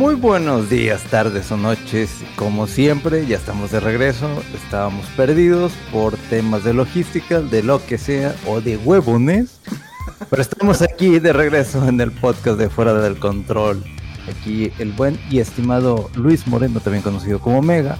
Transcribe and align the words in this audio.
Muy 0.00 0.14
buenos 0.14 0.70
días, 0.70 1.02
tardes 1.10 1.52
o 1.52 1.58
noches. 1.58 2.24
Como 2.34 2.66
siempre, 2.66 3.26
ya 3.26 3.36
estamos 3.36 3.70
de 3.70 3.80
regreso. 3.80 4.30
Estábamos 4.54 5.04
perdidos 5.08 5.74
por 5.92 6.16
temas 6.30 6.64
de 6.64 6.72
logística, 6.72 7.42
de 7.42 7.62
lo 7.62 7.84
que 7.84 7.98
sea, 7.98 8.34
o 8.46 8.62
de 8.62 8.78
huevones. 8.78 9.60
Pero 10.30 10.40
estamos 10.40 10.80
aquí 10.80 11.18
de 11.18 11.34
regreso 11.34 11.86
en 11.86 12.00
el 12.00 12.12
podcast 12.12 12.58
de 12.58 12.70
Fuera 12.70 12.94
del 12.94 13.18
Control. 13.18 13.84
Aquí 14.26 14.72
el 14.78 14.92
buen 14.92 15.20
y 15.30 15.40
estimado 15.40 16.08
Luis 16.14 16.46
Moreno, 16.46 16.80
también 16.80 17.02
conocido 17.02 17.38
como 17.38 17.60
Mega. 17.60 17.98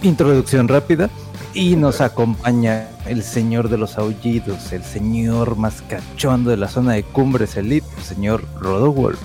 Introducción 0.00 0.68
rápida. 0.68 1.10
Y 1.52 1.76
nos 1.76 2.00
acompaña 2.00 2.88
el 3.04 3.22
señor 3.24 3.68
de 3.68 3.76
los 3.76 3.98
aullidos, 3.98 4.72
el 4.72 4.84
señor 4.84 5.56
más 5.56 5.82
cachondo 5.82 6.48
de 6.48 6.56
la 6.56 6.68
zona 6.68 6.94
de 6.94 7.02
Cumbres 7.02 7.58
Elite, 7.58 7.86
el 7.98 8.04
señor 8.04 8.42
Rodowolf. 8.58 9.20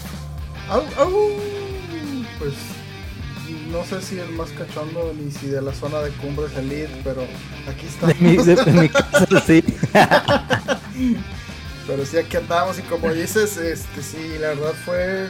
Au, 0.70 0.82
au. 0.98 1.32
Pues 2.40 2.54
no 3.72 3.84
sé 3.84 4.02
si 4.02 4.20
el 4.20 4.30
más 4.30 4.50
cachondo 4.52 5.14
ni 5.18 5.32
si 5.32 5.48
de 5.48 5.62
la 5.62 5.74
zona 5.74 6.00
de 6.02 6.12
cumbres 6.12 6.56
elite, 6.58 6.90
pero 7.04 7.24
aquí 7.70 7.86
está. 7.88 8.08
De 8.08 8.16
mi, 8.16 8.38
de- 8.38 8.56
de 8.56 8.72
mi 8.72 8.90
casa, 8.90 9.28
sí. 9.46 9.64
Pero 11.88 12.04
sí, 12.04 12.18
aquí 12.18 12.38
andamos 12.38 12.80
y 12.80 12.82
como 12.82 13.12
dices, 13.14 13.58
este 13.58 14.02
sí, 14.02 14.38
la 14.40 14.50
verdad 14.50 14.74
fue 14.86 15.28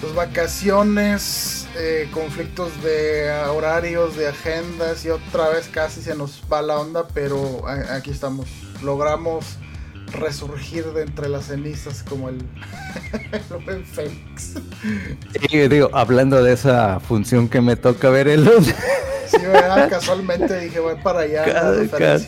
pues 0.00 0.14
vacaciones, 0.14 1.66
eh, 1.76 2.08
conflictos 2.12 2.70
de 2.82 3.30
horarios, 3.50 4.16
de 4.16 4.28
agendas 4.28 5.04
y 5.04 5.10
otra 5.10 5.50
vez 5.50 5.68
casi 5.68 6.00
se 6.00 6.14
nos 6.14 6.42
va 6.50 6.62
la 6.62 6.78
onda, 6.78 7.06
pero 7.08 7.66
aquí 7.68 8.10
estamos. 8.10 8.46
Logramos 8.82 9.44
resurgir 10.16 10.84
de 10.92 11.02
entre 11.02 11.28
las 11.28 11.46
cenizas 11.46 12.02
como 12.02 12.28
el, 12.28 12.38
el 13.32 13.64
buen 13.64 13.84
Félix. 13.84 14.54
Sí, 15.50 15.68
digo, 15.68 15.90
hablando 15.92 16.42
de 16.42 16.52
esa 16.52 16.98
función 17.00 17.48
que 17.48 17.60
me 17.60 17.76
toca 17.76 18.10
ver 18.10 18.28
el 18.28 18.44
lunes, 18.44 18.74
Sí, 19.28 19.38
¿verdad? 19.38 19.88
casualmente 19.90 20.58
dije 20.60 20.80
voy 20.80 20.96
para 21.02 21.20
allá. 21.20 21.44
ca- 21.44 21.98
ca- 21.98 22.20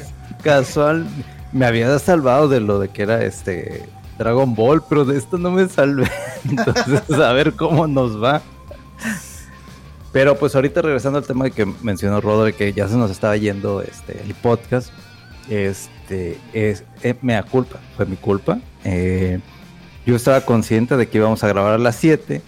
casual, 0.42 1.06
me 1.53 1.66
había 1.66 1.98
salvado 1.98 2.48
de 2.48 2.61
lo 2.61 2.78
de 2.78 2.89
que 2.89 3.03
era 3.03 3.25
este 3.25 3.89
Dragon 4.19 4.55
Ball, 4.55 4.83
pero 4.89 5.05
de 5.05 5.16
esto 5.19 5.39
no 5.39 5.50
me 5.50 5.69
salvé. 5.69 6.11
Entonces, 6.48 7.11
a 7.19 7.33
ver 7.33 7.55
cómo 7.55 7.86
nos 7.86 8.22
va. 8.22 8.42
Pero 10.12 10.36
pues 10.39 10.55
ahorita 10.55 10.81
regresando 10.83 11.19
al 11.19 11.25
tema 11.27 11.50
que 11.50 11.66
mencionó 11.83 12.20
Rodo, 12.20 12.44
de 12.44 12.53
que 12.55 12.72
ya 12.72 12.89
se 12.89 12.97
nos 12.97 13.11
estaba 13.11 13.36
yendo 13.36 13.83
este 13.83 14.20
el 14.22 14.34
podcast. 14.34 14.91
Este 15.48 15.91
es 16.52 16.84
eh, 17.02 17.14
mea 17.22 17.42
culpa, 17.42 17.78
fue 17.96 18.06
mi 18.06 18.16
culpa. 18.16 18.58
Eh, 18.84 19.41
yo 20.06 20.16
estaba 20.16 20.41
consciente 20.42 20.96
de 20.96 21.06
que 21.08 21.19
íbamos 21.19 21.42
a 21.44 21.48
grabar 21.48 21.74
a 21.74 21.78
las 21.78 21.96
7. 21.96 22.42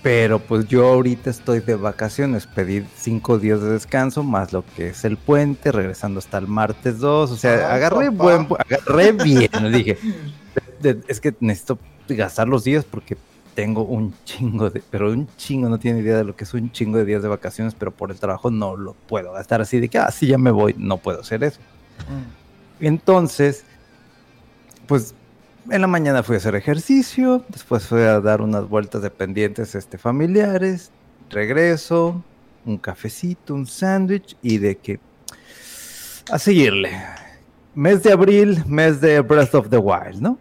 Pero 0.00 0.38
pues 0.38 0.68
yo 0.68 0.86
ahorita 0.86 1.28
estoy 1.28 1.58
de 1.58 1.74
vacaciones, 1.74 2.46
pedí 2.46 2.84
cinco 2.96 3.38
días 3.38 3.60
de 3.60 3.70
descanso, 3.70 4.22
más 4.22 4.52
lo 4.52 4.64
que 4.76 4.90
es 4.90 5.04
el 5.04 5.16
puente, 5.16 5.72
regresando 5.72 6.20
hasta 6.20 6.38
el 6.38 6.46
martes 6.46 7.00
2, 7.00 7.32
o 7.32 7.36
sea, 7.36 7.68
Ah, 7.68 7.74
agarré 7.74 8.08
buen, 8.10 8.46
agarré 8.58 9.10
bien, 9.12 9.50
dije, 9.72 9.98
de- 10.80 10.94
de- 10.94 11.00
es 11.08 11.20
que 11.20 11.34
necesito 11.40 11.80
gastar 12.08 12.46
los 12.46 12.62
días 12.62 12.84
porque 12.84 13.16
tengo 13.56 13.82
un 13.82 14.14
chingo 14.24 14.70
de, 14.70 14.82
pero 14.88 15.10
un 15.10 15.26
chingo, 15.36 15.68
no 15.68 15.78
tiene 15.80 15.98
idea 15.98 16.16
de 16.16 16.24
lo 16.24 16.36
que 16.36 16.44
es 16.44 16.54
un 16.54 16.70
chingo 16.70 16.96
de 16.96 17.04
días 17.04 17.20
de 17.22 17.28
vacaciones, 17.28 17.74
pero 17.76 17.90
por 17.90 18.12
el 18.12 18.18
trabajo 18.20 18.52
no 18.52 18.76
lo 18.76 18.92
puedo 18.94 19.32
gastar 19.32 19.60
así 19.60 19.80
de 19.80 19.88
que, 19.88 19.98
ah, 19.98 20.12
sí, 20.12 20.28
ya 20.28 20.38
me 20.38 20.52
voy, 20.52 20.76
no 20.78 20.98
puedo 20.98 21.20
hacer 21.22 21.42
eso. 21.42 21.58
Mm. 22.08 22.37
Entonces, 22.80 23.64
pues 24.86 25.14
en 25.70 25.80
la 25.80 25.86
mañana 25.86 26.22
fui 26.22 26.34
a 26.34 26.38
hacer 26.38 26.54
ejercicio, 26.54 27.44
después 27.48 27.86
fui 27.86 28.00
a 28.00 28.20
dar 28.20 28.40
unas 28.40 28.68
vueltas 28.68 29.02
de 29.02 29.10
pendientes 29.10 29.74
este, 29.74 29.98
familiares, 29.98 30.90
regreso, 31.30 32.22
un 32.64 32.78
cafecito, 32.78 33.54
un 33.54 33.66
sándwich 33.66 34.36
y 34.42 34.58
de 34.58 34.76
que 34.76 35.00
a 36.30 36.38
seguirle. 36.38 36.90
Mes 37.74 38.02
de 38.02 38.12
abril, 38.12 38.64
mes 38.66 39.00
de 39.00 39.20
Breath 39.20 39.54
of 39.54 39.68
the 39.68 39.78
Wild, 39.78 40.20
¿no? 40.20 40.38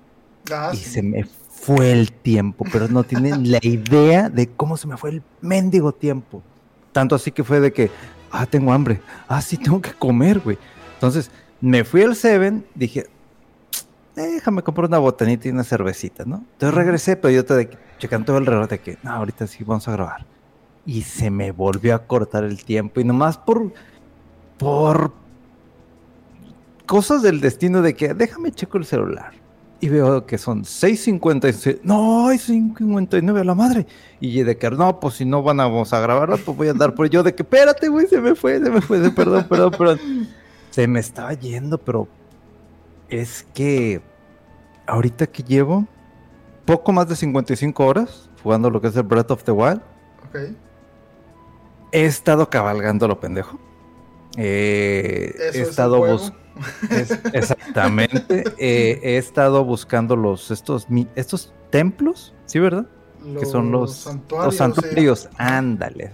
Ah, 0.52 0.72
y 0.74 0.78
sí. 0.78 0.90
se 0.90 1.04
me 1.04 1.26
fue 1.68 1.92
el 1.92 2.12
tiempo, 2.12 2.66
pero 2.72 2.88
no 2.88 3.04
tienen 3.04 3.52
la 3.52 3.60
idea 3.62 4.30
de 4.30 4.48
cómo 4.48 4.78
se 4.78 4.88
me 4.88 4.98
fue 4.98 5.10
el 5.10 5.24
mendigo 5.42 5.92
tiempo. 5.92 6.42
Tanto 6.94 7.16
así 7.16 7.32
que 7.32 7.44
fue 7.44 7.60
de 7.60 7.74
que, 7.74 7.92
ah, 8.32 8.46
tengo 8.46 8.72
hambre, 8.72 9.02
ah, 9.28 9.42
sí, 9.42 9.58
tengo 9.58 9.82
que 9.82 9.92
comer, 9.92 10.40
güey. 10.40 10.58
Entonces, 10.94 11.30
me 11.62 11.84
fui 11.84 12.04
al 12.04 12.16
Seven, 12.16 12.66
dije, 12.76 13.08
déjame 14.16 14.64
comprar 14.64 14.88
una 14.88 15.00
botanita 15.00 15.48
y 15.48 15.52
una 15.52 15.64
cervecita, 15.64 16.26
¿no? 16.26 16.44
Entonces 16.54 16.74
regresé, 16.74 17.16
pero 17.16 17.34
yo 17.34 17.46
te 17.46 17.70
checando 17.98 18.28
todo 18.28 18.38
el 18.38 18.46
reloj 18.46 18.68
de 18.70 18.80
que, 18.80 18.98
no, 19.04 19.12
ahorita 19.12 19.48
sí 19.48 19.64
vamos 19.64 19.88
a 19.88 19.92
grabar. 19.92 20.26
Y 20.86 21.02
se 21.02 21.30
me 21.30 21.52
volvió 21.52 21.96
a 21.96 22.06
cortar 22.06 22.44
el 22.44 22.64
tiempo, 22.64 23.00
y 23.00 23.04
nomás 23.04 23.38
por, 23.38 23.74
por 24.58 25.14
cosas 26.86 27.22
del 27.22 27.42
destino 27.42 27.82
de 27.82 27.96
que, 27.96 28.14
déjame 28.14 28.52
checo 28.52 28.78
el 28.78 28.86
celular. 28.86 29.34
Y 29.80 29.90
veo 29.90 30.26
que 30.26 30.40
son 30.40 30.64
6.56. 30.64 31.82
No, 31.84 32.32
es 32.32 32.50
5.59 32.50 33.42
a 33.42 33.44
la 33.44 33.54
madre. 33.54 33.86
Y 34.20 34.42
de 34.42 34.58
que, 34.58 34.72
no, 34.72 35.00
pues 35.00 35.16
si 35.16 35.26
no 35.26 35.44
van 35.44 35.60
a, 35.60 35.66
vamos 35.66 35.94
a 35.94 36.00
grabar, 36.00 36.30
pues 36.44 36.58
voy 36.58 36.68
a 36.68 36.72
andar 36.72 36.96
por 36.96 37.08
yo. 37.10 37.22
De 37.22 37.36
que, 37.36 37.44
espérate, 37.44 37.88
güey, 37.88 38.08
se 38.08 38.20
me 38.20 38.34
fue, 38.34 38.60
se 38.60 38.72
me 38.72 38.82
fue, 38.82 39.12
perdón, 39.12 39.46
perdón, 39.48 39.72
perdón. 39.78 40.00
Se 40.78 40.88
me 40.88 41.00
estaba 41.00 41.34
yendo, 41.34 41.80
pero 41.80 42.08
es 43.10 43.48
que 43.56 44.00
ahorita 44.86 45.26
que 45.26 45.42
llevo 45.42 45.88
poco 46.66 46.92
más 46.94 47.10
de 47.10 47.16
55 47.16 47.84
horas 47.84 48.30
jugando 48.44 48.70
lo 48.70 48.80
que 48.80 48.90
es 48.90 48.96
el 48.96 49.02
Breath 49.02 49.32
of 49.32 49.44
the 49.44 49.52
Wild, 49.54 49.82
Ok. 50.30 50.36
he 51.92 52.06
estado 52.06 52.48
cabalgando 52.52 53.08
lo 53.08 53.20
pendejo. 53.20 53.58
Eh, 54.38 55.34
he 55.40 55.48
es 55.48 55.56
estado 55.56 55.98
juego. 55.98 56.14
bus- 56.20 56.34
es- 56.92 57.20
exactamente. 57.34 58.44
eh, 58.60 59.00
he 59.02 59.18
estado 59.18 59.66
buscando 59.66 60.16
los 60.16 60.52
estos 60.52 60.86
estos 61.16 61.56
templos, 61.72 62.36
¿sí, 62.46 62.60
verdad? 62.60 62.86
que 63.40 63.48
son 63.48 63.72
los 63.72 63.96
santuarios. 63.96 64.46
los 64.46 64.54
sí. 64.54 64.58
santuarios. 64.60 65.30
Ándale. 65.40 66.12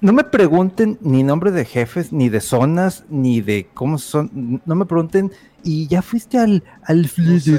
No 0.00 0.12
me 0.12 0.24
pregunten 0.24 0.98
ni 1.00 1.22
nombre 1.22 1.50
de 1.50 1.64
jefes, 1.64 2.12
ni 2.12 2.28
de 2.28 2.40
zonas, 2.40 3.04
ni 3.08 3.40
de 3.40 3.68
cómo 3.74 3.98
son. 3.98 4.60
No 4.64 4.74
me 4.74 4.86
pregunten. 4.86 5.32
Y 5.64 5.88
ya 5.88 6.02
fuiste 6.02 6.38
al. 6.38 6.62
al 6.84 7.02
No 7.02 7.08
sé, 7.40 7.50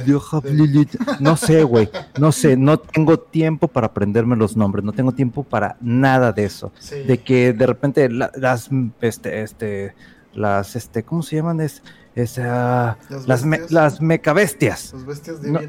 no 1.19 1.35
sé, 1.37 1.63
güey. 1.63 1.89
No 2.17 2.31
sé. 2.31 2.55
No 2.55 2.79
tengo 2.79 3.19
tiempo 3.19 3.67
para 3.67 3.87
aprenderme 3.87 4.35
los 4.37 4.55
nombres. 4.55 4.85
No 4.85 4.93
tengo 4.93 5.11
tiempo 5.11 5.43
para 5.43 5.75
nada 5.81 6.31
de 6.31 6.45
eso. 6.45 6.71
Sí. 6.79 7.01
De 7.03 7.17
que 7.19 7.51
de 7.53 7.65
repente 7.67 8.09
la- 8.09 8.31
las. 8.35 8.69
Este, 9.01 9.41
este. 9.41 9.95
Las. 10.33 10.75
Este. 10.75 11.03
¿Cómo 11.03 11.23
se 11.23 11.35
llaman? 11.35 11.59
Es. 11.59 11.83
es, 12.15 12.39
ah, 12.39 12.97
Las 13.09 13.27
las, 13.27 13.45
me- 13.45 13.59
las 13.69 14.01
mecabestias. 14.01 14.93
Las 14.93 15.05
bestias 15.05 15.41
No. 15.41 15.59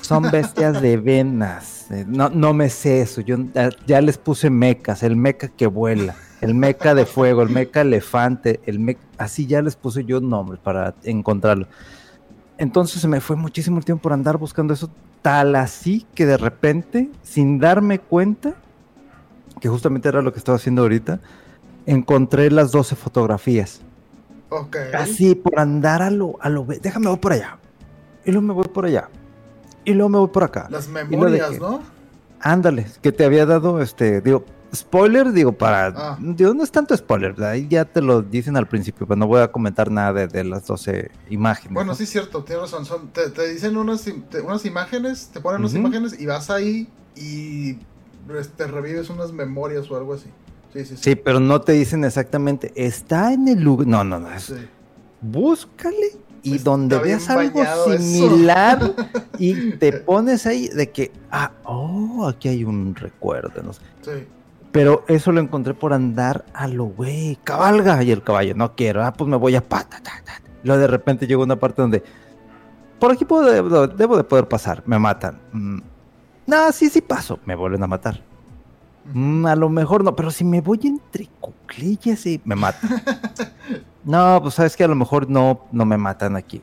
Son 0.00 0.22
bestias 0.30 0.80
de 0.80 0.96
venas. 0.96 1.90
Eh, 1.90 2.04
No, 2.08 2.28
no 2.28 2.52
me 2.54 2.70
sé 2.70 3.02
eso. 3.02 3.20
Yo 3.20 3.36
ya, 3.86 4.00
les 4.00 4.18
puse 4.18 4.50
mecas. 4.50 5.02
El 5.02 5.16
meca 5.16 5.48
que 5.48 5.66
vuela. 5.66 6.16
El 6.40 6.54
meca 6.54 6.94
de 6.94 7.06
fuego. 7.06 7.42
El 7.42 7.50
meca 7.50 7.82
elefante. 7.82 8.60
El 8.66 8.78
meca... 8.80 9.00
Así 9.18 9.46
ya 9.46 9.62
les 9.62 9.76
puse 9.76 10.04
yo 10.04 10.20
nombres 10.20 10.60
para 10.60 10.94
encontrarlo. 11.04 11.66
Entonces 12.58 13.00
se 13.00 13.08
me 13.08 13.20
fue 13.20 13.36
muchísimo 13.36 13.78
el 13.78 13.84
tiempo 13.84 14.02
por 14.02 14.12
andar 14.12 14.38
buscando 14.38 14.74
eso. 14.74 14.90
Tal 15.20 15.54
así 15.54 16.06
que 16.14 16.26
de 16.26 16.36
repente, 16.36 17.08
sin 17.22 17.60
darme 17.60 18.00
cuenta, 18.00 18.54
que 19.60 19.68
justamente 19.68 20.08
era 20.08 20.20
lo 20.20 20.32
que 20.32 20.38
estaba 20.38 20.56
haciendo 20.56 20.82
ahorita, 20.82 21.20
encontré 21.86 22.50
las 22.50 22.72
12 22.72 22.96
fotografías. 22.96 23.82
Ok. 24.48 24.76
Así, 24.94 25.34
por 25.34 25.58
andar 25.58 26.02
a 26.02 26.10
lo, 26.10 26.36
a 26.40 26.48
lo... 26.48 26.64
Déjame 26.64 27.08
voy 27.08 27.18
por 27.18 27.32
allá. 27.32 27.58
Y 28.24 28.32
luego 28.32 28.46
me 28.46 28.52
voy 28.52 28.68
por 28.68 28.84
allá. 28.84 29.08
Y 29.84 29.92
luego 29.94 30.08
me 30.08 30.18
voy 30.18 30.28
por 30.28 30.44
acá. 30.44 30.66
Las 30.70 30.88
memorias, 30.88 31.58
¿no? 31.58 31.80
Ándale, 32.40 32.86
que 33.00 33.12
te 33.12 33.24
había 33.24 33.46
dado, 33.46 33.80
este, 33.80 34.20
digo, 34.20 34.44
spoiler, 34.74 35.32
digo, 35.32 35.52
para. 35.52 35.86
Ah. 35.96 36.18
Digo, 36.20 36.54
no 36.54 36.64
es 36.64 36.72
tanto 36.72 36.96
spoiler, 36.96 37.40
ahí 37.44 37.68
ya 37.68 37.84
te 37.84 38.00
lo 38.02 38.22
dicen 38.22 38.56
al 38.56 38.66
principio, 38.66 39.06
pero 39.06 39.16
no 39.18 39.26
voy 39.26 39.40
a 39.40 39.52
comentar 39.52 39.90
nada 39.90 40.12
de, 40.12 40.26
de 40.28 40.42
las 40.44 40.66
12 40.66 41.10
imágenes. 41.30 41.74
Bueno, 41.74 41.92
¿no? 41.92 41.94
sí 41.96 42.04
es 42.04 42.10
cierto, 42.10 42.42
tienes 42.42 42.62
razón. 42.62 42.84
Son, 42.84 43.08
te, 43.08 43.30
te 43.30 43.48
dicen 43.52 43.76
unas, 43.76 44.02
te- 44.02 44.40
unas 44.40 44.64
imágenes, 44.64 45.30
te 45.32 45.40
ponen 45.40 45.60
unas 45.60 45.72
Ujú. 45.72 45.80
imágenes 45.82 46.18
y 46.18 46.26
vas 46.26 46.50
ahí 46.50 46.88
y 47.14 47.74
te 48.56 48.66
revives 48.66 49.10
unas 49.10 49.32
memorias 49.32 49.88
o 49.90 49.96
algo 49.96 50.14
así. 50.14 50.30
Sí, 50.72 50.84
sí, 50.84 50.96
sí. 50.96 51.02
Sí, 51.02 51.14
pero 51.16 51.38
no 51.38 51.60
te 51.60 51.72
dicen 51.72 52.04
exactamente, 52.04 52.72
está 52.74 53.32
en 53.32 53.46
el 53.48 53.60
lugar. 53.62 53.86
No, 53.86 54.02
no, 54.04 54.18
no. 54.18 54.32
es-. 54.32 54.54
Búscale 55.20 56.16
y 56.42 56.58
donde 56.58 56.98
veas 56.98 57.28
algo 57.30 57.62
eso. 57.62 57.98
similar 57.98 58.94
y 59.38 59.72
te 59.72 59.92
pones 59.92 60.46
ahí 60.46 60.68
de 60.68 60.90
que, 60.90 61.12
ah, 61.30 61.52
oh, 61.64 62.26
aquí 62.26 62.48
hay 62.48 62.64
un 62.64 62.94
recuerdo. 62.94 63.62
No 63.62 63.72
sé. 63.72 63.80
Sí. 64.02 64.26
Pero 64.72 65.04
eso 65.06 65.32
lo 65.32 65.40
encontré 65.40 65.74
por 65.74 65.92
andar 65.92 66.44
a 66.54 66.66
lo 66.66 66.84
güey, 66.84 67.38
cabalga. 67.44 68.02
Y 68.02 68.10
el 68.10 68.22
caballo, 68.22 68.54
no 68.54 68.74
quiero, 68.74 69.04
ah, 69.04 69.12
pues 69.12 69.28
me 69.28 69.36
voy 69.36 69.54
a 69.54 69.66
pata. 69.66 70.00
Ta, 70.02 70.12
ta. 70.24 70.40
Luego 70.64 70.80
de 70.80 70.86
repente 70.86 71.26
llegó 71.26 71.42
una 71.42 71.56
parte 71.56 71.82
donde, 71.82 72.02
por 72.98 73.12
aquí 73.12 73.24
puedo, 73.24 73.44
debo, 73.44 73.86
debo 73.86 74.16
de 74.16 74.24
poder 74.24 74.48
pasar, 74.48 74.82
me 74.86 74.98
matan. 74.98 75.38
Mm, 75.52 75.80
no, 76.46 76.72
sí, 76.72 76.88
sí 76.88 77.00
paso, 77.00 77.38
me 77.44 77.54
vuelven 77.54 77.82
a 77.82 77.86
matar. 77.86 78.22
Mm, 79.12 79.46
a 79.46 79.56
lo 79.56 79.68
mejor 79.68 80.04
no, 80.04 80.14
pero 80.14 80.30
si 80.30 80.44
me 80.44 80.60
voy 80.60 80.80
entre 80.84 81.28
cuclillas 81.40 82.24
y 82.26 82.40
me 82.44 82.54
matan. 82.54 82.90
no, 84.04 84.38
pues 84.42 84.54
sabes 84.54 84.76
que 84.76 84.84
a 84.84 84.88
lo 84.88 84.94
mejor 84.96 85.28
no, 85.30 85.66
no 85.72 85.84
me 85.84 85.96
matan 85.96 86.36
aquí. 86.36 86.62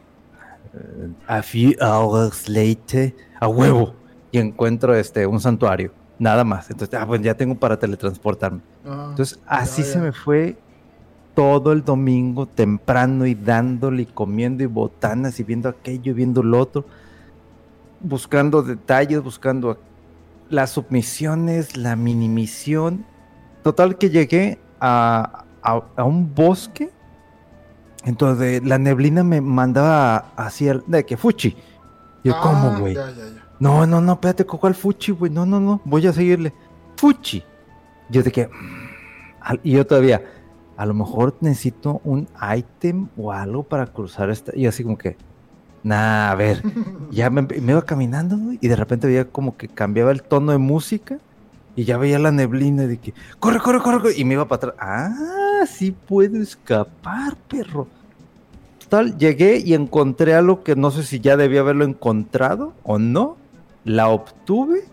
Eh, 0.73 1.09
a 1.27 1.41
few 1.41 1.73
hours 1.81 2.47
later, 2.49 3.15
a 3.39 3.47
huevo, 3.47 3.93
y 4.31 4.37
encuentro 4.39 4.93
este 4.95 5.25
un 5.25 5.39
santuario, 5.39 5.91
nada 6.19 6.43
más. 6.43 6.69
Entonces, 6.69 6.99
ah, 6.99 7.05
pues 7.07 7.21
ya 7.21 7.33
tengo 7.35 7.55
para 7.55 7.77
teletransportarme. 7.79 8.61
Ah, 8.85 9.07
Entonces, 9.11 9.39
así 9.47 9.83
se 9.83 9.99
me 9.99 10.11
fue 10.11 10.57
todo 11.33 11.71
el 11.71 11.83
domingo 11.85 12.45
temprano 12.45 13.25
y 13.25 13.33
dándole 13.35 14.01
y 14.03 14.05
comiendo 14.05 14.61
y 14.63 14.67
botanas 14.67 15.39
y 15.39 15.43
viendo 15.43 15.69
aquello 15.69 16.11
y 16.11 16.15
viendo 16.15 16.43
lo 16.43 16.59
otro, 16.59 16.85
buscando 18.01 18.61
detalles, 18.61 19.21
buscando 19.23 19.77
las 20.49 20.71
submisiones, 20.71 21.77
la 21.77 21.95
minimisión. 21.95 23.05
Total 23.63 23.97
que 23.97 24.09
llegué 24.09 24.59
a, 24.79 25.45
a- 25.61 25.83
a 25.95 26.03
un 26.03 26.33
bosque. 26.33 26.91
Entonces 28.05 28.63
la 28.63 28.77
neblina 28.77 29.23
me 29.23 29.41
mandaba 29.41 30.31
hacia 30.37 30.81
de 30.87 31.05
que 31.05 31.17
Fuchi. 31.17 31.55
Yo, 32.23 32.33
Ah, 32.35 32.39
¿cómo, 32.41 32.79
güey? 32.79 32.97
No, 33.59 33.85
no, 33.85 33.99
no, 34.01 34.13
espérate, 34.13 34.45
¿cuál 34.45 34.75
Fuchi, 34.75 35.11
güey? 35.11 35.31
No, 35.31 35.45
no, 35.45 35.59
no, 35.59 35.81
voy 35.85 36.05
a 36.07 36.13
seguirle. 36.13 36.53
Fuchi. 36.97 37.43
Yo 38.09 38.23
de 38.23 38.31
que. 38.31 38.47
mm, 38.47 39.55
Y 39.63 39.71
yo 39.71 39.85
todavía, 39.85 40.23
a 40.77 40.85
lo 40.85 40.93
mejor 40.93 41.35
necesito 41.41 42.01
un 42.03 42.27
ítem 42.57 43.07
o 43.17 43.31
algo 43.31 43.63
para 43.63 43.87
cruzar 43.87 44.29
esta. 44.29 44.55
Y 44.55 44.65
así 44.65 44.83
como 44.83 44.97
que, 44.97 45.17
nah, 45.83 46.31
a 46.31 46.35
ver. 46.35 46.61
Ya 47.11 47.29
me, 47.29 47.41
me 47.41 47.71
iba 47.71 47.81
caminando 47.81 48.37
güey, 48.37 48.59
y 48.61 48.67
de 48.67 48.75
repente 48.75 49.07
veía 49.07 49.25
como 49.25 49.57
que 49.57 49.67
cambiaba 49.67 50.11
el 50.11 50.21
tono 50.23 50.51
de 50.51 50.57
música 50.59 51.17
y 51.75 51.83
ya 51.85 51.97
veía 51.97 52.19
la 52.19 52.31
neblina 52.31 52.83
de 52.83 52.97
que, 52.99 53.13
corre, 53.39 53.59
corre, 53.59 53.79
corre, 53.81 53.99
corre", 53.99 54.13
y 54.17 54.25
me 54.25 54.35
iba 54.35 54.47
para 54.47 54.71
atrás. 54.71 54.75
Ah, 54.79 55.15
sí 55.65 55.91
puedo 55.91 56.41
escapar, 56.41 57.35
perro. 57.47 57.87
Total, 58.79 59.17
llegué 59.17 59.57
y 59.57 59.73
encontré 59.73 60.33
algo 60.33 60.63
que 60.63 60.75
no 60.75 60.91
sé 60.91 61.03
si 61.03 61.19
ya 61.19 61.37
debía 61.37 61.59
haberlo 61.59 61.85
encontrado 61.85 62.73
o 62.83 62.97
no. 62.97 63.37
La 63.85 64.09
obtuve 64.09 64.83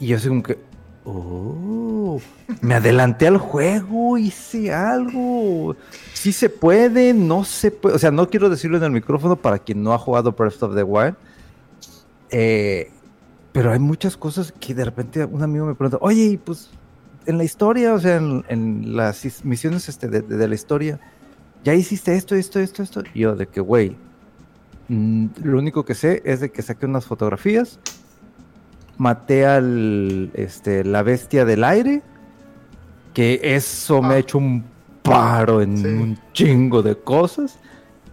y 0.00 0.08
yo 0.08 0.16
así 0.16 0.28
como 0.28 0.42
que, 0.42 0.58
oh, 1.04 2.20
me 2.60 2.74
adelanté 2.74 3.26
al 3.26 3.38
juego, 3.38 4.16
hice 4.18 4.72
algo. 4.72 5.74
Sí 6.14 6.32
se 6.32 6.48
puede, 6.48 7.14
no 7.14 7.44
se 7.44 7.70
puede. 7.70 7.96
O 7.96 7.98
sea, 7.98 8.10
no 8.10 8.28
quiero 8.30 8.48
decirlo 8.48 8.76
en 8.76 8.84
el 8.84 8.90
micrófono 8.90 9.36
para 9.36 9.58
quien 9.58 9.82
no 9.82 9.92
ha 9.92 9.98
jugado 9.98 10.32
Breath 10.32 10.62
of 10.62 10.74
the 10.74 10.82
Wild. 10.82 11.16
Eh, 12.30 12.90
pero 13.52 13.72
hay 13.72 13.78
muchas 13.78 14.16
cosas 14.16 14.52
que 14.52 14.74
de 14.74 14.84
repente 14.84 15.24
un 15.24 15.42
amigo 15.42 15.66
me 15.66 15.74
pregunta, 15.74 15.98
oye, 16.00 16.38
pues 16.44 16.70
en 17.28 17.38
la 17.38 17.44
historia, 17.44 17.94
o 17.94 18.00
sea, 18.00 18.16
en, 18.16 18.44
en 18.48 18.96
las 18.96 19.24
is- 19.24 19.44
misiones 19.44 19.88
este, 19.88 20.08
de, 20.08 20.22
de- 20.22 20.36
de 20.36 20.48
la 20.48 20.54
historia, 20.54 20.98
ya 21.62 21.74
hiciste 21.74 22.14
esto, 22.16 22.34
esto, 22.34 22.58
esto, 22.58 22.82
esto. 22.82 23.02
Y 23.14 23.20
yo, 23.20 23.36
de 23.36 23.46
que, 23.46 23.60
güey, 23.60 23.96
mm, 24.88 25.26
lo 25.44 25.58
único 25.58 25.84
que 25.84 25.94
sé 25.94 26.22
es 26.24 26.40
de 26.40 26.50
que 26.50 26.62
saqué 26.62 26.86
unas 26.86 27.04
fotografías, 27.06 27.78
maté 28.96 29.46
al, 29.46 30.30
este, 30.34 30.84
la 30.84 31.02
bestia 31.02 31.44
del 31.44 31.62
aire, 31.64 32.02
que 33.14 33.40
eso 33.42 34.00
me 34.02 34.08
ha 34.08 34.16
Ah. 34.16 34.18
hecho 34.18 34.38
un 34.38 34.64
paro 35.02 35.62
en 35.62 35.76
Sí. 35.78 35.86
un 35.86 36.18
chingo 36.32 36.82
de 36.82 36.96
cosas. 36.98 37.58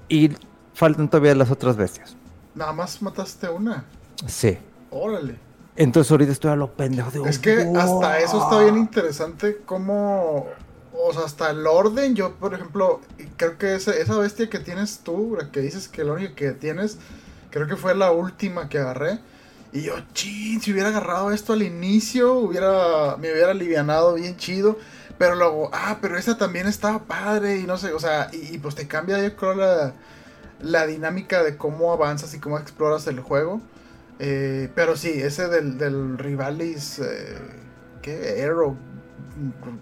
Y 0.09 0.31
faltan 0.73 1.09
todavía 1.09 1.33
las 1.35 1.49
otras 1.51 1.75
bestias. 1.77 2.15
Nada 2.53 2.73
más 2.73 3.01
mataste 3.01 3.49
una. 3.49 3.85
Sí. 4.27 4.57
Órale. 4.91 5.35
Entonces 5.75 6.11
ahorita 6.11 6.31
estoy 6.31 6.51
a 6.51 6.55
lo 6.55 6.71
pendejo. 6.71 7.11
Digo, 7.11 7.25
Es 7.25 7.39
que 7.39 7.69
hasta 7.75 8.19
eso 8.19 8.41
está 8.43 8.59
bien 8.61 8.77
interesante 8.77 9.57
cómo... 9.65 10.47
O 10.97 11.13
sea, 11.13 11.23
hasta 11.23 11.51
el 11.51 11.67
orden, 11.67 12.15
yo 12.15 12.35
por 12.35 12.53
ejemplo, 12.53 13.01
creo 13.35 13.57
que 13.57 13.75
esa, 13.75 13.91
esa 13.91 14.17
bestia 14.17 14.49
que 14.49 14.59
tienes 14.59 14.99
tú, 14.99 15.35
la 15.39 15.51
que 15.51 15.59
dices 15.59 15.89
que 15.89 16.05
la 16.05 16.13
única 16.13 16.33
que 16.35 16.51
tienes, 16.53 16.97
creo 17.51 17.67
que 17.67 17.75
fue 17.75 17.93
la 17.95 18.11
última 18.11 18.69
que 18.69 18.79
agarré. 18.79 19.19
Y 19.73 19.81
yo, 19.83 19.93
chin, 20.13 20.61
si 20.61 20.71
hubiera 20.71 20.89
agarrado 20.89 21.31
esto 21.31 21.51
al 21.51 21.63
inicio, 21.63 22.33
hubiera, 22.35 23.17
me 23.17 23.29
hubiera 23.31 23.51
alivianado 23.51 24.13
bien 24.13 24.37
chido. 24.37 24.77
Pero 25.17 25.35
luego, 25.35 25.69
ah, 25.73 25.97
pero 26.01 26.17
esa 26.17 26.37
también 26.37 26.65
estaba 26.67 26.99
padre 27.03 27.57
y 27.57 27.63
no 27.63 27.77
sé, 27.77 27.93
o 27.93 27.99
sea, 27.99 28.29
y, 28.33 28.55
y 28.55 28.57
pues 28.57 28.75
te 28.75 28.87
cambia 28.87 29.21
yo 29.21 29.35
creo 29.35 29.53
la, 29.53 29.93
la 30.61 30.85
dinámica 30.87 31.43
de 31.43 31.57
cómo 31.57 31.91
avanzas 31.93 32.33
y 32.33 32.39
cómo 32.39 32.57
exploras 32.57 33.07
el 33.07 33.19
juego. 33.19 33.61
Eh, 34.19 34.69
pero 34.75 34.95
sí, 34.95 35.09
ese 35.09 35.47
del, 35.49 35.77
del 35.77 36.17
Rivalis, 36.17 36.99
eh, 36.99 37.37
¿qué? 38.01 38.43
Arrow, 38.43 38.77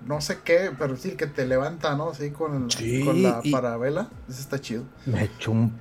no 0.08 0.22
sé 0.22 0.40
qué, 0.44 0.72
pero 0.78 0.96
sí, 0.98 1.12
el 1.12 1.18
que 1.18 1.28
te 1.28 1.46
levanta, 1.46 1.96
¿no? 1.96 2.10
Así 2.10 2.32
con, 2.32 2.64
el- 2.66 2.72
Sí, 2.72 3.02
con 3.06 3.22
la 3.22 3.42
parabela, 3.52 4.08
ese 4.28 4.42
está 4.42 4.60
chido. 4.60 4.84
Me 5.06 5.20
ha 5.20 5.24
hecho 5.24 5.52
un 5.52 5.72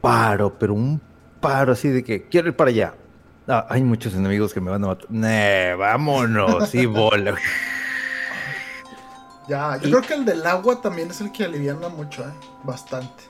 paro, 0.00 0.58
pero 0.58 0.72
un 0.74 1.00
paro 1.40 1.72
así 1.72 1.88
de 1.88 2.02
que 2.02 2.26
quiero 2.28 2.48
ir 2.48 2.56
para 2.56 2.70
allá. 2.70 2.94
Ah, 3.46 3.66
hay 3.68 3.82
muchos 3.82 4.14
enemigos 4.14 4.52
que 4.54 4.60
me 4.60 4.70
van 4.70 4.84
a 4.84 4.88
matar. 4.88 5.06
Nee, 5.10 5.74
vámonos, 5.74 6.68
sí, 6.70 6.86
bola. 6.86 7.34
Ya, 9.48 9.78
yo 9.78 9.88
Y- 9.88 9.90
creo 9.90 10.02
que 10.02 10.14
el 10.14 10.24
del 10.24 10.46
agua 10.46 10.80
también 10.80 11.10
es 11.10 11.20
el 11.20 11.32
que 11.32 11.44
aliviana 11.44 11.88
mucho, 11.88 12.22
¿eh? 12.22 12.32
Bastante. 12.64 13.24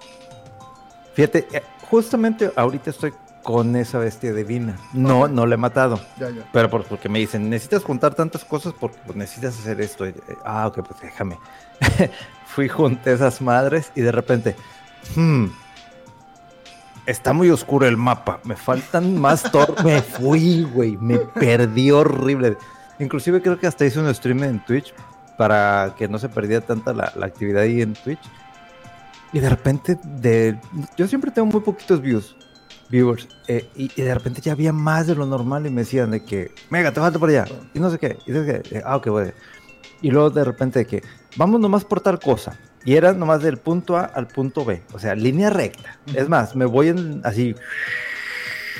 Fíjate, 1.15 1.47
eh, 1.53 1.63
justamente 1.91 2.53
ahorita 2.55 2.91
estoy 2.91 3.13
con 3.43 3.77
esa 3.77 3.99
bestia 3.99 4.33
divina. 4.33 4.77
No, 4.93 5.23
Ok. 5.23 5.31
no 5.31 5.47
la 5.47 5.55
he 5.55 5.59
matado. 5.59 6.01
Ya, 6.19 6.31
ya. 6.31 6.49
Pero 6.53 6.69
por- 6.71 6.85
porque 6.85 7.09
me 7.09 7.19
dicen, 7.19 7.49
necesitas 7.49 7.85
juntar 7.85 8.15
tantas 8.15 8.45
cosas 8.45 8.75
porque 8.79 8.99
pues, 9.07 9.17
necesitas 9.17 9.59
hacer 9.59 9.81
esto. 9.81 10.07
Y, 10.07 10.15
ah, 10.45 10.67
ok, 10.67 10.81
pues 10.87 11.01
déjame. 11.01 11.39
Fui, 12.47 12.69
junté 12.69 13.13
esas 13.13 13.41
madres 13.41 13.93
y 13.95 14.01
de 14.01 14.13
repente, 14.13 14.57
hmm, 15.17 15.47
está 17.07 17.33
muy 17.33 17.51
oscuro 17.51 17.87
el 17.87 17.97
mapa. 17.97 18.41
Me 18.45 18.57
faltan 18.57 19.19
más 19.19 19.51
tor. 19.51 19.75
me 19.85 20.03
fui, 20.03 20.65
güey. 20.65 20.97
Me 20.99 21.19
perdí 21.19 21.91
horrible. 21.91 22.57
Inclusive 22.99 23.41
creo 23.43 23.59
que 23.59 23.67
hasta 23.67 23.87
hice 23.87 24.01
un 24.01 24.13
stream 24.15 24.43
en 24.45 24.65
Twitch 24.65 24.93
para 25.37 25.95
que 25.97 26.09
no 26.09 26.19
se 26.19 26.29
perdiera 26.29 26.65
tanta 26.67 26.93
la, 26.93 27.13
la 27.15 27.27
actividad 27.27 27.63
ahí 27.63 27.81
en 27.81 27.95
Twitch. 27.95 28.21
Y 29.33 29.41
de 29.41 29.49
repente, 29.49 29.99
de, 30.03 30.59
yo 30.97 31.07
siempre 31.07 31.31
tengo 31.31 31.47
muy 31.47 31.61
poquitos 31.61 32.01
views, 32.01 32.35
viewers, 32.89 33.29
eh, 33.47 33.69
y, 33.77 33.91
y 33.95 34.03
de 34.03 34.15
repente 34.15 34.41
ya 34.41 34.53
había 34.53 34.73
más 34.73 35.07
de 35.07 35.15
lo 35.15 35.27
normal 35.27 35.67
y 35.67 35.71
me 35.71 35.83
decían 35.83 36.11
de 36.11 36.25
que, 36.25 36.53
mega, 36.71 36.93
te 36.93 37.01
falta 37.01 37.19
por 37.19 37.29
allá, 37.29 37.45
y 37.75 37.81
no 37.81 37.91
sé 37.91 37.99
qué, 37.99 38.19
y 38.27 38.33
no 38.33 38.45
sé 38.45 38.63
qué, 38.63 38.79
eh, 38.79 38.83
ah, 38.85 38.97
ok, 38.97 39.09
bueno. 39.09 39.33
Y 40.01 40.11
luego 40.11 40.31
de 40.31 40.45
repente 40.45 40.81
de 40.81 40.87
que, 40.87 41.03
vamos 41.37 41.61
nomás 41.61 41.85
por 41.85 42.01
tal 42.01 42.19
cosa, 42.19 42.59
y 42.85 42.95
era 42.95 43.13
nomás 43.13 43.43
del 43.43 43.59
punto 43.59 43.97
A 43.97 44.05
al 44.05 44.29
punto 44.29 44.65
B, 44.65 44.83
o 44.93 44.99
sea, 44.99 45.15
línea 45.15 45.51
recta. 45.51 45.99
Ujú. 46.07 46.19
Es 46.19 46.29
más, 46.29 46.57
me 46.57 46.65
voy 46.65 46.89
en, 46.89 47.21
así, 47.25 47.55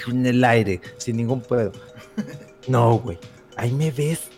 en 0.07 0.25
el 0.25 0.43
aire, 0.45 0.81
sin 0.97 1.17
ningún 1.17 1.41
pedo. 1.43 1.73
No, 2.67 2.99
güey, 2.99 3.19
ahí 3.57 3.73
me 3.73 3.91
ves, 3.91 4.29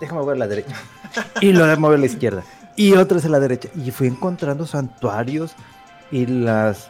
déjame 0.00 0.24
ver 0.24 0.36
a 0.36 0.38
la 0.38 0.46
derecha, 0.46 0.76
y 1.40 1.52
luego 1.52 1.80
voy 1.80 1.96
a 1.96 1.98
la 1.98 2.06
izquierda, 2.06 2.44
y 2.76 2.92
otra 2.92 3.18
es 3.18 3.24
a 3.24 3.28
la 3.28 3.40
derecha, 3.40 3.68
y 3.74 3.90
fui 3.90 4.06
encontrando 4.06 4.64
santuarios 4.64 5.56
y 6.12 6.26
las, 6.26 6.88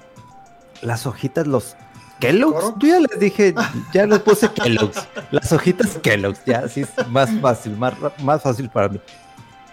las 0.82 1.06
hojitas, 1.06 1.46
los 1.46 1.76
Kellogg's. 2.20 2.74
Yo 2.78 2.88
ya 2.88 3.00
les 3.00 3.18
dije, 3.18 3.54
ya 3.92 4.06
les 4.06 4.20
puse 4.20 4.48
Kellogg's. 4.52 5.08
Las 5.30 5.52
hojitas 5.52 5.98
Kellogg's, 5.98 6.44
ya 6.44 6.60
así 6.60 6.82
es 6.82 6.90
más 7.08 7.30
fácil, 7.40 7.76
más, 7.76 7.94
más 8.22 8.42
fácil 8.42 8.68
para 8.68 8.88
mí. 8.88 9.00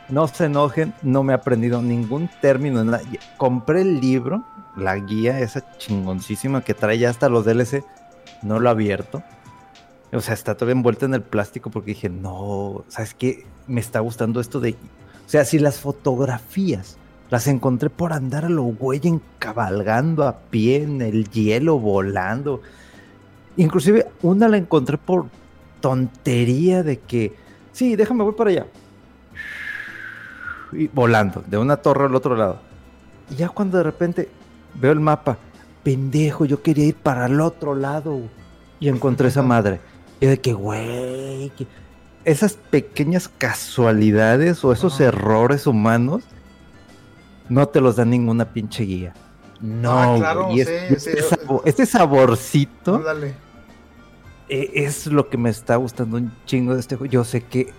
No 0.09 0.27
se 0.27 0.45
enojen, 0.45 0.93
no 1.01 1.21
me 1.23 1.33
he 1.33 1.35
aprendido 1.35 1.81
ningún 1.81 2.29
término. 2.41 2.83
nada. 2.83 3.01
Compré 3.35 3.81
el 3.81 3.99
libro, 3.99 4.43
la 4.77 4.95
guía, 4.95 5.39
esa 5.39 5.77
chingoncísima 5.77 6.61
que 6.61 6.73
trae 6.73 6.97
ya 6.97 7.09
hasta 7.09 7.29
los 7.29 7.45
DLC. 7.45 7.83
No 8.41 8.59
lo 8.59 8.69
he 8.69 8.71
abierto. 8.71 9.21
O 10.13 10.21
sea, 10.21 10.33
está 10.33 10.55
todavía 10.55 10.73
envuelta 10.77 11.05
en 11.05 11.13
el 11.13 11.21
plástico 11.21 11.69
porque 11.69 11.91
dije, 11.91 12.09
no, 12.09 12.85
¿sabes 12.87 13.13
qué? 13.13 13.45
Me 13.67 13.81
está 13.81 13.99
gustando 13.99 14.39
esto 14.39 14.61
de... 14.61 14.71
O 14.71 15.29
sea, 15.29 15.43
si 15.43 15.59
las 15.59 15.79
fotografías 15.79 16.97
las 17.29 17.47
encontré 17.47 17.89
por 17.89 18.13
andar 18.13 18.45
a 18.45 18.49
lo 18.49 18.63
güey 18.63 19.01
encabalgando 19.03 20.25
a 20.27 20.37
pie 20.37 20.83
en 20.83 21.01
el 21.01 21.29
hielo, 21.29 21.77
volando. 21.79 22.61
Inclusive 23.57 24.07
una 24.21 24.47
la 24.47 24.57
encontré 24.57 24.97
por 24.97 25.25
tontería 25.81 26.83
de 26.83 26.99
que, 26.99 27.35
sí, 27.73 27.95
déjame, 27.95 28.23
voy 28.23 28.33
para 28.33 28.49
allá. 28.51 28.65
Y 30.71 30.87
volando, 30.87 31.43
de 31.45 31.57
una 31.57 31.77
torre 31.77 32.05
al 32.05 32.15
otro 32.15 32.35
lado. 32.35 32.59
Y 33.29 33.35
ya 33.35 33.49
cuando 33.49 33.77
de 33.77 33.83
repente 33.83 34.29
veo 34.75 34.91
el 34.91 34.99
mapa, 34.99 35.37
pendejo, 35.83 36.45
yo 36.45 36.61
quería 36.61 36.85
ir 36.85 36.95
para 36.95 37.25
el 37.25 37.41
otro 37.41 37.75
lado. 37.75 38.21
Y 38.79 38.89
encontré 38.89 39.29
esa 39.29 39.41
madre. 39.41 39.81
Y 40.19 40.27
de 40.27 40.39
que, 40.39 40.53
güey, 40.53 41.51
esas 42.25 42.53
pequeñas 42.53 43.27
casualidades 43.27 44.63
o 44.63 44.71
esos 44.71 44.99
errores 44.99 45.67
humanos 45.67 46.23
no 47.49 47.67
te 47.67 47.81
los 47.81 47.95
da 47.95 48.05
ninguna 48.05 48.45
pinche 48.45 48.83
guía. 48.83 49.13
No, 49.61 49.91
ah, 49.91 50.15
claro, 50.17 50.49
y 50.51 50.61
este, 50.61 50.93
este, 51.65 51.85
saborcito 51.87 53.03
e, 54.49 54.71
es 54.75 55.07
lo 55.07 55.29
que 55.29 55.37
me 55.37 55.49
está 55.49 55.77
gustando 55.77 56.17
un 56.17 56.31
chingo 56.45 56.75
de 56.75 56.79
este 56.79 56.95
juego. 56.95 57.11
Yo 57.11 57.23
sé 57.23 57.41
que 57.41 57.73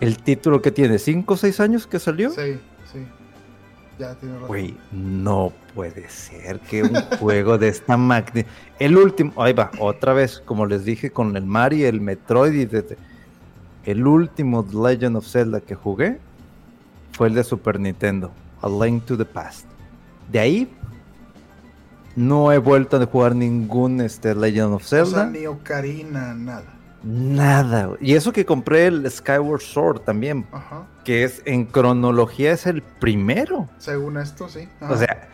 el 0.00 0.18
título 0.18 0.60
que 0.60 0.72
tiene, 0.72 0.96
¿5 0.96 1.24
o 1.28 1.36
6 1.36 1.60
años 1.60 1.86
que 1.86 1.98
salió? 1.98 2.30
Sí, 2.30 2.58
sí. 2.92 3.06
Ya 3.98 4.14
tiene 4.14 4.34
razón. 4.34 4.48
Güey, 4.48 4.76
no 4.90 5.52
puede 5.74 6.08
ser 6.08 6.58
que 6.60 6.82
un 6.82 6.94
juego 7.20 7.58
de 7.58 7.68
esta 7.68 7.96
magnitud. 7.96 8.50
El 8.78 8.96
último, 8.96 9.32
ahí 9.40 9.52
va, 9.52 9.70
otra 9.78 10.14
vez, 10.14 10.42
como 10.44 10.66
les 10.66 10.84
dije 10.84 11.10
con 11.10 11.36
el 11.36 11.44
Mario, 11.44 11.88
el 11.88 12.00
Metroid 12.00 12.54
y 12.54 12.68
el 13.84 14.06
último 14.06 14.66
Legend 14.72 15.16
of 15.16 15.26
Zelda 15.26 15.60
que 15.60 15.74
jugué 15.74 16.18
fue 17.12 17.28
el 17.28 17.34
de 17.34 17.44
Super 17.44 17.78
Nintendo. 17.78 18.32
A 18.62 18.68
Link 18.68 19.04
to 19.04 19.16
the 19.16 19.24
Past. 19.24 19.66
De 20.30 20.38
ahí 20.38 20.76
no 22.16 22.52
he 22.52 22.58
vuelto 22.58 22.96
a 22.96 23.06
jugar 23.06 23.34
ningún 23.34 24.00
este, 24.00 24.34
Legend 24.34 24.74
of 24.74 24.84
Zelda. 24.84 25.26
ni 25.26 25.46
Ocarina, 25.46 26.34
nada. 26.34 26.64
Nada. 27.02 27.90
Y 28.00 28.14
eso 28.14 28.32
que 28.32 28.44
compré 28.44 28.86
el 28.86 29.10
Skyward 29.10 29.62
Sword 29.62 30.00
también. 30.00 30.46
Ajá. 30.52 30.86
Que 31.04 31.24
es 31.24 31.40
en 31.46 31.64
cronología 31.64 32.52
es 32.52 32.66
el 32.66 32.82
primero. 32.82 33.68
Según 33.78 34.18
esto, 34.18 34.48
sí. 34.48 34.68
O 34.86 34.96
sea, 34.96 35.28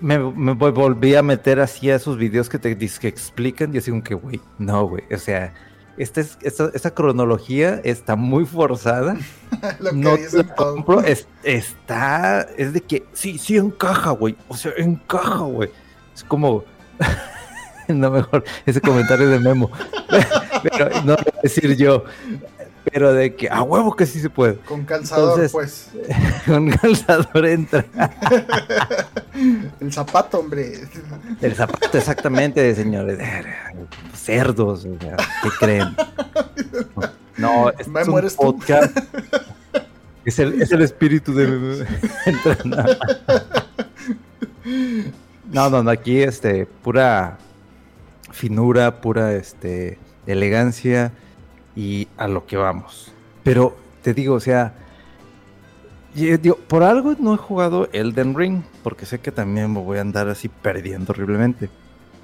me, 0.00 0.18
volví 0.18 1.14
a 1.14 1.22
meter 1.22 1.60
así 1.60 1.90
a 1.90 1.96
esos 1.96 2.16
videos 2.16 2.48
que 2.48 2.58
te 2.58 2.76
que 2.76 3.08
explican 3.08 3.74
y 3.74 3.78
así 3.78 3.90
como 3.90 4.02
que, 4.02 4.14
güey, 4.14 4.40
no, 4.58 4.88
güey. 4.88 5.04
O 5.12 5.18
sea, 5.18 5.52
esta, 5.96 6.20
es, 6.20 6.38
esta, 6.42 6.90
cronología 6.92 7.80
está 7.84 8.16
muy 8.16 8.44
forzada. 8.44 9.16
Lo 9.80 9.90
que 9.90 9.96
no 9.96 10.54
compro, 10.56 11.02
está, 11.42 12.42
es 12.56 12.72
de 12.72 12.80
que 12.80 13.06
sí, 13.12 13.38
sí 13.38 13.56
encaja, 13.56 14.10
güey. 14.10 14.36
O 14.48 14.56
sea, 14.56 14.72
encaja, 14.76 15.38
güey. 15.40 15.70
Es 16.14 16.24
como, 16.24 16.64
no 17.88 18.10
mejor, 18.10 18.44
ese 18.64 18.80
comentario 18.80 19.28
de 19.28 19.40
Memo. 19.40 19.70
Pero 20.62 20.90
no 21.02 21.12
lo 21.12 21.16
voy 21.16 21.32
a 21.38 21.42
decir 21.42 21.76
yo. 21.76 22.04
Pero 22.92 23.12
de 23.12 23.34
que 23.34 23.48
a 23.48 23.62
huevo 23.62 23.96
que 23.96 24.06
sí 24.06 24.20
se 24.20 24.30
puede. 24.30 24.56
Con 24.60 24.84
calzador, 24.84 25.50
pues. 25.50 25.90
Con 26.46 26.70
calzador 26.70 27.46
entra. 27.46 27.84
El 29.80 29.92
zapato, 29.92 30.38
hombre. 30.38 30.80
El 31.40 31.54
zapato, 31.54 31.98
exactamente, 31.98 32.74
señores. 32.74 33.18
Cerdos, 34.14 34.86
¿qué 35.42 35.48
creen? 35.58 35.96
No, 37.36 37.70
es 37.78 37.86
un 37.86 38.22
podcast. 38.36 38.96
Es 40.24 40.38
el, 40.38 40.62
es 40.62 40.72
el 40.72 40.82
espíritu 40.82 41.34
de. 41.34 41.86
no, 45.52 45.70
no, 45.70 45.82
no, 45.82 45.90
aquí, 45.90 46.22
este, 46.22 46.66
pura 46.66 47.38
finura, 48.32 49.00
pura, 49.00 49.34
este, 49.34 49.98
elegancia 50.26 51.12
y 51.76 52.08
a 52.16 52.26
lo 52.26 52.46
que 52.46 52.56
vamos. 52.56 53.12
Pero 53.44 53.76
te 54.02 54.14
digo, 54.14 54.34
o 54.34 54.40
sea, 54.40 54.74
por 56.68 56.82
algo 56.82 57.14
no 57.18 57.34
he 57.34 57.36
jugado 57.36 57.88
Elden 57.92 58.34
Ring, 58.34 58.62
porque 58.82 59.06
sé 59.06 59.20
que 59.20 59.30
también 59.30 59.72
me 59.72 59.80
voy 59.80 59.98
a 59.98 60.00
andar 60.00 60.28
así 60.28 60.48
perdiendo 60.48 61.12
horriblemente. 61.12 61.68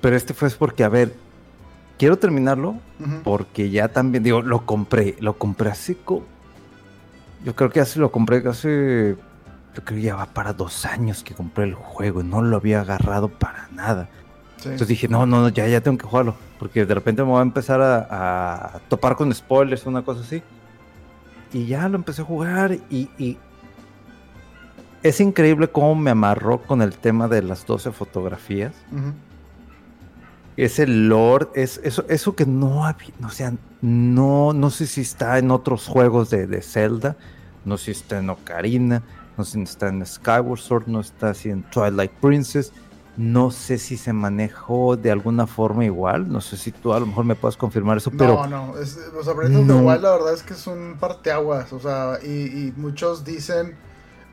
Pero 0.00 0.16
este 0.16 0.35
fue 0.35 0.50
porque, 0.50 0.82
a 0.82 0.88
ver, 0.88 1.14
quiero 1.99 2.16
terminarlo, 2.16 2.76
porque 3.23 3.71
ya 3.71 3.88
también, 3.88 4.25
digo, 4.25 4.42
lo 4.42 4.66
compré, 4.66 5.16
lo 5.21 5.35
compré 5.35 5.71
así 5.71 5.94
como... 5.94 6.25
Yo 7.44 7.54
creo 7.54 7.71
que 7.71 7.80
así 7.80 7.99
lo 7.99 8.11
compré 8.11 8.42
hace... 8.49 9.16
Yo 9.75 9.82
creo 9.85 9.99
que 9.99 10.02
ya 10.02 10.16
va 10.16 10.26
para 10.26 10.52
dos 10.52 10.85
años 10.85 11.23
que 11.25 11.35
compré 11.35 11.64
el 11.64 11.75
juego 11.75 12.21
y 12.21 12.25
no 12.25 12.42
lo 12.42 12.56
había 12.56 12.82
agarrado 12.82 13.28
para 13.28 13.68
nada. 13.73 14.09
Entonces 14.64 14.88
dije, 14.88 15.09
no, 15.09 15.26
no, 15.26 15.49
ya, 15.49 15.66
ya 15.66 15.81
tengo 15.81 15.99
que 15.99 16.07
jugarlo. 16.07 16.35
Porque 16.59 16.85
de 16.85 16.95
repente 16.95 17.23
me 17.23 17.31
voy 17.31 17.40
a 17.40 17.42
empezar 17.42 17.81
a, 17.81 18.81
topar 18.88 19.16
con 19.16 19.33
spoilers, 19.35 19.87
una 19.87 20.02
cosa 20.02 20.21
así. 20.21 20.42
Y 21.52 21.66
ya 21.66 21.88
lo 21.88 21.97
empecé 21.97 22.23
a 22.23 22.25
jugar 22.25 22.78
y, 22.90 23.38
es 25.02 25.21
increíble 25.21 25.69
cómo 25.69 25.97
me 25.97 26.12
amarró 26.12 26.62
con 26.62 26.81
el 26.81 26.97
tema 26.97 27.26
de 27.26 27.42
las 27.42 27.66
12 27.66 27.90
fotografías. 27.90 28.73
Ese 30.57 30.87
lore, 30.87 31.49
es 31.54 31.81
eso, 31.83 32.04
eso 32.09 32.37
que 32.37 32.47
no 32.47 32.85
había, 32.85 33.11
o 33.25 33.31
sea, 33.31 33.52
no, 33.81 34.52
no 34.52 34.71
sé 34.71 34.87
si 34.87 35.00
está 35.00 35.38
en 35.38 35.50
otros 35.50 35.88
juegos 35.88 36.31
de, 36.31 36.47
de 36.47 36.62
Zelda, 36.62 37.16
no 37.64 37.78
sé 37.78 37.87
si 37.87 37.90
está 38.02 38.19
en 38.19 38.31
Ocarina, 38.31 39.02
no 39.37 39.45
sé 39.45 39.52
si 39.52 39.62
está 39.62 39.88
en 39.88 40.04
Skyward 40.07 40.61
Sword, 40.61 40.87
no 40.87 41.00
está 41.00 41.31
así 41.31 41.50
en 41.50 41.62
Twilight 41.64 42.12
Princess 42.21 42.73
no 43.16 43.50
sé 43.50 43.76
si 43.76 43.99
se 43.99 44.12
manejó 44.12 44.97
de 44.97 45.11
alguna 45.11 45.47
forma 45.47 45.85
igual. 45.85 46.31
No 46.31 46.40
sé 46.40 46.57
si 46.57 46.73
tú 46.73 46.95
a 46.95 47.00
lo 47.00 47.07
mejor 47.07 47.25
me 47.25 47.35
puedes 47.35 47.57
confirmar 47.57 47.99
eso, 47.99 48.11
pero. 48.11 48.47
No, 48.47 48.73
no. 48.73 48.78
Es, 48.78 48.99
o 49.14 49.23
sea, 49.23 49.35
igual, 49.35 50.02
la 50.02 50.12
verdad 50.12 50.33
es 50.33 50.42
que 50.42 50.54
es 50.54 50.66
un 50.66 50.97
parteaguas. 50.99 51.73
O 51.73 51.81
sea, 51.81 52.19
y, 52.23 52.73
muchos 52.76 53.25
dicen. 53.25 53.76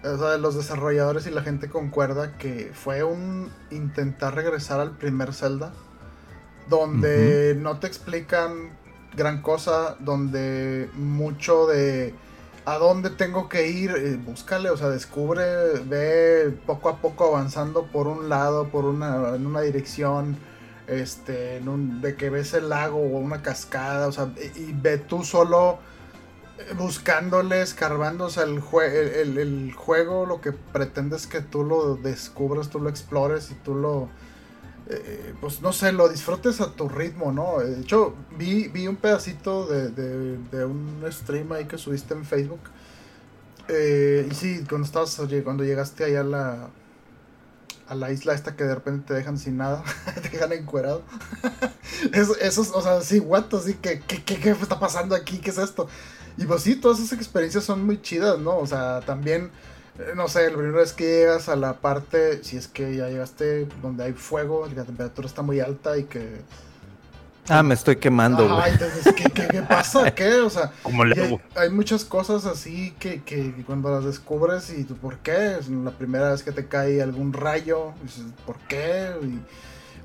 O 0.03 0.17
sea, 0.17 0.37
los 0.37 0.55
desarrolladores 0.55 1.27
y 1.27 1.31
la 1.31 1.41
gente 1.41 1.67
concuerda 1.69 2.37
que 2.37 2.71
fue 2.73 3.03
un 3.03 3.51
intentar 3.69 4.33
regresar 4.33 4.79
al 4.79 4.91
primer 4.91 5.33
Zelda. 5.33 5.73
Donde 6.69 7.57
no 7.59 7.79
te 7.79 7.87
explican 7.87 8.77
gran 9.17 9.41
cosa. 9.41 9.97
Donde 9.99 10.89
mucho 10.95 11.67
de 11.67 12.15
a 12.71 12.77
dónde 12.77 13.09
tengo 13.09 13.49
que 13.49 13.67
ir, 13.67 13.91
eh, 13.91 14.15
búscale, 14.17 14.69
o 14.69 14.77
sea, 14.77 14.89
descubre, 14.89 15.43
ve 15.85 16.53
poco 16.65 16.89
a 16.89 16.97
poco 16.97 17.25
avanzando 17.35 17.87
por 17.87 18.07
un 18.07 18.29
lado, 18.29 18.69
por 18.69 18.85
una, 18.85 19.35
en 19.35 19.47
una 19.47 19.61
dirección, 19.61 20.37
este, 20.87 21.57
en 21.57 21.67
un, 21.67 22.01
de 22.01 22.15
que 22.15 22.29
ves 22.29 22.53
el 22.53 22.69
lago 22.69 22.97
o 22.97 23.17
una 23.17 23.41
cascada, 23.41 24.07
o 24.07 24.11
sea, 24.11 24.31
y, 24.55 24.71
ve 24.73 24.97
tú 24.97 25.23
solo 25.23 25.79
eh, 26.59 26.73
buscándole, 26.77 27.61
escarbando, 27.61 28.25
o 28.25 28.29
sea, 28.29 28.43
el, 28.43 28.59
el, 29.37 29.73
juego 29.73 30.25
lo 30.25 30.39
que 30.39 30.51
pretendes 30.51 31.25
que 31.27 31.41
tú 31.41 31.63
lo 31.63 31.95
descubras, 31.95 32.69
tú 32.69 32.79
lo 32.79 32.89
explores 32.89 33.49
y 33.51 33.55
tú 33.55 33.73
lo 33.73 34.09
eh, 34.91 35.35
pues 35.39 35.61
no 35.61 35.71
sé, 35.71 35.91
lo 35.91 36.09
disfrutes 36.09 36.61
a 36.61 36.71
tu 36.73 36.89
ritmo, 36.89 37.31
¿no? 37.31 37.59
De 37.59 37.81
hecho, 37.81 38.15
vi, 38.37 38.67
vi 38.69 38.87
un 38.87 38.95
pedacito 38.95 39.67
de, 39.67 40.65
un 40.65 41.05
stream 41.11 41.51
ahí 41.51 41.65
que 41.65 41.77
subiste 41.77 42.15
en 42.15 42.25
Facebook. 42.25 42.61
Eh, 43.67 44.27
y 44.29 44.33
sí, 44.33 44.65
cuando 44.67 44.87
estabas, 44.87 45.21
cuando 45.43 45.63
llegaste 45.63 46.05
allá 46.05 46.21
a 46.21 46.23
la, 46.23 46.69
a 47.87 47.95
la 47.95 48.11
isla 48.11 48.33
esta 48.33 48.55
que 48.55 48.63
de 48.63 48.73
repente 48.73 49.09
te 49.09 49.13
dejan 49.13 49.37
sin 49.37 49.57
nada, 49.57 49.83
te 50.23 50.29
dejan 50.29 50.53
encuerado. 50.53 51.03
eso, 52.11 52.61
o 52.73 52.81
sea, 52.81 53.01
sí, 53.01 53.19
what, 53.19 53.53
así 53.53 53.75
que, 53.75 53.99
¿qué, 53.99 54.23
qué, 54.23 54.39
¿qué 54.39 54.49
está 54.49 54.79
pasando 54.79 55.15
aquí? 55.15 55.37
¿Qué 55.37 55.51
es 55.51 55.59
esto? 55.59 55.87
Y 56.35 56.45
pues 56.45 56.63
sí, 56.63 56.75
todas 56.75 56.99
esas 56.99 57.13
experiencias 57.13 57.63
son 57.63 57.85
muy 57.85 58.01
chidas, 58.01 58.39
¿no? 58.39 58.57
O 58.57 58.65
sea, 58.65 59.01
también 59.01 59.45
eh, 59.45 59.49
no 60.15 60.27
sé, 60.27 60.49
la 60.49 60.57
primera 60.57 60.77
vez 60.77 60.93
que 60.93 61.03
llegas 61.03 61.49
a 61.49 61.55
la 61.55 61.73
parte, 61.73 62.43
si 62.43 62.57
es 62.57 62.67
que 62.67 62.95
ya 62.95 63.07
llegaste 63.07 63.67
donde 63.81 64.05
hay 64.05 64.13
fuego, 64.13 64.67
la 64.73 64.85
temperatura 64.85 65.27
está 65.27 65.41
muy 65.41 65.59
alta 65.59 65.97
y 65.97 66.03
que... 66.03 66.41
Ah, 67.49 67.63
me 67.63 67.73
estoy 67.73 67.95
quemando, 67.95 68.47
güey. 68.47 68.71
entonces, 68.71 69.13
¿qué, 69.15 69.23
qué, 69.31 69.61
pasa? 69.63 70.13
¿Qué? 70.13 70.35
O 70.35 70.51
sea, 70.51 70.71
hay, 71.55 71.69
muchas 71.71 72.05
cosas 72.05 72.45
así 72.45 72.93
que, 72.99 73.23
que, 73.23 73.63
cuando 73.65 73.89
las 73.89 74.05
descubres 74.05 74.69
y 74.69 74.83
tú, 74.83 74.95
¿por 74.95 75.17
qué? 75.17 75.57
Es 75.59 75.67
la 75.67 75.91
primera 75.91 76.31
vez 76.31 76.43
que 76.43 76.51
te 76.51 76.67
cae 76.67 77.01
algún 77.01 77.33
rayo, 77.33 77.93
dices, 78.03 78.25
¿por 78.45 78.57
qué? 78.67 79.09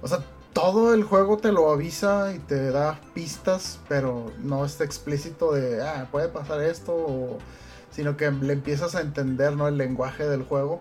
o 0.01 0.09
sea, 0.09 0.21
todo 0.55 0.95
el 0.95 1.05
juego 1.05 1.37
te 1.37 1.53
lo 1.53 1.71
avisa 1.71 2.33
y 2.35 2.39
te 2.39 2.71
da 2.71 2.99
pistas, 3.13 3.79
pero 3.89 4.33
no 4.43 4.65
está 4.65 4.85
explícito 4.85 5.53
de, 5.53 5.83
ah, 5.83 6.09
puede 6.11 6.29
pasar 6.29 6.63
esto 6.63 6.95
o 6.95 7.39
sino 7.95 8.17
que 8.17 8.31
le 8.31 8.53
empiezas 8.53 8.95
a 8.97 9.01
entender 9.01 9.57
¿no? 9.57 9.69
el 9.69 9.79
lenguaje 9.79 10.29
del 10.29 10.43
juego, 10.43 10.81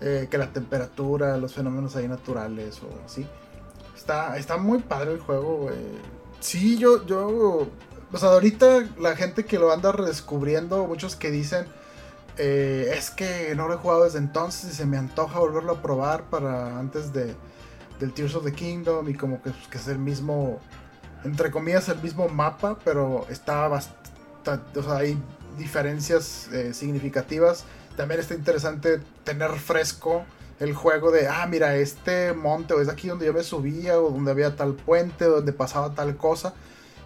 eh, 0.00 0.26
que 0.30 0.38
la 0.38 0.52
temperatura, 0.52 1.36
los 1.36 1.54
fenómenos 1.54 1.94
ahí 1.94 2.08
naturales 2.08 2.80
o 2.82 3.04
así. 3.04 3.26
Está, 3.96 4.36
está 4.36 4.56
muy 4.56 4.80
padre 4.80 5.12
el 5.12 5.20
juego, 5.20 5.70
Sí, 6.40 6.78
yo, 6.78 7.04
yo, 7.04 7.66
o 8.12 8.16
sea, 8.16 8.30
ahorita 8.30 8.86
la 9.00 9.16
gente 9.16 9.44
que 9.44 9.58
lo 9.58 9.72
anda 9.72 9.90
redescubriendo, 9.90 10.86
muchos 10.86 11.16
que 11.16 11.32
dicen, 11.32 11.66
eh, 12.36 12.94
es 12.96 13.10
que 13.10 13.54
no 13.56 13.66
lo 13.66 13.74
he 13.74 13.76
jugado 13.76 14.04
desde 14.04 14.18
entonces 14.18 14.72
y 14.72 14.74
se 14.74 14.86
me 14.86 14.96
antoja 14.96 15.40
volverlo 15.40 15.72
a 15.72 15.82
probar 15.82 16.30
para 16.30 16.78
antes 16.78 17.12
de, 17.12 17.34
del 17.98 18.12
Tears 18.12 18.36
of 18.36 18.44
the 18.44 18.52
Kingdom 18.52 19.08
y 19.08 19.14
como 19.14 19.42
que, 19.42 19.50
es 19.72 19.88
el 19.88 19.98
mismo, 19.98 20.60
entre 21.24 21.50
comillas, 21.50 21.88
el 21.88 22.00
mismo 22.00 22.28
mapa, 22.28 22.78
pero 22.84 23.26
está 23.28 23.66
bastante, 23.66 24.78
o 24.78 24.82
sea, 24.82 24.98
hay 24.98 25.20
diferencias 25.58 26.48
eh, 26.52 26.72
significativas. 26.72 27.64
También 27.96 28.20
está 28.20 28.34
interesante 28.34 29.00
tener 29.24 29.50
fresco 29.52 30.24
el 30.60 30.74
juego 30.74 31.10
de, 31.10 31.28
ah, 31.28 31.46
mira, 31.46 31.76
este 31.76 32.32
monte, 32.32 32.74
o 32.74 32.80
es 32.80 32.88
aquí 32.88 33.08
donde 33.08 33.26
yo 33.26 33.32
me 33.32 33.42
subía, 33.42 34.00
o 34.00 34.10
donde 34.10 34.30
había 34.30 34.56
tal 34.56 34.74
puente, 34.74 35.24
donde 35.24 35.52
pasaba 35.52 35.94
tal 35.94 36.16
cosa, 36.16 36.54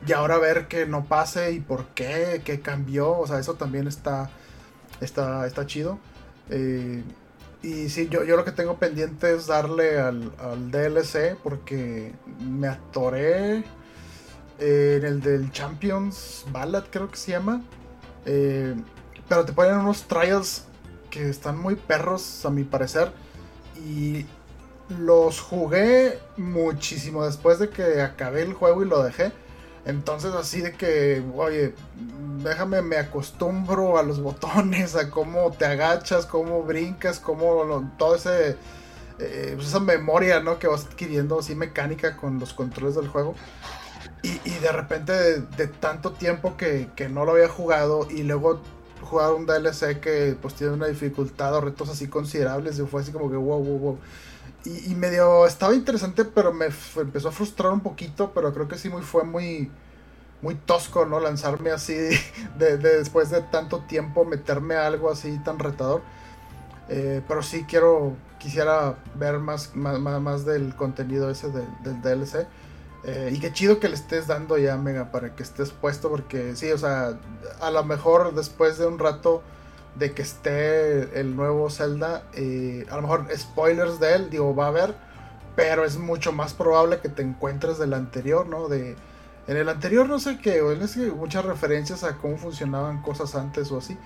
y 0.06 0.12
ahora 0.12 0.38
ver 0.38 0.68
que 0.68 0.86
no 0.86 1.04
pase 1.04 1.52
y 1.52 1.60
por 1.60 1.86
qué, 1.88 2.42
qué 2.44 2.60
cambió, 2.60 3.18
o 3.18 3.26
sea, 3.26 3.38
eso 3.38 3.54
también 3.54 3.86
está, 3.86 4.30
está, 5.00 5.46
está 5.46 5.66
chido. 5.66 5.98
Eh, 6.50 7.02
y 7.62 7.88
sí, 7.90 8.08
yo, 8.08 8.24
yo 8.24 8.36
lo 8.36 8.44
que 8.44 8.52
tengo 8.52 8.78
pendiente 8.78 9.34
es 9.34 9.46
darle 9.46 10.00
al, 10.00 10.32
DLC, 10.70 11.36
porque 11.42 12.12
me 12.40 12.68
atoré 12.68 13.64
en 14.58 15.04
el 15.04 15.20
del 15.20 15.52
Champions 15.52 16.44
Ballad, 16.50 16.84
creo 16.90 17.10
que 17.10 17.16
se 17.16 17.32
llama. 17.32 17.62
Eh, 18.24 18.74
pero 19.28 19.44
te 19.44 19.52
ponen 19.52 19.76
unos 19.76 20.02
trials 20.02 20.64
que 21.10 21.28
están 21.28 21.58
muy 21.58 21.76
perros, 21.76 22.44
a 22.44 22.50
mi 22.50 22.64
parecer 22.64 23.12
y 23.76 24.26
los 24.88 25.40
jugué 25.40 26.18
muchísimo 26.36 27.24
después 27.24 27.58
de 27.58 27.70
que 27.70 28.00
acabé 28.02 28.42
el 28.42 28.54
juego 28.54 28.82
y 28.82 28.88
lo 28.88 29.02
dejé. 29.02 29.32
Entonces 29.84 30.32
así 30.34 30.60
de 30.60 30.72
que, 30.72 31.22
oye, 31.34 31.74
déjame, 32.42 32.82
me 32.82 32.96
acostumbro 32.96 33.98
a 33.98 34.02
los 34.02 34.20
botones, 34.20 34.94
a 34.94 35.10
cómo 35.10 35.50
te 35.52 35.64
agachas, 35.64 36.26
cómo 36.26 36.62
brincas, 36.62 37.18
cómo 37.18 37.92
todo 37.98 38.16
ese... 38.16 38.56
Eh, 39.18 39.52
pues 39.54 39.68
esa 39.68 39.78
memoria, 39.78 40.40
¿no? 40.40 40.58
Que 40.58 40.66
vas 40.66 40.86
adquiriendo 40.86 41.38
así 41.38 41.54
mecánica 41.54 42.16
con 42.16 42.40
los 42.40 42.54
controles 42.54 42.96
del 42.96 43.08
juego. 43.08 43.34
Y, 44.22 44.38
de 44.38 44.70
repente 44.70 45.12
de, 45.12 45.66
tanto 45.66 46.12
tiempo 46.12 46.56
que, 46.56 46.88
que, 46.94 47.08
no 47.08 47.24
lo 47.24 47.32
había 47.32 47.48
jugado 47.48 48.06
y 48.08 48.22
luego 48.22 48.60
jugar 49.02 49.32
un 49.32 49.46
DLC 49.46 49.98
que 50.00 50.36
pues 50.40 50.54
tiene 50.54 50.74
una 50.74 50.86
dificultad 50.86 51.56
o 51.56 51.60
retos 51.60 51.88
así 51.88 52.06
considerables. 52.06 52.78
Y 52.78 52.86
fue 52.86 53.02
así 53.02 53.10
como 53.10 53.28
que 53.28 53.36
wow, 53.36 53.62
wow, 53.62 53.78
wow. 53.78 53.98
Y, 54.64 54.94
medio 54.94 55.44
estaba 55.44 55.74
interesante, 55.74 56.24
pero 56.24 56.52
me 56.52 56.66
empezó 56.96 57.28
a 57.28 57.32
frustrar 57.32 57.72
un 57.72 57.80
poquito. 57.80 58.32
Pero 58.32 58.54
creo 58.54 58.68
que 58.68 58.78
sí 58.78 58.88
muy, 58.88 59.02
fue 59.02 59.24
muy, 59.24 59.70
muy 60.40 60.54
tosco, 60.54 61.04
¿no? 61.04 61.18
Lanzarme 61.18 61.70
así 61.70 61.94
de, 62.58 62.76
después 62.78 63.30
de 63.30 63.42
tanto 63.42 63.80
tiempo, 63.80 64.24
meterme 64.24 64.76
a 64.76 64.86
algo 64.86 65.10
así 65.10 65.36
tan 65.44 65.58
retador. 65.58 66.02
Eh, 66.88 67.22
pero 67.26 67.42
sí 67.42 67.64
quiero, 67.68 68.16
quisiera 68.38 68.96
ver 69.16 69.38
más, 69.40 69.74
más, 69.74 69.98
más 69.98 70.44
del 70.44 70.76
contenido 70.76 71.28
ese 71.28 71.48
del, 71.50 71.66
del 71.82 72.00
DLC. 72.00 72.46
Eh, 73.04 73.30
y 73.32 73.40
qué 73.40 73.52
chido 73.52 73.80
que 73.80 73.88
le 73.88 73.94
estés 73.94 74.28
dando 74.28 74.56
ya, 74.58 74.76
Mega, 74.76 75.10
para 75.10 75.34
que 75.34 75.42
estés 75.42 75.70
puesto, 75.70 76.08
porque 76.08 76.54
sí, 76.54 76.70
o 76.70 76.78
sea, 76.78 77.18
a 77.60 77.70
lo 77.70 77.84
mejor 77.84 78.34
después 78.34 78.78
de 78.78 78.86
un 78.86 78.98
rato 78.98 79.42
de 79.96 80.12
que 80.12 80.22
esté 80.22 81.18
el 81.18 81.34
nuevo 81.36 81.68
Zelda, 81.68 82.24
eh, 82.34 82.86
a 82.90 82.96
lo 82.96 83.02
mejor 83.02 83.26
spoilers 83.36 83.98
de 83.98 84.14
él, 84.14 84.30
digo, 84.30 84.54
va 84.54 84.66
a 84.66 84.68
haber, 84.68 84.94
pero 85.56 85.84
es 85.84 85.98
mucho 85.98 86.32
más 86.32 86.54
probable 86.54 87.00
que 87.00 87.08
te 87.08 87.22
encuentres 87.22 87.78
del 87.78 87.92
anterior, 87.94 88.46
¿no? 88.46 88.68
De, 88.68 88.96
en 89.48 89.56
el 89.56 89.68
anterior 89.68 90.08
no 90.08 90.20
sé 90.20 90.38
qué, 90.38 90.62
es 90.80 90.94
que 90.94 91.10
muchas 91.10 91.44
referencias 91.44 92.04
a 92.04 92.16
cómo 92.18 92.38
funcionaban 92.38 93.02
cosas 93.02 93.34
antes 93.34 93.70
o 93.72 93.78
así. 93.78 93.98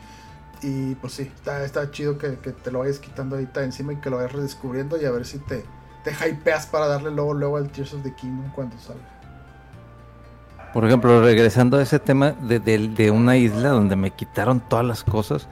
Y 0.63 0.95
pues 0.97 1.13
sí, 1.13 1.31
está, 1.37 1.65
está 1.65 1.91
chido 1.91 2.17
que, 2.17 2.39
que 2.39 2.53
te 2.53 2.71
lo 2.71 2.79
vayas 2.81 2.99
quitando 2.99 3.37
ahorita 3.37 3.63
encima 3.63 3.93
y 3.93 3.97
que 3.97 4.09
lo 4.09 4.17
vayas 4.17 4.33
redescubriendo 4.33 5.01
y 5.01 5.05
a 5.05 5.11
ver 5.11 5.27
si 5.27 5.39
te, 5.39 5.65
te 6.07 6.13
hypeas 6.13 6.67
para 6.67 6.87
darle 6.87 7.11
luego, 7.11 7.35
luego 7.35 7.57
al 7.57 7.69
Tears 7.69 7.95
of 7.95 8.03
the 8.05 8.15
Kingdom 8.15 8.49
cuando 8.53 8.79
salga. 8.79 9.03
Por 10.73 10.85
ejemplo, 10.85 11.21
regresando 11.21 11.79
a 11.79 11.83
ese 11.83 11.99
tema 11.99 12.33
de, 12.33 13.11
una 13.11 13.37
isla 13.37 13.71
donde 13.71 13.97
me 13.97 14.13
quitaron 14.13 14.61
todas 14.61 14.85
las 14.85 15.03
cosas, 15.03 15.49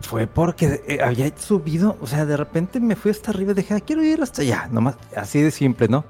fue 0.00 0.26
porque 0.28 0.82
eh, 0.86 1.00
había 1.02 1.36
subido, 1.36 1.96
o 2.00 2.06
sea, 2.06 2.26
de 2.26 2.36
repente 2.36 2.78
me 2.78 2.94
fui 2.94 3.10
hasta 3.10 3.30
arriba 3.30 3.52
y 3.52 3.54
dije, 3.54 3.74
ah, 3.74 3.80
quiero 3.80 4.04
ir 4.04 4.22
hasta 4.22 4.42
allá, 4.42 4.68
nomás, 4.70 4.96
así 5.16 5.40
de 5.40 5.50
simple, 5.50 5.88
¿no? 5.88 6.04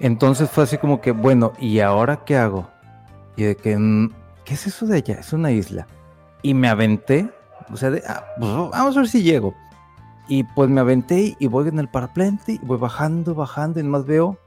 Entonces 0.00 0.50
fue 0.50 0.64
así 0.64 0.78
como 0.78 1.00
que, 1.00 1.12
bueno, 1.12 1.52
¿y 1.60 1.80
ahora 1.80 2.24
qué 2.24 2.36
hago? 2.36 2.68
Y 3.36 3.44
de 3.44 3.56
que, 3.56 3.76
mm, 3.76 4.10
¿qué 4.44 4.54
es 4.54 4.66
eso 4.66 4.86
de 4.86 4.96
allá? 4.96 5.20
Es 5.20 5.32
una 5.32 5.52
isla. 5.52 5.86
Y 6.42 6.54
me 6.54 6.68
aventé, 6.68 7.30
o 7.72 7.76
sea, 7.76 7.92
ah, 8.08 8.24
pues, 8.38 8.50
vamos 8.50 8.96
a 8.96 9.00
ver 9.00 9.08
si 9.08 9.22
llego. 9.22 9.54
Y 10.28 10.44
pues 10.44 10.68
me 10.68 10.80
aventé 10.80 11.36
y 11.38 11.46
voy 11.46 11.68
en 11.68 11.78
el 11.78 11.88
paraplente 11.88 12.54
y 12.54 12.58
voy 12.58 12.78
bajando, 12.78 13.34
bajando 13.34 13.80
y 13.80 13.84
más 13.84 14.04
veo 14.06 14.38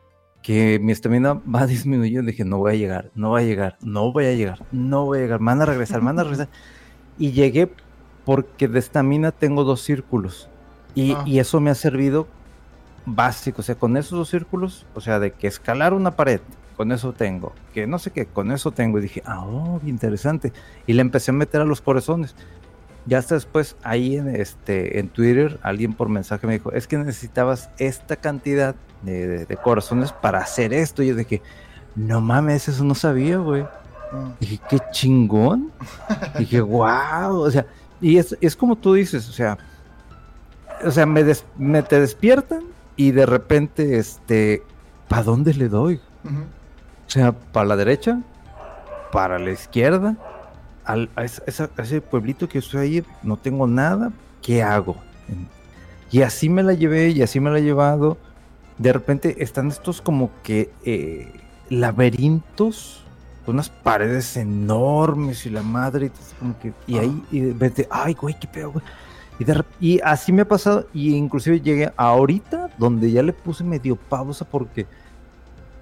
que 0.41 0.79
mi 0.79 0.91
estamina 0.91 1.33
va 1.55 1.65
disminuyendo. 1.65 2.31
Dije, 2.31 2.45
no 2.45 2.57
voy 2.57 2.73
a 2.73 2.75
llegar, 2.75 3.11
no 3.15 3.29
voy 3.29 3.43
a 3.43 3.45
llegar, 3.45 3.77
no 3.81 4.11
voy 4.11 4.25
a 4.25 4.33
llegar, 4.33 4.65
no 4.71 5.05
voy 5.05 5.19
a 5.19 5.21
llegar, 5.21 5.39
me 5.39 5.47
van 5.47 5.61
a 5.61 5.65
regresar, 5.65 6.01
me 6.01 6.07
van 6.07 6.19
a 6.19 6.23
regresar. 6.23 6.49
Y 7.17 7.31
llegué 7.31 7.71
porque 8.25 8.67
de 8.67 8.79
estamina 8.79 9.31
tengo 9.31 9.63
dos 9.63 9.81
círculos 9.81 10.49
y, 10.95 11.13
ah. 11.13 11.23
y, 11.25 11.39
eso 11.39 11.59
me 11.59 11.69
ha 11.69 11.75
servido 11.75 12.27
básico. 13.05 13.61
O 13.61 13.63
sea, 13.63 13.75
con 13.75 13.97
esos 13.97 14.17
dos 14.17 14.29
círculos, 14.29 14.85
o 14.95 15.01
sea, 15.01 15.19
de 15.19 15.31
que 15.31 15.47
escalar 15.47 15.93
una 15.93 16.11
pared, 16.11 16.41
con 16.79 16.93
eso 16.93 17.11
tengo, 17.11 17.51
que 17.73 17.87
no 17.87 17.99
sé 17.99 18.11
qué, 18.11 18.25
con 18.25 18.51
eso 18.51 18.71
tengo. 18.71 18.99
Y 18.99 19.01
dije, 19.01 19.21
ah, 19.25 19.45
oh, 19.45 19.81
interesante. 19.85 20.53
Y 20.87 20.93
le 20.93 21.01
empecé 21.01 21.31
a 21.31 21.33
meter 21.33 21.59
a 21.59 21.65
los 21.65 21.81
corazones. 21.81 22.35
Ya 23.05 23.17
hasta 23.17 23.35
después, 23.35 23.75
ahí 23.83 24.17
en, 24.17 24.35
este, 24.35 24.99
en 24.99 25.09
Twitter, 25.09 25.59
alguien 25.63 25.93
por 25.93 26.09
mensaje 26.09 26.45
me 26.45 26.53
dijo, 26.53 26.71
es 26.71 26.87
que 26.87 26.97
necesitabas 26.97 27.69
esta 27.77 28.15
cantidad 28.15 28.75
de, 29.01 29.57
corazones 29.63 30.11
para 30.11 30.39
hacer 30.39 30.73
esto. 30.73 31.01
Y 31.01 31.07
yo 31.07 31.15
dije, 31.15 31.41
no 31.95 32.21
mames, 32.21 32.67
eso 32.67 32.83
no 32.83 32.95
sabía, 32.95 33.37
güey. 33.37 33.63
Mm. 33.63 34.31
Dije, 34.39 34.59
qué 34.69 34.79
chingón. 34.91 35.71
dije, 36.37 36.61
wow. 36.61 37.41
O 37.41 37.51
sea, 37.51 37.65
y 38.01 38.17
es, 38.17 38.37
es 38.41 38.55
como 38.55 38.75
tú 38.75 38.93
dices, 38.93 39.27
o 39.27 39.31
sea, 39.31 39.57
o 40.83 40.91
sea, 40.91 41.05
me, 41.05 41.25
me 41.57 41.83
te 41.83 41.99
despiertan 41.99 42.63
y 42.95 43.11
de 43.11 43.25
repente, 43.25 43.97
este, 43.97 44.63
¿para 45.07 45.23
dónde 45.23 45.53
le 45.53 45.69
doy? 45.69 45.99
O 46.25 47.09
sea, 47.09 47.31
¿para 47.31 47.65
la 47.67 47.75
derecha? 47.75 48.21
¿Para 49.11 49.39
la 49.39 49.51
izquierda? 49.51 50.15
A, 50.89 51.23
ese 51.23 52.01
pueblito 52.01 52.49
que 52.49 52.59
estoy 52.59 52.79
ahí, 52.79 53.03
no 53.21 53.37
tengo 53.37 53.67
nada, 53.67 54.11
¿qué 54.41 54.63
hago? 54.63 54.97
Y 56.11 56.23
así 56.23 56.49
me 56.49 56.63
la 56.63 56.73
llevé 56.73 57.09
y 57.09 57.21
así 57.21 57.39
me 57.39 57.51
la 57.51 57.59
he 57.59 57.63
llevado. 57.63 58.17
De 58.77 58.91
repente 58.91 59.43
están 59.43 59.67
estos 59.67 60.01
como 60.01 60.31
que 60.41 60.71
eh, 60.83 61.31
laberintos, 61.69 63.03
con 63.45 63.55
unas 63.55 63.69
paredes 63.69 64.35
enormes 64.37 65.45
y 65.45 65.49
la 65.49 65.61
madre, 65.61 66.11
y, 66.87 66.97
ahí, 66.97 67.23
y 67.31 67.41
de 67.41 67.87
ay, 67.91 68.13
güey, 68.13 68.35
qué 68.39 68.47
pedo, 68.47 68.71
güey. 68.71 68.83
Y, 69.79 70.01
así 70.01 70.33
me 70.33 70.41
ha 70.41 70.47
pasado, 70.47 70.87
y 70.93 71.15
inclusive 71.15 71.61
llegué 71.61 71.91
ahorita 71.95 72.69
donde 72.77 73.11
ya 73.11 73.23
le 73.23 73.31
puse 73.31 73.63
medio 73.63 73.95
pausa 73.95 74.43
porque 74.43 74.85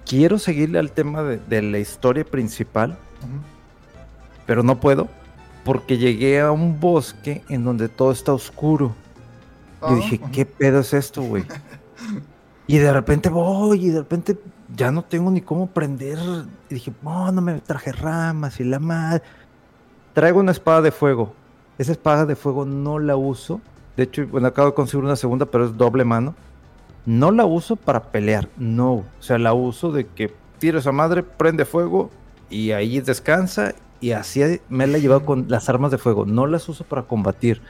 quiero 0.06 0.38
seguirle 0.38 0.78
al 0.78 0.92
tema 0.92 1.22
de, 1.22 1.62
la 1.62 1.78
historia 1.78 2.24
principal 2.24 2.96
pero 4.48 4.62
no 4.62 4.80
puedo 4.80 5.08
porque 5.62 5.98
llegué 5.98 6.40
a 6.40 6.50
un 6.50 6.80
bosque 6.80 7.42
en 7.50 7.62
donde 7.62 7.90
todo 7.90 8.10
está 8.10 8.32
oscuro. 8.32 8.94
Y 9.90 9.94
dije, 9.96 10.20
ah. 10.24 10.28
¿qué 10.32 10.46
pedo 10.46 10.80
es 10.80 10.94
esto, 10.94 11.20
güey? 11.20 11.44
y 12.66 12.78
de 12.78 12.90
repente 12.90 13.28
voy 13.28 13.84
y 13.84 13.90
de 13.90 13.98
repente 13.98 14.38
ya 14.74 14.90
no 14.90 15.04
tengo 15.04 15.30
ni 15.30 15.42
cómo 15.42 15.66
prender. 15.66 16.18
Y 16.70 16.74
dije, 16.74 16.94
oh, 17.04 17.30
no 17.30 17.42
me 17.42 17.60
traje 17.60 17.92
ramas 17.92 18.58
y 18.58 18.64
la 18.64 18.78
madre. 18.78 19.22
Traigo 20.14 20.40
una 20.40 20.52
espada 20.52 20.80
de 20.80 20.92
fuego. 20.92 21.34
Esa 21.76 21.92
espada 21.92 22.24
de 22.24 22.34
fuego 22.34 22.64
no 22.64 22.98
la 22.98 23.16
uso. 23.16 23.60
De 23.98 24.04
hecho, 24.04 24.26
bueno, 24.28 24.48
acabo 24.48 24.68
de 24.68 24.74
conseguir 24.74 25.04
una 25.04 25.16
segunda, 25.16 25.44
pero 25.44 25.66
es 25.66 25.76
doble 25.76 26.06
mano. 26.06 26.34
No 27.04 27.32
la 27.32 27.44
uso 27.44 27.76
para 27.76 28.04
pelear, 28.04 28.48
no. 28.56 28.92
O 28.94 29.04
sea, 29.20 29.36
la 29.36 29.52
uso 29.52 29.92
de 29.92 30.06
que 30.06 30.32
tiro 30.58 30.78
esa 30.78 30.92
madre, 30.92 31.22
prende 31.22 31.66
fuego 31.66 32.08
y 32.48 32.70
ahí 32.70 33.00
descansa 33.00 33.74
y 34.00 34.12
así 34.12 34.60
me 34.68 34.86
la 34.86 34.98
he 34.98 35.00
llevado 35.00 35.24
con 35.24 35.46
las 35.48 35.68
armas 35.68 35.90
de 35.90 35.98
fuego. 35.98 36.24
No 36.24 36.46
las 36.46 36.68
uso 36.68 36.84
para 36.84 37.02
combatir. 37.02 37.60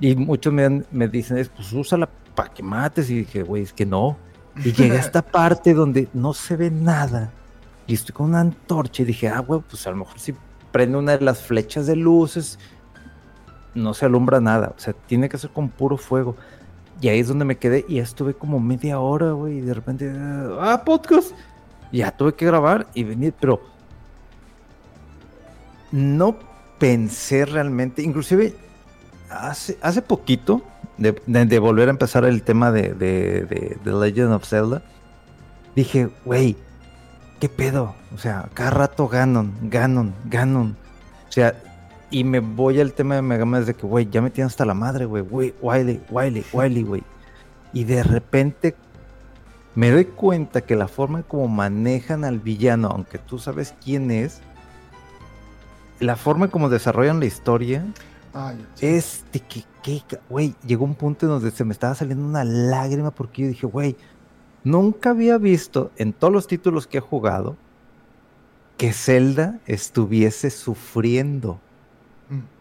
Y 0.00 0.16
muchos 0.16 0.52
me, 0.52 0.82
me 0.90 1.08
dicen, 1.08 1.46
pues 1.54 1.72
úsala 1.72 2.08
para 2.34 2.52
que 2.52 2.62
mates. 2.62 3.10
Y 3.10 3.18
dije, 3.18 3.42
güey, 3.42 3.62
es 3.62 3.72
que 3.72 3.86
no. 3.86 4.16
Y 4.64 4.72
llegué 4.72 4.96
a 4.96 5.00
esta 5.00 5.22
parte 5.22 5.74
donde 5.74 6.08
no 6.12 6.32
se 6.34 6.56
ve 6.56 6.70
nada. 6.70 7.32
Y 7.86 7.94
estoy 7.94 8.14
con 8.14 8.26
una 8.26 8.40
antorcha 8.40 9.02
y 9.02 9.06
dije, 9.06 9.28
ah, 9.28 9.40
güey, 9.40 9.60
pues 9.68 9.86
a 9.86 9.90
lo 9.90 9.96
mejor 9.96 10.18
si 10.18 10.34
prende 10.70 10.96
una 10.96 11.16
de 11.16 11.24
las 11.24 11.42
flechas 11.42 11.86
de 11.86 11.96
luces, 11.96 12.58
no 13.74 13.92
se 13.94 14.06
alumbra 14.06 14.40
nada. 14.40 14.72
O 14.76 14.80
sea, 14.80 14.94
tiene 14.94 15.28
que 15.28 15.38
ser 15.38 15.50
con 15.50 15.68
puro 15.68 15.96
fuego. 15.96 16.36
Y 17.00 17.08
ahí 17.08 17.18
es 17.18 17.28
donde 17.28 17.44
me 17.44 17.58
quedé 17.58 17.84
y 17.88 17.98
estuve 17.98 18.34
como 18.34 18.60
media 18.60 19.00
hora, 19.00 19.32
güey. 19.32 19.58
Y 19.58 19.60
de 19.60 19.74
repente, 19.74 20.12
ah, 20.60 20.82
podcast. 20.84 21.32
ya 21.90 22.16
tuve 22.16 22.34
que 22.34 22.46
grabar 22.46 22.86
y 22.94 23.04
venir, 23.04 23.34
pero 23.38 23.71
no 25.92 26.36
pensé 26.78 27.44
realmente, 27.44 28.02
inclusive 28.02 28.54
hace, 29.30 29.78
hace 29.80 30.02
poquito 30.02 30.62
de, 30.98 31.58
volver 31.58 31.88
a 31.88 31.90
empezar 31.90 32.24
el 32.24 32.42
tema 32.42 32.70
de, 32.72 32.94
de, 32.94 33.78
The 33.84 33.92
Legend 33.92 34.32
of 34.32 34.44
Zelda, 34.44 34.82
dije, 35.74 36.10
güey, 36.24 36.56
¿qué 37.40 37.48
pedo? 37.48 37.94
O 38.14 38.18
sea, 38.18 38.48
cada 38.54 38.70
rato 38.70 39.08
Ganon, 39.08 39.52
Ganon, 39.62 40.14
Ganon. 40.24 40.76
O 41.28 41.32
sea, 41.32 41.54
y 42.10 42.24
me 42.24 42.40
voy 42.40 42.80
al 42.80 42.92
tema 42.92 43.16
de 43.16 43.22
Mega 43.22 43.44
Man 43.44 43.64
de 43.64 43.74
que, 43.74 43.86
güey, 43.86 44.08
ya 44.10 44.20
me 44.20 44.30
tienen 44.30 44.48
hasta 44.48 44.64
la 44.64 44.74
madre, 44.74 45.06
güey, 45.06 45.22
güey, 45.22 45.54
Wily, 45.60 46.00
Wily, 46.10 46.44
Wily, 46.52 46.82
güey. 46.82 47.02
Y 47.72 47.84
de 47.84 48.02
repente 48.02 48.74
me 49.74 49.90
doy 49.90 50.04
cuenta 50.04 50.60
que 50.60 50.76
la 50.76 50.88
forma 50.88 51.22
como 51.22 51.48
manejan 51.48 52.24
al 52.24 52.38
villano, 52.38 52.88
aunque 52.88 53.18
tú 53.18 53.38
sabes 53.38 53.74
quién 53.82 54.10
es, 54.10 54.42
la 56.02 56.16
forma 56.16 56.48
como 56.48 56.68
desarrollan 56.68 57.20
la 57.20 57.26
historia 57.26 57.84
es 58.80 59.24
de 59.32 59.40
que, 59.40 59.64
güey, 60.28 60.54
llegó 60.66 60.84
un 60.84 60.94
punto 60.94 61.26
en 61.26 61.32
donde 61.32 61.50
se 61.50 61.64
me 61.64 61.72
estaba 61.72 61.94
saliendo 61.94 62.24
una 62.24 62.44
lágrima 62.44 63.10
porque 63.10 63.42
yo 63.42 63.48
dije, 63.48 63.66
güey, 63.66 63.96
nunca 64.64 65.10
había 65.10 65.38
visto 65.38 65.90
en 65.96 66.12
todos 66.12 66.32
los 66.32 66.46
títulos 66.46 66.86
que 66.86 66.98
he 66.98 67.00
jugado 67.00 67.56
que 68.76 68.92
Zelda 68.92 69.60
estuviese 69.66 70.50
sufriendo. 70.50 71.60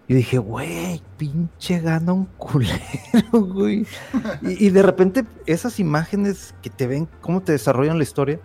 Y 0.07 0.13
dije, 0.13 0.39
güey, 0.39 1.01
pinche 1.17 1.79
gana 1.79 2.11
un 2.11 2.25
culero, 2.37 3.31
güey. 3.31 3.87
y, 4.41 4.69
de 4.69 4.83
repente 4.83 5.25
esas 5.45 5.79
imágenes 5.79 6.53
que 6.61 6.69
te 6.69 6.85
ven, 6.85 7.07
cómo 7.21 7.41
te 7.41 7.53
desarrollan 7.53 7.97
la 7.97 8.03
historia. 8.03 8.39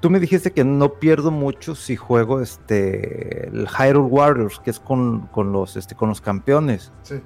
Tú 0.00 0.08
me 0.08 0.18
dijiste 0.18 0.52
que 0.52 0.64
no 0.64 0.94
pierdo 0.94 1.30
mucho 1.30 1.74
si 1.74 1.94
juego 1.94 2.40
este 2.40 3.48
el 3.48 3.68
Hyrule 3.68 4.08
Warriors, 4.08 4.58
que 4.58 4.70
es 4.70 4.80
con, 4.80 5.28
los 5.34 5.76
este 5.76 5.94
con 5.94 6.08
los 6.08 6.20
campeones. 6.20 6.90
Sí. 7.02 7.20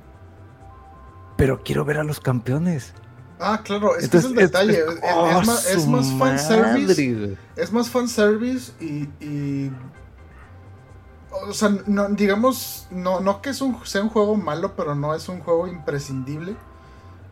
Pero 1.37 1.63
quiero 1.63 1.85
ver 1.85 1.99
a 1.99 2.05
los 2.05 2.21
campeones. 2.21 2.95
Ah, 3.39 3.61
claro, 3.65 3.97
es 3.97 4.09
que 4.09 4.17
es 4.17 4.25
el 4.25 4.35
detalle. 4.35 4.79
Es, 4.79 5.01
oh, 5.15 5.43
más, 5.43 5.71
es 5.71 5.87
más 5.87 6.13
fanservice. 6.13 7.37
Es 7.57 7.73
más 7.73 7.91
fanservice 7.91 8.73
y, 8.81 9.09
y 9.25 9.71
o 11.47 11.53
sea, 11.53 11.77
no, 11.87 12.09
digamos, 12.09 12.87
no, 12.91 13.21
no 13.21 13.43
que 13.43 13.51
es 13.51 13.61
un, 13.61 13.85
sea 13.85 14.03
un 14.03 14.09
juego 14.09 14.37
malo, 14.37 14.75
pero 14.77 14.95
no 14.95 15.15
es 15.15 15.29
un 15.29 15.41
juego 15.41 15.67
imprescindible. 15.67 16.57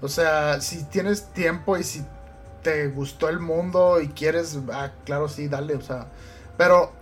O 0.00 0.08
sea, 0.08 0.60
si 0.60 0.84
tienes 0.84 1.32
tiempo 1.32 1.76
y 1.76 1.84
si 1.84 2.04
te 2.62 2.88
gustó 2.88 3.28
el 3.28 3.40
mundo 3.40 4.00
y 4.00 4.08
quieres, 4.08 4.58
ah, 4.72 4.92
claro, 5.04 5.28
sí, 5.28 5.48
dale, 5.48 5.74
o 5.74 5.80
sea. 5.80 6.06
Pero 6.56 6.92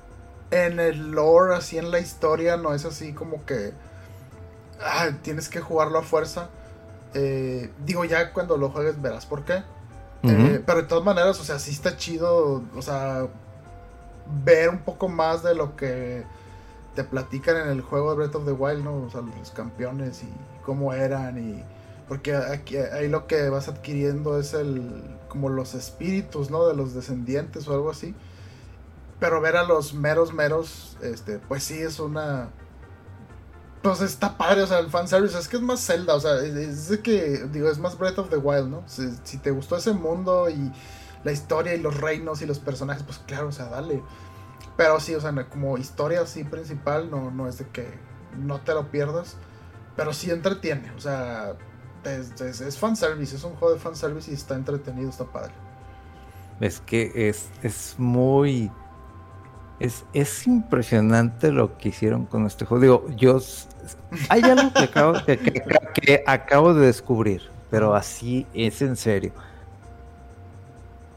en 0.50 0.80
el 0.80 1.12
lore, 1.12 1.54
así 1.54 1.78
en 1.78 1.90
la 1.90 1.98
historia, 1.98 2.56
no 2.56 2.74
es 2.74 2.84
así 2.84 3.12
como 3.12 3.44
que 3.44 3.72
ah, 4.82 5.10
tienes 5.22 5.48
que 5.48 5.60
jugarlo 5.60 5.98
a 5.98 6.02
fuerza. 6.02 6.48
Eh, 7.14 7.70
digo, 7.84 8.04
ya 8.04 8.32
cuando 8.32 8.56
lo 8.56 8.70
juegues 8.70 9.00
verás 9.00 9.26
por 9.26 9.44
qué. 9.44 9.62
Eh, 10.22 10.62
pero 10.66 10.82
de 10.82 10.86
todas 10.86 11.04
maneras, 11.04 11.40
o 11.40 11.44
sea, 11.44 11.58
sí 11.58 11.70
está 11.70 11.96
chido, 11.96 12.62
o 12.76 12.82
sea, 12.82 13.26
ver 14.44 14.68
un 14.68 14.80
poco 14.80 15.08
más 15.08 15.42
de 15.42 15.54
lo 15.54 15.76
que 15.76 16.24
te 16.94 17.04
platican 17.04 17.56
en 17.56 17.68
el 17.68 17.80
juego 17.80 18.10
de 18.10 18.16
Breath 18.16 18.34
of 18.34 18.44
the 18.44 18.52
Wild, 18.52 18.84
¿no? 18.84 18.96
O 18.96 19.10
sea, 19.10 19.22
los 19.22 19.50
campeones 19.50 20.22
y 20.22 20.28
cómo 20.64 20.92
eran 20.92 21.38
y... 21.38 21.64
Porque 22.06 22.34
aquí, 22.34 22.76
ahí 22.76 23.08
lo 23.08 23.26
que 23.26 23.48
vas 23.48 23.68
adquiriendo 23.68 24.38
es 24.38 24.52
el... 24.52 25.18
como 25.30 25.48
los 25.48 25.74
espíritus, 25.74 26.50
¿no? 26.50 26.66
De 26.66 26.74
los 26.74 26.92
descendientes 26.92 27.66
o 27.66 27.72
algo 27.72 27.90
así. 27.90 28.14
Pero 29.18 29.40
ver 29.40 29.56
a 29.56 29.62
los 29.62 29.94
meros 29.94 30.34
meros, 30.34 30.98
este, 31.00 31.38
pues 31.38 31.64
sí 31.64 31.78
es 31.78 31.98
una... 31.98 32.50
Pues 33.82 34.02
está 34.02 34.36
padre, 34.36 34.62
o 34.62 34.66
sea, 34.66 34.78
el 34.78 34.90
fanservice 34.90 35.38
es 35.38 35.48
que 35.48 35.56
es 35.56 35.62
más 35.62 35.80
Zelda, 35.80 36.14
o 36.14 36.20
sea, 36.20 36.36
es, 36.42 36.90
de 36.90 37.00
que, 37.00 37.46
digo, 37.50 37.70
es 37.70 37.78
más 37.78 37.96
Breath 37.96 38.18
of 38.18 38.28
the 38.28 38.36
Wild, 38.36 38.68
¿no? 38.68 38.84
Si, 38.86 39.38
te 39.38 39.50
gustó 39.50 39.76
ese 39.76 39.94
mundo 39.94 40.50
y 40.50 40.70
la 41.24 41.32
historia 41.32 41.74
y 41.74 41.80
los 41.80 41.98
reinos 41.98 42.42
y 42.42 42.46
los 42.46 42.58
personajes, 42.58 43.02
pues 43.04 43.18
claro, 43.20 43.48
o 43.48 43.52
sea, 43.52 43.66
dale. 43.66 44.02
Pero 44.76 45.00
sí, 45.00 45.14
o 45.14 45.20
sea, 45.20 45.32
como 45.48 45.78
historia 45.78 46.20
así 46.20 46.44
principal, 46.44 47.10
no, 47.10 47.30
no 47.30 47.48
es 47.48 47.56
de 47.56 47.68
que 47.68 47.98
no 48.38 48.60
te 48.60 48.74
lo 48.74 48.90
pierdas. 48.90 49.36
Pero 49.96 50.12
sí 50.12 50.30
entretiene, 50.30 50.92
o 50.92 51.00
sea, 51.00 51.56
es, 52.04 52.40
es, 52.40 52.60
es 52.60 52.78
fanservice, 52.78 53.36
es 53.36 53.44
un 53.44 53.54
juego 53.54 53.74
de 53.74 53.80
fanservice 53.80 54.30
y 54.30 54.34
está 54.34 54.54
entretenido, 54.54 55.10
está 55.10 55.24
padre. 55.24 55.52
Es 56.60 56.80
que 56.80 57.28
es, 57.28 57.48
es 57.62 57.94
muy... 57.98 58.70
Es, 59.78 60.04
es 60.12 60.46
impresionante 60.46 61.50
lo 61.50 61.78
que 61.78 61.88
hicieron 61.88 62.26
con 62.26 62.46
este 62.46 62.66
juego. 62.66 62.82
Digo, 62.82 63.16
yo... 63.16 63.40
Hay 64.28 64.42
algo 64.42 64.72
que 64.72 64.84
acabo, 64.84 65.14
que 65.24 66.22
acabo 66.26 66.74
de 66.74 66.86
descubrir, 66.86 67.42
pero 67.70 67.94
así 67.94 68.46
es 68.52 68.82
en 68.82 68.96
serio 68.96 69.32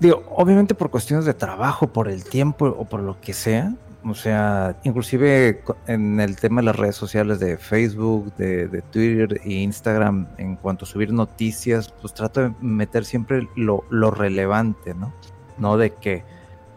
Digo, 0.04 0.22
obviamente 0.36 0.76
por 0.76 0.90
cuestiones 0.90 1.24
de 1.24 1.34
trabajo, 1.34 1.88
por 1.88 2.10
el 2.10 2.26
tiempo 2.26 2.66
o 2.66 2.84
por 2.84 3.00
lo 3.00 3.22
que 3.22 3.32
sea. 3.32 3.74
O 4.06 4.14
sea, 4.14 4.76
inclusive 4.84 5.64
en 5.88 6.20
el 6.20 6.36
tema 6.36 6.62
de 6.62 6.66
las 6.66 6.76
redes 6.76 6.96
sociales 6.96 7.40
de 7.40 7.58
Facebook, 7.58 8.36
de, 8.36 8.84
Twitter 8.92 9.40
e 9.44 9.54
Instagram, 9.54 10.28
en 10.38 10.58
cuanto 10.58 10.84
a 10.84 10.88
subir 10.88 11.14
noticias, 11.14 11.94
pues 12.02 12.14
trato 12.14 12.42
de 12.42 12.54
meter 12.60 13.06
siempre 13.06 13.48
lo, 13.56 14.12
relevante, 14.12 14.94
¿no? 14.94 15.14
No 15.58 15.78
de 15.78 15.94
que 15.94 16.24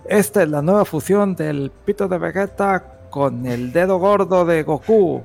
esta 0.09 0.43
es 0.45 0.51
la 0.51 0.63
nueva 0.63 0.85
fusión 0.85 1.35
del 1.35 1.73
pito 1.85 2.07
de 2.07 2.19
Vegeta 2.19 2.85
con 3.11 3.47
el 3.47 3.73
dedo 3.73 3.99
gordo 3.99 4.45
de 4.45 4.63
Goku. 4.63 5.23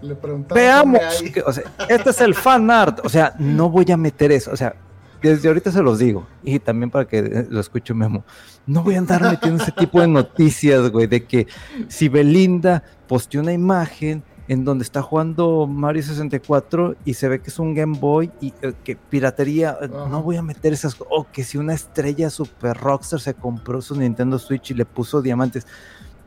Le 0.00 0.16
Veamos, 0.54 1.00
o 1.46 1.52
sea, 1.52 1.64
este 1.88 2.10
es 2.10 2.20
el 2.22 2.34
fan 2.34 2.70
art, 2.70 3.00
o 3.04 3.08
sea, 3.08 3.34
no 3.38 3.68
voy 3.68 3.88
a 3.92 3.96
meter 3.96 4.32
eso, 4.32 4.50
o 4.50 4.56
sea, 4.56 4.74
desde 5.22 5.48
ahorita 5.48 5.70
se 5.70 5.82
los 5.82 5.98
digo, 5.98 6.26
y 6.42 6.58
también 6.58 6.90
para 6.90 7.06
que 7.06 7.46
lo 7.48 7.60
escuche 7.60 7.94
Memo, 7.94 8.24
no 8.66 8.82
voy 8.82 8.96
a 8.96 8.98
andar 8.98 9.22
metiendo 9.22 9.62
ese 9.62 9.72
tipo 9.72 10.00
de 10.00 10.08
noticias, 10.08 10.90
güey, 10.90 11.06
de 11.06 11.24
que 11.24 11.46
si 11.88 12.08
Belinda 12.08 12.82
posteó 13.06 13.40
una 13.40 13.52
imagen 13.52 14.22
en 14.48 14.64
donde 14.64 14.84
está 14.84 15.02
jugando 15.02 15.66
Mario 15.66 16.02
64 16.02 16.96
y 17.04 17.14
se 17.14 17.28
ve 17.28 17.40
que 17.40 17.50
es 17.50 17.58
un 17.58 17.74
Game 17.74 17.96
Boy 17.98 18.30
y 18.40 18.52
eh, 18.62 18.72
que 18.84 18.96
piratería, 18.96 19.78
eh, 19.80 19.88
no 19.88 20.22
voy 20.22 20.36
a 20.36 20.42
meter 20.42 20.72
esas, 20.72 20.96
o 21.08 21.26
que 21.32 21.44
si 21.44 21.58
una 21.58 21.74
estrella 21.74 22.28
super 22.28 22.76
rockstar 22.76 23.20
se 23.20 23.34
compró 23.34 23.80
su 23.80 23.94
Nintendo 23.96 24.38
Switch 24.38 24.72
y 24.72 24.74
le 24.74 24.84
puso 24.84 25.22
diamantes, 25.22 25.66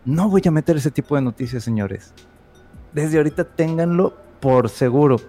no 0.05 0.29
voy 0.29 0.41
a 0.45 0.51
meter 0.51 0.77
ese 0.77 0.91
tipo 0.91 1.15
de 1.15 1.21
noticias, 1.21 1.63
señores. 1.63 2.13
Desde 2.93 3.17
ahorita 3.17 3.43
ténganlo 3.43 4.15
por 4.39 4.69
seguro, 4.69 5.19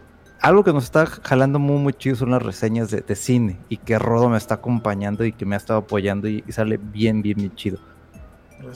algo 0.40 0.64
que 0.64 0.72
nos 0.72 0.84
está 0.84 1.06
jalando 1.06 1.58
muy, 1.58 1.78
muy 1.78 1.92
chido 1.92 2.16
son 2.16 2.30
las 2.30 2.42
reseñas 2.42 2.90
de, 2.90 3.16
cine 3.16 3.58
y 3.68 3.78
que 3.78 3.98
Rodo 3.98 4.28
me 4.28 4.36
está 4.36 4.54
acompañando 4.54 5.24
y 5.24 5.32
que 5.32 5.46
me 5.46 5.54
ha 5.56 5.58
estado 5.58 5.80
apoyando 5.80 6.28
y, 6.28 6.44
sale 6.48 6.78
bien, 6.78 7.22
bien, 7.22 7.36
bien 7.36 7.54
chido. 7.54 7.78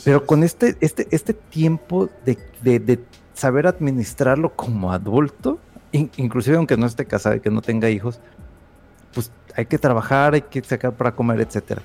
Pero 0.04 0.26
con 0.26 0.42
este, 0.42 0.76
este, 0.80 1.08
este 1.10 1.34
tiempo 1.34 2.08
de, 2.24 3.00
saber 3.34 3.66
administrarlo 3.66 4.54
como 4.54 4.92
adulto, 4.92 5.58
inclusive 5.92 6.56
aunque 6.56 6.76
no 6.76 6.86
esté 6.86 7.06
casado 7.06 7.36
y 7.36 7.40
que 7.40 7.50
no 7.50 7.62
tenga 7.62 7.88
hijos, 7.88 8.20
pues 9.14 9.32
hay 9.56 9.66
que 9.66 9.78
trabajar, 9.78 10.34
hay 10.34 10.42
que 10.42 10.62
sacar 10.62 10.92
para 10.92 11.14
comer, 11.14 11.40
etcétera. 11.40 11.82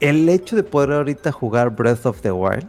El 0.00 0.28
hecho 0.28 0.56
de 0.56 0.64
poder 0.64 0.92
ahorita 0.92 1.30
jugar 1.30 1.70
Breath 1.70 2.06
of 2.06 2.20
the 2.22 2.32
Wild 2.32 2.68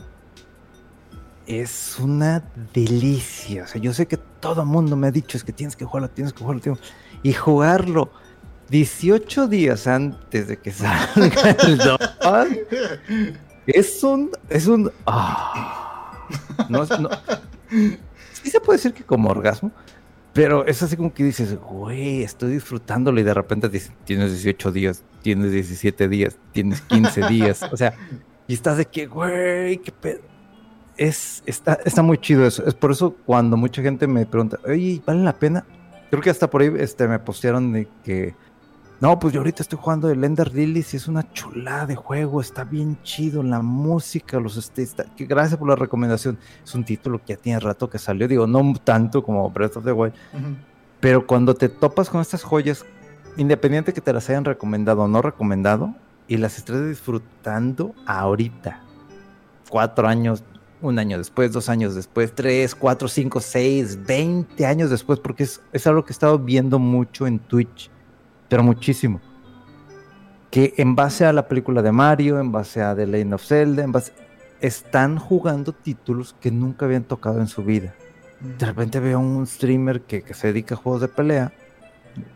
es 1.47 1.97
una 1.99 2.43
delicia. 2.73 3.63
O 3.63 3.67
sea, 3.67 3.81
yo 3.81 3.91
sé 3.91 4.05
que 4.05 4.19
todo 4.43 4.61
el 4.61 4.67
mundo 4.67 4.97
me 4.97 5.07
ha 5.07 5.11
dicho 5.11 5.37
es 5.37 5.43
que 5.43 5.53
tienes 5.53 5.73
que 5.77 5.85
jugarlo, 5.85 6.09
tienes 6.09 6.33
que 6.33 6.39
jugarlo, 6.39 6.61
tienes... 6.61 6.81
y 7.23 7.31
jugarlo 7.31 8.11
18 8.69 9.47
días 9.47 9.87
antes 9.87 10.49
de 10.49 10.57
que 10.57 10.71
salga 10.73 11.51
el 11.65 11.77
2 11.79 11.99
es 13.67 14.03
un 14.03 14.31
es 14.49 14.67
un 14.67 14.91
no, 16.69 16.85
no, 16.85 17.09
sí 17.69 18.49
se 18.49 18.59
puede 18.59 18.77
decir 18.77 18.93
que 18.93 19.05
como 19.05 19.29
orgasmo 19.29 19.71
pero 20.33 20.65
es 20.65 20.81
así 20.81 20.97
como 20.97 21.13
que 21.13 21.23
dices, 21.23 21.55
güey, 21.59 22.23
estoy 22.23 22.53
disfrutándolo 22.53 23.19
y 23.19 23.23
de 23.23 23.35
repente 23.35 23.69
dices, 23.69 23.91
tienes 24.03 24.31
18 24.31 24.71
días, 24.71 25.03
tienes 25.21 25.51
17 25.51 26.07
días, 26.07 26.39
tienes 26.51 26.81
15 26.81 27.27
días, 27.27 27.61
o 27.71 27.77
sea, 27.77 27.93
y 28.47 28.55
estás 28.55 28.77
de 28.77 28.85
que, 28.85 29.05
güey, 29.05 29.77
qué 29.77 29.91
pedo 29.91 30.32
es, 30.97 31.43
está, 31.45 31.79
está 31.85 32.01
muy 32.01 32.17
chido 32.17 32.45
eso. 32.45 32.65
Es 32.65 32.73
por 32.73 32.91
eso 32.91 33.15
cuando 33.25 33.57
mucha 33.57 33.81
gente 33.81 34.07
me 34.07 34.25
pregunta, 34.25 34.59
oye, 34.65 35.01
¿vale 35.05 35.23
la 35.23 35.33
pena? 35.33 35.65
Creo 36.09 36.21
que 36.21 36.29
hasta 36.29 36.49
por 36.49 36.61
ahí 36.61 36.71
este, 36.77 37.07
me 37.07 37.19
postearon 37.19 37.73
de 37.73 37.87
que, 38.03 38.35
no, 39.01 39.19
pues 39.19 39.33
yo 39.33 39.39
ahorita 39.39 39.63
estoy 39.63 39.79
jugando 39.81 40.09
el 40.09 40.23
Ender 40.23 40.53
Lilies 40.53 40.93
y 40.93 40.97
es 40.97 41.07
una 41.07 41.31
chulada 41.33 41.87
de 41.87 41.95
juego, 41.95 42.39
está 42.39 42.63
bien 42.63 42.97
chido, 43.03 43.41
la 43.43 43.61
música, 43.61 44.39
los 44.39 44.55
este, 44.57 45.05
que 45.17 45.25
gracias 45.25 45.57
por 45.57 45.67
la 45.67 45.75
recomendación. 45.75 46.37
Es 46.63 46.73
un 46.75 46.85
título 46.85 47.19
que 47.19 47.33
ya 47.33 47.37
tiene 47.37 47.59
rato 47.59 47.89
que 47.89 47.97
salió, 47.97 48.27
digo, 48.27 48.47
no 48.47 48.73
tanto 48.83 49.23
como 49.23 49.49
Breath 49.49 49.77
of 49.77 49.85
the 49.85 49.91
Wild, 49.91 50.13
pero 50.99 51.25
cuando 51.27 51.55
te 51.55 51.67
topas 51.67 52.09
con 52.09 52.21
estas 52.21 52.43
joyas, 52.43 52.85
independiente 53.35 53.91
que 53.91 53.99
te 53.99 54.13
las 54.13 54.29
hayan 54.29 54.45
recomendado 54.45 55.01
o 55.01 55.07
no 55.07 55.21
recomendado, 55.21 55.93
y 56.27 56.37
las 56.37 56.57
estoy 56.57 56.87
disfrutando 56.87 57.93
ahorita. 58.05 58.79
Cuatro 59.69 60.07
años, 60.07 60.43
un 60.83 60.99
año 60.99 61.17
después, 61.17 61.51
dos 61.51 61.69
años 61.69 61.95
después, 61.95 62.33
tres, 62.35 62.75
cuatro, 62.75 63.07
cinco, 63.07 63.39
seis, 63.39 63.97
veinte 64.05 64.65
años 64.65 64.89
después, 64.89 65.19
porque 65.19 65.43
es, 65.43 65.61
es 65.71 65.87
algo 65.87 66.03
que 66.03 66.11
he 66.11 66.13
estado 66.13 66.37
viendo 66.37 66.77
mucho 66.79 67.25
en 67.25 67.39
Twitch, 67.39 67.89
pero 68.49 68.63
muchísimo. 68.63 69.21
Que 70.51 70.73
en 70.77 70.95
base 70.95 71.25
a 71.25 71.33
la 71.33 71.47
película 71.47 71.81
de 71.81 71.91
Mario, 71.91 72.39
en 72.39 72.51
base 72.51 72.81
a 72.81 72.95
The 72.95 73.07
Legend 73.07 73.33
of 73.33 73.45
Zelda, 73.45 73.83
en 73.83 73.91
base, 73.91 74.13
están 74.59 75.17
jugando 75.17 75.71
títulos 75.71 76.35
que 76.39 76.51
nunca 76.51 76.85
habían 76.85 77.03
tocado 77.03 77.39
en 77.39 77.47
su 77.47 77.63
vida. 77.63 77.95
De 78.39 78.65
repente 78.65 78.99
veo 78.99 79.19
un 79.19 79.47
streamer 79.47 80.01
que, 80.01 80.21
que 80.21 80.33
se 80.33 80.47
dedica 80.47 80.75
a 80.75 80.77
juegos 80.77 81.01
de 81.01 81.07
pelea, 81.07 81.53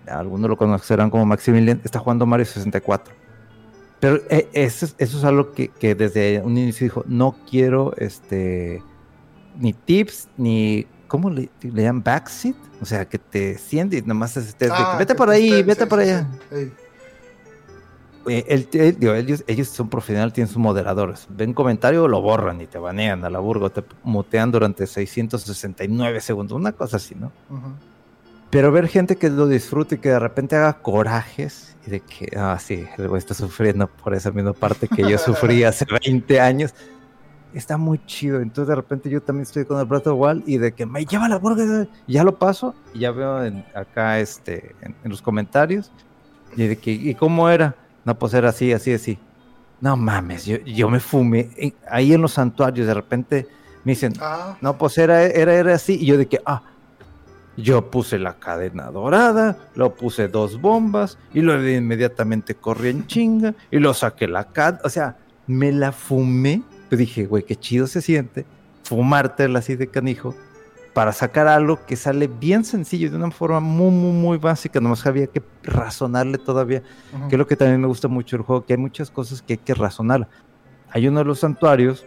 algunos 0.07 0.49
lo 0.49 0.57
conocerán 0.57 1.09
como 1.09 1.25
Maximilian, 1.25 1.81
está 1.83 1.99
jugando 1.99 2.25
Mario 2.25 2.45
64 2.45 3.16
pero 3.99 4.21
eh, 4.29 4.47
eso, 4.53 4.87
eso, 4.97 5.17
es 5.17 5.23
algo 5.23 5.51
que, 5.51 5.69
que, 5.69 5.95
desde 5.95 6.41
un 6.41 6.57
inicio 6.57 6.85
dijo, 6.85 7.03
no 7.07 7.35
quiero 7.49 7.93
este 7.97 8.83
ni 9.59 9.73
tips, 9.73 10.29
ni 10.37 10.85
¿cómo 11.07 11.29
le, 11.29 11.49
le 11.61 11.83
llaman? 11.83 12.03
Backseat, 12.03 12.55
o 12.81 12.85
sea, 12.85 13.05
que 13.05 13.17
te 13.17 13.57
sientes 13.57 14.03
y 14.03 14.05
nomás 14.05 14.37
estés 14.37 14.71
ah, 14.71 14.95
vete 14.99 15.15
por 15.15 15.29
ahí, 15.29 15.63
vete 15.63 15.83
sí, 15.83 15.89
por 15.89 15.99
allá. 15.99 16.27
Sí, 16.51 16.71
eh, 18.27 18.45
el, 18.49 18.67
el, 18.73 18.99
digo, 18.99 19.13
ellos, 19.13 19.43
ellos 19.47 19.69
son 19.69 19.89
profesionales, 19.89 20.33
tienen 20.33 20.49
sus 20.49 20.57
moderadores. 20.57 21.27
Ven 21.29 21.53
comentario, 21.53 22.07
lo 22.07 22.21
borran 22.21 22.61
y 22.61 22.67
te 22.67 22.77
banean 22.77 23.23
a 23.23 23.29
la 23.29 23.39
burgo, 23.39 23.69
te 23.69 23.83
mutean 24.03 24.51
durante 24.51 24.85
669 24.85 26.21
segundos, 26.21 26.55
una 26.55 26.73
cosa 26.73 26.97
así, 26.97 27.15
¿no? 27.15 27.31
Uh 27.49 27.55
-huh. 27.55 27.73
Pero 28.49 28.71
ver 28.71 28.87
gente 28.87 29.17
que 29.17 29.29
lo 29.29 29.47
disfrute 29.47 29.95
y 29.95 29.97
que 29.97 30.09
de 30.09 30.19
repente 30.19 30.55
haga 30.55 30.73
corajes 30.73 31.75
y 31.87 31.89
de 31.89 31.99
que, 32.01 32.37
ah, 32.37 32.57
sí, 32.59 32.85
el 32.97 33.07
güey 33.07 33.17
está 33.17 33.33
sufriendo 33.33 33.87
por 33.87 34.13
esa 34.13 34.29
misma 34.31 34.51
parte 34.51 34.87
que 34.89 35.09
yo 35.09 35.17
sufrí 35.17 35.63
hace 35.63 35.85
20 36.05 36.39
años, 36.41 36.75
está 37.53 37.77
muy 37.77 37.99
chido. 38.05 38.41
Entonces 38.41 38.67
de 38.67 38.75
repente 38.75 39.09
yo 39.09 39.21
también 39.21 39.43
estoy 39.43 39.63
con 39.65 39.79
el 39.79 40.01
the 40.01 40.09
Wild 40.09 40.43
y 40.45 40.57
de 40.57 40.73
que 40.73 40.85
me 40.85 41.05
lleva 41.05 41.29
la 41.29 41.37
burger, 41.37 41.87
ya 42.05 42.23
lo 42.25 42.37
paso 42.37 42.75
y 42.93 42.99
ya 42.99 43.11
veo 43.11 43.43
en, 43.43 43.65
acá 43.73 44.19
este, 44.19 44.75
en, 44.81 44.95
en, 45.03 45.09
los 45.09 45.21
comentarios 45.21 45.91
y 46.55 46.67
de 46.67 46.77
que, 46.77 46.91
¿y 46.91 47.15
cómo 47.15 47.49
era? 47.49 47.75
No, 48.03 48.17
pues 48.19 48.33
era 48.33 48.49
así, 48.49 48.73
así, 48.73 48.93
así. 48.93 49.17
No 49.79 49.95
mames, 49.95 50.45
yo, 50.45 50.57
yo 50.57 50.89
me 50.89 50.99
fumé. 50.99 51.73
Ahí 51.89 52.13
en 52.13 52.21
los 52.21 52.33
santuarios 52.33 52.87
de 52.87 52.93
repente 52.93 53.47
me 53.83 53.93
dicen, 53.93 54.13
ah. 54.19 54.57
no, 54.59 54.77
pues 54.77 54.97
era, 54.97 55.23
era, 55.23 55.53
era 55.53 55.75
así. 55.75 55.97
Y 56.01 56.07
yo 56.07 56.17
de 56.17 56.25
que, 56.25 56.39
ah, 56.45 56.63
yo 57.57 57.91
puse 57.91 58.19
la 58.19 58.39
cadena 58.39 58.91
dorada, 58.91 59.57
lo 59.75 59.95
puse 59.95 60.27
dos 60.27 60.61
bombas 60.61 61.17
y 61.33 61.41
luego 61.41 61.67
inmediatamente 61.67 62.55
corrí 62.55 62.89
en 62.89 63.07
chinga 63.07 63.53
y 63.71 63.79
lo 63.79 63.93
saqué 63.93 64.27
la 64.27 64.45
cat. 64.45 64.79
O 64.85 64.89
sea, 64.89 65.17
me 65.47 65.71
la 65.71 65.91
fumé. 65.91 66.63
Pues 66.87 66.99
dije, 66.99 67.25
güey, 67.25 67.43
qué 67.43 67.55
chido 67.55 67.87
se 67.87 68.01
siente 68.01 68.45
fumártela 68.87 69.59
así 69.59 69.75
de 69.75 69.87
canijo 69.87 70.33
para 70.93 71.11
sacar 71.11 71.47
algo 71.47 71.85
que 71.85 71.95
sale 71.95 72.27
bien 72.27 72.63
sencillo, 72.65 73.11
de 73.11 73.17
una 73.17 73.29
forma 73.29 73.59
muy, 73.59 73.91
muy, 73.91 74.13
muy 74.13 74.37
básica. 74.39 74.79
Nomás 74.79 75.05
había 75.05 75.27
que 75.27 75.43
razonarle 75.61 76.39
todavía, 76.39 76.81
uh 77.13 77.17
-huh. 77.17 77.27
que 77.27 77.35
es 77.35 77.39
lo 77.39 77.45
que 77.45 77.55
también 77.55 77.79
me 77.79 77.87
gusta 77.87 78.07
mucho 78.07 78.35
el 78.35 78.41
juego, 78.41 78.65
que 78.65 78.73
hay 78.73 78.79
muchas 78.79 79.11
cosas 79.11 79.43
que 79.43 79.53
hay 79.53 79.57
que 79.59 79.75
razonar. 79.75 80.27
Hay 80.89 81.07
uno 81.07 81.19
de 81.19 81.25
los 81.25 81.39
santuarios 81.39 82.03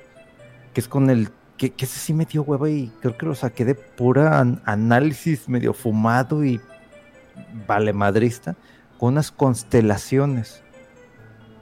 que 0.74 0.80
es 0.80 0.88
con 0.88 1.08
el 1.08 1.28
que, 1.61 1.68
que, 1.68 1.85
ese 1.85 2.01
sí 2.01 2.14
me 2.14 2.25
dio 2.25 2.42
hueva 2.42 2.70
y 2.70 2.90
creo 3.03 3.18
que 3.18 3.27
lo 3.27 3.35
saqué 3.35 3.66
de 3.66 3.75
pura 3.75 4.40
an 4.40 4.62
análisis 4.64 5.46
medio 5.46 5.75
fumado 5.75 6.42
y 6.42 6.59
vale 7.66 7.92
madrista, 7.92 8.57
con 8.99 9.12
unas 9.12 9.31
constelaciones. 9.31 10.62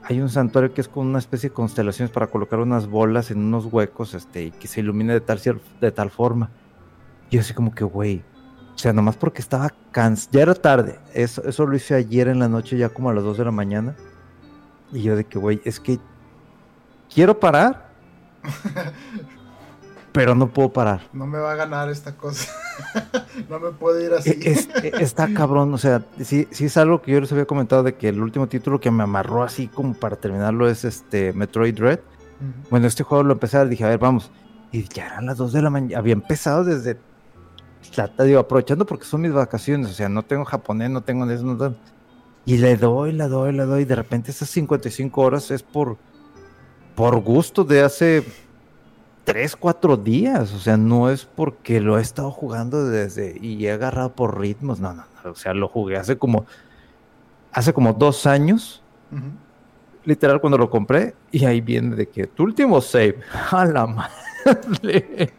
Hay 0.03 0.21
un 0.21 0.29
santuario 0.29 0.73
que 0.73 0.79
es 0.79 0.87
con 0.87 1.05
una 1.05 1.19
especie 1.19 1.49
de 1.49 1.53
constelaciones 1.53 2.13
para 2.13 2.27
colocar 2.27 2.59
unas 2.59 2.87
bolas 2.87 3.29
en 3.29 3.39
unos 3.39 3.65
huecos 3.65 4.13
este, 4.13 4.45
y 4.45 4.51
que 4.51 4.69
se 4.69 4.79
ilumine 4.79 5.11
de 5.11 5.19
tal, 5.19 5.41
de 5.81 5.91
tal 5.91 6.09
forma. 6.09 6.49
Y 7.29 7.35
yo 7.35 7.41
así 7.41 7.53
como 7.53 7.75
que, 7.75 7.83
güey, 7.83 8.23
o 8.73 8.77
sea, 8.77 8.93
nomás 8.93 9.17
porque 9.17 9.41
estaba 9.41 9.69
cansado, 9.91 10.31
ya 10.31 10.41
era 10.43 10.53
tarde, 10.53 10.97
eso, 11.13 11.43
eso 11.43 11.67
lo 11.67 11.75
hice 11.75 11.95
ayer 11.95 12.29
en 12.29 12.39
la 12.39 12.47
noche, 12.47 12.77
ya 12.77 12.87
como 12.87 13.09
a 13.09 13.13
las 13.13 13.25
2 13.25 13.37
de 13.37 13.43
la 13.43 13.51
mañana. 13.51 13.97
Y 14.93 15.01
yo 15.01 15.17
de 15.17 15.25
que, 15.25 15.37
güey, 15.37 15.59
es 15.65 15.81
que 15.81 15.99
quiero 17.13 17.37
parar, 17.37 17.89
pero 20.11 20.35
no 20.35 20.47
puedo 20.47 20.69
parar. 20.73 21.01
No 21.13 21.27
me 21.27 21.37
va 21.37 21.51
a 21.51 21.55
ganar 21.55 21.89
esta 21.89 22.15
cosa. 22.15 22.51
no 23.49 23.59
me 23.59 23.71
puedo 23.71 23.99
ir 24.03 24.13
así. 24.13 24.37
Es, 24.43 24.69
es, 24.83 24.93
está 25.01 25.33
cabrón, 25.33 25.73
o 25.73 25.77
sea, 25.77 26.03
sí, 26.21 26.47
sí 26.51 26.65
es 26.65 26.77
algo 26.77 27.01
que 27.01 27.11
yo 27.11 27.21
les 27.21 27.31
había 27.31 27.45
comentado 27.45 27.83
de 27.83 27.95
que 27.95 28.09
el 28.09 28.21
último 28.21 28.47
título 28.47 28.79
que 28.79 28.91
me 28.91 29.03
amarró 29.03 29.43
así 29.43 29.67
como 29.67 29.93
para 29.93 30.15
terminarlo 30.15 30.69
es 30.69 30.85
este 30.85 31.33
Metroid 31.33 31.75
Dread. 31.75 31.99
Uh 31.99 32.43
-huh. 32.43 32.69
Bueno, 32.69 32.87
este 32.87 33.03
juego 33.03 33.23
lo 33.23 33.33
empecé 33.33 33.57
a 33.57 33.65
dije, 33.65 33.83
a 33.83 33.89
ver, 33.89 33.99
vamos. 33.99 34.31
Y 34.71 34.83
ya 34.87 35.07
eran 35.07 35.25
las 35.25 35.37
2 35.37 35.53
de 35.53 35.61
la 35.61 35.69
mañana. 35.69 35.97
Había 35.97 36.13
empezado 36.13 36.63
desde. 36.63 36.97
Digo, 38.23 38.39
aprovechando 38.39 38.85
porque 38.85 39.05
son 39.05 39.21
mis 39.21 39.33
vacaciones. 39.33 39.89
O 39.89 39.93
sea, 39.93 40.09
no 40.09 40.23
tengo 40.23 40.45
japonés, 40.45 40.89
no 40.89 41.01
tengo 41.01 41.29
eso, 41.29 41.43
no 41.43 41.57
tengo. 41.57 41.75
Y 42.45 42.57
le 42.57 42.75
doy, 42.77 43.11
le 43.13 43.27
doy, 43.27 43.51
le 43.51 43.63
doy. 43.63 43.81
Y 43.81 43.85
de 43.85 43.95
repente 43.95 44.31
esas 44.31 44.49
55 44.49 45.21
horas 45.21 45.51
es 45.51 45.63
por. 45.63 45.97
Por 46.95 47.21
gusto 47.21 47.63
de 47.63 47.81
hace 47.81 48.25
tres, 49.29 49.55
cuatro 49.55 49.95
días. 49.95 50.53
O 50.53 50.59
sea, 50.59 50.77
no 50.77 51.09
es 51.09 51.25
porque 51.25 51.79
lo 51.79 51.97
he 51.97 52.01
estado 52.01 52.31
jugando 52.31 52.87
desde 52.87 53.37
y 53.39 53.65
he 53.65 53.71
agarrado 53.71 54.13
por 54.13 54.39
ritmos. 54.39 54.79
No, 54.79 54.93
no, 54.93 55.05
no. 55.23 55.31
O 55.31 55.35
sea, 55.35 55.53
lo 55.53 55.67
jugué 55.67 55.97
hace 55.97 56.17
como 56.17 56.45
hace 57.51 57.73
como 57.73 57.93
dos 57.93 58.25
años. 58.25 58.81
Uh 59.11 59.15
-huh. 59.15 59.31
Literal 60.05 60.41
cuando 60.41 60.57
lo 60.57 60.69
compré. 60.69 61.13
Y 61.31 61.45
ahí 61.45 61.61
viene 61.61 61.95
de 61.95 62.07
que 62.07 62.27
tu 62.27 62.43
último 62.43 62.81
save. 62.81 63.19
A 63.51 63.65
la 63.65 63.85
madre. 63.85 65.33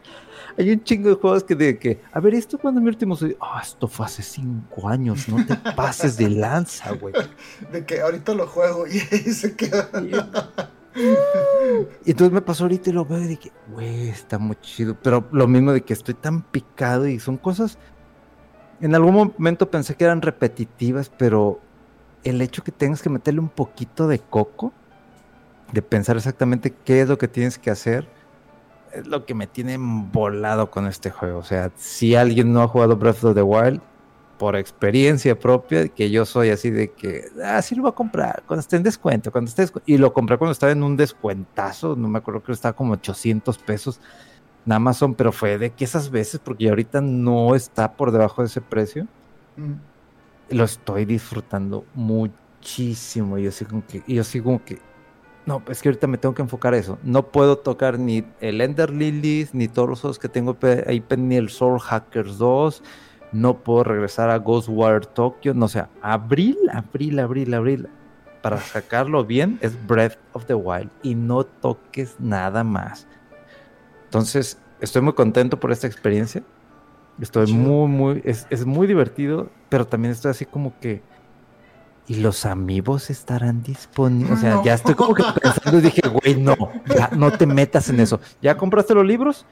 Hay 0.57 0.69
un 0.69 0.83
chingo 0.83 1.09
de 1.09 1.15
juegos 1.15 1.43
que 1.43 1.55
de 1.55 1.79
que, 1.79 2.01
a 2.11 2.19
ver, 2.19 2.35
esto 2.35 2.57
cuando 2.57 2.81
mi 2.81 2.87
último 2.87 3.15
save. 3.15 3.37
Oh, 3.39 3.59
esto 3.61 3.87
fue 3.87 4.05
hace 4.05 4.21
cinco 4.21 4.87
años. 4.87 5.27
No 5.27 5.45
te 5.45 5.55
pases 5.75 6.17
de 6.17 6.29
lanza, 6.29 6.91
güey. 6.93 7.13
De 7.71 7.85
que 7.85 8.01
ahorita 8.01 8.33
lo 8.33 8.47
juego 8.47 8.85
y 8.87 8.99
ahí 9.11 9.31
se 9.33 9.55
queda. 9.55 9.89
Y 12.05 12.11
entonces 12.11 12.33
me 12.33 12.41
pasó 12.41 12.65
ahorita 12.65 12.89
y 12.89 12.93
lo 12.93 13.05
veo 13.05 13.21
y 13.21 13.27
dije, 13.27 13.51
güey, 13.73 14.09
está 14.09 14.37
muy 14.37 14.55
chido. 14.57 14.95
Pero 15.01 15.27
lo 15.31 15.47
mismo 15.47 15.71
de 15.71 15.81
que 15.81 15.93
estoy 15.93 16.13
tan 16.13 16.41
picado 16.41 17.07
y 17.07 17.19
son 17.19 17.37
cosas. 17.37 17.77
En 18.81 18.95
algún 18.95 19.13
momento 19.13 19.69
pensé 19.69 19.95
que 19.95 20.03
eran 20.03 20.21
repetitivas, 20.21 21.09
pero 21.09 21.59
el 22.23 22.41
hecho 22.41 22.63
que 22.63 22.71
tengas 22.71 23.01
que 23.01 23.09
meterle 23.09 23.39
un 23.39 23.49
poquito 23.49 24.07
de 24.07 24.19
coco, 24.19 24.73
de 25.71 25.81
pensar 25.81 26.17
exactamente 26.17 26.71
qué 26.71 27.01
es 27.01 27.09
lo 27.09 27.17
que 27.17 27.27
tienes 27.27 27.57
que 27.57 27.71
hacer, 27.71 28.07
es 28.91 29.07
lo 29.07 29.25
que 29.25 29.33
me 29.33 29.47
tiene 29.47 29.77
volado 29.79 30.71
con 30.71 30.87
este 30.87 31.11
juego. 31.11 31.39
O 31.39 31.43
sea, 31.43 31.71
si 31.75 32.15
alguien 32.15 32.51
no 32.51 32.61
ha 32.61 32.67
jugado 32.67 32.97
Breath 32.97 33.23
of 33.23 33.35
the 33.35 33.43
Wild, 33.43 33.81
por 34.41 34.55
experiencia 34.55 35.37
propia, 35.37 35.87
que 35.87 36.09
yo 36.09 36.25
soy 36.25 36.49
así 36.49 36.71
de 36.71 36.91
que, 36.93 37.25
ah, 37.45 37.61
sí 37.61 37.75
lo 37.75 37.83
voy 37.83 37.91
a 37.91 37.93
comprar 37.93 38.41
cuando 38.47 38.61
esté 38.61 38.75
en 38.75 38.81
descuento, 38.81 39.31
cuando 39.31 39.49
esté 39.49 39.61
descuento. 39.61 39.83
Y 39.85 39.99
lo 39.99 40.13
compré 40.13 40.39
cuando 40.39 40.51
estaba 40.51 40.71
en 40.71 40.81
un 40.81 40.97
descuentazo, 40.97 41.95
no 41.95 42.07
me 42.07 42.17
acuerdo 42.17 42.41
que 42.41 42.51
estaba 42.51 42.75
como 42.75 42.93
800 42.93 43.59
pesos 43.59 43.99
en 44.65 44.71
Amazon, 44.71 45.13
pero 45.13 45.31
fue 45.31 45.59
de 45.59 45.69
que 45.69 45.83
esas 45.83 46.09
veces, 46.09 46.41
porque 46.43 46.69
ahorita 46.69 47.01
no 47.01 47.53
está 47.53 47.93
por 47.93 48.11
debajo 48.11 48.41
de 48.41 48.47
ese 48.47 48.61
precio, 48.61 49.05
mm. 49.57 50.55
lo 50.55 50.63
estoy 50.63 51.05
disfrutando 51.05 51.85
muchísimo. 51.93 53.37
Y 53.37 53.43
yo 53.43 53.49
así 53.49 53.65
como 53.65 53.85
que, 53.85 54.01
yo 54.07 54.21
así 54.21 54.41
como 54.41 54.65
que, 54.65 54.79
no, 55.45 55.61
es 55.69 55.83
que 55.83 55.89
ahorita 55.89 56.07
me 56.07 56.17
tengo 56.17 56.33
que 56.33 56.41
enfocar 56.41 56.73
a 56.73 56.77
eso. 56.77 56.97
No 57.03 57.27
puedo 57.27 57.59
tocar 57.59 57.99
ni 57.99 58.25
el 58.39 58.59
Ender 58.59 58.89
Lilies, 58.89 59.53
ni 59.53 59.67
todos 59.67 60.03
los 60.03 60.17
que 60.17 60.29
tengo 60.29 60.57
ahí, 60.87 61.03
ni 61.15 61.35
el 61.35 61.49
Soul 61.49 61.79
Hackers 61.79 62.39
2 62.39 62.81
no 63.31 63.57
puedo 63.57 63.83
regresar 63.83 64.29
a 64.29 64.37
Ghostwire 64.37 65.05
Tokyo, 65.05 65.53
no 65.53 65.65
o 65.65 65.69
sea, 65.69 65.89
abril, 66.01 66.57
abril, 66.71 67.19
abril, 67.19 67.53
abril, 67.53 67.89
para 68.41 68.59
sacarlo 68.59 69.23
bien 69.23 69.59
es 69.61 69.75
Breath 69.87 70.17
of 70.33 70.45
the 70.45 70.55
Wild 70.55 70.89
y 71.03 71.15
no 71.15 71.43
toques 71.43 72.15
nada 72.19 72.63
más. 72.63 73.07
Entonces, 74.05 74.57
estoy 74.79 75.01
muy 75.01 75.13
contento 75.13 75.59
por 75.59 75.71
esta 75.71 75.87
experiencia. 75.87 76.43
Estoy 77.19 77.53
muy, 77.53 77.87
muy, 77.87 78.21
es, 78.25 78.47
es, 78.49 78.65
muy 78.65 78.87
divertido, 78.87 79.49
pero 79.69 79.85
también 79.85 80.11
estoy 80.11 80.31
así 80.31 80.45
como 80.45 80.73
que, 80.79 81.03
¿y 82.07 82.15
los 82.15 82.45
amigos 82.45 83.09
estarán 83.11 83.61
disponibles? 83.61 84.39
O 84.39 84.41
sea, 84.41 84.55
no. 84.55 84.63
ya 84.63 84.73
estoy 84.73 84.95
como 84.95 85.13
que 85.13 85.23
pensando 85.39 85.77
y 85.77 85.81
dije, 85.81 86.01
güey, 86.07 86.35
no, 86.41 86.55
ya 86.87 87.09
no 87.15 87.31
te 87.31 87.45
metas 87.45 87.89
en 87.89 87.99
eso. 87.99 88.19
¿Ya 88.41 88.57
compraste 88.57 88.95
los 88.95 89.05
libros? 89.05 89.45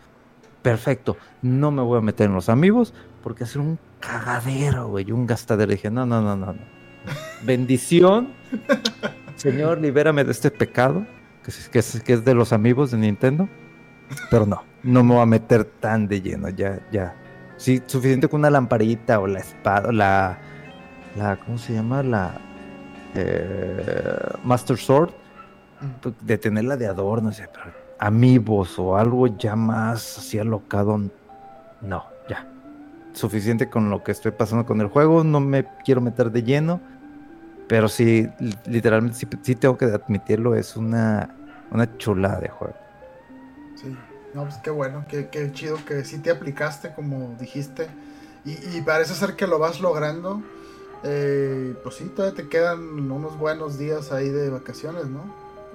Perfecto, 0.62 1.18
no 1.42 1.72
me 1.72 1.82
voy 1.82 1.98
a 2.00 2.02
meter 2.02 2.28
en 2.28 2.36
los 2.36 2.50
amigos 2.50 2.94
porque 3.24 3.44
hacer 3.44 3.62
un 3.62 3.80
cagadero, 4.00 4.88
güey, 4.90 5.12
un 5.12 5.26
gastadero. 5.26 5.72
dije, 5.72 5.90
no, 5.90 6.06
no, 6.06 6.22
no, 6.22 6.36
no, 6.36 6.54
no. 6.54 6.62
Bendición, 7.44 8.34
Señor, 9.36 9.80
libérame 9.80 10.24
de 10.26 10.32
este 10.32 10.52
pecado, 10.52 11.06
que 11.44 11.52
es, 11.52 11.70
que, 11.70 11.80
es, 11.80 12.04
que 12.04 12.14
es 12.14 12.26
de 12.26 12.34
los 12.34 12.52
amigos 12.52 12.92
de 12.92 12.98
Nintendo. 12.98 13.48
Pero 14.30 14.46
no, 14.46 14.64
no 14.84 15.04
me 15.04 15.14
voy 15.14 15.24
a 15.24 15.26
meter 15.26 15.64
tan 15.64 16.08
de 16.08 16.22
lleno, 16.22 16.50
ya, 16.50 16.80
ya. 16.92 17.16
Sí, 17.58 17.82
suficiente 17.86 18.28
con 18.28 18.42
una 18.42 18.50
lamparita 18.50 19.20
o 19.20 19.28
la 19.28 19.40
espada, 19.40 19.92
la, 19.92 20.40
la 21.16 21.38
¿cómo 21.38 21.58
se 21.58 21.74
llama? 21.74 22.04
La 22.04 22.40
eh, 23.16 24.18
Master 24.44 24.78
Sword 24.78 25.12
de 26.22 26.38
tenerla 26.38 26.78
de 26.78 26.88
adorno, 26.88 27.30
o 27.30 27.32
sea, 27.32 27.50
pero 27.52 27.79
amigos 28.00 28.80
o 28.80 28.96
algo 28.98 29.28
ya 29.28 29.56
más 29.56 30.18
así 30.18 30.40
alocado, 30.40 30.98
no, 31.82 32.06
ya. 32.28 32.48
Suficiente 33.14 33.70
con 33.70 33.90
lo 33.90 34.04
que 34.04 34.12
estoy 34.12 34.32
pasando 34.32 34.66
con 34.66 34.82
el 34.82 34.88
juego, 34.88 35.24
no 35.24 35.40
me 35.40 35.66
quiero 35.84 36.02
meter 36.02 36.32
de 36.32 36.44
lleno, 36.44 36.80
pero 37.68 37.88
sí, 37.88 38.28
literalmente 38.66 39.28
sí, 39.44 39.56
tengo 39.56 39.78
que 39.78 39.86
admitirlo, 39.86 40.56
es 40.56 40.78
una, 40.78 41.36
una 41.72 41.98
chulada 41.98 42.40
de 42.40 42.50
juego. 42.50 42.76
Sí, 43.76 43.96
no, 44.34 44.44
pues 44.44 44.56
qué 44.58 44.70
bueno, 44.70 45.06
qué, 45.08 45.30
qué 45.30 45.52
chido 45.52 45.78
que 45.86 46.04
sí 46.04 46.20
te 46.20 46.32
aplicaste 46.32 46.94
como 46.94 47.36
dijiste 47.40 47.88
y, 48.46 48.82
parece 48.82 49.14
ser 49.14 49.36
que 49.36 49.48
lo 49.48 49.60
vas 49.60 49.82
logrando. 49.82 50.42
Eh, 51.04 51.76
pues 51.84 51.96
sí, 51.96 52.06
todavía 52.16 52.36
te 52.36 52.50
quedan 52.50 52.80
unos 53.12 53.38
buenos 53.38 53.78
días 53.78 54.12
ahí 54.12 54.30
de 54.30 54.50
vacaciones, 54.50 55.08
¿no? 55.08 55.24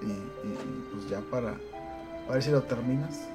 Y, 0.02 0.92
pues 0.92 1.08
ya 1.08 1.20
para, 1.30 1.54
para 2.26 2.34
ver 2.34 2.42
si 2.42 2.50
lo 2.50 2.62
terminas. 2.62 3.28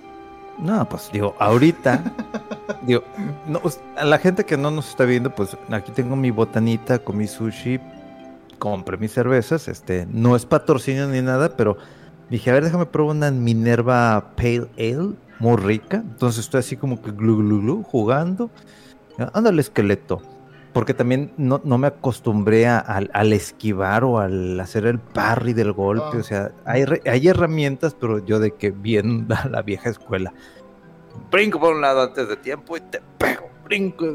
No, 0.57 0.87
pues 0.89 1.09
digo, 1.11 1.35
ahorita, 1.39 2.03
digo, 2.85 3.03
no, 3.47 3.61
pues, 3.61 3.79
a 3.95 4.03
la 4.03 4.17
gente 4.17 4.45
que 4.45 4.57
no 4.57 4.71
nos 4.71 4.89
está 4.89 5.05
viendo, 5.05 5.33
pues 5.33 5.55
aquí 5.71 5.91
tengo 5.91 6.15
mi 6.15 6.31
botanita 6.31 6.99
con 6.99 7.17
mi 7.17 7.27
sushi, 7.27 7.79
compré 8.57 8.97
mis 8.97 9.13
cervezas, 9.13 9.69
este, 9.69 10.05
no 10.11 10.35
es 10.35 10.45
patrocinio 10.45 11.07
ni 11.07 11.21
nada, 11.21 11.55
pero 11.55 11.77
dije, 12.29 12.49
a 12.49 12.53
ver, 12.53 12.65
déjame 12.65 12.85
probar 12.85 13.15
una 13.15 13.31
Minerva 13.31 14.33
Pale 14.35 14.67
Ale, 14.77 15.13
muy 15.39 15.55
rica, 15.55 15.97
entonces 15.97 16.43
estoy 16.43 16.59
así 16.59 16.75
como 16.75 17.01
que 17.01 17.11
glu 17.11 17.37
glu 17.37 17.61
glu 17.61 17.83
jugando, 17.83 18.49
ándale 19.33 19.61
esqueleto, 19.61 20.21
porque 20.73 20.93
también 20.93 21.31
no, 21.37 21.59
me 21.59 21.87
acostumbré 21.87 22.67
al 22.67 23.33
esquivar 23.33 24.03
o 24.03 24.19
al 24.19 24.59
hacer 24.59 24.85
el 24.85 24.99
parry 24.99 25.53
del 25.53 25.71
golpe. 25.71 26.17
Ah. 26.17 26.19
O 26.19 26.23
sea, 26.23 26.51
hay, 26.65 26.85
hay, 27.05 27.27
herramientas, 27.27 27.95
pero 27.99 28.23
yo 28.23 28.39
de 28.39 28.51
que 28.51 28.71
bien 28.71 29.27
la, 29.49 29.61
vieja 29.61 29.89
escuela. 29.89 30.33
Brinco 31.31 31.59
por 31.59 31.73
un 31.75 31.81
lado 31.81 32.03
antes 32.03 32.27
de 32.29 32.37
tiempo 32.37 32.77
y 32.77 32.81
te 32.81 33.01
pego, 33.17 33.49
brinco. 33.63 34.05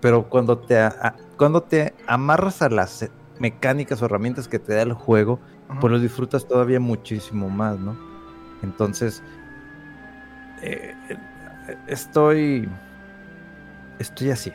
Pero 0.00 0.28
cuando 0.28 0.58
te, 0.58 0.76
cuando 1.36 1.62
te 1.62 1.94
amarras 2.06 2.62
a 2.62 2.68
las 2.68 3.08
mecánicas 3.38 4.02
o 4.02 4.06
herramientas 4.06 4.48
que 4.48 4.58
te 4.58 4.74
da 4.74 4.82
el 4.82 4.92
juego, 4.92 5.38
pues 5.80 5.92
lo 5.92 5.98
disfrutas 5.98 6.46
todavía 6.46 6.80
muchísimo 6.80 7.48
más, 7.48 7.78
¿no? 7.78 7.96
Entonces, 8.62 9.22
eh, 10.62 10.94
eh, 11.08 11.76
estoy, 11.86 12.68
estoy 13.98 14.30
así. 14.30 14.52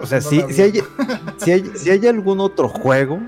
O 0.00 0.06
sea, 0.06 0.20
si, 0.20 0.40
si, 0.52 0.62
hay, 0.62 0.82
si, 1.36 1.50
hay, 1.90 2.06
algún 2.06 2.40
otro 2.40 2.68
juego 2.68 3.20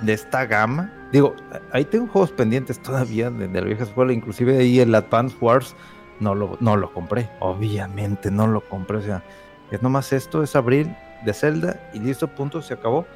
de 0.00 0.12
esta 0.12 0.46
gama, 0.46 0.92
digo, 1.12 1.34
ahí 1.72 1.84
tengo 1.84 2.06
juegos 2.08 2.32
pendientes 2.32 2.80
todavía 2.80 3.30
de, 3.30 3.48
la 3.48 3.60
vieja 3.60 3.84
escuela, 3.84 4.12
inclusive 4.12 4.58
ahí 4.58 4.80
el 4.80 4.94
Advance 4.94 5.36
Wars 5.40 5.76
no 6.20 6.34
lo, 6.34 6.56
no 6.60 6.76
lo 6.76 6.92
compré, 6.92 7.30
obviamente 7.40 8.30
no 8.30 8.46
lo 8.46 8.60
compré, 8.60 8.98
o 8.98 9.02
sea, 9.02 9.22
es 9.70 9.82
nomás 9.82 10.12
esto, 10.12 10.42
es 10.42 10.56
abrir 10.56 10.88
de 11.24 11.32
Zelda 11.32 11.80
y 11.92 11.98
listo, 12.00 12.28
punto, 12.28 12.62
se 12.62 12.74
acabó. 12.74 13.06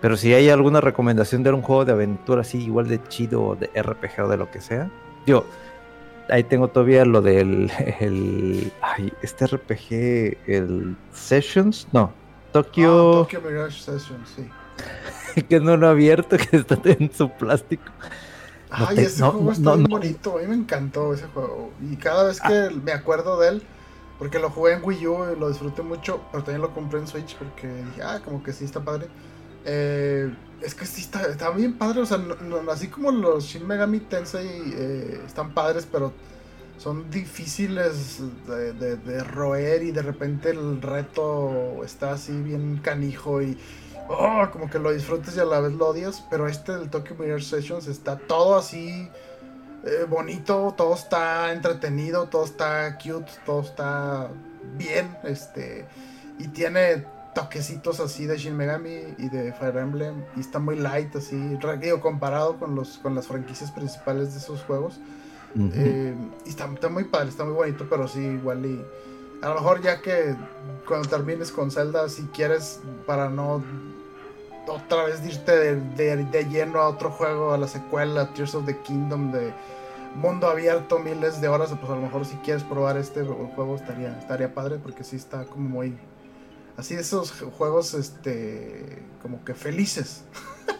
Pero 0.00 0.16
si 0.16 0.34
hay 0.34 0.50
alguna 0.50 0.80
recomendación 0.80 1.42
de 1.42 1.52
un 1.52 1.62
juego 1.62 1.84
de 1.84 1.92
aventura 1.92 2.42
así, 2.42 2.62
igual 2.62 2.88
de 2.88 3.02
chido, 3.04 3.56
de 3.58 3.70
RPG 3.80 4.22
o 4.24 4.28
de 4.28 4.36
lo 4.36 4.50
que 4.50 4.60
sea, 4.60 4.90
yo 5.26 5.46
ahí 6.28 6.44
tengo 6.44 6.68
todavía 6.68 7.04
lo 7.04 7.20
del 7.22 7.70
el, 8.00 8.72
ay, 8.80 9.12
este 9.22 9.46
RPG, 9.46 10.38
el 10.46 10.96
Sessions, 11.12 11.88
no, 11.92 12.12
Tokyo. 12.52 13.22
Ah, 13.22 13.22
Tokyo 13.22 13.40
Mirage 13.40 13.80
Sessions, 13.80 14.28
sí. 14.36 15.42
que 15.48 15.60
no 15.60 15.76
lo 15.76 15.88
ha 15.88 15.90
abierto, 15.90 16.36
que 16.36 16.56
está 16.56 16.78
en 16.84 17.12
su 17.12 17.30
plástico. 17.30 17.84
Ay, 18.70 18.98
ese 18.98 19.22
juego 19.22 19.52
está 19.52 19.76
muy 19.76 19.84
bonito, 19.84 20.36
a 20.36 20.40
mí 20.40 20.48
me 20.48 20.56
encantó 20.56 21.14
ese 21.14 21.26
juego. 21.28 21.70
Y 21.80 21.96
cada 21.96 22.24
vez 22.24 22.40
que 22.40 22.54
ah. 22.54 22.70
me 22.82 22.92
acuerdo 22.92 23.38
de 23.38 23.48
él, 23.50 23.62
porque 24.18 24.38
lo 24.38 24.50
jugué 24.50 24.74
en 24.74 24.80
Wii 24.84 25.06
U 25.06 25.32
y 25.32 25.38
lo 25.38 25.48
disfruté 25.48 25.82
mucho, 25.82 26.20
pero 26.32 26.42
también 26.42 26.62
lo 26.62 26.72
compré 26.72 27.00
en 27.00 27.06
Switch 27.06 27.36
porque 27.36 27.68
dije, 27.68 28.02
ah, 28.02 28.20
como 28.24 28.42
que 28.42 28.52
sí 28.52 28.64
está 28.64 28.80
padre. 28.80 29.08
Eh, 29.64 30.32
es 30.64 30.74
que 30.74 30.86
sí 30.86 31.02
está, 31.02 31.50
bien 31.50 31.74
padre, 31.74 32.00
o 32.00 32.06
sea, 32.06 32.18
así 32.70 32.88
como 32.88 33.10
los 33.10 33.44
Shin 33.44 33.66
Megami 33.66 34.00
Tensei 34.00 34.48
eh, 34.76 35.20
están 35.26 35.52
padres, 35.52 35.86
pero 35.90 36.12
son 36.78 37.10
difíciles 37.10 38.20
de, 38.46 39.24
roer 39.24 39.82
y 39.82 39.92
de 39.92 40.02
repente 40.02 40.50
el 40.50 40.82
reto 40.82 41.84
está 41.84 42.12
así 42.12 42.32
bien 42.32 42.78
canijo 42.82 43.42
y 43.42 43.58
oh, 44.08 44.48
como 44.52 44.68
que 44.68 44.78
lo 44.78 44.92
disfrutes 44.92 45.36
y 45.36 45.40
a 45.40 45.44
la 45.44 45.60
vez 45.60 45.72
lo 45.72 45.88
odias, 45.88 46.24
pero 46.30 46.48
este 46.48 46.72
del 46.72 46.90
Tokyo 46.90 47.14
Mirror 47.18 47.42
Sessions 47.42 47.86
está 47.86 48.16
todo 48.18 48.56
así 48.56 49.08
eh, 49.86 50.06
bonito, 50.08 50.74
todo 50.76 50.94
está 50.94 51.52
entretenido, 51.52 52.26
todo 52.28 52.44
está 52.44 52.96
cute, 52.96 53.30
todo 53.44 53.60
está 53.60 54.28
bien, 54.76 55.16
este, 55.24 55.86
y 56.38 56.48
tiene 56.48 57.04
toquecitos 57.34 58.00
así 58.00 58.26
de 58.26 58.38
Shin 58.38 58.56
Megami 58.56 59.14
y 59.18 59.28
de 59.28 59.52
Fire 59.52 59.76
Emblem 59.76 60.24
y 60.36 60.40
está 60.40 60.58
muy 60.58 60.76
light 60.76 61.14
así, 61.16 61.36
digo, 61.80 62.00
comparado 62.00 62.56
con 62.58 62.74
los 62.74 62.98
con 62.98 63.14
las 63.14 63.26
franquicias 63.26 63.70
principales 63.70 64.32
de 64.32 64.40
esos 64.40 64.62
juegos. 64.62 65.00
Eh, 65.56 66.14
y 66.44 66.48
está, 66.48 66.66
muy 66.66 67.04
padre, 67.04 67.28
está 67.28 67.44
muy 67.44 67.54
bonito, 67.54 67.86
pero 67.88 68.08
sí, 68.08 68.20
igual 68.20 68.66
y 68.66 68.84
a 69.40 69.50
lo 69.50 69.54
mejor 69.54 69.82
ya 69.82 70.00
que 70.00 70.34
cuando 70.86 71.08
termines 71.08 71.52
con 71.52 71.70
Zelda, 71.70 72.08
si 72.08 72.22
quieres 72.24 72.80
para 73.06 73.28
no 73.28 73.62
otra 74.66 75.04
vez 75.04 75.24
irte 75.24 75.76
de, 75.76 76.46
lleno 76.50 76.80
a 76.80 76.88
otro 76.88 77.10
juego, 77.10 77.52
a 77.52 77.58
la 77.58 77.68
secuela, 77.68 78.32
Tears 78.32 78.54
of 78.54 78.64
the 78.66 78.78
Kingdom 78.78 79.30
de 79.30 79.52
mundo 80.16 80.48
abierto, 80.48 80.98
miles 80.98 81.40
de 81.40 81.48
horas, 81.48 81.70
pues 81.78 81.90
a 81.90 81.94
lo 81.94 82.02
mejor 82.02 82.24
si 82.24 82.36
quieres 82.36 82.62
probar 82.62 82.96
este 82.96 83.24
juego 83.24 83.76
estaría, 83.76 84.16
estaría 84.18 84.54
padre 84.54 84.78
porque 84.82 85.04
sí 85.04 85.16
está 85.16 85.44
como 85.44 85.68
muy 85.68 85.96
así 86.76 86.94
esos 86.94 87.32
juegos 87.56 87.94
este 87.94 89.02
como 89.22 89.44
que 89.44 89.54
felices. 89.54 90.24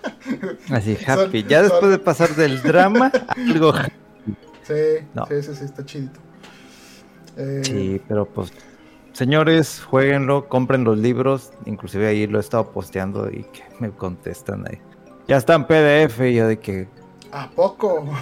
Así 0.70 0.96
happy. 1.06 1.44
ya 1.44 1.62
después 1.62 1.90
de 1.90 1.98
pasar 1.98 2.34
del 2.34 2.62
drama, 2.62 3.12
algo 3.36 3.74
Sí, 4.62 4.74
sí, 5.28 5.42
sí, 5.42 5.54
sí, 5.54 5.64
está 5.64 5.84
chidito. 5.84 6.20
Eh, 7.36 7.62
sí, 7.64 8.02
pero 8.08 8.24
pues 8.24 8.50
señores, 9.12 9.82
jueguenlo, 9.84 10.48
compren 10.48 10.84
los 10.84 10.96
libros, 10.96 11.52
inclusive 11.66 12.06
ahí 12.06 12.26
lo 12.26 12.38
he 12.38 12.40
estado 12.40 12.70
posteando 12.72 13.30
y 13.30 13.44
que 13.44 13.62
me 13.78 13.90
contestan 13.90 14.64
ahí. 14.66 14.80
Ya 15.28 15.36
está 15.36 15.54
en 15.54 15.64
PDF 15.66 16.20
y 16.20 16.34
yo 16.34 16.48
de 16.48 16.58
que 16.58 16.88
¿A 17.34 17.50
poco? 17.50 18.04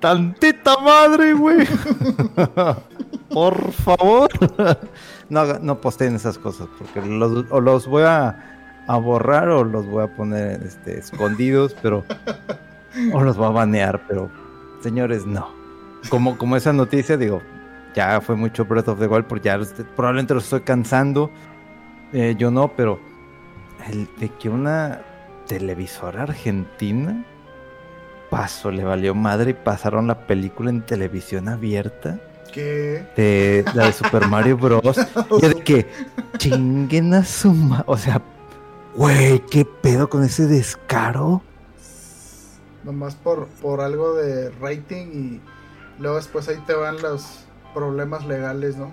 Tantita 0.00 0.76
madre, 0.76 1.32
güey. 1.32 1.66
Por 3.34 3.72
favor. 3.72 4.30
no, 5.28 5.58
no 5.58 5.80
posteen 5.80 6.14
esas 6.14 6.38
cosas 6.38 6.68
porque 6.78 7.06
los, 7.06 7.44
o 7.50 7.60
los 7.60 7.88
voy 7.88 8.04
a, 8.04 8.36
borrar 8.86 9.48
o 9.48 9.64
los 9.64 9.86
voy 9.86 10.04
a 10.04 10.06
poner 10.06 10.62
este, 10.62 10.98
escondidos, 10.98 11.74
pero. 11.82 12.04
O 13.12 13.22
los 13.22 13.36
voy 13.36 13.46
a 13.46 13.50
banear, 13.50 14.02
pero. 14.06 14.30
Señores, 14.80 15.26
no. 15.26 15.48
Como, 16.10 16.38
como 16.38 16.54
esa 16.54 16.72
noticia, 16.72 17.16
digo, 17.16 17.42
ya 17.92 18.20
fue 18.20 18.36
mucho 18.36 18.66
Breath 18.66 18.86
of 18.86 19.00
the 19.00 19.08
Wild, 19.08 19.24
porque 19.24 19.46
ya 19.46 19.58
probablemente 19.96 20.32
lo 20.32 20.38
estoy 20.38 20.60
cansando. 20.60 21.28
Eh, 22.12 22.36
yo 22.38 22.52
no, 22.52 22.68
pero. 22.68 23.00
El 23.88 24.08
de 24.18 24.28
que 24.28 24.48
una 24.48 25.00
televisora 25.48 26.22
argentina 26.22 27.24
pasó, 28.30 28.70
le 28.70 28.84
valió 28.84 29.14
madre 29.14 29.50
y 29.50 29.54
pasaron 29.54 30.06
la 30.06 30.26
película 30.26 30.70
en 30.70 30.82
televisión 30.82 31.48
abierta. 31.48 32.20
¿Qué? 32.54 33.04
De 33.16 33.64
la 33.74 33.86
de 33.86 33.92
Super 33.92 34.28
Mario 34.28 34.56
Bros. 34.56 34.96
y 35.42 35.46
de 35.46 35.54
que 35.56 35.88
chinguen 36.38 37.12
a 37.12 37.24
su 37.24 37.52
O 37.86 37.96
sea, 37.96 38.22
güey, 38.94 39.40
¿qué 39.50 39.64
pedo 39.64 40.08
con 40.08 40.22
ese 40.22 40.46
descaro? 40.46 41.42
Nomás 42.84 43.16
por, 43.16 43.48
por 43.60 43.80
algo 43.80 44.14
de 44.14 44.50
rating 44.60 45.06
y 45.06 45.40
luego 45.98 46.16
después 46.16 46.48
ahí 46.48 46.62
te 46.64 46.74
van 46.74 47.02
los 47.02 47.44
problemas 47.74 48.24
legales, 48.24 48.76
¿no? 48.76 48.92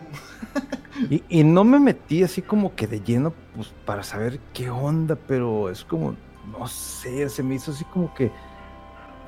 y, 1.11 1.23
y 1.29 1.43
no 1.43 1.63
me 1.63 1.79
metí 1.79 2.23
así 2.23 2.41
como 2.41 2.73
que 2.73 2.87
de 2.87 3.01
lleno, 3.01 3.31
pues 3.55 3.71
para 3.85 4.01
saber 4.01 4.39
qué 4.53 4.71
onda, 4.71 5.15
pero 5.27 5.69
es 5.69 5.83
como, 5.83 6.15
no 6.51 6.67
sé, 6.67 7.29
se 7.29 7.43
me 7.43 7.55
hizo 7.55 7.71
así 7.71 7.85
como 7.85 8.11
que 8.15 8.31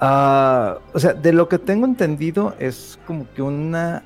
Ah, 0.05 0.79
o 0.93 0.99
sea, 0.99 1.13
de 1.13 1.31
lo 1.31 1.47
que 1.47 1.57
tengo 1.57 1.85
entendido 1.85 2.55
es 2.59 2.99
como 3.07 3.25
que 3.33 3.41
una 3.41 4.03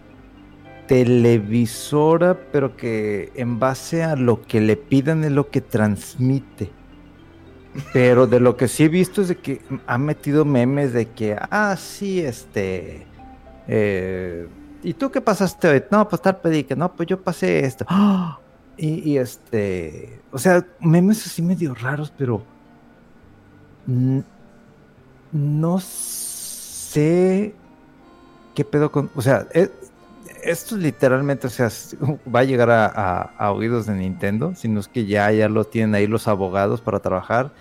televisora, 0.87 2.37
pero 2.51 2.75
que 2.75 3.31
en 3.35 3.59
base 3.59 4.03
a 4.03 4.15
lo 4.15 4.41
que 4.41 4.61
le 4.61 4.77
pidan 4.77 5.23
es 5.23 5.31
lo 5.31 5.49
que 5.49 5.61
transmite. 5.61 6.71
Pero 7.93 8.25
de 8.25 8.39
lo 8.39 8.57
que 8.57 8.67
sí 8.67 8.85
he 8.85 8.89
visto 8.89 9.21
es 9.21 9.27
de 9.27 9.35
que 9.37 9.61
ha 9.85 9.97
metido 9.97 10.45
memes 10.45 10.93
de 10.93 11.07
que, 11.09 11.37
ah, 11.39 11.75
sí, 11.77 12.21
este... 12.21 13.05
Eh, 13.67 14.47
¿Y 14.81 14.93
tú 14.93 15.11
qué 15.11 15.21
pasaste 15.21 15.67
hoy? 15.67 15.83
No, 15.91 16.07
pues 16.07 16.21
tal 16.21 16.37
pedí 16.37 16.63
que 16.63 16.75
no, 16.75 16.91
pues 16.93 17.07
yo 17.07 17.21
pasé 17.21 17.59
esto. 17.65 17.85
Y, 18.79 19.13
y, 19.13 19.17
este... 19.17 20.19
O 20.31 20.37
sea, 20.37 20.63
memes 20.79 21.25
así 21.25 21.41
medio 21.41 21.73
raros, 21.73 22.13
pero 22.15 22.43
no 25.31 25.79
sé 25.79 27.55
qué 28.55 28.65
pedo 28.65 28.91
con. 28.91 29.09
O 29.15 29.21
sea, 29.21 29.47
e, 29.53 29.69
esto 30.43 30.77
literalmente, 30.77 31.47
o 31.47 31.49
sea, 31.49 31.69
va 32.33 32.41
a 32.41 32.43
llegar 32.43 32.69
a, 32.71 33.51
oídos 33.51 33.85
de 33.85 33.93
Nintendo, 33.95 34.53
sino 34.55 34.79
es 34.79 34.87
que 34.87 35.05
ya, 35.05 35.31
ya 35.31 35.49
lo 35.49 35.65
tienen 35.65 35.95
ahí 35.95 36.07
los 36.07 36.27
abogados 36.27 36.81
para 36.81 36.99
trabajar. 36.99 37.51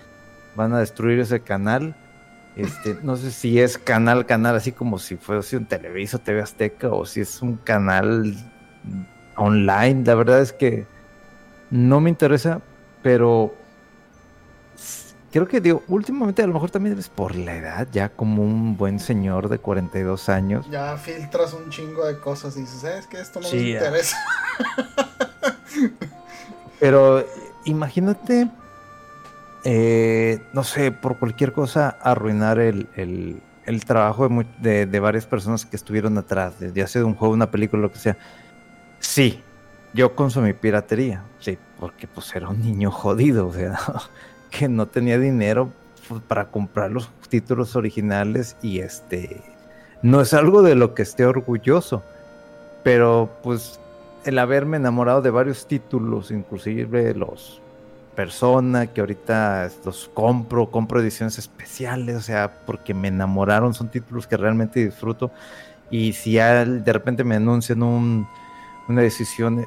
Van 0.55 0.73
a 0.73 0.79
destruir 0.79 1.19
ese 1.19 1.41
canal. 1.41 1.95
Este, 2.55 2.97
no 3.03 3.15
sé 3.15 3.31
si 3.31 3.59
es 3.59 3.77
canal, 3.77 4.25
canal, 4.25 4.55
así 4.55 4.71
como 4.71 4.97
si 4.97 5.15
fuese 5.15 5.57
un 5.57 5.65
Televiso, 5.65 6.17
TV 6.19 6.41
Azteca, 6.41 6.89
o 6.89 7.05
si 7.05 7.21
es 7.21 7.41
un 7.41 7.57
canal 7.57 8.35
online. 9.35 10.03
La 10.03 10.15
verdad 10.15 10.41
es 10.41 10.53
que 10.53 10.87
no 11.69 12.01
me 12.01 12.09
interesa, 12.09 12.61
pero 13.03 13.53
creo 15.31 15.47
que 15.47 15.61
digo, 15.61 15.83
últimamente 15.87 16.41
a 16.41 16.47
lo 16.47 16.53
mejor 16.53 16.71
también 16.71 16.93
eres 16.93 17.09
por 17.09 17.35
la 17.35 17.55
edad, 17.55 17.87
ya 17.91 18.09
como 18.09 18.43
un 18.43 18.77
buen 18.77 18.99
señor 18.99 19.49
de 19.49 19.59
42 19.59 20.29
años. 20.29 20.69
Ya 20.69 20.97
filtras 20.97 21.53
un 21.53 21.69
chingo 21.69 22.05
de 22.05 22.19
cosas 22.19 22.55
y 22.57 22.61
dices, 22.61 22.81
¿sabes 22.81 23.07
que 23.07 23.19
Esto 23.19 23.39
no 23.39 23.49
me 23.49 23.57
interesa. 23.57 24.17
Pero 26.79 27.25
imagínate, 27.65 28.49
eh, 29.63 30.39
no 30.53 30.63
sé, 30.63 30.91
por 30.91 31.17
cualquier 31.17 31.53
cosa 31.53 31.97
arruinar 32.01 32.59
el, 32.59 33.41
trabajo 33.85 34.29
de, 34.59 34.85
de, 34.85 34.99
varias 34.99 35.25
personas 35.25 35.65
que 35.65 35.75
estuvieron 35.75 36.17
atrás, 36.17 36.53
ya 36.73 36.87
sea 36.87 37.01
de 37.01 37.05
un 37.05 37.15
juego, 37.15 37.33
una 37.33 37.51
película, 37.51 37.81
lo 37.81 37.91
que 37.91 37.99
sea. 37.99 38.17
Sí, 38.99 39.41
yo 39.93 40.15
consumí 40.15 40.53
piratería, 40.53 41.23
sí, 41.39 41.57
porque 41.79 42.07
pues 42.07 42.33
era 42.35 42.49
un 42.49 42.61
niño 42.61 42.91
jodido, 42.91 43.47
o 43.47 43.53
sea, 43.53 43.79
que 44.57 44.67
no 44.67 44.87
tenía 44.87 45.19
dinero 45.19 45.69
pues, 46.07 46.21
para 46.21 46.49
comprar 46.49 46.91
los 46.91 47.09
títulos 47.29 47.75
originales 47.75 48.55
y 48.61 48.79
este 48.79 49.41
no 50.01 50.21
es 50.21 50.33
algo 50.33 50.61
de 50.61 50.75
lo 50.75 50.93
que 50.93 51.01
esté 51.01 51.25
orgulloso, 51.25 52.03
pero 52.83 53.29
pues 53.43 53.79
el 54.25 54.37
haberme 54.39 54.77
enamorado 54.77 55.21
de 55.21 55.31
varios 55.31 55.67
títulos, 55.67 56.31
inclusive 56.31 57.13
los 57.13 57.61
Persona, 58.15 58.87
que 58.87 59.01
ahorita 59.01 59.69
los 59.85 60.09
compro, 60.11 60.71
compro 60.71 60.99
ediciones 60.99 61.37
especiales, 61.37 62.15
o 62.15 62.21
sea, 62.21 62.51
porque 62.65 62.95
me 62.95 63.09
enamoraron, 63.09 63.75
son 63.75 63.89
títulos 63.89 64.25
que 64.25 64.35
realmente 64.35 64.83
disfruto. 64.83 65.29
Y 65.91 66.13
si 66.13 66.33
de 66.33 66.93
repente 66.93 67.23
me 67.23 67.35
anuncian 67.35 67.83
un, 67.83 68.27
una 68.87 69.01
decisión, 69.01 69.65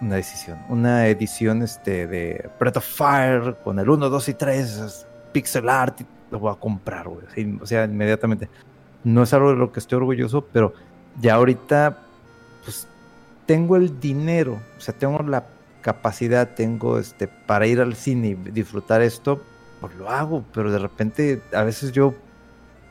una 0.00 0.16
decisión, 0.16 0.58
una 0.68 1.06
edición 1.06 1.62
este, 1.62 2.06
de 2.06 2.50
Breath 2.58 2.76
of 2.76 2.84
Fire 2.84 3.56
con 3.64 3.78
el 3.78 3.88
1, 3.88 4.10
2 4.10 4.28
y 4.28 4.34
3, 4.34 5.06
pixel 5.32 5.68
art, 5.68 6.00
lo 6.30 6.38
voy 6.38 6.52
a 6.52 6.56
comprar, 6.56 7.08
güey. 7.08 7.58
o 7.60 7.66
sea, 7.66 7.84
inmediatamente. 7.84 8.48
No 9.02 9.22
es 9.22 9.32
algo 9.32 9.50
de 9.50 9.56
lo 9.56 9.72
que 9.72 9.80
estoy 9.80 9.96
orgulloso, 9.96 10.46
pero 10.52 10.74
ya 11.20 11.34
ahorita, 11.34 11.98
pues, 12.64 12.86
tengo 13.46 13.76
el 13.76 13.98
dinero, 13.98 14.60
o 14.76 14.80
sea, 14.80 14.94
tengo 14.94 15.22
la 15.22 15.46
capacidad, 15.80 16.50
tengo 16.54 16.98
este, 16.98 17.26
para 17.26 17.66
ir 17.66 17.80
al 17.80 17.94
cine 17.94 18.28
y 18.28 18.34
disfrutar 18.50 19.00
esto, 19.00 19.42
pues 19.80 19.94
lo 19.94 20.10
hago, 20.10 20.44
pero 20.52 20.70
de 20.70 20.78
repente, 20.78 21.40
a 21.54 21.62
veces 21.62 21.92
yo, 21.92 22.14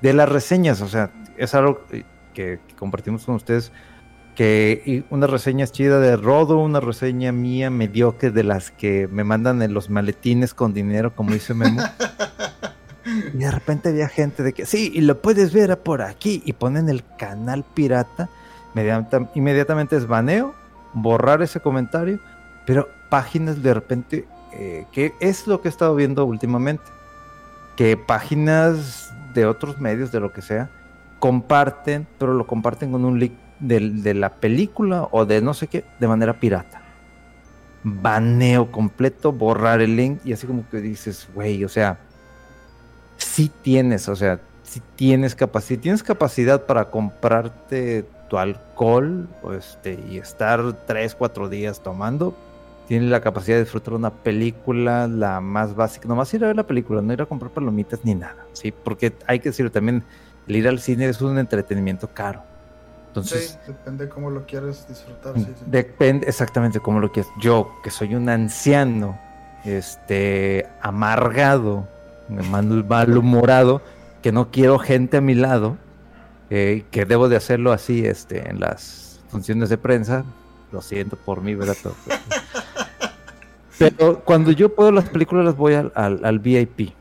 de 0.02 0.14
las 0.14 0.28
reseñas, 0.28 0.82
o 0.82 0.88
sea, 0.88 1.12
es 1.38 1.54
algo 1.54 1.82
que 2.34 2.60
compartimos 2.76 3.26
con 3.26 3.36
ustedes, 3.36 3.72
que 4.40 5.04
una 5.10 5.28
reseña 5.28 5.68
chida 5.68 6.00
de 6.00 6.16
Rodo, 6.16 6.60
una 6.60 6.80
reseña 6.80 7.34
mía 7.34 7.70
mediocre 7.70 8.32
de 8.32 8.46
las 8.46 8.72
que 8.72 9.10
me 9.12 9.26
mandan 9.26 9.62
en 9.62 9.74
los 9.74 9.90
maletines 9.90 10.54
con 10.54 10.74
dinero, 10.74 11.14
como 11.14 11.34
dice 11.34 11.54
Memo. 11.54 11.82
y 13.34 13.38
de 13.38 13.52
repente 13.52 13.90
había 13.90 14.08
gente 14.08 14.42
de 14.42 14.54
que, 14.54 14.66
sí, 14.66 14.94
y 14.96 15.02
lo 15.02 15.22
puedes 15.22 15.52
ver 15.52 15.78
por 15.80 16.02
aquí, 16.02 16.42
y 16.46 16.54
ponen 16.54 16.88
el 16.88 17.04
canal 17.18 17.66
pirata, 17.74 18.30
inmediatamente 19.36 19.98
es 19.98 20.08
baneo, 20.08 20.56
borrar 20.94 21.42
ese 21.42 21.60
comentario, 21.60 22.18
pero 22.66 22.88
páginas 23.10 23.62
de 23.62 23.74
repente, 23.74 24.26
eh, 24.54 24.86
que 24.94 25.12
es 25.20 25.48
lo 25.48 25.60
que 25.60 25.68
he 25.68 25.72
estado 25.72 25.96
viendo 25.96 26.24
últimamente, 26.24 26.86
que 27.76 27.98
páginas 27.98 29.14
de 29.34 29.46
otros 29.46 29.82
medios, 29.82 30.14
de 30.14 30.22
lo 30.22 30.32
que 30.32 30.42
sea, 30.42 30.70
comparten, 31.20 32.08
pero 32.18 32.34
lo 32.34 32.48
comparten 32.48 32.94
con 32.94 33.04
un 33.04 33.20
link 33.20 33.34
de, 33.60 34.14
la 34.14 34.36
película 34.36 35.08
o 35.12 35.26
de 35.26 35.42
no 35.42 35.54
sé 35.54 35.68
qué 35.68 35.86
de 36.00 36.08
manera 36.08 36.40
pirata. 36.40 36.82
Baneo 37.84 38.72
completo, 38.72 39.32
borrar 39.32 39.82
el 39.82 39.96
link 39.96 40.20
y 40.26 40.34
así 40.34 40.46
como 40.48 40.68
que 40.70 40.78
dices, 40.82 41.28
güey, 41.34 41.64
o 41.64 41.70
sea, 41.70 42.00
si 43.18 43.50
tienes, 43.50 44.10
o 44.10 44.16
sea, 44.16 44.40
si 44.64 44.82
tienes 44.96 45.36
capacidad, 45.36 45.80
tienes 45.80 46.04
capacidad 46.04 46.66
para 46.66 46.90
comprarte 46.90 48.06
tu 48.30 48.38
alcohol 48.38 49.28
este, 49.58 50.00
y 50.10 50.18
estar 50.18 50.86
tres, 50.86 51.16
cuatro 51.16 51.50
días 51.50 51.82
tomando, 51.82 52.36
tienes 52.88 53.10
la 53.10 53.22
capacidad 53.22 53.58
de 53.58 53.64
disfrutar 53.64 53.94
una 53.94 54.12
película, 54.12 55.08
la 55.08 55.42
más 55.42 55.76
básica, 55.76 56.08
nomás 56.08 56.34
ir 56.34 56.44
a 56.44 56.48
ver 56.48 56.56
la 56.56 56.68
película, 56.68 57.02
no 57.02 57.14
ir 57.14 57.22
a 57.22 57.26
comprar 57.26 57.52
palomitas 57.52 58.04
ni 58.04 58.14
nada, 58.14 58.46
¿sí? 58.54 58.72
Porque 58.72 59.14
hay 59.26 59.40
que 59.40 59.50
decirlo 59.50 59.72
también, 59.72 60.04
el 60.48 60.56
ir 60.56 60.68
al 60.68 60.80
cine 60.80 61.08
es 61.08 61.22
un 61.22 61.38
entretenimiento 61.38 62.08
caro. 62.08 62.44
Entonces, 63.10 63.58
sí, 63.66 63.72
depende 63.72 64.08
cómo 64.08 64.30
lo 64.30 64.46
quieres 64.46 64.88
disfrutar. 64.88 65.34
Depende 65.66 66.28
exactamente 66.28 66.80
cómo 66.80 67.00
lo 67.00 67.12
quieres. 67.12 67.32
Yo, 67.42 67.76
que 67.84 67.90
soy 67.90 68.14
un 68.14 68.30
anciano, 68.30 69.20
este, 69.66 70.68
amargado, 70.82 71.88
malhumorado, 72.30 73.82
que 74.22 74.32
no 74.32 74.52
quiero 74.52 74.78
gente 74.78 75.18
a 75.18 75.22
mi 75.22 75.34
lado, 75.34 75.78
eh, 76.52 76.86
que 76.92 77.06
debo 77.06 77.30
de 77.30 77.36
hacerlo 77.36 77.72
así, 77.72 78.06
este, 78.06 78.48
en 78.48 78.60
las 78.60 79.22
funciones 79.30 79.70
de 79.70 79.80
prensa. 79.80 80.24
Lo 80.72 80.84
siento 80.84 81.16
por 81.16 81.42
mí, 81.42 81.56
¿verdad? 81.56 81.78
Pero 83.80 84.20
cuando 84.24 84.52
yo 84.52 84.76
puedo 84.76 84.92
las 84.92 85.10
películas 85.10 85.46
las 85.46 85.58
voy 85.58 85.74
al, 85.74 85.92
al 85.96 86.40
VIP 86.40 86.92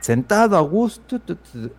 sentado 0.00 0.56
a 0.56 0.60
gusto. 0.60 1.20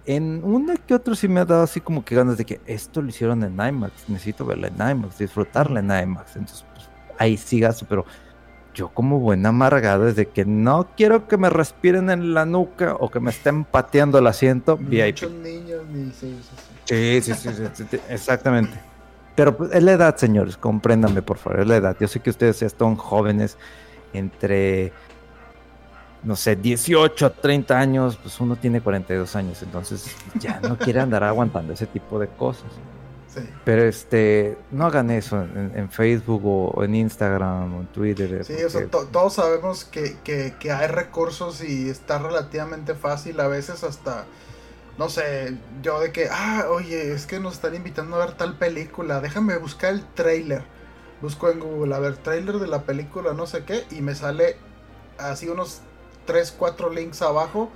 En 0.05 0.43
una 0.43 0.78
que 0.78 0.93
otro 0.93 1.15
sí 1.15 1.28
me 1.28 1.41
ha 1.41 1.45
dado 1.45 1.63
así 1.63 1.82
como 1.82 2.05
que 2.05 2.15
ganas 2.15 2.38
de 2.38 2.45
que 2.45 2.61
esto 2.65 3.01
lo 3.01 3.09
hicieron 3.09 3.43
en 3.43 3.53
IMAX, 3.53 4.07
necesito 4.07 4.45
verla 4.45 4.67
en 4.67 4.76
IMAX, 4.76 5.17
disfrutarla 5.17 5.80
en 5.80 5.86
IMAX. 5.86 6.36
Entonces, 6.36 6.65
pues, 6.74 6.89
ahí 7.17 7.38
sí 7.38 7.61
pero 7.89 8.05
yo 8.74 8.89
como 8.89 9.19
buena 9.19 9.49
amargada 9.49 10.05
desde 10.05 10.28
que 10.28 10.45
no 10.45 10.88
quiero 10.95 11.28
que 11.28 11.38
me 11.38 11.49
respiren 11.49 12.09
en 12.09 12.34
la 12.34 12.45
nuca 12.45 12.95
o 12.99 13.09
que 13.09 13.19
me 13.19 13.32
estén 13.32 13.65
pateando 13.65 14.17
el 14.19 14.28
asiento, 14.28 14.78
VIP. 14.78 15.24
niños 15.43 15.84
ni 15.91 16.11
sí, 16.11 16.38
sí, 16.86 17.22
sí, 17.22 17.34
sí, 17.34 17.99
exactamente. 18.09 18.80
Pero 19.36 19.57
pues, 19.57 19.72
es 19.74 19.84
la 19.84 19.93
edad, 19.93 20.15
señores, 20.17 20.57
compréndanme 20.57 21.22
por 21.22 21.38
favor, 21.38 21.61
es 21.61 21.67
la 21.67 21.78
edad. 21.78 21.97
Yo 21.99 22.07
sé 22.07 22.19
que 22.19 22.30
ustedes 22.30 22.59
ya 22.59 22.67
están 22.67 22.95
jóvenes 22.95 23.57
entre 24.13 24.93
no 26.24 26.36
sé, 26.36 26.55
18 26.55 27.26
a 27.26 27.30
30 27.32 27.80
años, 27.80 28.17
pues 28.22 28.39
uno 28.39 28.55
tiene 28.55 28.82
42 28.82 29.36
años, 29.36 29.61
entonces 29.63 30.15
ya 30.36 30.59
no 30.59 30.78
quiere 30.78 30.99
andar 30.99 31.24
aguantando 31.24 31.74
ese 31.74 31.88
tipo 31.88 32.19
de 32.19 32.28
cosas. 32.28 32.72
Pero 33.63 33.84
este, 33.84 34.57
no 34.72 34.86
hagan 34.86 35.09
eso 35.09 35.41
en, 35.41 35.89
Facebook 35.89 36.41
o, 36.43 36.84
en 36.84 36.95
Instagram 36.95 37.76
o 37.76 37.80
en 37.80 37.88
Twitter. 37.88 38.43
Sí, 38.43 38.55
todos 38.89 39.34
sabemos 39.36 39.86
que, 39.86 40.17
que, 40.24 40.72
hay 40.72 40.88
recursos 40.88 41.63
y 41.63 41.89
está 41.89 42.19
relativamente 42.19 42.93
fácil, 42.93 43.39
a 43.39 43.47
veces 43.47 43.86
hasta, 43.86 44.26
no 44.97 45.07
sé, 45.07 45.55
yo 45.82 46.01
de 46.01 46.11
que, 46.11 46.28
ah, 46.30 46.65
oye, 46.69 47.13
es 47.13 47.26
que 47.26 47.39
nos 47.39 47.53
están 47.53 47.74
invitando 47.74 48.17
a 48.17 48.26
ver 48.26 48.36
tal 48.36 48.57
película, 48.57 49.22
déjame 49.22 49.57
buscar 49.57 49.93
el 49.93 50.05
trailer. 50.13 50.63
Busco 51.22 51.49
en 51.49 51.59
Google, 51.59 51.95
a 51.95 51.99
ver, 51.99 52.17
trailer 52.17 52.57
de 52.57 52.67
la 52.67 52.82
película, 52.82 53.34
no 53.34 53.45
sé 53.45 53.63
qué, 53.63 53.86
y 53.91 54.01
me 54.01 54.13
sale 54.15 54.57
así 55.19 55.47
unos 55.47 55.82
3, 56.32 56.55
4 56.57 56.89
links 56.91 57.21
abajo, 57.21 57.69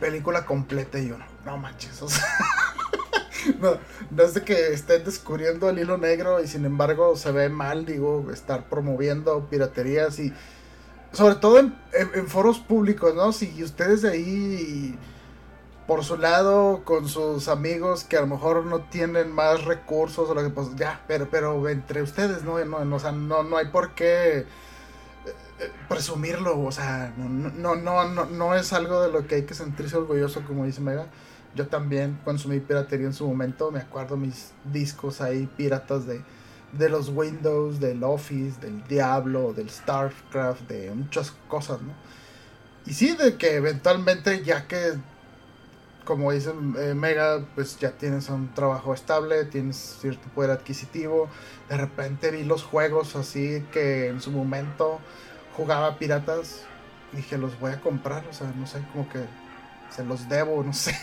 película 0.00 0.44
completa 0.44 0.98
y 0.98 1.12
uno, 1.12 1.24
no 1.44 1.56
manches, 1.56 2.02
no, 3.60 3.78
no, 4.10 4.22
es 4.24 4.34
de 4.34 4.42
que 4.42 4.72
estén 4.72 5.04
descubriendo 5.04 5.68
el 5.68 5.78
hilo 5.78 5.96
negro 5.96 6.42
y 6.42 6.48
sin 6.48 6.64
embargo 6.64 7.14
se 7.14 7.30
ve 7.30 7.48
mal, 7.50 7.86
digo, 7.86 8.28
estar 8.32 8.68
promoviendo 8.68 9.48
piraterías 9.48 10.18
y 10.18 10.32
sobre 11.12 11.36
todo 11.36 11.60
en, 11.60 11.72
foros 12.26 12.58
públicos, 12.58 13.14
¿no? 13.14 13.30
Si 13.30 13.62
ustedes 13.62 14.02
de 14.02 14.10
ahí 14.10 14.98
por 15.86 16.02
su 16.02 16.16
lado 16.16 16.82
con 16.84 17.08
sus 17.08 17.46
amigos 17.46 18.02
que 18.02 18.16
a 18.16 18.22
lo 18.22 18.26
mejor 18.26 18.64
no 18.64 18.80
tienen 18.80 19.30
más 19.30 19.64
recursos 19.64 20.28
o 20.28 20.34
lo 20.34 20.42
que 20.42 20.50
pues 20.50 20.74
ya, 20.74 21.04
pero 21.06 21.28
pero 21.30 21.68
entre 21.68 22.02
ustedes 22.02 22.42
no 22.42 22.58
no 22.64 22.84
no, 22.84 23.12
no, 23.12 23.42
no 23.44 23.56
hay 23.56 23.66
por 23.66 23.94
qué 23.94 24.44
presumirlo, 25.88 26.60
o 26.60 26.72
sea, 26.72 27.12
no, 27.16 27.76
no, 27.76 28.04
no, 28.04 28.24
no, 28.26 28.54
es 28.54 28.72
algo 28.72 29.02
de 29.02 29.12
lo 29.12 29.26
que 29.26 29.36
hay 29.36 29.42
que 29.44 29.54
sentirse 29.54 29.96
orgulloso, 29.96 30.42
como 30.44 30.64
dice 30.64 30.80
Mega. 30.80 31.06
Yo 31.54 31.68
también 31.68 32.18
consumí 32.24 32.58
piratería 32.60 33.06
en 33.06 33.12
su 33.12 33.26
momento, 33.26 33.70
me 33.70 33.78
acuerdo 33.78 34.16
mis 34.16 34.52
discos 34.64 35.20
ahí 35.20 35.48
piratas 35.56 36.06
de, 36.06 36.20
de 36.72 36.88
los 36.88 37.10
Windows, 37.10 37.78
del 37.78 38.02
Office, 38.02 38.60
del 38.60 38.82
Diablo, 38.88 39.52
del 39.52 39.70
StarCraft, 39.70 40.62
de 40.62 40.90
muchas 40.90 41.32
cosas, 41.48 41.80
¿no? 41.80 41.92
y 42.86 42.92
sí, 42.92 43.14
de 43.16 43.36
que 43.36 43.54
eventualmente, 43.54 44.42
ya 44.42 44.66
que, 44.66 44.94
como 46.04 46.32
dice 46.32 46.52
eh, 46.78 46.94
Mega, 46.94 47.44
pues 47.54 47.78
ya 47.78 47.92
tienes 47.92 48.28
un 48.28 48.52
trabajo 48.52 48.92
estable, 48.92 49.44
tienes 49.44 49.98
cierto 50.00 50.28
poder 50.34 50.50
adquisitivo. 50.50 51.28
De 51.68 51.78
repente 51.78 52.30
vi 52.30 52.44
los 52.44 52.62
juegos 52.62 53.16
así 53.16 53.64
que 53.72 54.08
en 54.08 54.20
su 54.20 54.30
momento 54.30 55.00
jugaba 55.56 55.96
piratas. 55.98 56.62
Dije, 57.12 57.38
los 57.38 57.58
voy 57.60 57.72
a 57.72 57.80
comprar, 57.80 58.24
o 58.28 58.32
sea, 58.32 58.52
no 58.56 58.66
sé, 58.66 58.82
como 58.92 59.08
que 59.08 59.20
se 59.90 60.04
los 60.04 60.28
debo, 60.28 60.62
no 60.64 60.72
sé. 60.72 60.96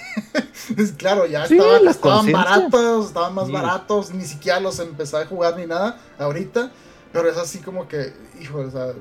claro, 0.97 1.25
ya 1.25 1.45
estaban, 1.45 1.87
estaban 1.87 2.31
baratos, 2.31 3.07
estaban 3.07 3.33
más 3.33 3.49
baratos, 3.49 4.13
ni 4.13 4.25
siquiera 4.25 4.59
los 4.59 4.79
empecé 4.79 5.17
a 5.17 5.25
jugar 5.25 5.57
ni 5.57 5.65
nada 5.65 5.97
ahorita. 6.19 6.71
Pero 7.13 7.29
es 7.29 7.37
así 7.37 7.59
como 7.59 7.87
que, 7.87 8.13
hijo, 8.41 8.59
o 8.59 8.71
sea, 8.71 8.93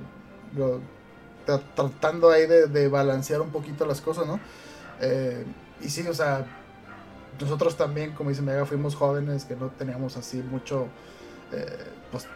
tratando 1.74 2.30
ahí 2.30 2.46
de, 2.46 2.88
balancear 2.88 3.40
un 3.40 3.50
poquito 3.50 3.86
las 3.86 4.00
cosas, 4.00 4.26
¿no? 4.26 4.40
Eh, 5.00 5.44
y 5.80 5.88
sí, 5.88 6.06
o 6.06 6.14
sea, 6.14 6.46
nosotros 7.40 7.76
también, 7.76 8.12
como 8.12 8.30
dice 8.30 8.42
Mega, 8.42 8.66
fuimos 8.66 8.94
jóvenes 8.94 9.44
que 9.44 9.56
no 9.56 9.68
teníamos 9.68 10.16
así 10.16 10.38
mucho, 10.38 10.86
eh, 11.52 11.86
pues, 12.10 12.26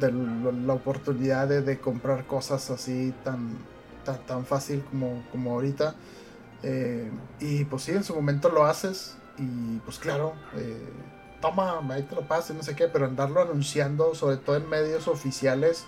de 0.00 0.12
la 0.12 0.72
oportunidad 0.72 1.48
de, 1.48 1.78
comprar 1.78 2.26
cosas 2.26 2.70
así 2.70 3.14
tan, 3.24 3.56
tan, 4.04 4.18
tan 4.26 4.46
fácil 4.46 4.84
como, 4.90 5.24
como 5.32 5.52
ahorita. 5.52 5.94
Eh, 6.62 7.10
y 7.40 7.64
pues 7.64 7.82
sí, 7.82 7.92
en 7.92 8.04
su 8.04 8.14
momento 8.14 8.48
lo 8.48 8.64
haces 8.64 9.16
y 9.38 9.78
pues 9.84 9.98
claro, 9.98 10.34
toma, 11.40 11.80
ahí 11.90 12.02
te 12.02 12.14
lo 12.14 12.22
paso, 12.22 12.54
no 12.54 12.62
sé 12.62 12.74
qué, 12.74 12.88
pero 12.88 13.06
andarlo 13.06 13.40
anunciando, 13.42 14.14
sobre 14.14 14.38
todo 14.38 14.56
en 14.56 14.68
medios 14.68 15.08
oficiales, 15.08 15.84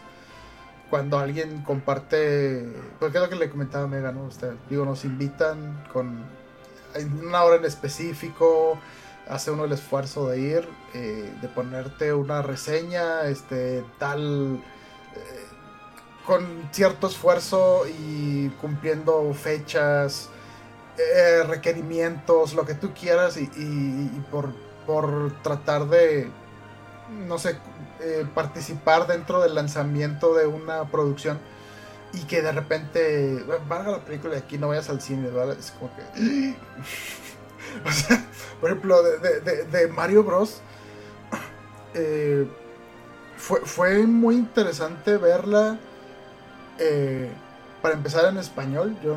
cuando 0.90 1.18
alguien 1.18 1.62
comparte, 1.62 2.66
pues 2.98 3.14
es 3.14 3.20
lo 3.20 3.28
que 3.28 3.36
le 3.36 3.50
comentaba 3.50 3.86
Mega, 3.86 4.12
¿no? 4.12 4.24
Usted, 4.24 4.54
digo, 4.70 4.84
nos 4.84 5.04
invitan 5.04 5.84
con 5.92 6.24
una 7.26 7.42
hora 7.44 7.56
en 7.56 7.64
específico, 7.64 8.78
hace 9.29 9.51
uno 9.51 9.64
el 9.64 9.72
esfuerzo 9.72 10.29
de 10.29 10.41
ir, 10.41 10.68
eh, 10.95 11.33
de 11.41 11.49
ponerte 11.49 12.12
una 12.12 12.43
reseña, 12.43 13.24
este, 13.24 13.85
tal, 13.99 14.57
eh, 14.57 15.47
con 16.26 16.68
cierto 16.72 17.07
esfuerzo 17.07 17.83
y 17.87 18.49
cumpliendo 18.61 19.33
fechas, 19.35 20.29
eh, 20.99 21.43
requerimientos, 21.45 22.55
lo 22.55 22.64
que 22.64 22.74
tú 22.74 22.93
quieras 22.93 23.37
y 23.37 24.22
por, 24.31 24.53
por 24.87 25.33
tratar 25.43 25.87
de, 25.87 26.31
no 27.26 27.39
sé, 27.39 27.57
participar 28.35 29.07
dentro 29.07 29.41
del 29.41 29.55
lanzamiento 29.55 30.35
de 30.35 30.47
una 30.47 30.85
producción 30.85 31.39
y 32.12 32.20
que 32.24 32.43
de 32.43 32.53
repente 32.53 33.45
valga 33.68 33.91
la 33.91 34.05
película 34.05 34.35
y 34.35 34.39
aquí 34.39 34.59
no 34.59 34.68
vayas 34.68 34.89
al 34.89 35.01
cine, 35.01 35.29
¿verdad? 35.29 35.57
Es 35.59 35.72
como 35.72 35.91
que. 35.95 36.57
o 37.87 37.93
sea, 37.93 38.25
por 38.61 38.71
ejemplo, 38.71 39.03
de, 39.03 39.89
Mario 39.89 40.25
Bros. 40.25 40.61
Eh, 41.95 42.47
fue, 43.37 43.61
fue 43.61 44.07
muy 44.07 44.35
interesante 44.37 45.16
verla. 45.16 45.79
Eh, 46.79 47.31
para 47.83 47.95
empezar 47.95 48.25
en 48.27 48.39
español, 48.39 48.97
yo 49.03 49.16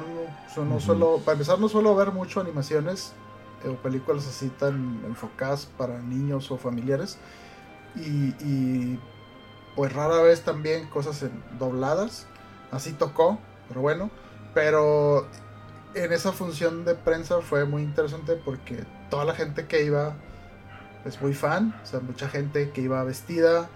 no, 0.55 0.65
no 0.65 0.79
suelo. 0.79 1.19
Para 1.19 1.33
empezar, 1.33 1.59
no 1.59 1.67
suelo 1.67 1.95
ver 1.95 2.11
mucho 2.11 2.39
animaciones 2.39 3.13
o 3.67 3.73
películas 3.75 4.27
así 4.27 4.49
tan 4.49 5.03
enfocadas 5.05 5.65
para 5.65 5.99
niños 5.99 6.51
o 6.51 6.57
familiares. 6.57 7.17
Y, 7.95 8.97
pues 9.75 9.93
rara 9.93 10.21
vez 10.21 10.43
también 10.43 10.87
cosas 10.89 11.23
en 11.23 11.31
dobladas. 11.57 12.27
Así 12.71 12.93
tocó, 12.93 13.39
pero 13.67 13.81
bueno. 13.81 14.11
Pero 14.53 15.27
en 15.93 16.13
esa 16.13 16.31
función 16.31 16.85
de 16.85 16.95
prensa 16.95 17.41
fue 17.41 17.65
muy 17.65 17.83
interesante 17.83 18.35
porque 18.35 18.83
toda 19.09 19.25
la 19.25 19.33
gente 19.33 19.67
que 19.67 19.83
iba 19.83 20.15
es 21.05 21.21
muy 21.21 21.33
fan, 21.33 21.79
o 21.83 21.85
sea, 21.85 21.99
mucha 21.99 22.29
gente 22.29 22.71
que 22.71 22.81
iba 22.81 23.03
vestida 23.03 23.69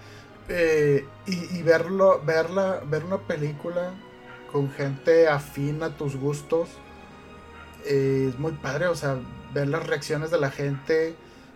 eh, 0.48 1.06
y, 1.26 1.62
verlo, 1.64 2.22
verla, 2.24 2.82
ver 2.88 3.04
una 3.04 3.18
película 3.18 3.94
con 4.52 4.70
gente 4.72 5.28
afín 5.28 5.82
a 5.82 5.98
tus 5.98 6.16
gustos 6.16 6.70
eh, 7.86 8.28
es 8.30 8.40
muy 8.40 8.54
padre, 8.54 8.88
o 8.88 8.96
sea, 8.96 9.18
ver 9.54 9.68
las 9.68 9.86
reacciones 9.86 10.32
de 10.32 10.40
la 10.40 10.52
gente 10.52 11.16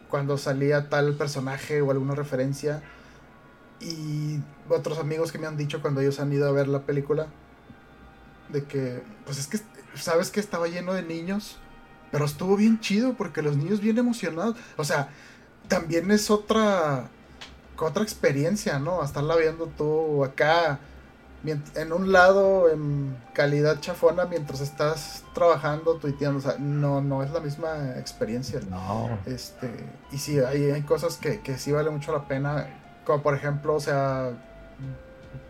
cuando 0.10 0.38
salía 0.38 0.89
tal 0.89 1.14
personaje 1.16 1.82
o 1.82 1.91
alguna 1.91 2.16
referencia. 2.16 2.82
Y 3.80 4.39
otros 4.68 4.99
amigos 4.99 5.32
que 5.32 5.38
me 5.38 5.47
han 5.47 5.55
dicho 5.55 5.82
cuando 5.82 6.01
ellos 6.01 6.20
han 6.20 6.34
ido 6.34 6.47
a 6.47 6.51
ver 6.51 6.68
la 6.68 6.82
película, 6.82 7.28
de 8.49 8.66
que, 8.66 9.01
pues 9.26 9.39
es 9.39 9.47
que, 9.47 9.60
sabes 10.02 10.32
que 10.32 10.39
estaba 10.39 10.68
lleno 10.68 10.93
de 10.93 11.04
niños, 11.04 11.58
pero 12.12 12.26
estuvo 12.26 12.56
bien 12.56 12.80
chido 12.80 13.14
porque 13.14 13.41
los 13.41 13.58
niños 13.58 13.82
bien 13.82 13.97
emocionados. 13.97 14.56
O 14.78 14.84
sea, 14.84 15.10
también 15.68 16.12
es 16.12 16.30
otra, 16.30 17.10
otra 17.78 18.04
experiencia, 18.04 18.80
¿no? 18.80 19.04
Estarla 19.04 19.36
viendo 19.36 19.68
tú 19.68 20.24
acá 20.24 20.80
en 21.43 21.93
un 21.93 22.12
lado 22.12 22.70
en 22.70 23.18
calidad 23.34 23.80
chafona 23.80 24.26
mientras 24.26 24.60
estás 24.60 25.24
trabajando, 25.34 25.95
tuiteando, 25.95 26.39
o 26.39 26.41
sea, 26.41 26.58
no, 26.60 27.02
no 27.02 27.24
es 27.24 27.32
la 27.32 27.39
misma 27.39 27.97
experiencia. 27.97 28.60
No. 28.70 29.18
Este, 29.26 29.72
y 30.12 30.18
sí, 30.18 30.39
hay, 30.39 30.72
hay 30.72 30.82
cosas 30.82 31.18
que, 31.18 31.39
que 31.41 31.58
sí 31.58 31.72
vale 31.72 31.89
mucho 31.89 32.12
la 32.12 32.28
pena, 32.28 32.68
como 33.06 33.24
por 33.24 33.36
ejemplo, 33.36 33.76
o 33.76 33.80
sea, 33.80 34.32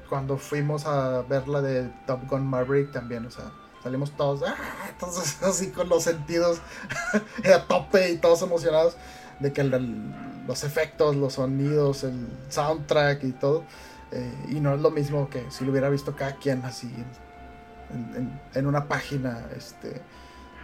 cuando 0.07 0.37
fuimos 0.37 0.85
a 0.85 1.21
ver 1.23 1.47
la 1.47 1.61
de 1.61 1.91
Top 2.05 2.27
Gun 2.29 2.45
Maverick 2.45 2.91
también, 2.91 3.25
o 3.25 3.31
sea, 3.31 3.45
salimos 3.83 4.11
todos, 4.11 4.43
¡ah! 4.43 4.55
entonces 4.89 5.41
así 5.43 5.71
con 5.71 5.89
los 5.89 6.03
sentidos 6.03 6.59
a 7.53 7.63
tope 7.67 8.11
y 8.11 8.17
todos 8.17 8.41
emocionados 8.41 8.95
de 9.39 9.53
que 9.53 9.63
los 9.63 10.63
efectos, 10.63 11.15
los 11.15 11.33
sonidos, 11.33 12.03
el 12.03 12.27
soundtrack 12.49 13.23
y 13.23 13.31
todo. 13.31 13.63
Eh, 14.11 14.33
y 14.49 14.59
no 14.59 14.73
es 14.73 14.81
lo 14.81 14.91
mismo 14.91 15.29
que 15.29 15.49
si 15.51 15.63
lo 15.63 15.71
hubiera 15.71 15.87
visto 15.89 16.15
cada 16.15 16.35
quien 16.35 16.65
así 16.65 16.91
en, 18.53 18.67
una 18.67 18.87
página 18.87 19.45
este, 19.55 20.01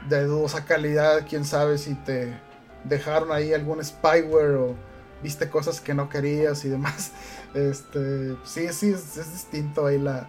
de 0.10 0.26
dudosa 0.26 0.66
calidad. 0.66 1.26
Quién 1.28 1.46
sabe 1.46 1.78
si 1.78 1.96
te 1.96 2.38
dejaron 2.84 3.32
ahí 3.32 3.54
algún 3.54 3.84
spyware 3.84 4.56
o 4.56 4.76
viste 5.24 5.50
cosas 5.50 5.82
que 5.82 5.94
no 5.94 6.10
querías 6.10 6.64
y 6.66 6.70
demás. 6.70 7.12
Este, 7.56 8.36
sí, 8.44 8.68
sí, 8.74 8.90
es, 8.90 9.16
distinto 9.32 9.86
ahí 9.86 9.98
la, 9.98 10.28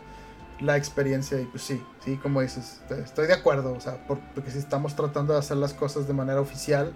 la, 0.60 0.76
experiencia. 0.76 1.40
Y 1.40 1.44
pues 1.44 1.62
sí, 1.62 1.82
sí, 2.04 2.16
como 2.16 2.40
dices, 2.40 2.80
estoy 2.90 3.26
de 3.26 3.34
acuerdo. 3.34 3.72
O 3.72 3.80
sea, 3.80 4.06
porque 4.06 4.50
si 4.50 4.58
estamos 4.58 4.96
tratando 4.96 5.32
de 5.32 5.38
hacer 5.38 5.56
las 5.56 5.72
cosas 5.72 6.06
de 6.06 6.14
manera 6.14 6.40
oficial 6.40 6.92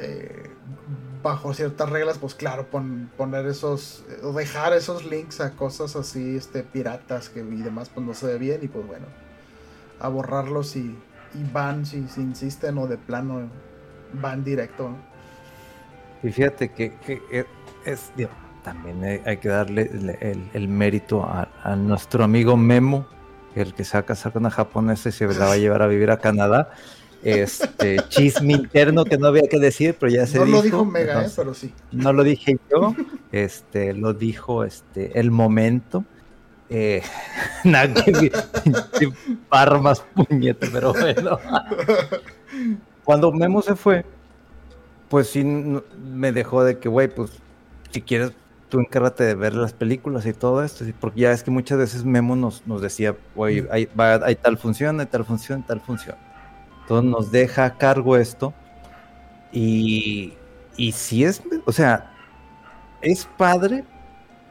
eh, 0.00 0.50
bajo 1.22 1.52
ciertas 1.52 1.90
reglas, 1.90 2.18
pues 2.18 2.34
claro, 2.34 2.68
poner 3.16 3.46
esos, 3.46 4.04
o 4.22 4.32
dejar 4.32 4.72
esos 4.72 5.04
links 5.04 5.40
a 5.40 5.50
cosas 5.56 5.96
así, 5.96 6.36
este, 6.36 6.62
piratas 6.62 7.28
que, 7.28 7.40
y 7.40 7.62
demás, 7.62 7.90
pues 7.92 8.06
no 8.06 8.14
se 8.14 8.26
ve 8.26 8.38
bien 8.38 8.60
y 8.62 8.68
pues 8.68 8.86
bueno, 8.86 9.06
a 9.98 10.08
borrarlos 10.08 10.76
y, 10.76 10.96
van 11.52 11.84
si, 11.84 11.98
insisten 12.16 12.78
o 12.78 12.86
de 12.86 12.96
plano 12.96 13.50
van 14.12 14.44
directo. 14.44 14.90
Y 16.22 16.30
fíjate 16.30 16.70
que, 16.70 16.94
es, 17.84 18.12
también 18.72 19.22
hay 19.24 19.36
que 19.38 19.48
darle 19.48 19.90
el, 20.52 20.68
mérito 20.68 21.24
a, 21.24 21.74
nuestro 21.76 22.22
amigo 22.22 22.56
Memo, 22.56 23.06
el 23.54 23.72
que 23.72 23.82
saca 23.82 24.14
saca 24.14 24.38
una 24.38 24.50
japonesa 24.50 25.08
y 25.08 25.12
se 25.12 25.26
la 25.26 25.46
va 25.46 25.52
a 25.52 25.56
llevar 25.56 25.80
a 25.80 25.86
vivir 25.86 26.10
a 26.10 26.18
Canadá 26.18 26.70
este 27.22 27.96
chisme 28.08 28.52
interno 28.52 29.04
que 29.06 29.16
no 29.16 29.28
había 29.28 29.48
que 29.48 29.58
decir, 29.58 29.96
pero 29.98 30.12
ya 30.12 30.26
se 30.26 30.38
no 30.38 30.44
dijo. 30.44 30.56
lo 30.56 30.62
dijo 30.62 30.84
Mega, 30.84 31.24
eh, 31.24 31.30
pero 31.34 31.54
sí. 31.54 31.72
No 31.92 32.12
lo 32.12 32.22
dije 32.24 32.58
yo, 32.70 32.94
este, 33.32 33.94
lo 33.94 34.12
dijo 34.12 34.64
este, 34.64 35.18
el 35.18 35.30
momento. 35.30 36.04
Eh, 36.70 37.02
par 39.48 39.80
más 39.80 40.04
puñete, 40.14 40.68
pero 40.70 40.92
bueno. 40.92 41.38
Cuando 43.02 43.32
Memo 43.32 43.62
se 43.62 43.74
fue, 43.74 44.04
pues 45.08 45.28
sí 45.30 45.42
me 45.42 46.32
dejó 46.32 46.62
de 46.64 46.78
que, 46.78 46.90
güey, 46.90 47.08
pues 47.08 47.30
si 47.90 48.02
quieres, 48.02 48.32
tú 48.68 48.80
encárgate 48.80 49.24
de 49.24 49.34
ver 49.34 49.54
las 49.54 49.72
películas 49.72 50.26
y 50.26 50.32
todo 50.32 50.62
esto, 50.62 50.84
porque 51.00 51.20
ya 51.20 51.32
es 51.32 51.42
que 51.42 51.50
muchas 51.50 51.78
veces 51.78 52.04
Memo 52.04 52.36
nos, 52.36 52.66
nos 52.66 52.80
decía, 52.82 53.16
güey, 53.34 53.66
hay, 53.70 53.88
hay 53.96 54.36
tal 54.36 54.58
función, 54.58 55.00
hay 55.00 55.06
tal 55.06 55.24
función, 55.24 55.62
tal 55.62 55.80
función. 55.80 56.16
Entonces 56.82 57.10
nos 57.10 57.30
deja 57.30 57.64
a 57.64 57.76
cargo 57.76 58.16
esto. 58.16 58.54
Y, 59.52 60.34
y 60.76 60.92
si 60.92 61.24
es, 61.24 61.42
o 61.64 61.72
sea, 61.72 62.12
es 63.00 63.26
padre, 63.36 63.84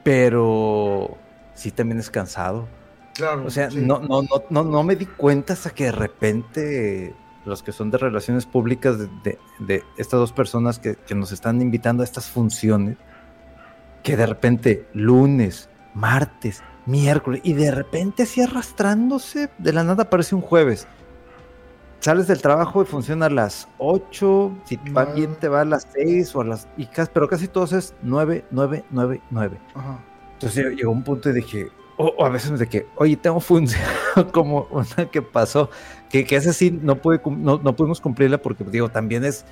pero 0.03 1.17
sí 1.53 1.71
también 1.71 1.99
es 1.99 2.09
cansado. 2.09 2.67
Claro. 3.13 3.45
O 3.45 3.49
sea, 3.49 3.69
no, 3.69 3.99
no, 3.99 4.21
no, 4.21 4.43
no, 4.49 4.63
no 4.63 4.83
me 4.83 4.95
di 4.95 5.05
cuenta 5.05 5.53
hasta 5.53 5.71
que 5.71 5.85
de 5.85 5.91
repente 5.91 7.15
los 7.45 7.63
que 7.63 7.71
son 7.71 7.89
de 7.89 7.97
relaciones 7.97 8.45
públicas 8.45 8.99
de, 8.99 9.39
de, 9.59 9.83
estas 9.97 10.19
dos 10.19 10.33
personas 10.33 10.79
que, 10.79 10.95
que, 10.95 11.15
nos 11.15 11.31
están 11.31 11.61
invitando 11.61 12.03
a 12.03 12.05
estas 12.05 12.29
funciones, 12.29 12.97
que 14.03 14.17
de 14.17 14.25
repente 14.25 14.87
lunes, 14.93 15.69
martes, 15.93 16.63
miércoles, 16.85 17.41
y 17.43 17.53
de 17.53 17.71
repente 17.71 18.23
así 18.23 18.41
arrastrándose, 18.41 19.49
de 19.57 19.73
la 19.73 19.83
nada 19.83 20.03
aparece 20.03 20.35
un 20.35 20.41
jueves. 20.41 20.87
Sales 21.99 22.27
del 22.27 22.41
trabajo 22.41 22.83
y 22.83 22.85
funciona 22.85 23.25
a 23.25 23.29
las 23.29 23.67
8, 23.79 24.51
si 24.65 24.77
va 24.95 25.05
bien 25.05 25.35
te 25.35 25.47
va 25.47 25.61
a 25.61 25.65
las 25.65 25.87
6 25.93 26.35
o 26.35 26.41
a 26.41 26.45
las... 26.45 26.67
Y 26.77 26.87
pero 27.11 27.27
casi 27.27 27.47
todos 27.47 27.73
es 27.73 27.93
9, 28.03 28.45
9, 28.51 28.85
9, 28.91 29.21
9. 29.31 29.57
Entonces 30.33 30.75
llegó 30.75 30.91
un 30.91 31.03
punto 31.03 31.29
y 31.31 31.33
dije, 31.33 31.71
o, 31.97 32.23
a 32.23 32.29
veces 32.29 32.59
de 32.59 32.67
que, 32.67 32.85
oye, 32.95 33.17
tengo 33.17 33.39
función 33.39 33.81
como 34.31 34.67
una 34.69 35.09
que 35.11 35.21
pasó, 35.23 35.69
que, 36.09 36.23
que 36.25 36.35
esa 36.35 36.53
sí 36.53 36.71
no, 36.71 37.01
puede, 37.01 37.19
no, 37.25 37.57
no 37.57 37.75
pudimos 37.75 37.99
cumplirla 37.99 38.37
porque, 38.37 38.63
digo, 38.63 38.89
también 38.89 39.25
es 39.25 39.45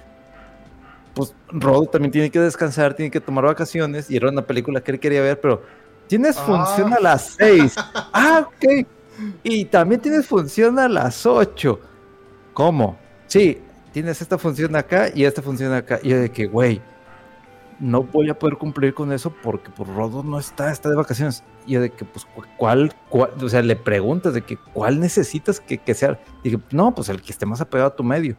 pues 1.15 1.33
Rodo 1.47 1.85
también 1.85 2.11
tiene 2.11 2.29
que 2.29 2.39
descansar, 2.39 2.93
tiene 2.93 3.09
que 3.09 3.21
tomar 3.21 3.45
vacaciones 3.45 4.11
y 4.11 4.17
era 4.17 4.29
una 4.29 4.41
película 4.41 4.81
que 4.81 4.91
él 4.91 4.99
quería 4.99 5.21
ver, 5.21 5.39
pero 5.39 5.63
tienes 6.07 6.37
función 6.37 6.93
a 6.93 6.97
ah. 6.97 7.01
las 7.01 7.35
6. 7.39 7.75
ah, 8.13 8.45
ok. 8.47 8.85
Y 9.43 9.65
también 9.65 10.01
tienes 10.01 10.27
función 10.27 10.77
a 10.77 10.89
las 10.89 11.25
8. 11.25 11.79
¿Cómo? 12.53 12.97
Sí, 13.27 13.61
tienes 13.93 14.21
esta 14.21 14.37
función 14.37 14.75
acá 14.75 15.09
y 15.13 15.23
esta 15.23 15.41
función 15.41 15.73
acá. 15.73 15.99
Y 16.03 16.09
yo 16.09 16.19
de 16.19 16.29
que, 16.29 16.47
güey, 16.47 16.81
no 17.79 18.03
voy 18.03 18.29
a 18.29 18.37
poder 18.37 18.57
cumplir 18.57 18.93
con 18.93 19.11
eso 19.13 19.33
porque 19.41 19.69
por 19.69 19.87
pues, 19.87 19.97
Rodo 19.97 20.23
no 20.23 20.37
está, 20.37 20.69
está 20.69 20.89
de 20.89 20.95
vacaciones. 20.95 21.43
Y 21.65 21.73
yo 21.73 21.81
de 21.81 21.91
que, 21.91 22.03
pues, 22.03 22.27
¿cuál, 22.57 22.93
cuál? 23.09 23.31
O 23.41 23.47
sea, 23.47 23.61
le 23.61 23.77
preguntas 23.77 24.33
de 24.33 24.41
que, 24.41 24.57
¿cuál 24.57 24.99
necesitas 24.99 25.61
que, 25.61 25.77
que 25.77 25.93
sea? 25.93 26.19
Dije, 26.43 26.59
no, 26.71 26.93
pues 26.93 27.07
el 27.07 27.21
que 27.21 27.31
esté 27.31 27.45
más 27.45 27.61
apegado 27.61 27.89
a 27.89 27.95
tu 27.95 28.03
medio. 28.03 28.35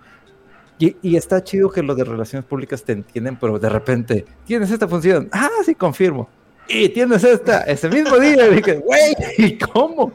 Y, 0.79 1.17
está 1.17 1.43
chido 1.43 1.71
que 1.71 1.83
lo 1.83 1.95
de 1.95 2.05
relaciones 2.05 2.45
públicas 2.45 2.83
te 2.85 2.93
entienden, 2.93 3.37
pero 3.37 3.59
de 3.59 3.69
repente, 3.69 4.27
tienes 4.45 4.71
esta 4.71 4.87
función. 4.87 5.29
Ah, 5.33 5.49
sí, 5.65 5.75
confirmo. 5.75 6.29
Y 6.69 6.89
tienes 6.91 7.25
esta, 7.25 7.63
ese 7.63 7.89
mismo 7.89 8.19
día. 8.19 8.47
Y 8.49 8.57
dije, 8.57 8.75
güey, 8.79 9.17
¿y 9.39 9.59
cómo? 9.59 10.13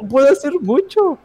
No 0.00 0.08
puedo 0.08 0.30
hacer 0.30 0.52
mucho. 0.60 1.18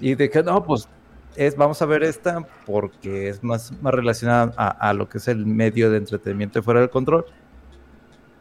Y 0.00 0.14
dije, 0.14 0.42
no, 0.44 0.62
pues 0.62 0.88
es, 1.34 1.56
vamos 1.56 1.82
a 1.82 1.86
ver 1.86 2.04
esta 2.04 2.46
porque 2.64 3.28
es 3.28 3.42
más, 3.42 3.72
más 3.80 3.92
relacionada 3.92 4.52
a, 4.56 4.92
lo 4.92 5.08
que 5.08 5.18
es 5.18 5.28
el 5.28 5.44
medio 5.44 5.90
de 5.90 5.96
entretenimiento 5.98 6.62
fuera 6.62 6.80
del 6.80 6.90
control. 6.90 7.24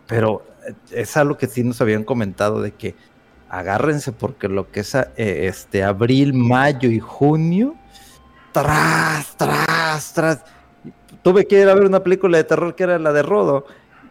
Pero 0.08 0.46
eh, 0.68 0.74
es 0.92 1.18
algo 1.18 1.38
que 1.38 1.48
sí 1.48 1.64
nos 1.64 1.82
habían 1.82 2.04
comentado 2.04 2.62
de 2.62 2.72
que 2.72 2.96
agárrense 3.50 4.12
porque 4.12 4.48
lo 4.48 4.72
que 4.72 4.82
es 4.82 4.94
eh, 4.94 5.08
este 5.16 5.84
abril, 5.84 6.34
mayo 6.34 6.90
y 6.90 7.00
junio 7.00 7.76
tras, 8.52 9.38
tras, 9.38 10.14
tras. 10.14 10.40
Tuve 11.24 11.46
que 11.46 11.62
ir 11.62 11.70
a 11.70 11.76
ver 11.76 11.86
una 11.86 12.04
película 12.04 12.38
de 12.38 12.44
terror 12.44 12.76
que 12.76 12.84
era 12.84 13.00
la 13.00 13.14
de 13.14 13.24
Rodo. 13.24 13.66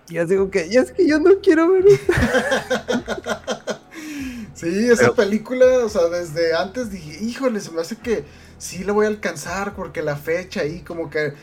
Y 0.09 0.19
así 0.19 0.31
digo 0.31 0.51
que, 0.51 0.69
ya 0.69 0.81
es 0.81 0.93
que 0.93 1.07
yo 1.07 1.21
no 1.21 1.41
quiero 1.41 1.71
ver 1.71 1.87
eso. 1.87 2.13
sí, 4.55 4.91
esa 4.91 5.15
película, 5.15 5.67
o 5.85 5.89
sea, 5.89 6.09
desde 6.09 6.55
antes 6.55 6.91
dije, 6.91 7.25
híjole, 7.25 7.61
se 7.61 7.71
me 7.71 7.81
hace 7.81 7.97
que 7.97 8.25
sí 8.59 8.83
lo 8.83 8.95
voy 8.95 9.07
a 9.07 9.09
alcanzar 9.09 9.75
porque 9.75 10.03
la 10.03 10.17
fecha 10.17 10.63
ahí 10.63 10.81
como 10.81 11.11
que... 11.11 11.35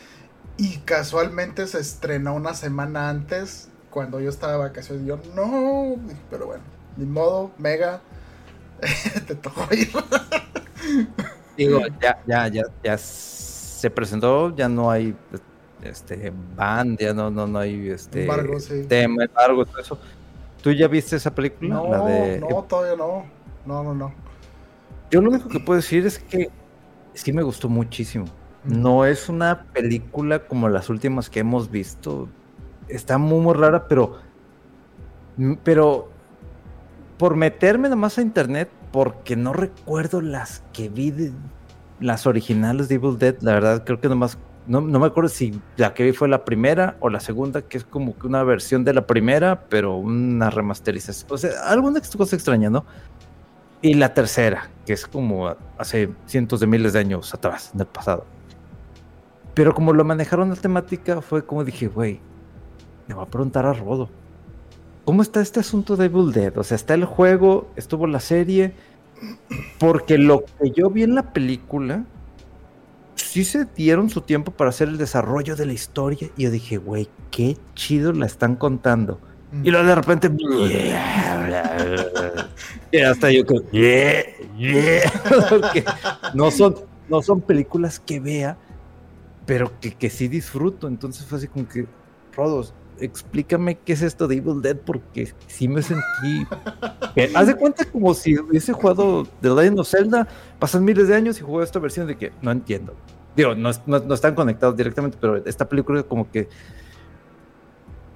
Y 0.58 0.78
casualmente 0.78 1.66
se 1.68 1.78
estrenó 1.78 2.34
una 2.34 2.52
semana 2.52 3.08
antes, 3.08 3.68
cuando 3.90 4.20
yo 4.20 4.28
estaba 4.28 4.54
de 4.54 4.58
vacaciones. 4.58 5.04
Y 5.04 5.06
yo, 5.06 5.20
no, 5.34 5.94
pero 6.30 6.46
bueno, 6.46 6.64
ni 6.96 7.06
modo, 7.06 7.52
mega, 7.58 8.00
te 9.26 9.36
tocó 9.36 9.72
ir. 9.72 9.92
Digo, 11.58 11.80
ya, 12.00 12.22
ya, 12.26 12.48
ya, 12.48 12.62
ya 12.84 12.96
se 12.96 13.90
presentó, 13.90 14.54
ya 14.54 14.68
no 14.68 14.90
hay 14.90 15.14
este 15.82 16.32
band, 16.56 16.98
ya 16.98 17.12
no, 17.12 17.30
no, 17.30 17.46
no 17.48 17.58
hay 17.58 17.90
este 17.90 18.26
tema, 18.88 19.24
embargo, 19.24 19.66
todo 19.66 19.78
eso. 19.80 19.98
¿Tú 20.62 20.72
ya 20.72 20.86
viste 20.88 21.16
esa 21.16 21.34
película? 21.34 21.74
No, 21.74 21.88
no, 22.48 22.62
todavía 22.62 22.96
no. 22.96 23.24
No, 23.66 23.82
no, 23.82 23.94
no. 23.94 24.12
Yo 25.10 25.20
lo 25.20 25.30
único 25.30 25.48
que 25.48 25.60
puedo 25.60 25.76
decir 25.76 26.06
es 26.06 26.18
que 26.18 26.48
sí 27.14 27.32
me 27.32 27.42
gustó 27.42 27.68
muchísimo. 27.68 28.26
No 28.64 29.04
es 29.04 29.28
una 29.28 29.64
película 29.72 30.46
como 30.46 30.68
las 30.68 30.88
últimas 30.90 31.28
que 31.28 31.40
hemos 31.40 31.70
visto. 31.70 32.28
Está 32.88 33.18
muy, 33.18 33.40
muy 33.40 33.54
rara, 33.54 33.88
pero. 33.88 34.18
Pero. 35.64 36.08
Por 37.16 37.34
meterme 37.34 37.88
nomás 37.88 38.16
a 38.18 38.22
internet, 38.22 38.68
porque 38.92 39.36
no 39.36 39.52
recuerdo 39.52 40.20
las 40.20 40.62
que 40.72 40.88
vi, 40.88 41.32
las 42.00 42.26
originales 42.26 42.88
de 42.88 42.96
Evil 42.96 43.18
Dead, 43.18 43.36
la 43.40 43.52
verdad 43.52 43.84
creo 43.84 44.00
que 44.00 44.08
nomás, 44.08 44.38
no, 44.66 44.80
no 44.80 44.98
me 44.98 45.06
acuerdo 45.06 45.28
si 45.28 45.60
la 45.76 45.94
que 45.94 46.04
vi 46.04 46.12
fue 46.12 46.28
la 46.28 46.44
primera 46.44 46.96
o 47.00 47.08
la 47.08 47.20
segunda, 47.20 47.62
que 47.62 47.78
es 47.78 47.84
como 47.84 48.16
que 48.16 48.26
una 48.26 48.42
versión 48.42 48.84
de 48.84 48.94
la 48.94 49.06
primera, 49.06 49.64
pero 49.68 49.96
una 49.96 50.50
remasterización, 50.50 51.30
o 51.30 51.38
sea, 51.38 51.50
alguna 51.66 52.00
cosa 52.00 52.36
extraña, 52.36 52.70
¿no? 52.70 52.84
Y 53.80 53.94
la 53.94 54.12
tercera, 54.12 54.70
que 54.86 54.92
es 54.92 55.06
como 55.06 55.54
hace 55.78 56.10
cientos 56.26 56.60
de 56.60 56.66
miles 56.66 56.92
de 56.94 56.98
años 56.98 57.32
atrás, 57.32 57.70
en 57.74 57.80
el 57.80 57.86
pasado. 57.86 58.26
Pero 59.54 59.74
como 59.74 59.92
lo 59.92 60.04
manejaron 60.04 60.50
la 60.50 60.56
temática, 60.56 61.20
fue 61.20 61.44
como 61.44 61.64
dije, 61.64 61.86
güey, 61.88 62.20
me 63.06 63.14
va 63.14 63.22
a 63.22 63.26
preguntar 63.26 63.66
a 63.66 63.72
Rodo. 63.72 64.08
¿Cómo 65.08 65.22
está 65.22 65.40
este 65.40 65.60
asunto 65.60 65.96
de 65.96 66.04
Evil 66.04 66.32
Dead? 66.32 66.58
O 66.58 66.62
sea, 66.62 66.74
está 66.74 66.92
el 66.92 67.06
juego, 67.06 67.70
estuvo 67.76 68.06
la 68.06 68.20
serie. 68.20 68.74
Porque 69.78 70.18
lo 70.18 70.44
que 70.44 70.70
yo 70.70 70.90
vi 70.90 71.02
en 71.02 71.14
la 71.14 71.32
película, 71.32 72.04
sí 73.14 73.44
se 73.44 73.64
dieron 73.64 74.10
su 74.10 74.20
tiempo 74.20 74.52
para 74.52 74.68
hacer 74.68 74.88
el 74.88 74.98
desarrollo 74.98 75.56
de 75.56 75.64
la 75.64 75.72
historia. 75.72 76.28
Y 76.36 76.42
yo 76.42 76.50
dije, 76.50 76.76
güey, 76.76 77.08
qué 77.30 77.56
chido 77.74 78.12
la 78.12 78.26
están 78.26 78.56
contando. 78.56 79.18
Y 79.64 79.70
luego 79.70 79.86
de 79.86 79.94
repente. 79.94 80.30
y 82.92 82.98
hasta 82.98 83.30
yo 83.30 83.46
que. 83.46 84.34
Porque 85.48 85.86
no 86.34 86.50
son, 86.50 86.74
no 87.08 87.22
son 87.22 87.40
películas 87.40 87.98
que 87.98 88.20
vea, 88.20 88.58
pero 89.46 89.72
que, 89.80 89.94
que 89.94 90.10
sí 90.10 90.28
disfruto. 90.28 90.86
Entonces 90.86 91.24
fue 91.24 91.38
así 91.38 91.48
como 91.48 91.66
que. 91.66 91.86
Rodos, 92.36 92.74
explícame 93.00 93.78
qué 93.78 93.92
es 93.92 94.02
esto 94.02 94.28
de 94.28 94.36
Evil 94.36 94.62
Dead 94.62 94.76
porque 94.76 95.32
sí 95.46 95.68
me 95.68 95.82
sentí. 95.82 96.46
Haz 97.34 97.46
de 97.46 97.56
cuenta 97.56 97.84
como 97.84 98.14
si 98.14 98.38
hubiese 98.38 98.72
jugado 98.72 99.26
The 99.40 99.50
Legend 99.50 99.80
of 99.80 99.88
Zelda, 99.88 100.28
pasan 100.58 100.84
miles 100.84 101.08
de 101.08 101.14
años 101.14 101.38
y 101.38 101.42
juego 101.42 101.62
esta 101.62 101.78
versión 101.78 102.06
de 102.06 102.16
que 102.16 102.32
no 102.42 102.50
entiendo. 102.50 102.94
Digo, 103.36 103.54
no, 103.54 103.70
no, 103.86 104.14
están 104.14 104.34
conectados 104.34 104.76
directamente, 104.76 105.16
pero 105.20 105.36
esta 105.36 105.68
película 105.68 106.02
como 106.02 106.30
que 106.30 106.48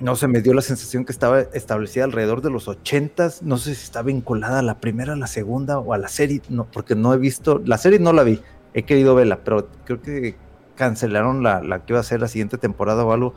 no 0.01 0.16
se 0.16 0.26
me 0.26 0.41
dio 0.41 0.53
la 0.53 0.62
sensación 0.62 1.05
que 1.05 1.12
estaba 1.12 1.43
establecida 1.43 2.05
alrededor 2.05 2.43
de 2.43 2.51
los 2.51 2.66
ochentas. 2.66 3.43
No 3.43 3.57
sé 3.57 3.74
si 3.76 3.85
está 3.85 4.03
vinculada 4.03 4.59
a 4.59 4.62
la 4.62 4.80
primera, 4.80 5.12
a 5.12 5.16
la 5.16 5.28
segunda 5.28 5.78
o 5.78 5.93
a 5.93 5.99
la 5.99 6.09
serie, 6.09 6.43
no, 6.49 6.66
porque 6.66 6.97
no 6.97 7.14
he 7.14 7.18
visto, 7.18 7.62
la 7.64 7.78
serie 7.78 8.01
no 8.01 8.12
la 8.12 8.24
vi, 8.24 8.41
he 8.74 8.83
querido 8.83 9.14
verla, 9.14 9.45
pero 9.45 9.68
creo 9.85 10.03
que 10.03 10.35
cancelaron 10.74 11.45
la, 11.45 11.62
la 11.62 11.85
que 11.85 11.93
iba 11.93 12.01
a 12.01 12.03
ser 12.03 12.20
la 12.20 12.28
siguiente 12.28 12.59
temporada 12.59 13.05
o 13.05 13.12
algo 13.12 13.35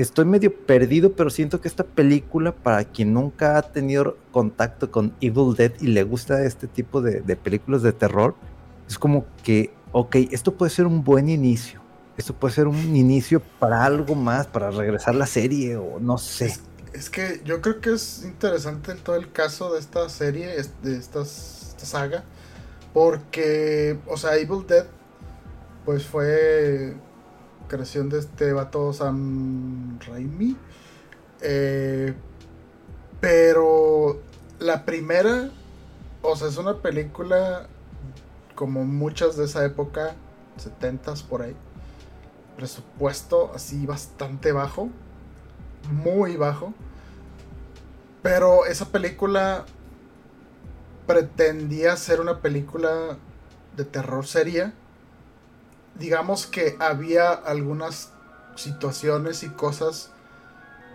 estoy 0.00 0.24
medio 0.24 0.54
perdido, 0.54 1.12
pero 1.12 1.30
siento 1.30 1.60
que 1.60 1.68
esta 1.68 1.84
película, 1.84 2.52
para 2.52 2.84
quien 2.84 3.12
nunca 3.12 3.58
ha 3.58 3.62
tenido 3.62 4.16
contacto 4.32 4.90
con 4.90 5.14
Evil 5.20 5.54
Dead 5.56 5.72
y 5.80 5.88
le 5.88 6.02
gusta 6.04 6.44
este 6.44 6.66
tipo 6.66 7.00
de, 7.00 7.20
películas 7.36 7.82
de 7.82 7.92
terror, 7.92 8.34
es 8.88 8.98
como 8.98 9.26
que, 9.42 9.72
ok, 9.92 10.16
esto 10.30 10.54
puede 10.54 10.70
ser 10.70 10.86
un 10.86 11.04
buen 11.04 11.28
inicio. 11.28 11.80
Esto 12.16 12.34
puede 12.34 12.54
ser 12.54 12.66
un 12.66 12.96
inicio 12.96 13.40
para 13.58 13.84
algo 13.84 14.14
más, 14.14 14.46
para 14.46 14.70
regresar 14.70 15.14
la 15.14 15.26
serie 15.26 15.76
o 15.76 15.98
no 16.00 16.18
sé. 16.18 16.54
Es, 16.92 17.08
que 17.08 17.40
yo 17.44 17.60
creo 17.60 17.80
que 17.80 17.92
es 17.94 18.24
interesante 18.24 18.94
todo 18.94 19.16
el 19.16 19.30
caso 19.32 19.72
de 19.72 19.80
esta 19.80 20.08
serie, 20.08 20.48
de 20.82 20.96
esta 20.96 21.24
saga, 21.24 22.24
porque, 22.92 23.98
o 24.06 24.16
sea, 24.16 24.36
Evil 24.36 24.66
Dead, 24.66 24.86
pues 25.84 26.04
fue 26.04 26.94
creación 27.70 28.08
de 28.10 28.18
este 28.18 28.52
vato 28.52 28.92
Sam 28.92 29.98
Raimi. 30.00 30.56
Eh, 31.40 32.12
pero 33.20 34.20
la 34.58 34.84
primera, 34.84 35.50
o 36.20 36.36
sea, 36.36 36.48
es 36.48 36.56
una 36.58 36.78
película 36.78 37.68
como 38.54 38.84
muchas 38.84 39.36
de 39.36 39.44
esa 39.44 39.64
época, 39.64 40.16
70s 40.58 41.24
por 41.24 41.42
ahí. 41.42 41.54
Presupuesto 42.56 43.52
así 43.54 43.86
bastante 43.86 44.52
bajo, 44.52 44.90
muy 45.90 46.36
bajo. 46.36 46.74
Pero 48.22 48.66
esa 48.66 48.86
película 48.86 49.64
pretendía 51.06 51.96
ser 51.96 52.20
una 52.20 52.40
película 52.40 53.16
de 53.76 53.84
terror 53.84 54.26
seria 54.26 54.74
digamos 56.00 56.46
que 56.48 56.76
había 56.80 57.32
algunas 57.32 58.14
situaciones 58.56 59.44
y 59.44 59.50
cosas 59.50 60.16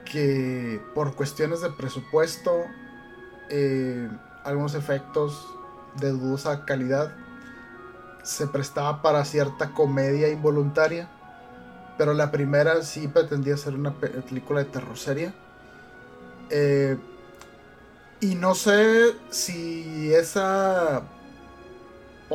que 0.06 0.92
por 0.96 1.16
cuestiones 1.16 1.62
de 1.62 1.72
presupuesto, 1.72 2.76
eh, 3.50 4.10
algunos 4.44 4.76
efectos 4.76 5.60
de 5.94 6.12
dudosa 6.12 6.66
calidad, 6.66 7.18
se 8.24 8.48
prestaba 8.48 9.02
para 9.04 9.26
cierta 9.26 9.74
comedia 9.74 10.30
involuntaria. 10.30 11.12
Pero 11.98 12.14
la 12.14 12.32
primera 12.32 12.84
sí 12.84 13.08
pretendía 13.10 13.58
ser 13.58 13.76
una 13.76 14.00
película 14.00 14.62
de 14.62 14.68
terror 14.72 14.98
seria. 14.98 15.36
Eh, 16.50 17.00
Y 18.20 18.36
no 18.36 18.56
sé 18.56 19.14
si 19.30 20.14
esa. 20.14 21.04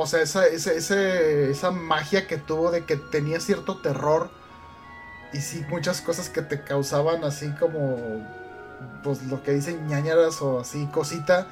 O 0.01 0.07
sea, 0.07 0.23
esa, 0.23 0.47
esa 0.47 1.71
magia 1.71 2.27
que 2.27 2.39
tuvo 2.39 2.71
de 2.71 2.85
que 2.85 2.97
tenía 2.97 3.41
cierto 3.41 3.79
terror. 3.79 4.31
Y 5.33 5.39
sí, 5.39 5.65
muchas 5.69 6.01
cosas 6.01 6.29
que 6.29 6.43
te 6.43 6.63
causaban 6.63 7.23
así 7.25 7.51
como. 7.59 8.27
Pues 9.05 9.23
lo 9.25 9.43
que 9.43 9.53
dicen 9.53 9.87
ñañaras 9.87 10.41
o 10.43 10.61
así, 10.61 10.87
cosita. 10.87 11.47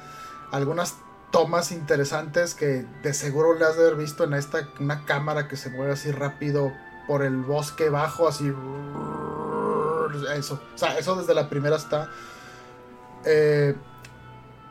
Algunas 0.51 0.95
tomas 1.31 1.71
interesantes 1.71 2.55
que 2.55 2.85
de 3.03 3.13
seguro 3.13 3.53
le 3.53 3.65
has 3.65 3.77
de 3.77 3.83
haber 3.83 3.95
visto 3.95 4.23
en 4.23 4.33
esta. 4.33 4.67
Una 4.79 5.05
cámara 5.05 5.47
que 5.47 5.55
se 5.55 5.69
mueve 5.69 5.93
así 5.93 6.11
rápido 6.11 6.73
por 7.07 7.23
el 7.23 7.37
bosque 7.37 7.89
bajo, 7.89 8.27
así. 8.27 8.51
Eso. 10.35 10.59
O 10.73 10.77
sea, 10.77 10.97
eso 10.97 11.15
desde 11.15 11.35
la 11.35 11.49
primera 11.49 11.75
está. 11.75 12.09
Eh, 13.25 13.75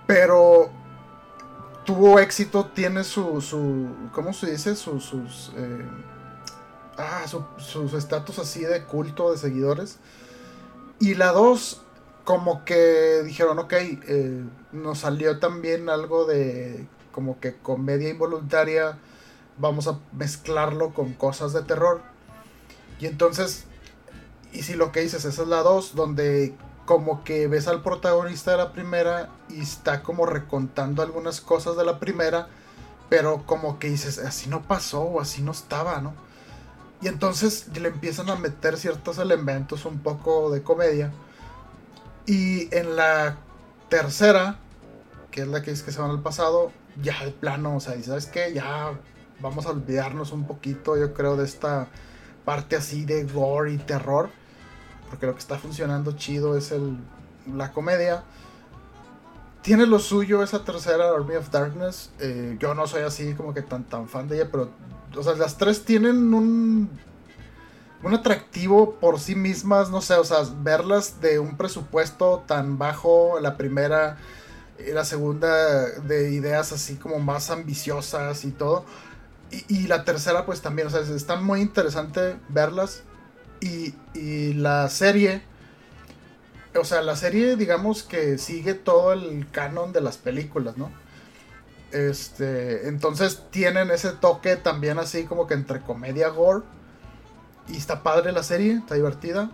pero 0.08 0.70
tuvo 1.88 2.18
éxito, 2.18 2.66
tiene 2.66 3.02
su, 3.02 3.40
su 3.40 3.88
¿cómo 4.12 4.34
se 4.34 4.50
dice? 4.50 4.76
Su, 4.76 5.00
sus, 5.00 5.52
eh, 5.56 5.86
ah, 6.98 7.24
su 7.26 7.96
estatus 7.96 8.38
así 8.38 8.60
de 8.60 8.84
culto 8.84 9.32
de 9.32 9.38
seguidores. 9.38 9.96
Y 11.00 11.14
la 11.14 11.32
2, 11.32 11.80
como 12.24 12.62
que 12.66 13.22
dijeron, 13.24 13.58
ok, 13.58 13.72
eh, 13.72 14.44
nos 14.72 14.98
salió 14.98 15.38
también 15.38 15.88
algo 15.88 16.26
de 16.26 16.86
como 17.10 17.40
que 17.40 17.56
comedia 17.56 18.10
involuntaria, 18.10 18.98
vamos 19.56 19.88
a 19.88 19.98
mezclarlo 20.12 20.92
con 20.92 21.14
cosas 21.14 21.54
de 21.54 21.62
terror. 21.62 22.02
Y 23.00 23.06
entonces, 23.06 23.64
y 24.52 24.60
si 24.60 24.74
lo 24.74 24.92
que 24.92 25.00
dices, 25.00 25.24
esa 25.24 25.40
es 25.40 25.48
la 25.48 25.62
2, 25.62 25.94
donde 25.94 26.54
como 26.88 27.22
que 27.22 27.48
ves 27.48 27.68
al 27.68 27.82
protagonista 27.82 28.52
de 28.52 28.56
la 28.56 28.72
primera 28.72 29.28
y 29.50 29.60
está 29.60 30.02
como 30.02 30.24
recontando 30.24 31.02
algunas 31.02 31.42
cosas 31.42 31.76
de 31.76 31.84
la 31.84 31.98
primera, 32.00 32.48
pero 33.10 33.44
como 33.44 33.78
que 33.78 33.90
dices, 33.90 34.16
así 34.18 34.48
no 34.48 34.62
pasó 34.62 35.02
o 35.02 35.20
así 35.20 35.42
no 35.42 35.52
estaba, 35.52 36.00
¿no? 36.00 36.14
Y 37.02 37.08
entonces 37.08 37.68
le 37.78 37.88
empiezan 37.88 38.30
a 38.30 38.36
meter 38.36 38.78
ciertos 38.78 39.18
elementos 39.18 39.84
un 39.84 39.98
poco 39.98 40.50
de 40.50 40.62
comedia. 40.62 41.12
Y 42.24 42.74
en 42.74 42.96
la 42.96 43.36
tercera, 43.90 44.58
que 45.30 45.42
es 45.42 45.48
la 45.48 45.60
que 45.60 45.72
es 45.72 45.82
que 45.82 45.92
se 45.92 46.00
van 46.00 46.12
al 46.12 46.22
pasado, 46.22 46.72
ya 47.02 47.22
el 47.22 47.34
plano, 47.34 47.76
o 47.76 47.80
sea, 47.80 48.02
¿sabes 48.02 48.24
qué? 48.24 48.54
Ya 48.54 48.98
vamos 49.40 49.66
a 49.66 49.72
olvidarnos 49.72 50.32
un 50.32 50.46
poquito, 50.46 50.96
yo 50.96 51.12
creo, 51.12 51.36
de 51.36 51.44
esta 51.44 51.88
parte 52.46 52.76
así 52.76 53.04
de 53.04 53.24
gore 53.24 53.74
y 53.74 53.76
terror 53.76 54.30
porque 55.08 55.26
lo 55.26 55.32
que 55.32 55.40
está 55.40 55.58
funcionando 55.58 56.12
chido 56.12 56.56
es 56.56 56.72
el, 56.72 56.98
la 57.54 57.72
comedia. 57.72 58.24
Tiene 59.62 59.86
lo 59.86 59.98
suyo 59.98 60.42
esa 60.42 60.64
tercera 60.64 61.10
Army 61.10 61.36
of 61.36 61.50
Darkness. 61.50 62.10
Eh, 62.20 62.56
yo 62.58 62.74
no 62.74 62.86
soy 62.86 63.02
así 63.02 63.34
como 63.34 63.52
que 63.52 63.62
tan, 63.62 63.84
tan 63.84 64.08
fan 64.08 64.28
de 64.28 64.36
ella, 64.36 64.48
pero 64.50 64.70
o 65.16 65.22
sea, 65.22 65.34
las 65.34 65.56
tres 65.56 65.84
tienen 65.84 66.32
un, 66.34 66.90
un 68.02 68.14
atractivo 68.14 68.94
por 68.94 69.18
sí 69.18 69.34
mismas, 69.34 69.90
no 69.90 70.00
sé, 70.00 70.14
o 70.14 70.24
sea, 70.24 70.38
verlas 70.60 71.20
de 71.20 71.38
un 71.38 71.56
presupuesto 71.56 72.44
tan 72.46 72.78
bajo, 72.78 73.40
la 73.40 73.56
primera 73.56 74.18
la 74.92 75.04
segunda 75.04 75.86
de 75.86 76.30
ideas 76.32 76.72
así 76.72 76.94
como 76.96 77.18
más 77.18 77.50
ambiciosas 77.50 78.44
y 78.44 78.52
todo. 78.52 78.84
Y, 79.50 79.64
y 79.74 79.86
la 79.86 80.04
tercera 80.04 80.46
pues 80.46 80.60
también, 80.60 80.88
o 80.88 80.90
sea, 80.90 81.00
está 81.00 81.36
muy 81.36 81.60
interesante 81.60 82.36
verlas. 82.48 83.02
Y, 83.60 83.94
la 84.54 84.88
serie, 84.88 85.42
o 86.74 86.84
sea, 86.84 87.02
la 87.02 87.14
serie 87.14 87.56
digamos 87.56 88.02
que 88.02 88.36
sigue 88.38 88.74
todo 88.74 89.12
el 89.12 89.48
canon 89.50 89.92
de 89.92 90.00
las 90.00 90.16
películas, 90.16 90.76
¿no? 90.76 90.90
Este, 91.92 92.88
entonces 92.88 93.44
tienen 93.50 93.90
ese 93.90 94.10
toque 94.10 94.56
también 94.56 94.98
así 94.98 95.24
como 95.24 95.46
que 95.46 95.54
entre 95.54 95.80
comedia 95.80 96.28
gore. 96.28 96.64
Y 97.68 97.76
está 97.76 98.02
padre 98.02 98.32
la 98.32 98.42
serie, 98.42 98.72
está 98.72 98.96
divertida. 98.96 99.50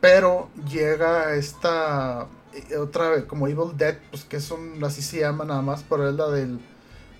Pero 0.00 0.50
llega 0.68 1.34
esta 1.34 2.26
eh, 2.54 2.76
otra 2.76 3.26
como 3.26 3.48
Evil 3.48 3.76
Dead, 3.76 3.96
pues 4.10 4.24
que 4.24 4.36
es 4.36 4.50
un, 4.50 4.82
así 4.84 5.02
se 5.02 5.20
llama 5.20 5.44
nada 5.44 5.62
más, 5.62 5.82
por 5.82 6.00
es 6.06 6.14
la 6.14 6.28
del 6.28 6.60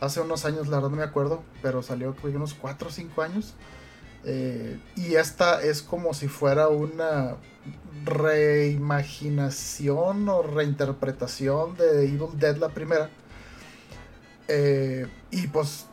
hace 0.00 0.20
unos 0.20 0.44
años, 0.44 0.68
la 0.68 0.76
verdad 0.76 0.90
no 0.90 0.96
me 0.96 1.02
acuerdo, 1.02 1.42
pero 1.62 1.82
salió 1.82 2.14
creo 2.14 2.36
unos 2.36 2.54
4 2.54 2.88
o 2.88 2.90
5 2.90 3.22
años. 3.22 3.54
Eh, 4.24 4.78
y 4.96 5.16
esta 5.16 5.62
es 5.62 5.82
como 5.82 6.14
si 6.14 6.28
fuera 6.28 6.68
una 6.68 7.36
reimaginación 8.04 10.28
o 10.28 10.42
reinterpretación 10.42 11.76
de 11.76 12.04
Evil 12.04 12.38
Dead 12.38 12.56
la 12.56 12.70
primera. 12.70 13.10
Eh, 14.48 15.06
y 15.30 15.46
pues 15.48 15.86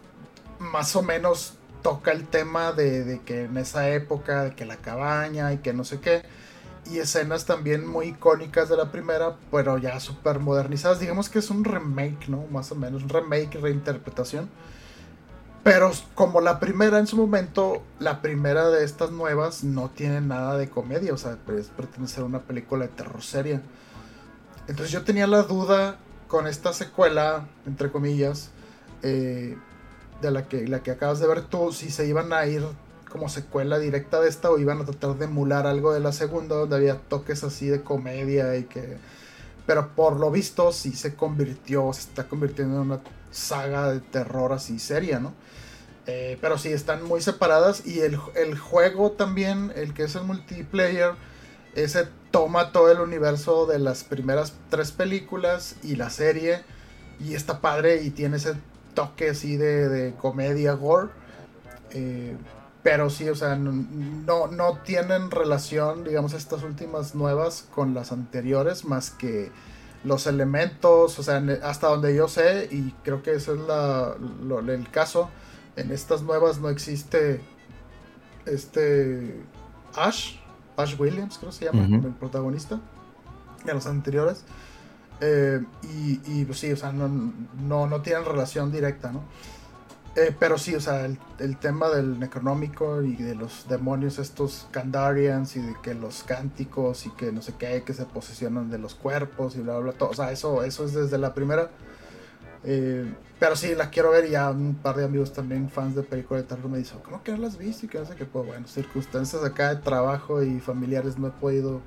más 0.59 0.95
o 0.95 1.01
menos 1.01 1.55
toca 1.81 2.11
el 2.11 2.27
tema 2.27 2.73
de, 2.73 3.21
que 3.25 3.45
en 3.45 3.57
esa 3.57 3.89
época, 3.89 4.43
de 4.45 4.55
que 4.55 4.65
la 4.65 4.77
cabaña 4.77 5.51
y 5.53 5.57
que 5.57 5.73
no 5.73 5.83
sé 5.83 5.99
qué. 5.99 6.23
Y 6.85 6.99
escenas 6.99 7.45
también 7.45 7.87
muy 7.87 8.07
icónicas 8.07 8.69
de 8.69 8.77
la 8.77 8.91
primera, 8.91 9.35
pero 9.51 9.77
ya 9.77 9.99
súper 9.99 10.39
modernizadas. 10.39 10.99
Digamos 10.99 11.29
que 11.29 11.39
es 11.39 11.49
un 11.49 11.63
remake, 11.63 12.27
¿no? 12.27 12.45
Más 12.51 12.71
o 12.71 12.75
menos, 12.75 13.03
un 13.03 13.09
remake, 13.09 13.59
reinterpretación. 13.59 14.49
Pero 15.63 15.91
como 16.15 16.41
la 16.41 16.59
primera 16.59 16.97
en 16.97 17.05
su 17.05 17.17
momento, 17.17 17.83
la 17.99 18.21
primera 18.21 18.69
de 18.69 18.83
estas 18.83 19.11
nuevas 19.11 19.63
no 19.63 19.89
tiene 19.89 20.19
nada 20.19 20.57
de 20.57 20.69
comedia, 20.69 21.13
o 21.13 21.17
sea, 21.17 21.37
pretende 21.45 22.07
ser 22.07 22.23
una 22.23 22.39
película 22.39 22.85
de 22.85 22.91
terror 22.91 23.21
seria. 23.21 23.61
Entonces 24.67 24.91
yo 24.91 25.03
tenía 25.03 25.27
la 25.27 25.43
duda 25.43 25.97
con 26.27 26.47
esta 26.47 26.73
secuela, 26.73 27.47
entre 27.67 27.91
comillas, 27.91 28.49
eh, 29.03 29.55
de 30.21 30.31
la 30.31 30.47
que, 30.47 30.67
la 30.67 30.81
que 30.81 30.91
acabas 30.91 31.19
de 31.19 31.27
ver 31.27 31.41
tú, 31.41 31.71
si 31.71 31.91
se 31.91 32.07
iban 32.07 32.33
a 32.33 32.45
ir 32.47 32.63
como 33.11 33.29
secuela 33.29 33.77
directa 33.77 34.19
de 34.19 34.29
esta 34.29 34.49
o 34.49 34.57
iban 34.57 34.81
a 34.81 34.85
tratar 34.85 35.17
de 35.17 35.25
emular 35.25 35.67
algo 35.67 35.93
de 35.93 35.99
la 35.99 36.11
segunda, 36.11 36.55
donde 36.55 36.75
había 36.75 36.97
toques 36.97 37.43
así 37.43 37.67
de 37.67 37.81
comedia 37.81 38.55
y 38.55 38.63
que... 38.63 38.97
Pero 39.67 39.89
por 39.95 40.19
lo 40.19 40.31
visto 40.31 40.71
sí 40.71 40.93
se 40.93 41.15
convirtió, 41.15 41.93
se 41.93 42.01
está 42.01 42.27
convirtiendo 42.27 42.75
en 42.77 42.81
una 42.81 43.01
saga 43.31 43.91
de 43.91 43.99
terror 43.99 44.53
así 44.53 44.79
seria, 44.79 45.19
¿no? 45.19 45.33
Eh, 46.07 46.37
pero 46.41 46.57
sí, 46.57 46.69
están 46.69 47.03
muy 47.03 47.21
separadas 47.21 47.85
y 47.85 47.99
el, 47.99 48.17
juego 48.57 49.11
también, 49.11 49.71
el 49.75 49.93
que 49.93 50.03
es 50.03 50.15
el 50.15 50.23
multiplayer, 50.23 51.13
ese 51.75 52.07
toma 52.31 52.71
todo 52.71 52.91
el 52.91 52.99
universo 52.99 53.65
de 53.65 53.79
las 53.79 54.03
primeras 54.03 54.53
tres 54.69 54.91
películas 54.91 55.75
y 55.83 55.95
la 55.95 56.09
serie 56.09 56.63
y 57.19 57.35
está 57.35 57.61
padre 57.61 58.01
y 58.03 58.09
tiene 58.09 58.37
ese 58.37 58.55
toque 58.93 59.29
así 59.29 59.57
de, 59.57 60.13
comedia 60.19 60.73
gore. 60.73 61.09
Eh, 61.91 62.35
pero 62.83 63.11
sí, 63.11 63.29
o 63.29 63.35
sea, 63.35 63.55
no, 63.55 64.47
no 64.47 64.77
tienen 64.83 65.29
relación, 65.29 66.03
digamos, 66.03 66.33
estas 66.33 66.63
últimas 66.63 67.13
nuevas 67.13 67.67
con 67.75 67.93
las 67.93 68.11
anteriores, 68.11 68.85
más 68.85 69.11
que 69.11 69.51
los 70.03 70.27
elementos, 70.27 71.19
o 71.19 71.23
sea, 71.23 71.43
hasta 71.63 71.87
donde 71.87 72.15
yo 72.15 72.27
sé, 72.27 72.67
y 72.71 72.91
creo 73.03 73.21
que 73.21 73.33
ese 73.33 73.53
es 73.53 73.59
la, 73.59 74.15
el 74.67 74.89
caso, 74.89 75.29
en 75.75 75.91
estas 75.91 76.23
nuevas 76.23 76.59
no 76.59 76.69
existe 76.69 77.41
este 78.45 79.43
Ash, 79.95 80.37
Ash 80.77 80.99
Williams 80.99 81.37
creo 81.37 81.51
que 81.51 81.57
se 81.57 81.65
llama, 81.65 81.85
el 81.85 82.13
protagonista, 82.13 82.79
en 83.65 83.73
los 83.73 83.85
anteriores. 83.85 84.43
Eh, 85.23 85.63
y, 85.83 86.19
y, 86.25 86.45
pues 86.45 86.59
sí, 86.59 86.71
o 86.71 86.75
sea, 86.75 86.91
no, 86.91 87.07
no, 87.07 87.85
no 87.85 88.01
tienen 88.01 88.25
relación 88.25 88.71
directa, 88.71 89.11
¿no? 89.11 89.21
Eh, 90.15 90.35
pero 90.37 90.57
sí, 90.57 90.75
o 90.75 90.81
sea, 90.81 91.05
el, 91.05 91.57
tema 91.57 91.87
del 91.89 92.19
necronómico 92.19 93.01
y 93.01 93.15
de 93.15 93.33
los 93.33 93.69
demonios 93.69 94.19
estos 94.19 94.67
Kandarians 94.71 95.55
y 95.55 95.61
de 95.61 95.75
que 95.81 95.93
los 95.93 96.23
cánticos 96.23 97.05
y 97.05 97.11
que 97.11 97.31
no 97.31 97.41
sé 97.41 97.53
qué, 97.57 97.83
que 97.83 97.93
se 97.93 98.05
posesionan 98.05 98.69
de 98.69 98.77
los 98.77 98.93
cuerpos 98.93 99.55
y 99.55 99.61
bla, 99.61 99.73
bla, 99.73 99.83
bla, 99.83 99.93
todo. 99.93 100.09
O 100.09 100.13
sea, 100.13 100.31
eso, 100.33 100.63
eso 100.63 100.83
es 100.85 100.93
desde 100.93 101.17
la 101.17 101.33
primera. 101.33 101.69
Eh, 102.65 103.05
pero 103.39 103.55
sí, 103.55 103.73
la 103.73 103.89
quiero 103.89 104.11
ver 104.11 104.25
y 104.25 104.31
ya 104.31 104.49
un 104.51 104.75
par 104.75 104.97
de 104.97 105.05
amigos 105.05 105.31
también 105.33 105.69
fans 105.69 105.95
de 105.95 106.03
películas 106.03 106.43
de 106.43 106.49
terror 106.49 106.69
me 106.69 106.77
dicen, 106.77 106.99
¿cómo 107.03 107.23
que 107.23 107.31
no 107.31 107.37
las 107.37 107.57
viste? 107.57 107.85
Y 107.85 107.89
que 107.89 107.97
hace 107.99 108.15
que, 108.15 108.25
pues 108.25 108.45
bueno, 108.45 108.67
circunstancias 108.67 109.43
acá 109.43 109.73
de 109.73 109.81
trabajo 109.81 110.43
y 110.43 110.59
familiares 110.59 111.17
no 111.17 111.27
he 111.27 111.31
podido 111.31 111.81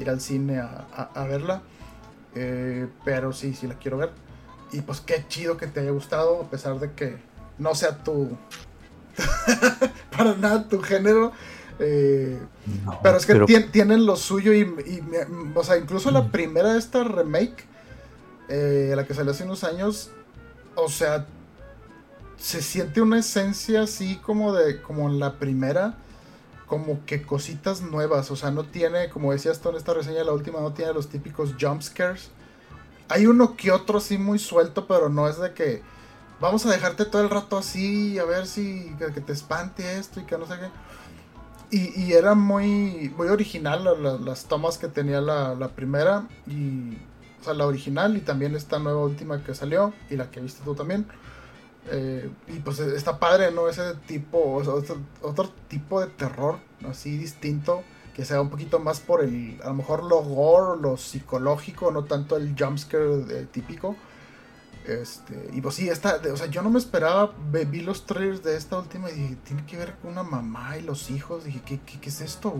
ir 0.00 0.08
al 0.08 0.20
cine 0.20 0.60
a, 0.60 1.26
verla. 1.28 1.62
Eh, 2.34 2.88
pero 3.04 3.32
sí, 3.32 3.54
sí 3.54 3.66
la 3.66 3.74
quiero 3.74 3.98
ver. 3.98 4.10
Y 4.72 4.80
pues 4.80 5.00
qué 5.00 5.24
chido 5.28 5.56
que 5.58 5.66
te 5.66 5.80
haya 5.80 5.90
gustado, 5.90 6.42
a 6.42 6.50
pesar 6.50 6.80
de 6.80 6.92
que 6.92 7.18
no 7.58 7.74
sea 7.74 8.02
tu. 8.02 8.36
para 10.16 10.34
nada 10.34 10.68
tu 10.68 10.80
género. 10.80 11.32
Eh, 11.78 12.38
pero 13.02 13.18
es 13.18 13.26
que 13.26 13.34
tienen 13.70 14.06
lo 14.06 14.16
suyo 14.16 14.54
y, 14.54 14.66
o 15.54 15.62
sea, 15.62 15.76
incluso 15.76 16.10
la 16.10 16.22
mm. 16.22 16.30
primera 16.30 16.72
de 16.72 16.78
esta 16.78 17.04
remake, 17.04 17.64
eh, 18.48 18.94
la 18.96 19.04
que 19.04 19.12
salió 19.12 19.32
hace 19.32 19.44
unos 19.44 19.62
años, 19.62 20.10
o 20.74 20.88
sea, 20.88 21.26
se 22.38 22.62
siente 22.62 23.02
una 23.02 23.18
esencia 23.18 23.82
así 23.82 24.16
como 24.16 24.54
de, 24.54 24.80
como 24.80 25.08
en 25.10 25.18
la 25.18 25.38
primera, 25.38 25.98
como 26.66 27.04
que 27.04 27.22
cositas 27.22 27.82
nuevas, 27.82 28.30
o 28.30 28.36
sea, 28.36 28.50
no 28.50 28.64
tiene, 28.64 29.10
como 29.10 29.32
decías 29.32 29.60
tú 29.60 29.68
en 29.68 29.76
esta 29.76 29.92
reseña, 29.92 30.24
la 30.24 30.32
última 30.32 30.60
no 30.60 30.72
tiene 30.72 30.94
los 30.94 31.08
típicos 31.08 31.54
jump 31.60 31.82
scares 31.82 32.30
hay 33.08 33.26
uno 33.26 33.56
que 33.56 33.70
otro 33.70 34.00
sí 34.00 34.18
muy 34.18 34.38
suelto, 34.38 34.86
pero 34.86 35.08
no 35.08 35.28
es 35.28 35.38
de 35.38 35.52
que 35.52 35.82
vamos 36.40 36.66
a 36.66 36.70
dejarte 36.70 37.04
todo 37.04 37.22
el 37.22 37.30
rato 37.30 37.56
así, 37.56 38.18
a 38.18 38.24
ver 38.24 38.46
si 38.46 38.94
que, 38.98 39.20
te 39.20 39.32
espante 39.32 39.98
esto 39.98 40.20
y 40.20 40.24
que 40.24 40.38
no 40.38 40.46
sé 40.46 40.54
qué. 40.58 40.70
Y, 41.68 42.12
era 42.12 42.34
muy, 42.34 43.12
muy 43.16 43.28
original 43.28 43.84
las 44.24 44.44
tomas 44.44 44.78
que 44.78 44.86
tenía 44.86 45.20
la, 45.20 45.68
primera, 45.74 46.28
y, 46.46 46.96
o 47.40 47.44
sea, 47.44 47.54
la 47.54 47.66
original 47.66 48.16
y 48.16 48.20
también 48.20 48.54
esta 48.54 48.78
nueva 48.78 49.02
última 49.02 49.42
que 49.42 49.54
salió 49.54 49.92
y 50.08 50.16
la 50.16 50.30
que 50.30 50.40
viste 50.40 50.62
tú 50.64 50.74
también. 50.74 51.06
Eh, 51.90 52.30
y 52.48 52.58
pues 52.60 52.78
está 52.78 53.18
padre, 53.18 53.50
¿no? 53.50 53.68
Ese 53.68 53.94
tipo, 54.06 54.54
otro, 54.54 54.96
otro, 55.22 55.52
tipo 55.68 56.00
de 56.00 56.08
terror 56.08 56.58
así 56.88 57.16
distinto, 57.16 57.82
que 58.14 58.24
sea 58.24 58.40
un 58.40 58.50
poquito 58.50 58.78
más 58.78 59.00
por 59.00 59.22
el, 59.22 59.60
a 59.62 59.68
lo 59.68 59.74
mejor 59.74 60.04
lo 60.04 60.22
gore, 60.22 60.80
lo 60.80 60.96
psicológico, 60.96 61.90
no 61.90 62.04
tanto 62.04 62.36
el 62.36 62.54
jumpscare 62.58 63.46
típico. 63.52 63.96
Este, 64.86 65.50
y 65.52 65.60
pues 65.60 65.74
sí, 65.74 65.88
esta, 65.88 66.20
o 66.32 66.36
sea, 66.36 66.46
yo 66.46 66.62
no 66.62 66.70
me 66.70 66.78
esperaba, 66.78 67.32
vi 67.50 67.80
los 67.80 68.06
trailers 68.06 68.44
de 68.44 68.56
esta 68.56 68.78
última 68.78 69.10
y 69.10 69.14
dije, 69.14 69.36
tiene 69.44 69.66
que 69.66 69.76
ver 69.76 69.94
con 69.96 70.12
una 70.12 70.22
mamá 70.22 70.78
y 70.78 70.82
los 70.82 71.10
hijos, 71.10 71.44
dije, 71.44 71.60
¿qué, 71.66 71.80
qué, 71.80 72.08
es 72.08 72.20
esto? 72.20 72.54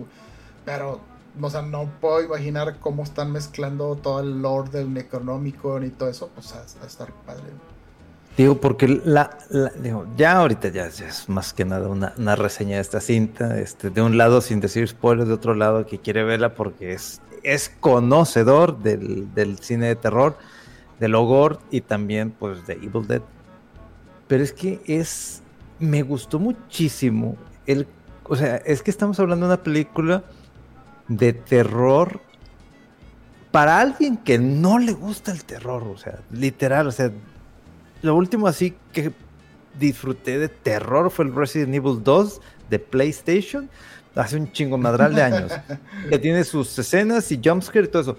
Pero, 0.65 1.01
o 1.41 1.51
sea, 1.51 1.63
no 1.63 1.89
puedo 2.01 2.23
imaginar 2.23 2.79
cómo 2.81 3.05
están 3.05 3.31
mezclando 3.31 3.95
todo 3.97 4.21
el 4.21 4.43
lore 4.43 4.71
del 4.71 4.93
Necronómico 4.93 5.81
y 5.83 5.91
todo 5.91 6.09
eso, 6.09 6.31
pues 6.35 6.53
a, 6.53 6.63
a 6.83 6.87
estar 6.87 7.13
padre. 7.25 7.45
Digo, 8.37 8.61
porque 8.61 8.89
la, 9.05 9.39
digo, 9.79 10.07
ya 10.17 10.39
ahorita 10.39 10.69
ya, 10.69 10.87
es 10.87 11.29
más 11.29 11.55
que 11.55 11.65
nada 11.65 11.89
una, 11.89 12.13
una, 12.19 12.37
reseña 12.37 12.77
de 12.77 12.83
esta 12.83 13.01
cinta, 13.01 13.59
este, 13.59 13.89
de 13.89 14.03
un 14.03 14.19
lado 14.19 14.43
sin 14.43 14.61
decir 14.61 14.87
spoilers, 14.87 15.29
de 15.29 15.35
otro 15.35 15.55
lado 15.55 15.87
que 15.87 16.01
quiere 16.01 16.23
verla 16.23 16.55
porque 16.55 16.93
es, 16.93 17.23
es 17.45 17.71
conocedor 17.81 18.79
del, 18.81 19.33
del 19.33 19.59
cine 19.61 19.87
de 19.87 19.97
terror 19.97 20.37
de 21.01 21.09
Logor 21.09 21.59
y 21.71 21.81
también 21.81 22.31
pues 22.31 22.67
de 22.67 22.75
Evil 22.75 23.07
Dead. 23.07 23.23
Pero 24.29 24.43
es 24.43 24.53
que 24.53 24.81
es, 24.87 25.43
me 25.79 26.03
gustó 26.03 26.39
muchísimo 26.39 27.37
el, 27.67 27.87
o 28.25 28.37
sea, 28.37 28.57
es 28.57 28.83
que 28.83 28.91
estamos 28.91 29.19
hablando 29.21 29.47
de 29.47 29.55
una 29.55 29.63
película 29.63 30.25
de 31.09 31.33
terror 31.33 32.21
para 33.51 33.81
alguien 33.81 34.17
que 34.17 34.39
no 34.39 34.79
le 34.79 34.93
gusta 34.93 35.33
el 35.33 35.45
terror, 35.45 35.83
o 35.85 35.97
sea, 35.97 36.21
literal, 36.31 36.89
o 36.89 36.93
sea, 36.93 37.11
lo 38.03 38.15
último 38.15 38.47
así 38.47 38.75
que 38.93 39.13
disfruté 39.79 40.39
de 40.39 40.49
terror 40.49 41.11
fue 41.11 41.27
el 41.27 41.35
Resident 41.35 41.75
Evil 41.75 42.03
2 42.03 42.41
de 42.71 42.79
PlayStation 42.79 43.71
hace 44.15 44.37
un 44.37 44.51
chingo 44.51 44.79
madral 44.79 45.15
de 45.15 45.23
años, 45.23 45.53
que 46.09 46.19
tiene 46.19 46.45
sus 46.45 46.79
escenas 46.79 47.31
y 47.31 47.41
jumpscare 47.43 47.87
y 47.87 47.89
todo 47.89 48.03
eso 48.03 48.19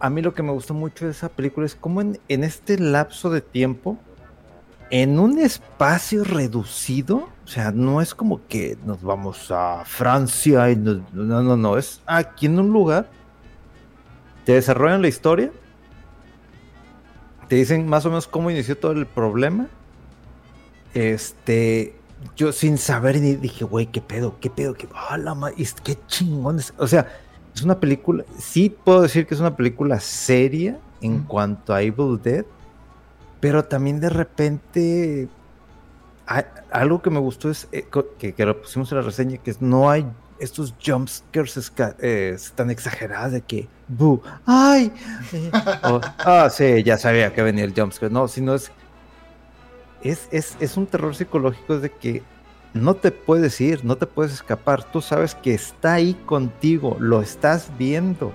a 0.00 0.10
mí 0.10 0.22
lo 0.22 0.34
que 0.34 0.42
me 0.42 0.52
gustó 0.52 0.74
mucho 0.74 1.04
de 1.04 1.12
esa 1.12 1.28
película 1.28 1.66
es 1.66 1.74
cómo 1.74 2.00
en, 2.00 2.18
este 2.28 2.78
lapso 2.78 3.30
de 3.30 3.40
tiempo, 3.40 3.98
en 4.90 5.18
un 5.18 5.38
espacio 5.38 6.24
reducido, 6.24 7.28
o 7.44 7.46
sea, 7.46 7.70
no 7.70 8.00
es 8.00 8.14
como 8.14 8.46
que 8.48 8.76
nos 8.84 9.02
vamos 9.02 9.50
a 9.50 9.84
Francia 9.84 10.70
y 10.70 10.76
no, 10.76 11.02
no, 11.12 11.56
no, 11.56 11.78
es 11.78 12.02
aquí 12.06 12.46
en 12.46 12.58
un 12.58 12.72
lugar, 12.72 13.08
te 14.44 14.54
desarrollan 14.54 15.02
la 15.02 15.08
historia, 15.08 15.52
te 17.46 17.56
dicen 17.56 17.86
más 17.86 18.04
o 18.06 18.08
menos 18.08 18.26
cómo 18.26 18.50
inició 18.50 18.76
todo 18.76 18.92
el 18.92 19.06
problema, 19.06 19.68
este, 20.94 21.94
yo 22.34 22.50
sin 22.50 22.76
saber 22.76 23.20
dije, 23.20 23.64
güey, 23.64 23.86
qué 23.86 24.00
pedo, 24.00 24.38
qué 24.40 24.50
pedo, 24.50 24.74
qué, 24.74 24.88
oh, 25.12 25.16
la 25.16 25.36
qué 25.84 25.96
chingón, 26.08 26.60
o 26.76 26.86
sea, 26.88 27.06
es 27.54 27.62
una 27.62 27.78
película, 27.78 28.24
sí 28.38 28.74
puedo 28.84 29.02
decir 29.02 29.26
que 29.26 29.34
es 29.34 29.40
una 29.40 29.56
película 29.56 30.00
seria 30.00 30.78
en 31.00 31.20
cuanto 31.24 31.74
a 31.74 31.82
Evil 31.82 32.20
Dead, 32.22 32.44
pero 33.40 33.64
también 33.64 34.00
de 34.00 34.10
repente 34.10 35.28
algo 36.70 37.02
que 37.02 37.10
me 37.10 37.18
gustó 37.18 37.50
es 37.50 37.68
eh, 37.72 37.86
que, 38.18 38.34
que, 38.34 38.46
lo 38.46 38.60
pusimos 38.60 38.90
en 38.92 38.98
la 38.98 39.02
reseña, 39.02 39.38
que 39.38 39.54
no 39.60 39.90
hay 39.90 40.06
estos 40.38 40.74
jumpscares 40.84 41.72
eh, 41.98 42.36
tan 42.54 42.70
exagerados 42.70 43.32
de 43.32 43.42
que, 43.42 43.68
¡bu! 43.88 44.22
¡ay! 44.46 44.92
ah, 46.18 46.48
sí, 46.50 46.82
ya 46.82 46.96
sabía 46.96 47.32
que 47.32 47.42
venía 47.42 47.64
el 47.64 47.74
jumpscare. 47.74 48.12
No, 48.12 48.28
sino 48.28 48.54
es, 48.54 48.70
es, 50.02 50.28
es, 50.30 50.56
es 50.60 50.76
un 50.76 50.86
terror 50.86 51.14
psicológico 51.14 51.78
de 51.78 51.90
que 51.90 52.22
no 52.74 52.94
te 52.94 53.10
puedes 53.10 53.60
ir, 53.60 53.84
no 53.84 53.96
te 53.96 54.06
puedes 54.06 54.32
escapar. 54.32 54.84
Tú 54.84 55.00
sabes 55.00 55.34
que 55.34 55.54
está 55.54 55.94
ahí 55.94 56.14
contigo, 56.26 56.96
lo 57.00 57.20
estás 57.20 57.68
viendo. 57.78 58.32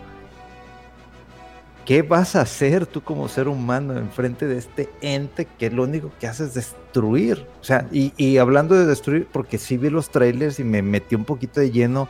¿Qué 1.86 2.02
vas 2.02 2.36
a 2.36 2.42
hacer 2.42 2.86
tú 2.88 3.02
como 3.02 3.30
ser 3.30 3.48
humano 3.48 3.96
enfrente 3.96 4.48
de 4.48 4.58
este 4.58 4.90
ente 5.02 5.46
que 5.46 5.70
lo 5.70 5.84
único 5.84 6.12
que 6.20 6.26
hace 6.28 6.46
es 6.46 6.56
destruir? 6.56 7.46
O 7.62 7.64
sea, 7.64 7.88
y, 7.92 8.38
hablando 8.38 8.74
de 8.76 8.88
destruir, 8.88 9.28
porque 9.32 9.60
sí 9.60 9.78
vi 9.78 9.92
los 9.92 10.10
trailers 10.10 10.60
y 10.60 10.64
me 10.64 10.82
metí 10.82 11.14
un 11.14 11.26
poquito 11.26 11.60
de 11.60 11.70
lleno 11.70 12.10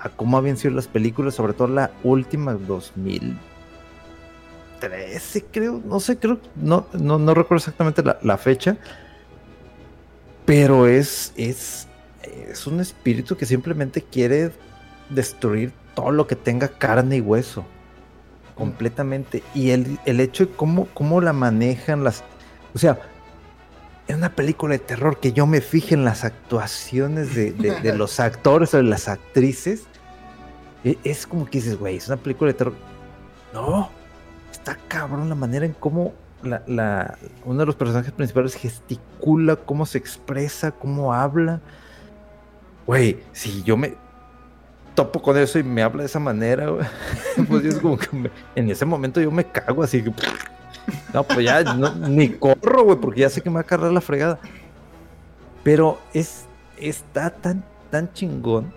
a 0.00 0.08
cómo 0.08 0.36
habían 0.36 0.56
sido 0.56 0.74
las 0.74 0.88
películas, 0.88 1.36
sobre 1.36 1.52
todo 1.52 1.68
la 1.68 1.92
última 2.02 2.54
2013, 2.54 5.44
creo, 5.52 5.80
no 5.84 6.00
sé, 6.00 6.18
creo, 6.18 6.40
no, 6.56 6.88
no, 6.92 7.20
no 7.20 7.34
recuerdo 7.34 7.58
exactamente 7.58 8.02
la 8.02 8.38
fecha 8.38 8.76
pero 10.44 10.86
es, 10.86 11.32
es, 11.36 11.86
es 12.22 12.66
un 12.66 12.80
espíritu 12.80 13.36
que 13.36 13.46
simplemente 13.46 14.02
quiere 14.02 14.52
destruir 15.10 15.72
todo 15.94 16.10
lo 16.10 16.26
que 16.26 16.36
tenga 16.36 16.68
carne 16.68 17.16
y 17.16 17.20
hueso. 17.20 17.64
Completamente. 18.54 19.42
Y 19.54 19.70
el, 19.70 19.98
hecho 20.04 20.46
de 20.46 20.52
cómo, 20.52 20.86
cómo 20.94 21.20
la 21.20 21.32
manejan 21.32 22.04
las. 22.04 22.22
O 22.74 22.78
sea, 22.78 22.98
es 24.06 24.16
una 24.16 24.34
película 24.34 24.72
de 24.72 24.78
terror 24.78 25.18
que 25.20 25.32
yo 25.32 25.46
me 25.46 25.60
fije 25.60 25.94
en 25.94 26.04
las 26.04 26.24
actuaciones 26.24 27.34
de, 27.34 27.52
de 27.52 27.94
los 27.96 28.20
actores 28.20 28.74
o 28.74 28.78
de 28.78 28.82
las 28.84 29.08
actrices. 29.08 29.84
E, 30.84 30.98
es 31.04 31.26
como 31.26 31.46
que 31.46 31.58
dices, 31.58 31.78
güey, 31.78 31.96
es 31.96 32.08
una 32.08 32.16
película 32.16 32.52
de 32.52 32.58
terror. 32.58 32.74
No, 33.54 33.90
está 34.50 34.76
cabrón 34.88 35.28
la 35.28 35.34
manera 35.34 35.64
en 35.64 35.72
cómo 35.72 36.14
la, 36.42 37.18
uno 37.44 37.60
de 37.60 37.66
los 37.66 37.74
personajes 37.74 38.12
principales 38.12 38.54
gesticula, 38.54 39.56
cómo 39.56 39.86
se 39.86 39.98
expresa, 39.98 40.70
cómo 40.70 41.12
habla. 41.12 41.60
Güey, 42.86 43.20
si 43.32 43.62
yo 43.62 43.76
me 43.76 43.94
topo 44.94 45.22
con 45.22 45.36
eso 45.38 45.58
y 45.58 45.62
me 45.62 45.82
habla 45.82 46.02
de 46.02 46.06
esa 46.06 46.18
manera, 46.18 46.66
pues 47.48 47.64
es 47.64 47.78
como 47.78 47.96
que 47.96 48.08
en 48.54 48.70
ese 48.70 48.84
momento 48.84 49.20
yo 49.20 49.30
me 49.30 49.44
cago 49.44 49.82
así 49.82 50.02
que... 50.02 50.12
No, 51.14 51.22
pues 51.22 51.44
ya 51.44 51.62
ni 51.74 52.30
corro, 52.30 52.84
güey, 52.84 52.98
porque 52.98 53.20
ya 53.20 53.30
sé 53.30 53.40
que 53.40 53.50
me 53.50 53.54
va 53.54 53.60
a 53.60 53.64
cargar 53.64 53.92
la 53.92 54.00
fregada. 54.00 54.40
Pero 55.62 56.00
es, 56.12 56.46
está 56.76 57.30
tan, 57.30 57.64
tan 57.90 58.12
chingón 58.12 58.72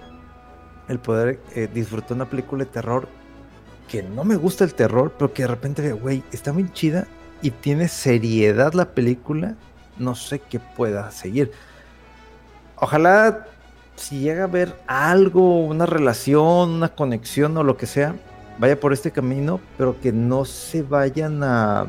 el 0.87 0.99
poder 0.99 1.39
eh, 1.55 1.67
disfrutar 1.73 2.13
una 2.13 2.29
película 2.29 2.63
de 2.63 2.69
terror 2.69 3.07
que 3.87 4.03
no 4.03 4.23
me 4.23 4.35
gusta 4.35 4.63
el 4.63 4.75
terror, 4.75 5.13
pero 5.17 5.33
que 5.33 5.43
de 5.43 5.47
repente, 5.47 5.91
güey, 5.93 6.23
está 6.31 6.53
muy 6.53 6.71
chida 6.71 7.07
y 7.41 7.51
tiene 7.51 7.87
seriedad 7.87 8.73
la 8.73 8.91
película, 8.91 9.55
no 9.97 10.15
sé 10.15 10.39
qué 10.39 10.59
pueda 10.59 11.11
seguir. 11.11 11.51
Ojalá 12.77 13.47
si 13.95 14.19
llega 14.19 14.45
a 14.45 14.47
ver 14.47 14.75
algo, 14.87 15.65
una 15.65 15.85
relación, 15.85 16.71
una 16.71 16.89
conexión 16.89 17.55
o 17.57 17.63
lo 17.63 17.77
que 17.77 17.85
sea, 17.85 18.15
vaya 18.57 18.79
por 18.79 18.93
este 18.93 19.11
camino, 19.11 19.59
pero 19.77 19.99
que 19.99 20.11
no 20.11 20.45
se 20.45 20.81
vayan 20.81 21.43
a... 21.43 21.87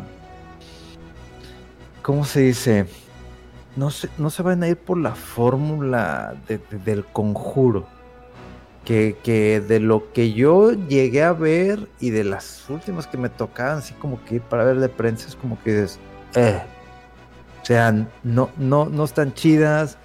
¿Cómo 2.03 2.25
se 2.25 2.41
dice? 2.41 2.87
No 3.75 3.91
se, 3.91 4.09
no 4.19 4.31
se 4.31 4.43
vayan 4.43 4.63
a 4.63 4.69
ir 4.69 4.77
por 4.77 4.99
la 4.99 5.15
fórmula 5.15 6.37
del 6.85 7.05
conjuro 7.05 7.96
que, 8.87 9.65
de 9.67 9.81
lo 9.81 10.13
que 10.13 10.33
yo 10.33 10.73
llegué 10.73 11.25
a 11.25 11.33
ver 11.33 11.89
y 11.99 12.11
de 12.11 12.23
las 12.23 12.65
últimas 12.71 13.07
que 13.09 13.19
me 13.19 13.29
tocaban, 13.29 13.79
así 13.79 13.93
como 13.95 14.25
que 14.25 14.41
para 14.41 14.65
ver 14.65 14.79
de 14.79 14.89
prensa, 14.89 15.27
es 15.29 15.35
como 15.35 15.61
que 15.63 15.83
es, 15.83 15.99
eh, 16.37 16.63
o 17.61 17.65
sea, 17.67 17.93
no, 18.23 18.49
no, 18.57 18.87
no 18.87 19.05
están 19.05 19.35
chidas, 19.35 19.99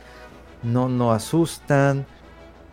no, 0.64 0.90
no 0.90 1.12
asustan, 1.12 2.08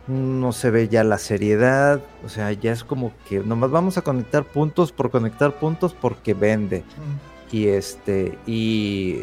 no 0.07 0.51
se 0.51 0.71
ve 0.71 0.87
ya 0.87 1.03
la 1.03 1.19
seriedad, 1.19 2.01
o 2.25 2.29
sea, 2.29 2.51
ya 2.53 2.71
es 2.71 2.83
como 2.83 3.13
que 3.27 3.39
nomás 3.39 3.69
vamos 3.69 3.99
a 3.99 4.01
conectar 4.01 4.43
puntos 4.43 4.91
por 4.91 5.11
conectar 5.11 5.59
puntos 5.59 5.93
porque 5.93 6.33
vende. 6.33 6.79
Mm. 6.79 7.55
Y 7.55 7.67
este, 7.67 8.37
y 8.47 9.21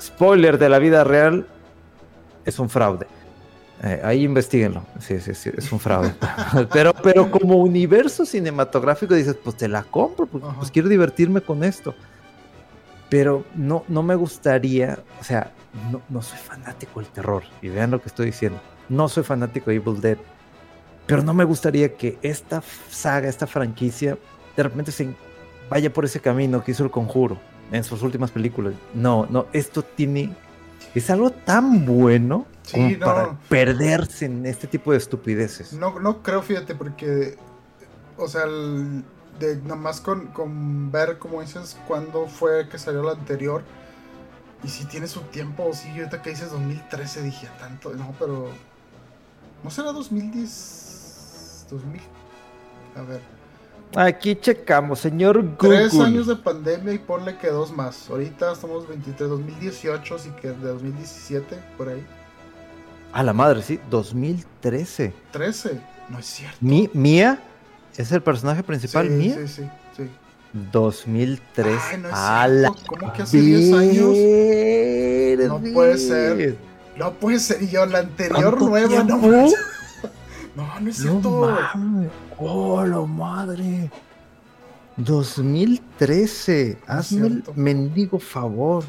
spoiler 0.00 0.58
de 0.58 0.68
la 0.68 0.78
vida 0.78 1.02
real, 1.02 1.46
es 2.44 2.58
un 2.60 2.68
fraude. 2.68 3.06
Eh, 3.82 4.00
ahí 4.02 4.24
investiguenlo. 4.24 4.84
Sí, 4.98 5.20
sí, 5.20 5.34
sí, 5.34 5.50
es 5.56 5.70
un 5.70 5.78
fraude. 5.78 6.12
pero, 6.72 6.92
pero 6.94 7.30
como 7.30 7.56
universo 7.56 8.26
cinematográfico 8.26 9.14
dices, 9.14 9.36
pues 9.42 9.56
te 9.56 9.68
la 9.68 9.84
compro, 9.84 10.26
pues, 10.26 10.44
pues 10.56 10.70
quiero 10.70 10.88
divertirme 10.88 11.40
con 11.40 11.62
esto. 11.62 11.94
Pero 13.08 13.44
no, 13.54 13.84
no 13.88 14.02
me 14.02 14.14
gustaría, 14.14 14.98
o 15.20 15.24
sea, 15.24 15.52
no, 15.90 16.02
no 16.08 16.22
soy 16.22 16.38
fanático 16.38 17.00
del 17.00 17.08
terror. 17.10 17.42
Y 17.62 17.68
vean 17.68 17.90
lo 17.90 18.02
que 18.02 18.08
estoy 18.08 18.26
diciendo. 18.26 18.60
No 18.88 19.08
soy 19.08 19.22
fanático 19.22 19.70
de 19.70 19.76
Evil 19.76 20.00
Dead. 20.00 20.18
Pero 21.06 21.22
no 21.22 21.32
me 21.32 21.44
gustaría 21.44 21.94
que 21.94 22.18
esta 22.20 22.62
saga, 22.90 23.28
esta 23.28 23.46
franquicia, 23.46 24.18
de 24.56 24.62
repente 24.62 24.92
se 24.92 25.08
vaya 25.70 25.90
por 25.92 26.04
ese 26.04 26.20
camino 26.20 26.62
que 26.62 26.72
hizo 26.72 26.84
el 26.84 26.90
conjuro 26.90 27.38
en 27.72 27.84
sus 27.84 28.02
últimas 28.02 28.30
películas. 28.30 28.74
No, 28.92 29.26
no, 29.30 29.46
esto 29.52 29.82
tiene. 29.82 30.30
Es 30.94 31.08
algo 31.10 31.30
tan 31.30 31.86
bueno 31.86 32.46
para 33.00 33.38
perderse 33.48 34.26
en 34.26 34.46
este 34.46 34.66
tipo 34.66 34.92
de 34.92 34.98
estupideces. 34.98 35.72
No, 35.72 35.98
no 36.00 36.22
creo, 36.22 36.42
fíjate, 36.42 36.74
porque. 36.74 37.36
O 38.16 38.26
sea, 38.26 38.46
de, 38.46 39.56
nomás 39.64 40.00
con, 40.00 40.26
con 40.28 40.90
ver, 40.90 41.18
como 41.18 41.40
dices, 41.40 41.76
cuándo 41.86 42.26
fue 42.26 42.68
que 42.68 42.78
salió 42.78 43.02
la 43.02 43.12
anterior. 43.12 43.62
Y 44.64 44.68
si 44.68 44.84
tiene 44.86 45.06
su 45.06 45.20
tiempo, 45.22 45.70
sí, 45.72 45.88
ahorita 45.90 46.20
que 46.20 46.30
dices 46.30 46.50
2013, 46.50 47.22
dije 47.22 47.48
tanto. 47.58 47.94
No, 47.94 48.14
pero. 48.18 48.48
¿No 49.62 49.70
será 49.70 49.92
2010? 49.92 51.66
2000. 51.70 52.00
A 52.96 53.02
ver. 53.02 53.38
Aquí 53.96 54.36
checamos, 54.36 55.00
señor 55.00 55.42
Google. 55.42 55.88
Tres 55.88 55.94
años 55.98 56.26
de 56.26 56.36
pandemia 56.36 56.92
y 56.92 56.98
ponle 56.98 57.36
que 57.38 57.48
dos 57.48 57.72
más. 57.72 58.10
Ahorita 58.10 58.52
estamos 58.52 58.86
23, 58.86 59.30
2018, 59.30 60.14
así 60.14 60.30
que 60.42 60.48
de 60.48 60.68
2017, 60.68 61.56
por 61.76 61.88
ahí. 61.88 62.06
A 63.12 63.22
la 63.22 63.32
madre, 63.32 63.62
sí, 63.62 63.80
2013. 63.90 65.14
13, 65.30 65.80
no 66.10 66.18
es 66.18 66.26
cierto. 66.26 66.58
Mía 66.60 67.42
es 67.96 68.12
el 68.12 68.22
personaje 68.22 68.62
principal, 68.62 69.10
Mía. 69.10 69.36
Sí, 69.46 69.48
sí, 69.48 69.70
sí. 69.96 70.10
2013. 70.72 71.78
Ay, 71.90 71.98
no 71.98 72.08
es 72.08 72.14
cierto. 72.14 72.84
¿Cómo 72.86 73.12
que 73.12 73.22
hace 73.22 73.40
10 73.40 73.72
años? 73.72 75.48
No 75.48 75.72
puede 75.72 75.98
ser. 75.98 76.58
No 76.96 77.12
puede 77.14 77.38
ser. 77.38 77.62
Y 77.62 77.68
yo, 77.68 77.86
la 77.86 78.00
anterior 78.00 78.60
nueva, 78.60 79.04
no. 79.04 79.18
No, 80.56 80.80
no 80.80 80.90
es 80.90 80.96
cierto. 80.96 81.56
¡Oh, 82.36 82.84
la 82.84 83.00
madre! 83.02 83.90
2013. 84.96 86.78
Hazme 86.86 87.26
el 87.28 87.44
mendigo 87.54 88.18
favor. 88.18 88.84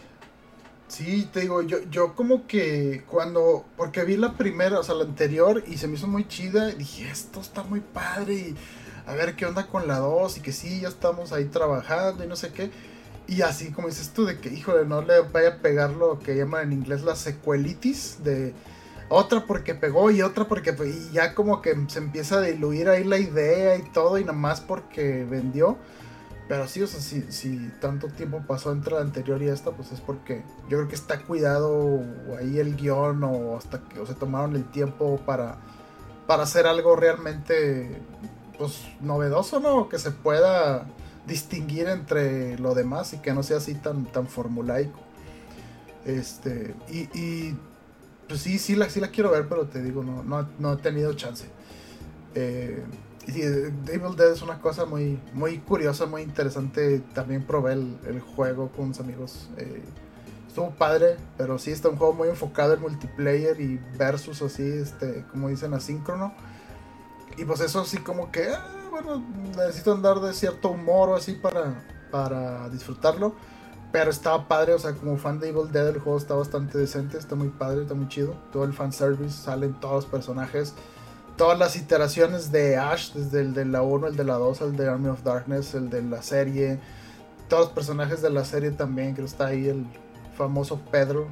Sí, 0.90 1.30
te 1.32 1.42
digo, 1.42 1.62
yo, 1.62 1.78
yo 1.92 2.16
como 2.16 2.48
que 2.48 3.04
cuando, 3.08 3.64
porque 3.78 4.04
vi 4.04 4.18
la 4.18 4.34
primera, 4.34 4.80
o 4.80 4.84
sea, 4.84 4.96
la 4.96 5.04
anterior, 5.04 5.64
y 5.68 5.78
se 5.78 5.88
me 5.88 5.94
hizo 5.96 6.08
muy 6.08 6.28
chida, 6.28 6.68
dije, 6.72 7.08
esto 7.10 7.40
está 7.40 7.62
muy 7.64 7.80
padre, 7.80 8.34
y 8.34 8.56
a 9.06 9.14
ver 9.14 9.36
qué 9.36 9.46
onda 9.46 9.68
con 9.68 9.88
la 9.88 10.00
2, 10.00 10.40
y 10.40 10.42
que 10.42 10.52
sí, 10.52 10.82
ya 10.82 10.88
estamos 10.88 11.32
ahí 11.32 11.46
trabajando, 11.46 12.24
y 12.24 12.28
no 12.28 12.36
sé 12.36 12.52
qué. 12.52 12.72
Y 13.28 13.44
así 13.44 13.72
como 13.72 13.88
dices 13.88 14.10
tú, 14.10 14.26
de 14.26 14.40
que, 14.40 14.50
híjole, 14.50 14.86
no 14.86 15.04
le 15.04 15.20
vaya 15.22 15.50
a 15.50 15.58
pegar 15.58 15.92
lo 15.92 16.18
que 16.18 16.36
llaman 16.36 16.64
en 16.64 16.74
inglés 16.74 17.04
la 17.04 17.16
secuelitis, 17.16 18.24
de 18.24 18.56
otra 19.10 19.46
porque 19.46 19.76
pegó 19.76 20.10
y 20.12 20.24
otra 20.24 20.48
porque 20.48 20.76
y 20.86 21.14
ya 21.14 21.36
como 21.36 21.62
que 21.62 21.76
se 21.88 22.00
empieza 22.00 22.38
a 22.38 22.42
diluir 22.42 22.90
ahí 22.90 23.04
la 23.04 23.18
idea 23.18 23.76
y 23.76 23.84
todo 23.92 24.18
y 24.18 24.22
nada 24.22 24.38
más 24.38 24.62
porque 24.62 25.26
vendió. 25.26 25.78
Pero 26.50 26.68
sí, 26.68 26.82
o 26.82 26.88
sea, 26.88 27.00
si, 27.00 27.72
tanto 27.80 28.08
tiempo 28.08 28.42
pasó 28.46 28.72
entre 28.72 28.96
la 28.96 29.02
anterior 29.02 29.42
y 29.42 29.48
esta, 29.48 29.70
pues 29.72 29.92
es 29.92 30.02
porque 30.02 30.44
yo 30.64 30.78
creo 30.78 30.88
que 30.88 30.96
está 30.96 31.22
cuidado 31.22 32.04
ahí 32.40 32.58
el 32.58 32.76
guion 32.76 33.24
o 33.24 33.56
hasta 33.56 33.80
que 33.88 34.04
se 34.06 34.16
tomaron 34.16 34.56
el 34.56 34.66
tiempo 34.66 35.22
para, 35.28 35.58
para 36.26 36.44
hacer 36.44 36.66
algo 36.66 36.96
realmente 36.96 38.02
pues 38.58 38.82
novedoso, 39.00 39.60
¿no? 39.60 39.88
Que 39.90 40.00
se 40.00 40.10
pueda 40.10 40.88
distinguir 41.28 41.88
entre 41.88 42.58
lo 42.58 42.74
demás 42.74 43.14
y 43.14 43.20
que 43.20 43.32
no 43.32 43.44
sea 43.44 43.58
así 43.58 43.76
tan, 43.76 44.06
tan 44.06 44.28
formulaico. 44.28 45.00
Este, 46.04 46.74
y 46.90 47.54
pues 48.30 48.42
sí, 48.42 48.60
sí 48.60 48.76
la, 48.76 48.90
sí 48.90 49.00
la 49.00 49.10
quiero 49.10 49.32
ver, 49.32 49.48
pero 49.50 49.66
te 49.66 49.82
digo, 49.82 50.04
no, 50.04 50.24
no, 50.24 50.48
no 50.60 50.74
he 50.74 50.78
tenido 50.78 51.14
chance. 51.14 51.46
Eh, 52.36 52.84
y 53.36 53.42
Devil 53.42 54.16
Dead 54.16 54.32
es 54.32 54.42
una 54.42 54.60
cosa 54.60 54.86
muy, 54.86 55.20
muy 55.34 55.60
curiosa, 55.60 56.06
muy 56.06 56.22
interesante. 56.22 57.00
También 57.14 57.44
probé 57.44 57.74
el, 57.74 58.22
juego 58.36 58.70
con 58.70 58.86
unos 58.86 59.00
amigos. 59.00 59.50
Eh, 59.58 59.84
estuvo 60.48 60.72
padre, 60.72 61.18
pero 61.38 61.60
sí 61.60 61.72
está 61.72 61.90
un 61.90 61.98
juego 61.98 62.14
muy 62.14 62.30
enfocado 62.30 62.74
en 62.74 62.82
multiplayer 62.82 63.60
y 63.60 63.78
versus 63.98 64.42
así, 64.42 64.64
este, 64.64 65.26
como 65.32 65.50
dicen, 65.50 65.74
asíncrono. 65.74 66.34
Y 67.38 67.46
pues 67.46 67.62
eso 67.62 67.86
sí 67.86 67.98
como 67.98 68.32
que, 68.32 68.50
ah, 68.50 68.88
bueno, 68.92 69.24
necesito 69.56 69.94
andar 69.94 70.20
de 70.20 70.34
cierto 70.34 70.70
humor 70.70 71.10
o 71.10 71.16
así 71.16 71.34
para, 71.34 71.86
para 72.12 72.70
disfrutarlo. 72.70 73.36
Pero 73.92 74.12
estaba 74.12 74.48
padre, 74.48 74.74
o 74.74 74.80
sea, 74.80 74.94
como 74.94 75.18
fan 75.18 75.40
de 75.40 75.50
Evil 75.50 75.72
Dead, 75.72 75.88
el 75.88 76.00
juego 76.00 76.18
está 76.18 76.36
bastante 76.36 76.78
decente, 76.78 77.18
está 77.18 77.36
muy 77.36 77.50
padre, 77.50 77.84
está 77.84 77.96
muy 77.96 78.08
chido. 78.08 78.36
Todo 78.52 78.64
el 78.64 78.74
fanservice, 78.74 79.44
salen 79.44 79.74
todos 79.80 80.04
los 80.04 80.06
personajes. 80.06 80.76
Todas 81.40 81.58
las 81.58 81.78
iteraciones 81.78 82.52
de 82.52 82.76
Ash, 82.76 83.14
desde 83.14 83.40
el 83.40 83.54
de 83.54 83.64
la 83.64 83.82
1, 83.82 84.08
el 84.08 84.18
de 84.18 84.26
la 84.26 84.34
2, 84.34 84.60
el 84.60 84.76
de 84.76 84.90
Army 84.90 85.08
of 85.08 85.24
Darkness, 85.24 85.74
el 85.74 85.90
de 85.90 86.02
la 86.02 86.22
serie. 86.22 86.80
Todos 87.48 87.68
los 87.68 87.72
personajes 87.72 88.22
de 88.22 88.30
la 88.30 88.44
serie 88.44 88.72
también, 88.72 89.14
creo 89.14 89.26
que 89.26 89.32
está 89.32 89.46
ahí 89.48 89.70
el 89.70 89.86
famoso 90.38 90.82
Pedro. 90.92 91.30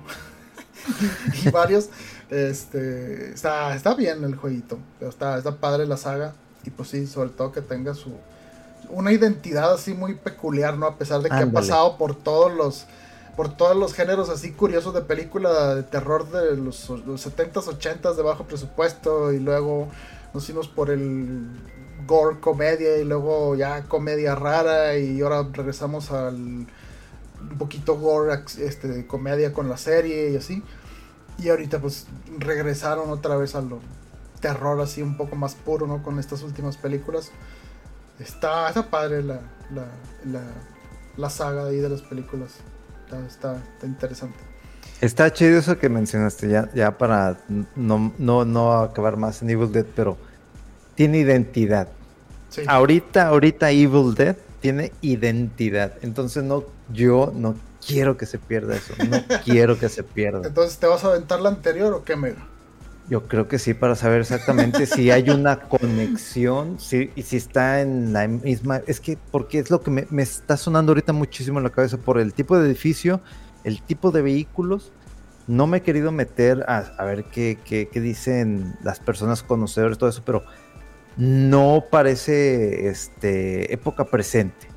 y 1.44 1.50
varios. 1.50 1.90
Este, 2.30 3.34
está, 3.34 3.76
está 3.76 3.96
bien 3.96 4.24
el 4.24 4.38
jueguito, 4.38 4.80
pero 4.98 5.12
está, 5.12 5.38
está 5.38 5.58
padre 5.58 5.86
la 5.86 5.98
saga. 5.98 6.36
Y 6.64 6.70
pues 6.70 6.88
sí, 6.88 7.06
sobre 7.06 7.32
todo 7.32 7.52
que 7.52 7.62
tenga 7.62 7.94
su, 7.94 8.14
una 8.90 9.12
identidad 9.12 9.74
así 9.74 9.94
muy 9.94 10.16
peculiar, 10.16 10.78
¿no? 10.78 10.86
A 10.86 10.96
pesar 10.96 11.22
de 11.22 11.28
que 11.28 11.36
ha 11.36 11.52
pasado 11.52 11.98
por 11.98 12.16
todos 12.16 12.54
los 12.54 12.86
por 13.38 13.56
todos 13.56 13.78
los 13.78 13.94
géneros 13.94 14.30
así 14.30 14.52
curiosos 14.52 14.96
de 14.96 15.02
película 15.02 15.76
de 15.76 15.84
terror 15.84 16.28
de 16.32 16.58
los, 16.58 16.90
70s, 16.90 17.52
80s 17.54 18.16
de 18.16 18.24
bajo 18.24 18.46
presupuesto 18.46 19.32
y 19.32 19.40
luego 19.40 19.90
nos 20.34 20.46
fuimos 20.46 20.68
por 20.68 20.90
el 20.90 21.48
gore 22.08 22.40
comedia 22.40 22.98
y 22.98 23.06
luego 23.06 23.56
ya 23.56 23.84
comedia 23.84 24.34
rara 24.34 24.98
y 24.98 25.22
ahora 25.22 25.48
regresamos 25.54 26.12
al 26.12 26.66
un 27.40 27.58
poquito 27.60 27.96
gore 27.96 28.44
este 28.58 29.06
comedia 29.06 29.54
con 29.54 29.70
la 29.70 29.78
serie 29.78 30.32
y 30.32 30.38
así. 30.38 30.64
Y 31.38 31.50
ahorita 31.50 31.80
pues 31.80 32.08
regresaron 32.40 33.12
otra 33.12 33.38
vez 33.38 33.54
a 33.54 33.62
lo 33.62 33.80
terror 34.40 34.82
así 34.82 35.04
un 35.04 35.16
poco 35.16 35.36
más 35.36 35.54
puro 35.54 35.86
no 35.86 36.02
con 36.02 36.18
estas 36.18 36.42
últimas 36.42 36.76
películas. 36.78 37.32
Está, 38.20 38.68
está 38.68 38.90
padre 38.90 39.22
la, 39.22 39.42
la, 39.70 40.42
la, 41.16 41.30
saga 41.30 41.68
ahí 41.68 41.78
de 41.78 41.90
las 41.90 42.02
películas. 42.02 42.56
Está, 43.28 43.62
interesante. 43.84 44.38
Está 45.00 45.32
chido 45.32 45.60
eso 45.60 45.78
que 45.78 45.90
mencionaste, 45.90 46.50
ya, 46.50 46.70
ya 46.74 46.98
para 46.98 47.38
no, 47.76 48.14
no, 48.18 48.46
no 48.46 48.74
acabar 48.74 49.16
más 49.16 49.42
en 49.42 49.50
Evil 49.50 49.72
Dead, 49.72 49.86
pero 49.96 50.18
tiene 50.96 51.20
identidad. 51.20 51.88
Ahorita, 52.68 53.28
ahorita 53.28 53.72
Evil 53.72 54.16
Dead 54.16 54.36
tiene 54.60 54.92
identidad. 55.02 55.94
Entonces 56.02 56.44
no, 56.44 56.64
yo 56.92 57.32
no 57.36 57.56
quiero 57.86 58.18
que 58.18 58.26
se 58.26 58.40
pierda 58.40 58.76
eso. 58.76 58.94
No 59.08 59.24
quiero 59.46 59.78
que 59.80 59.90
se 59.90 60.04
pierda. 60.04 60.48
Entonces, 60.48 60.78
¿te 60.78 60.88
vas 60.88 61.04
a 61.04 61.10
aventar 61.10 61.40
la 61.40 61.50
anterior 61.50 61.94
o 61.94 62.04
qué 62.04 62.16
mega? 62.16 62.48
Yo 63.10 63.28
creo 63.28 63.48
que 63.48 63.58
sí, 63.58 63.74
para 63.74 63.96
saber 63.96 64.22
exactamente 64.22 64.86
si 64.86 65.12
hay 65.12 65.30
una 65.30 65.60
conexión 65.70 66.78
si, 66.80 67.10
y 67.16 67.22
si 67.24 67.38
está 67.38 67.82
en 67.82 68.12
la 68.12 68.28
misma. 68.28 68.82
Es 68.86 69.00
que, 69.00 69.18
porque 69.32 69.60
es 69.60 69.72
lo 69.72 69.82
que 69.82 69.92
me, 69.92 70.22
está 70.22 70.58
sonando 70.58 70.92
ahorita 70.92 71.14
muchísimo 71.14 71.60
en 71.60 71.64
la 71.64 71.70
cabeza 71.70 71.98
por 71.98 72.20
el 72.20 72.34
tipo 72.34 72.58
de 72.58 72.68
edificio, 72.68 73.22
el 73.64 73.82
tipo 73.82 74.12
de 74.12 74.22
vehículos. 74.22 74.92
No 75.48 75.66
me 75.66 75.78
he 75.78 75.82
querido 75.82 76.12
meter 76.12 76.66
a, 76.68 77.04
ver 77.06 77.24
qué, 77.26 77.58
qué, 77.64 77.88
qué, 77.90 78.02
dicen 78.02 78.76
las 78.84 79.00
personas 79.00 79.44
conocedoras, 79.44 79.98
todo 79.98 80.10
eso, 80.10 80.22
pero 80.26 80.44
no 81.16 81.86
parece 81.90 82.90
este, 82.90 83.74
época 83.74 84.04
presente. 84.04 84.68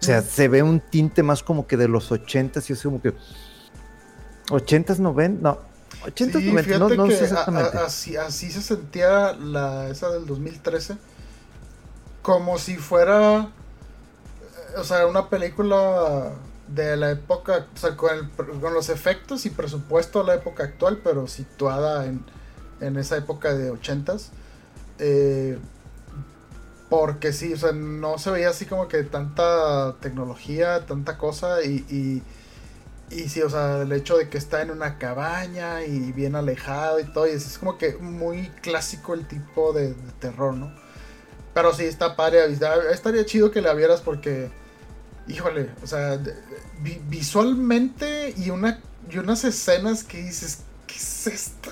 O 0.00 0.04
sea, 0.04 0.22
se 0.22 0.46
ve 0.48 0.62
un 0.62 0.78
tinte 0.80 1.24
más 1.24 1.42
como 1.42 1.66
que 1.66 1.76
de 1.76 1.88
los 1.88 2.12
80s 2.12 2.70
y 2.70 2.72
así 2.74 2.84
como 2.84 3.02
que. 3.02 3.12
80s, 4.50 4.98
90, 4.98 5.42
no, 5.42 5.58
80, 6.04 6.38
sí, 6.38 6.52
no, 6.78 6.88
no 6.88 7.06
sé 7.10 7.24
exactamente. 7.24 7.78
así, 7.78 8.16
así, 8.16 8.50
se 8.50 8.62
sentía 8.62 9.32
la 9.32 9.88
esa 9.88 10.10
del 10.10 10.26
2013. 10.26 10.96
Como 12.22 12.58
si 12.58 12.76
fuera. 12.76 13.40
Eh, 13.40 14.78
o 14.78 14.84
sea, 14.84 15.06
una 15.06 15.28
película 15.28 16.32
de 16.68 16.96
la 16.96 17.10
época. 17.10 17.66
O 17.74 17.78
sea, 17.78 17.96
con, 17.96 18.30
con 18.60 18.74
los 18.74 18.88
efectos 18.88 19.46
y 19.46 19.50
presupuesto 19.50 20.20
de 20.20 20.26
la 20.26 20.34
época 20.34 20.64
actual, 20.64 21.00
pero 21.02 21.26
situada 21.26 22.06
en, 22.06 22.24
en 22.80 22.96
esa 22.96 23.16
época 23.16 23.54
de 23.54 23.72
80s. 23.72 24.28
Eh, 24.98 25.58
porque 26.88 27.32
sí, 27.32 27.52
o 27.52 27.56
sea, 27.56 27.72
no 27.72 28.18
se 28.18 28.30
veía 28.30 28.50
así 28.50 28.66
como 28.66 28.88
que 28.88 29.02
tanta 29.02 29.94
tecnología, 30.00 30.86
tanta 30.86 31.18
cosa 31.18 31.62
y 31.62 31.84
y 31.90 32.22
sí, 33.10 33.42
o 33.42 33.50
sea, 33.50 33.82
el 33.82 33.92
hecho 33.92 34.16
de 34.16 34.28
que 34.28 34.38
está 34.38 34.62
en 34.62 34.70
una 34.70 34.98
cabaña 34.98 35.84
y 35.84 36.12
bien 36.12 36.34
alejado 36.34 37.00
y 37.00 37.04
todo, 37.04 37.26
y 37.26 37.30
es, 37.30 37.58
como 37.58 37.78
que 37.78 37.96
muy 37.96 38.48
clásico 38.62 39.14
el 39.14 39.26
tipo 39.26 39.72
de, 39.72 39.94
terror, 40.20 40.54
¿no? 40.54 40.72
Pero 41.52 41.72
sí, 41.72 41.84
está 41.84 42.16
padre, 42.16 42.40
estaría 42.90 43.24
chido 43.24 43.50
que 43.50 43.62
la 43.62 43.74
vieras 43.74 44.00
porque, 44.00 44.50
híjole, 45.28 45.70
o 45.82 45.86
sea, 45.86 46.20
visualmente 47.08 48.34
y, 48.36 48.50
una, 48.50 48.80
y 49.08 49.18
unas 49.18 49.44
escenas 49.44 50.02
que 50.02 50.22
dices, 50.22 50.60
¿qué 50.86 50.96
es 50.96 51.26
esto? 51.26 51.70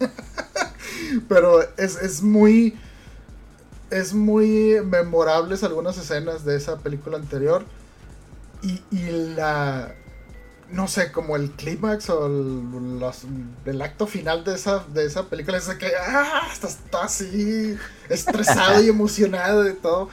Pero 1.28 1.62
es, 1.76 1.96
es 1.96 2.22
muy 2.22 2.76
es 3.90 4.12
muy 4.12 4.80
memorables 4.84 5.64
algunas 5.64 5.96
escenas 5.96 6.44
de 6.44 6.56
esa 6.56 6.78
película 6.78 7.16
anterior. 7.16 7.64
Y, 8.62 8.82
y 8.90 9.34
la. 9.34 9.94
No 10.70 10.86
sé, 10.86 11.10
como 11.12 11.36
el 11.36 11.50
clímax 11.52 12.10
o 12.10 12.26
el, 12.26 12.98
los- 13.00 13.24
el 13.64 13.80
acto 13.80 14.06
final 14.06 14.44
de 14.44 14.54
esa, 14.54 14.84
de 14.92 15.06
esa 15.06 15.24
película 15.28 15.56
es 15.58 15.66
de 15.66 15.78
que. 15.78 15.90
¡Ah! 16.06 16.42
Está, 16.52 16.68
está 16.68 17.04
así. 17.04 17.76
Estresado 18.10 18.82
y 18.82 18.88
emocionado 18.90 19.68
y 19.68 19.72
todo. 19.74 20.10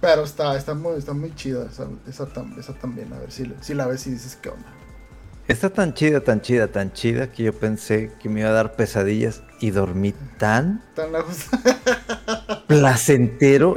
Pero 0.00 0.24
está, 0.24 0.54
está 0.56 0.74
muy, 0.74 0.98
está 0.98 1.14
muy 1.14 1.34
chida 1.34 1.66
esa, 1.72 1.86
esa, 2.06 2.26
tam- 2.28 2.58
esa 2.58 2.74
también. 2.74 3.10
A 3.14 3.18
ver 3.18 3.32
si, 3.32 3.50
si 3.62 3.72
la 3.74 3.86
ves 3.86 4.06
y 4.06 4.10
dices 4.10 4.36
qué 4.40 4.50
onda. 4.50 4.66
Está 5.48 5.70
tan 5.70 5.94
chida, 5.94 6.20
tan 6.20 6.40
chida, 6.42 6.66
tan 6.68 6.92
chida 6.92 7.30
que 7.32 7.44
yo 7.44 7.52
pensé 7.52 8.10
que 8.20 8.28
me 8.28 8.40
iba 8.40 8.48
a 8.50 8.52
dar 8.52 8.74
pesadillas 8.74 9.42
y 9.60 9.70
dormí 9.70 10.12
tan 10.38 10.82
Tan 10.94 11.12
placentero. 12.66 13.74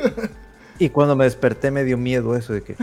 Y 0.80 0.89
cuando 0.89 1.15
me 1.15 1.26
desperté 1.26 1.72
me 1.72 1.84
dio 1.84 1.97
miedo 1.97 2.36
eso 2.36 2.53
de 2.53 2.63
que 2.63 2.76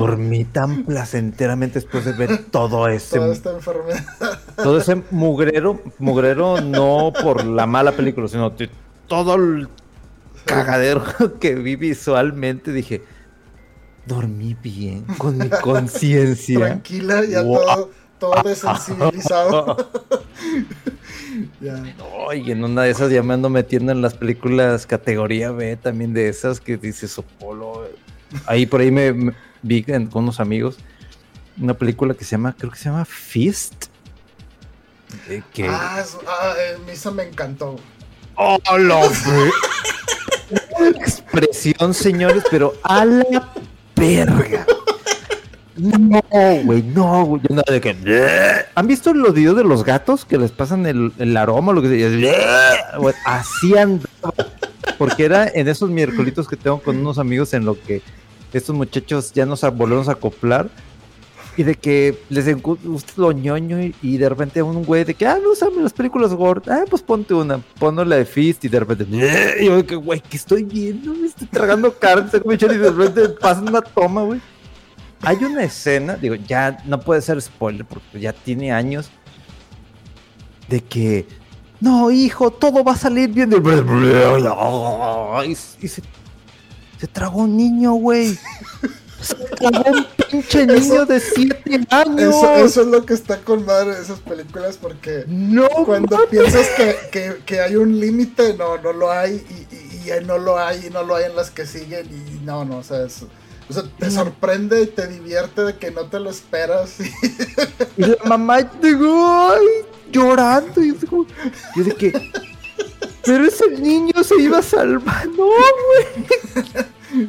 dormí 0.00 0.44
tan 0.44 0.84
placenteramente 0.84 1.80
después 1.80 2.04
de 2.04 2.12
ver 2.12 2.44
todo 2.50 2.88
ese, 2.88 3.18
Toda 3.18 3.32
esta 3.32 3.50
enfermedad. 3.52 4.04
todo 4.56 4.78
ese 4.78 5.02
mugrero, 5.10 5.80
mugrero 5.98 6.60
no 6.60 7.12
por 7.22 7.44
la 7.44 7.66
mala 7.66 7.92
película, 7.92 8.28
sino 8.28 8.52
todo 9.08 9.34
el 9.34 9.68
cagadero 10.44 11.02
que 11.40 11.54
vi 11.54 11.76
visualmente. 11.76 12.72
Dije, 12.72 13.02
dormí 14.06 14.56
bien 14.62 15.04
con 15.18 15.38
mi 15.38 15.48
conciencia. 15.48 16.58
Tranquila, 16.58 17.24
ya 17.24 17.42
Wow. 17.42 17.56
todo, 17.64 17.90
todo 18.18 18.42
desensibilizado. 18.48 19.90
ya. 21.60 21.74
No, 21.98 22.32
y 22.32 22.50
en 22.50 22.64
una 22.64 22.82
de 22.82 22.90
esas 22.90 23.10
ya 23.10 23.22
me 23.22 23.34
ando 23.34 23.48
metiendo 23.50 23.92
en 23.92 24.02
las 24.02 24.14
películas 24.14 24.86
categoría 24.86 25.50
B 25.50 25.76
también 25.76 26.12
de 26.12 26.28
esas 26.28 26.60
que 26.60 26.76
dices 26.76 27.12
Sopolo. 27.12 27.88
Ahí 28.46 28.66
por 28.66 28.80
ahí 28.80 28.90
me, 28.90 29.12
me 29.12 29.32
vi 29.64 29.84
en- 29.88 30.06
con 30.06 30.22
unos 30.24 30.38
amigos 30.40 30.76
una 31.60 31.74
película 31.74 32.14
que 32.14 32.24
se 32.24 32.32
llama, 32.32 32.54
creo 32.58 32.70
que 32.70 32.78
se 32.78 32.84
llama 32.86 33.04
Fist. 33.04 33.86
Eh, 35.28 35.42
que... 35.52 35.68
Ah, 35.68 36.00
es- 36.02 36.16
ah, 36.26 36.54
eh, 36.58 37.10
me 37.12 37.22
encantó. 37.22 37.76
¡Oh, 38.36 38.58
lo 38.78 39.00
Expresión, 40.96 41.94
señores, 41.94 42.42
pero 42.50 42.74
a 42.82 43.04
la 43.04 43.52
verga. 43.94 44.66
No, 45.76 46.20
güey, 46.64 46.82
no, 46.82 47.24
güey. 47.24 47.42
Yo 47.48 47.54
nada 47.56 47.72
de 47.72 47.80
que. 47.80 47.96
¿Han 48.74 48.86
visto 48.86 49.12
los 49.12 49.34
videos 49.34 49.56
de 49.56 49.64
los 49.64 49.84
gatos 49.84 50.24
que 50.24 50.38
les 50.38 50.52
pasan 50.52 50.86
el, 50.86 51.12
el 51.18 51.36
aroma 51.36 51.70
o 51.70 51.74
lo 51.74 51.82
que 51.82 51.88
sea? 51.88 53.10
Así 53.24 53.76
andaba. 53.76 54.34
Porque 54.98 55.24
era 55.24 55.48
en 55.48 55.66
esos 55.68 55.90
miércolitos 55.90 56.46
que 56.46 56.56
tengo 56.56 56.80
con 56.80 56.96
unos 56.98 57.18
amigos 57.18 57.54
en 57.54 57.64
lo 57.64 57.80
que 57.80 58.02
estos 58.58 58.74
muchachos 58.74 59.32
ya 59.32 59.46
nos 59.46 59.62
volvemos 59.76 60.08
a 60.08 60.12
acoplar. 60.12 60.68
Y 61.56 61.62
de 61.62 61.76
que 61.76 62.18
les 62.30 62.60
gusta 62.60 63.12
lo 63.16 63.30
ñoño 63.30 63.80
y, 63.80 63.94
y 64.02 64.16
de 64.16 64.28
repente 64.28 64.60
un 64.60 64.84
güey 64.84 65.04
de 65.04 65.14
que, 65.14 65.24
ah, 65.24 65.38
no 65.40 65.52
usame 65.52 65.82
las 65.82 65.92
películas 65.92 66.34
gore. 66.34 66.62
Ah, 66.68 66.82
pues 66.90 67.00
ponte 67.00 67.32
una, 67.32 67.58
ponle 67.78 68.04
la 68.04 68.16
de 68.16 68.24
Fist 68.24 68.64
y 68.64 68.68
de 68.68 68.80
repente, 68.80 69.06
y 69.60 69.66
yo 69.66 69.86
que, 69.86 69.94
güey, 69.94 70.20
¿qué 70.20 70.36
estoy 70.36 70.64
viendo? 70.64 71.14
Me 71.14 71.28
estoy 71.28 71.46
tragando 71.46 71.92
carne, 71.98 72.24
estoy 72.24 72.40
comiendo 72.40 72.66
chile", 72.66 72.80
y 72.80 72.82
de 72.82 72.90
repente 72.90 73.28
pasa 73.40 73.60
una 73.60 73.82
toma, 73.82 74.22
güey. 74.22 74.40
Hay 75.22 75.36
una 75.44 75.62
escena, 75.62 76.16
digo, 76.16 76.34
ya 76.34 76.82
no 76.86 76.98
puede 77.00 77.22
ser 77.22 77.40
spoiler 77.40 77.86
porque 77.86 78.18
ya 78.18 78.32
tiene 78.32 78.72
años, 78.72 79.10
de 80.68 80.82
que, 80.82 81.26
no, 81.80 82.10
hijo, 82.10 82.50
todo 82.50 82.82
va 82.82 82.92
a 82.92 82.96
salir 82.96 83.30
bien. 83.30 83.50
Y, 83.52 85.50
y 85.50 85.88
se, 85.88 86.02
se 87.04 87.08
tragó 87.08 87.42
un 87.42 87.54
niño, 87.54 87.92
güey. 87.94 88.38
Se 89.20 89.34
tragó 89.34 89.90
un 89.90 90.06
pinche 90.30 90.66
niño 90.66 90.78
Eso- 90.78 91.04
de 91.06 91.20
7 91.20 91.86
años. 91.90 92.34
Eso, 92.34 92.54
eso 92.56 92.80
es 92.80 92.86
lo 92.86 93.04
que 93.04 93.12
está 93.12 93.38
con 93.42 93.66
madre 93.66 93.94
de 93.94 94.00
esas 94.02 94.20
películas 94.20 94.78
porque 94.80 95.24
No, 95.26 95.68
cuando 95.84 96.26
piensas 96.30 96.66
que, 96.78 96.96
que- 97.12 97.42
que 97.44 97.60
hay 97.60 97.76
un 97.76 98.00
límite, 98.00 98.54
no, 98.54 98.78
no 98.78 98.94
lo 98.94 99.10
hay 99.10 99.34
y, 99.50 99.74
y- 99.74 100.06
y 100.06 100.10
ahí 100.12 100.24
no 100.24 100.38
lo 100.38 100.58
hay 100.58 100.86
y 100.86 100.90
no 100.90 101.02
lo 101.02 101.14
hay 101.16 101.24
en 101.26 101.36
las 101.36 101.50
que 101.50 101.66
siguen 101.66 102.06
y 102.06 102.42
no, 102.44 102.64
no, 102.64 102.78
o 102.78 102.82
sea, 102.82 103.04
es- 103.04 103.24
o 103.68 103.72
sea, 103.72 103.82
te 103.98 104.10
sorprende 104.10 104.80
y 104.82 104.86
te 104.86 105.06
divierte 105.06 105.62
de 105.62 105.76
que 105.76 105.90
no 105.90 106.06
te 106.06 106.20
lo 106.20 106.30
esperas. 106.30 107.00
y- 107.98 108.00
la 108.02 108.16
mamá 108.24 108.62
digo, 108.80 109.26
ay, 109.52 109.66
llorando. 110.10 110.82
Y 110.82 110.94
yo 111.76 111.84
de 111.84 111.92
que, 111.96 112.12
pero 113.24 113.44
ese 113.46 113.70
niño 113.70 114.22
se 114.22 114.40
iba 114.40 114.58
a 114.58 114.62
salvar. 114.62 115.26
No, 115.28 115.46
güey. 115.46 117.28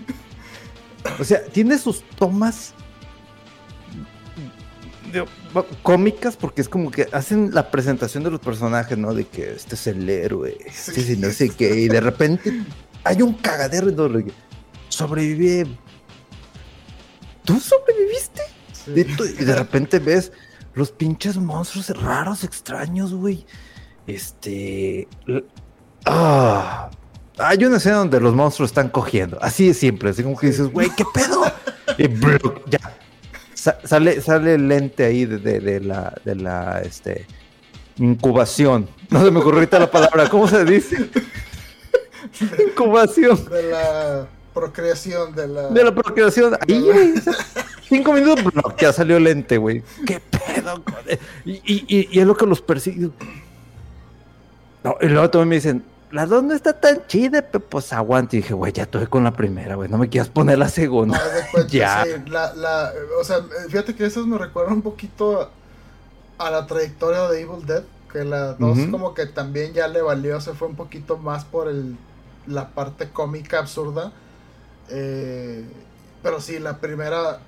O 1.20 1.24
sea, 1.24 1.44
tiene 1.46 1.78
sus 1.78 2.02
tomas 2.18 2.74
de- 5.12 5.26
cómicas 5.84 6.36
porque 6.36 6.62
es 6.62 6.70
como 6.70 6.92
que 6.92 7.08
hacen 7.12 7.52
la 7.54 7.70
presentación 7.70 8.24
de 8.24 8.32
los 8.32 8.40
personajes, 8.40 8.98
¿no? 8.98 9.14
De 9.14 9.26
que 9.26 9.52
este 9.54 9.76
es 9.76 9.88
el 9.88 10.10
héroe, 10.10 10.58
este 10.66 11.02
es 11.02 11.20
no 11.20 11.30
sé 11.32 11.50
qué. 11.50 11.76
Y 11.82 11.88
de 11.88 12.02
repente 12.02 12.52
hay 13.04 13.22
un 13.22 13.34
cagadero 13.34 13.90
en 13.90 14.26
que 14.26 14.32
sobrevive. 14.90 15.68
¿Tú 17.44 17.60
sobreviviste? 17.60 18.42
Sí. 18.74 18.92
De 18.92 19.02
y 19.40 19.46
de 19.46 19.56
repente 19.56 20.00
ves 20.00 20.32
los 20.74 20.92
pinches 20.92 21.38
monstruos 21.38 21.90
raros, 22.02 22.44
extraños, 22.44 23.14
güey. 23.14 23.46
Este. 24.08 25.08
Ah. 26.06 26.90
Hay 27.38 27.64
una 27.66 27.78
escena 27.78 27.98
donde 27.98 28.20
los 28.20 28.34
monstruos 28.34 28.70
están 28.72 28.90
cogiendo. 28.90 29.38
Así 29.42 29.70
es 29.70 29.78
siempre. 29.78 30.10
Así 30.10 30.24
como 30.24 30.38
que 30.38 30.48
dices, 30.48 30.68
güey, 30.72 30.90
¿qué 30.96 31.04
pedo? 31.14 31.44
Y 31.98 32.08
ya. 32.70 32.80
Sa- 33.54 33.78
sale, 33.84 34.22
sale 34.22 34.56
el 34.56 34.68
lente 34.68 35.04
ahí 35.06 35.26
de, 35.26 35.38
de- 35.40 35.60
de 35.60 35.80
la, 35.82 36.14
de 36.24 36.36
la 36.36 36.82
este, 36.82 37.26
incubación. 37.98 38.88
No 39.10 39.24
se 39.26 39.32
me 39.32 39.40
ocurrió 39.40 39.60
ahorita 39.60 39.80
la 39.80 39.92
palabra. 39.92 40.30
¿Cómo 40.30 40.48
se 40.48 40.64
dice? 40.66 41.10
Incubación. 42.70 43.44
De 43.50 43.64
la 43.72 44.28
procreación, 44.54 45.36
de 45.36 45.48
la... 45.48 45.68
De 45.70 45.84
la 45.84 45.94
procreación. 45.94 46.58
Ahí, 46.68 46.80
güey. 46.82 47.14
Cinco 47.88 48.14
minutos, 48.14 48.44
bro, 48.46 48.76
ya 48.80 48.94
salió 48.94 49.20
lente, 49.20 49.58
güey. 49.58 49.84
¿Qué 50.06 50.20
pedo? 50.20 50.82
y, 51.46 51.52
y, 51.66 52.08
y 52.12 52.20
es 52.20 52.26
lo 52.26 52.36
que 52.36 52.46
los 52.46 52.62
persigue. 52.62 53.10
No, 54.84 54.96
y 55.02 55.08
luego 55.08 55.30
también 55.30 55.50
me 55.50 55.56
dicen, 55.56 55.84
la 56.16 56.26
dos 56.26 56.44
no 56.44 56.54
está 56.54 56.80
tan 56.80 57.06
chida, 57.08 57.42
pero 57.42 57.62
pues 57.66 57.92
aguante. 57.92 58.38
Y 58.38 58.42
dije, 58.42 58.54
güey, 58.54 58.72
ya 58.72 58.84
estuve 58.84 59.08
con 59.08 59.26
la 59.26 59.32
primera, 59.32 59.76
güey. 59.76 59.90
No 59.90 59.98
me 59.98 60.08
quieras 60.08 60.30
poner 60.30 60.58
la 60.58 60.70
segunda. 60.70 61.22
Ya. 61.68 62.06
sí, 62.06 62.10
la, 62.30 62.54
la, 62.54 62.94
o 63.20 63.24
sea, 63.26 63.42
fíjate 63.68 63.96
que 63.96 64.06
eso 64.06 64.26
me 64.26 64.38
recuerda 64.38 64.72
un 64.72 64.82
poquito 64.82 65.52
a, 66.40 66.48
a 66.48 66.52
la 66.52 66.68
trayectoria 66.68 67.28
de 67.28 67.42
Evil 67.42 67.66
Dead, 67.66 67.84
que 68.14 68.24
la 68.24 68.54
2 68.54 68.78
Ujú. 68.78 68.92
como 68.92 69.14
que 69.14 69.26
también 69.26 69.74
ya 69.74 69.90
le 69.90 70.02
valió, 70.02 70.40
se 70.40 70.54
fue 70.54 70.70
un 70.70 70.76
poquito 70.78 71.18
más 71.18 71.44
por 71.44 71.68
el, 71.68 71.98
la 72.48 72.70
parte 72.70 73.10
cómica 73.10 73.60
absurda. 73.60 74.14
Eh, 74.90 75.66
pero 76.24 76.40
sí, 76.40 76.60
la 76.60 76.78
primera 76.78 77.40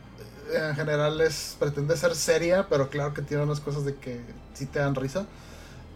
eh, 0.52 0.68
en 0.72 0.76
general 0.76 1.22
es 1.22 1.56
pretende 1.58 1.96
ser 1.96 2.16
seria, 2.16 2.68
pero 2.70 2.90
claro 2.90 3.14
que 3.14 3.22
tiene 3.22 3.44
unas 3.44 3.62
cosas 3.62 3.86
de 3.86 3.96
que 3.96 4.20
sí 4.54 4.66
te 4.66 4.80
dan 4.80 4.94
risa. 4.94 5.26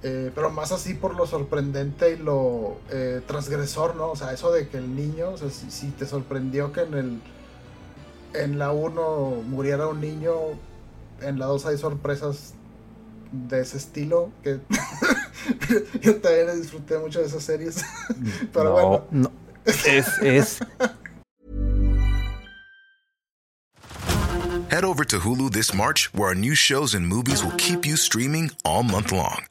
Eh, 0.04 0.32
pero 0.34 0.50
más 0.50 0.72
así 0.72 0.96
por 0.96 1.16
lo 1.16 1.28
sorprendente 1.28 2.14
y 2.14 2.18
lo 2.18 2.78
eh, 2.90 3.22
transgresor, 3.28 3.96
¿no? 3.96 4.12
O 4.12 4.16
sea, 4.16 4.34
eso 4.34 4.52
de 4.52 4.68
que 4.68 4.78
el 4.78 4.96
niño, 4.96 5.32
o 5.32 5.38
sea, 5.38 5.50
si, 5.50 5.70
si 5.70 5.88
te 5.92 6.08
sorprendió 6.08 6.72
que 6.72 6.82
en 6.82 6.94
el 6.96 7.22
en 8.34 8.58
la 8.58 8.72
1 8.72 9.44
muriera 9.46 9.88
un 9.88 10.02
niño, 10.02 10.34
en 11.22 11.38
la 11.38 11.46
2 11.48 11.66
hay 11.68 11.78
sorpresas 11.78 12.54
de 13.32 13.62
ese 13.62 13.78
estilo 13.78 14.32
que 14.44 14.60
yo 16.02 16.16
también 16.18 16.62
disfruté 16.62 16.98
mucho 16.98 17.20
de 17.20 17.26
esas 17.26 17.44
series. 17.44 17.84
Pero 18.54 18.64
no, 18.64 18.72
bueno. 18.72 19.08
no. 19.12 19.32
Es, 19.66 20.18
es. 20.22 20.60
Head 24.70 24.84
over 24.86 25.06
to 25.06 25.20
Hulu 25.20 25.52
this 25.52 25.74
March, 25.74 26.10
where 26.14 26.30
our 26.30 26.36
new 26.36 26.56
shows 26.56 26.96
and 26.96 27.06
movies 27.06 27.44
will 27.44 27.56
keep 27.58 27.86
you 27.86 27.98
streaming 27.98 28.52
all 28.64 28.84
month 28.84 29.12
long. 29.12 29.51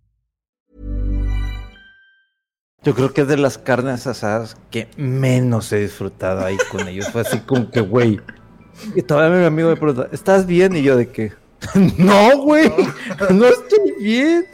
Yo 2.83 2.95
creo 2.95 3.13
que 3.13 3.21
es 3.21 3.27
de 3.27 3.37
las 3.37 3.59
carnes 3.59 4.07
asadas 4.07 4.57
que 4.71 4.87
menos 4.97 5.71
he 5.71 5.79
disfrutado 5.81 6.43
ahí 6.43 6.57
con 6.71 6.87
ellos. 6.87 7.09
Fue 7.09 7.21
así 7.21 7.39
como 7.39 7.69
que, 7.69 7.79
güey. 7.79 8.19
Y 8.95 9.03
todavía 9.03 9.37
mi 9.37 9.45
amigo 9.45 9.69
me 9.69 9.75
pregunta, 9.75 10.09
¿estás 10.11 10.47
bien? 10.47 10.75
Y 10.75 10.81
yo 10.81 10.97
de 10.97 11.07
que, 11.09 11.31
no, 11.97 12.37
güey, 12.39 12.71
no 13.29 13.45
estoy 13.45 13.93
bien. 13.99 14.45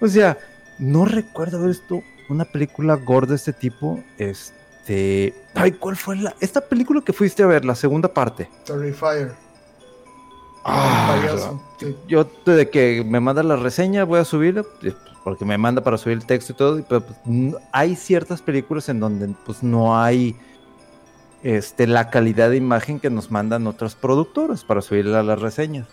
O 0.00 0.08
sea, 0.08 0.36
no 0.80 1.04
recuerdo 1.04 1.58
haber 1.58 1.68
visto 1.68 2.02
una 2.28 2.44
película 2.44 2.96
gore 2.96 3.28
de 3.28 3.36
este 3.36 3.52
tipo. 3.52 4.02
Este. 4.18 5.34
Ay, 5.54 5.72
¿cuál 5.72 5.96
fue 5.96 6.16
la. 6.16 6.34
Esta 6.40 6.60
película 6.60 7.00
que 7.00 7.12
fuiste 7.12 7.44
a 7.44 7.46
ver, 7.46 7.64
la 7.64 7.76
segunda 7.76 8.12
parte? 8.12 8.48
Terrifier. 8.64 9.34
Ah, 10.64 11.54
sí. 11.78 11.96
Yo, 12.08 12.28
desde 12.44 12.68
que 12.68 13.04
me 13.06 13.20
manda 13.20 13.44
la 13.44 13.54
reseña, 13.54 14.02
voy 14.02 14.18
a 14.18 14.24
subirla. 14.24 14.64
Porque 15.28 15.44
me 15.44 15.58
manda 15.58 15.82
para 15.82 15.98
subir 15.98 16.16
el 16.16 16.24
texto 16.24 16.52
y 16.52 16.56
todo. 16.56 16.84
Pero 16.88 17.02
pues, 17.02 17.18
hay 17.70 17.96
ciertas 17.96 18.40
películas 18.40 18.88
en 18.88 18.98
donde 18.98 19.28
pues 19.44 19.62
no 19.62 20.00
hay 20.00 20.34
este, 21.42 21.86
la 21.86 22.08
calidad 22.08 22.48
de 22.48 22.56
imagen 22.56 22.98
que 22.98 23.10
nos 23.10 23.30
mandan 23.30 23.66
otras 23.66 23.94
productoras 23.94 24.64
para 24.64 24.80
subirla 24.80 25.20
a 25.20 25.22
las 25.22 25.38
reseñas. 25.38 25.86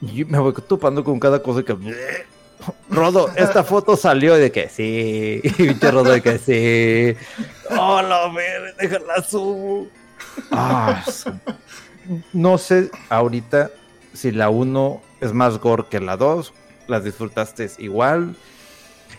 Y 0.00 0.24
me 0.24 0.40
voy 0.40 0.52
topando 0.66 1.04
con 1.04 1.20
cada 1.20 1.40
cosa 1.44 1.62
que. 1.62 1.76
Rodo, 2.90 3.30
esta 3.36 3.62
foto 3.62 3.96
salió 3.96 4.34
de 4.34 4.50
que 4.50 4.68
sí. 4.68 5.42
Y 5.58 5.72
Rodo 5.74 6.10
de 6.10 6.20
que 6.20 6.38
sí. 6.38 7.16
Oh, 7.70 8.02
la 8.02 8.28
ver, 8.32 8.74
déjala 8.80 9.22
subo. 9.22 9.86
Ah, 10.50 11.04
no 12.32 12.58
sé 12.58 12.90
ahorita 13.10 13.70
si 14.12 14.32
la 14.32 14.50
1 14.50 15.02
es 15.20 15.32
más 15.32 15.58
gore 15.58 15.84
que 15.88 16.00
la 16.00 16.16
2. 16.16 16.52
Las 16.88 17.04
disfrutaste 17.04 17.70
igual. 17.78 18.34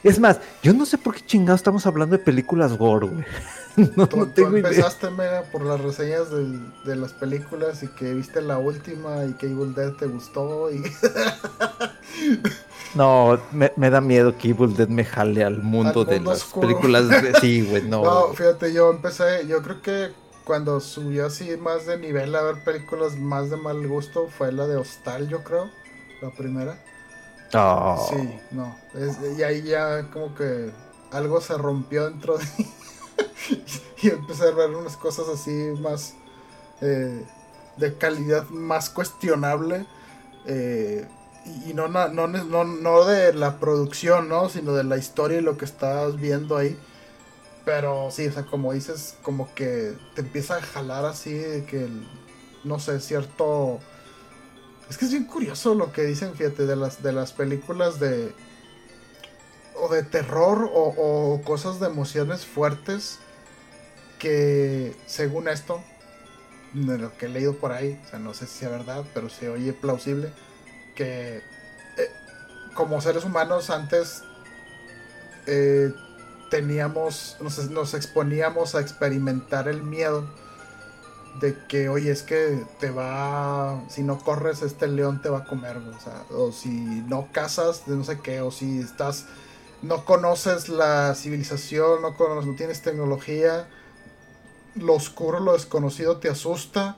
Es 0.04 0.20
más, 0.20 0.40
yo 0.64 0.74
no 0.74 0.86
sé 0.86 0.98
por 0.98 1.16
qué 1.16 1.26
chingados 1.26 1.60
estamos 1.60 1.86
hablando 1.86 2.18
de 2.18 2.24
películas 2.24 2.78
gore, 2.78 3.08
güey. 3.08 3.26
No, 3.96 4.08
Tú, 4.08 4.18
no 4.18 4.26
tú 4.26 4.32
tengo 4.32 4.58
idea. 4.58 4.70
empezaste, 4.70 5.12
Mega, 5.12 5.44
por 5.52 5.64
las 5.64 5.80
reseñas 5.80 6.32
de 6.32 6.96
las 6.96 7.14
películas 7.14 7.84
y 7.84 7.88
que 7.90 8.12
viste 8.16 8.42
la 8.42 8.58
última 8.58 9.24
y 9.26 9.34
que 9.34 9.46
Evil 9.46 9.76
Dead 9.76 9.94
te 9.94 10.08
gustó 10.08 10.72
y 10.72 10.82
No, 12.96 13.40
me, 13.52 13.72
me 13.76 13.90
da 13.92 14.02
miedo 14.02 14.36
que 14.38 14.50
Evil 14.50 14.76
Dead 14.76 14.88
me 14.88 15.06
jale 15.06 15.44
al 15.44 15.62
mundo 15.62 16.02
Al 16.02 16.08
de 16.08 16.20
las 16.22 16.42
oscuro. 16.44 16.68
películas. 16.68 17.08
de- 17.10 17.34
Sí, 17.42 17.62
güey, 17.62 17.84
no. 17.84 18.04
No, 18.04 18.34
fíjate, 18.34 18.74
yo 18.74 18.90
empecé, 18.90 19.46
yo 19.48 19.62
creo 19.62 19.82
que 19.82 20.10
cuando 20.44 20.80
subió 20.80 21.28
así 21.28 21.56
más 21.58 21.86
de 21.86 22.00
nivel 22.00 22.34
a 22.36 22.42
ver 22.42 22.64
películas 22.64 23.16
más 23.18 23.50
de 23.52 23.58
mal 23.58 23.86
gusto 23.88 24.28
fue 24.36 24.52
la 24.52 24.66
de 24.66 24.78
Hostal, 24.78 25.28
yo 25.30 25.44
creo, 25.44 25.70
la 26.22 26.32
primera. 26.32 26.84
Sí, 28.10 28.40
no, 28.52 28.76
y 29.38 29.44
ahí 29.44 29.64
ya 29.64 30.10
como 30.12 30.34
que 30.36 30.72
algo 31.12 31.40
se 31.42 31.58
rompió 31.58 32.10
dentro 32.10 32.38
de 32.38 32.46
mí 32.58 32.72
y 34.04 34.10
empecé 34.10 34.48
a 34.48 34.52
ver 34.52 34.70
unas 34.72 34.98
cosas 34.98 35.28
así 35.30 35.52
más 35.80 36.16
eh, 36.82 37.26
de 37.78 37.98
calidad 37.98 38.50
más 38.50 38.90
cuestionable 38.90 39.86
eh, 40.46 41.08
y, 41.66 41.74
no, 41.74 41.88
no, 41.88 42.10
no, 42.10 42.64
no 42.66 43.06
de 43.06 43.34
la 43.34 43.60
producción, 43.60 44.28
¿no? 44.28 44.50
Sino 44.50 44.74
de 44.74 44.84
la 44.84 44.98
historia 44.98 45.38
y 45.38 45.42
lo 45.42 45.58
que 45.58 45.66
estás 45.66 46.18
viendo 46.18 46.58
ahí. 46.58 46.78
Pero 47.64 48.10
sí, 48.12 48.28
o 48.28 48.32
sea, 48.32 48.46
como 48.46 48.74
dices, 48.74 49.16
como 49.22 49.54
que 49.54 49.94
te 50.14 50.22
empieza 50.22 50.58
a 50.58 50.62
jalar 50.62 51.06
así, 51.06 51.32
que, 51.70 51.88
no 52.64 52.80
sé, 52.80 53.00
cierto... 53.00 53.80
Es 54.90 54.98
que 54.98 55.06
es 55.06 55.12
bien 55.12 55.26
curioso 55.26 55.74
lo 55.76 55.92
que 55.92 56.04
dicen, 56.04 56.34
fíjate, 56.36 56.66
de 56.66 56.76
las, 56.76 57.04
de 57.04 57.12
las 57.12 57.34
películas 57.34 58.00
de... 58.00 58.34
O 59.80 59.90
de 59.90 60.02
terror 60.02 60.72
o, 60.74 61.40
cosas 61.46 61.80
de 61.80 61.86
emociones 61.86 62.46
fuertes 62.46 63.20
que, 64.18 64.96
según 65.06 65.48
esto, 65.48 65.84
de 66.74 66.98
lo 66.98 67.16
que 67.16 67.28
he 67.28 67.30
leído 67.30 67.58
por 67.58 67.72
ahí, 67.72 68.02
o 68.04 68.10
sea, 68.10 68.18
no 68.18 68.34
sé 68.34 68.48
si 68.48 68.60
sea 68.60 68.70
verdad, 68.70 69.06
pero 69.14 69.30
se 69.30 69.50
oye 69.50 69.74
plausible, 69.74 70.32
que 70.96 71.44
eh, 71.98 72.12
como 72.74 73.00
seres 73.02 73.24
humanos 73.24 73.70
antes 73.70 74.24
eh, 75.46 75.94
teníamos, 76.50 77.38
nos 77.40 77.94
exponíamos 77.94 78.74
a 78.74 78.82
experimentar 78.82 79.68
el 79.68 79.84
miedo 79.84 80.28
de 81.40 81.58
que, 81.68 81.90
oye, 81.90 82.12
es 82.12 82.24
que 82.24 82.66
te 82.80 82.90
va, 82.90 83.84
si 83.90 84.02
no 84.02 84.18
corres, 84.20 84.62
este 84.62 84.88
león 84.88 85.22
te 85.22 85.30
va 85.30 85.40
a 85.40 85.46
comer, 85.46 85.78
o 85.78 86.00
sea, 86.00 86.24
o 86.32 86.52
si 86.52 86.70
no 87.08 87.30
cazas, 87.32 87.86
de 87.86 87.96
no 87.96 88.04
sé 88.04 88.20
qué, 88.20 88.42
o 88.42 88.52
si 88.52 88.80
estás, 88.80 89.26
no 89.82 90.06
conoces 90.06 90.70
la 90.70 91.14
civilización, 91.16 92.02
no, 92.02 92.16
conoces, 92.16 92.50
no 92.50 92.56
tienes 92.56 92.82
tecnología, 92.82 93.68
lo 94.76 94.94
oscuro, 94.94 95.40
lo 95.40 95.54
desconocido 95.54 96.18
te 96.18 96.30
asusta, 96.30 96.98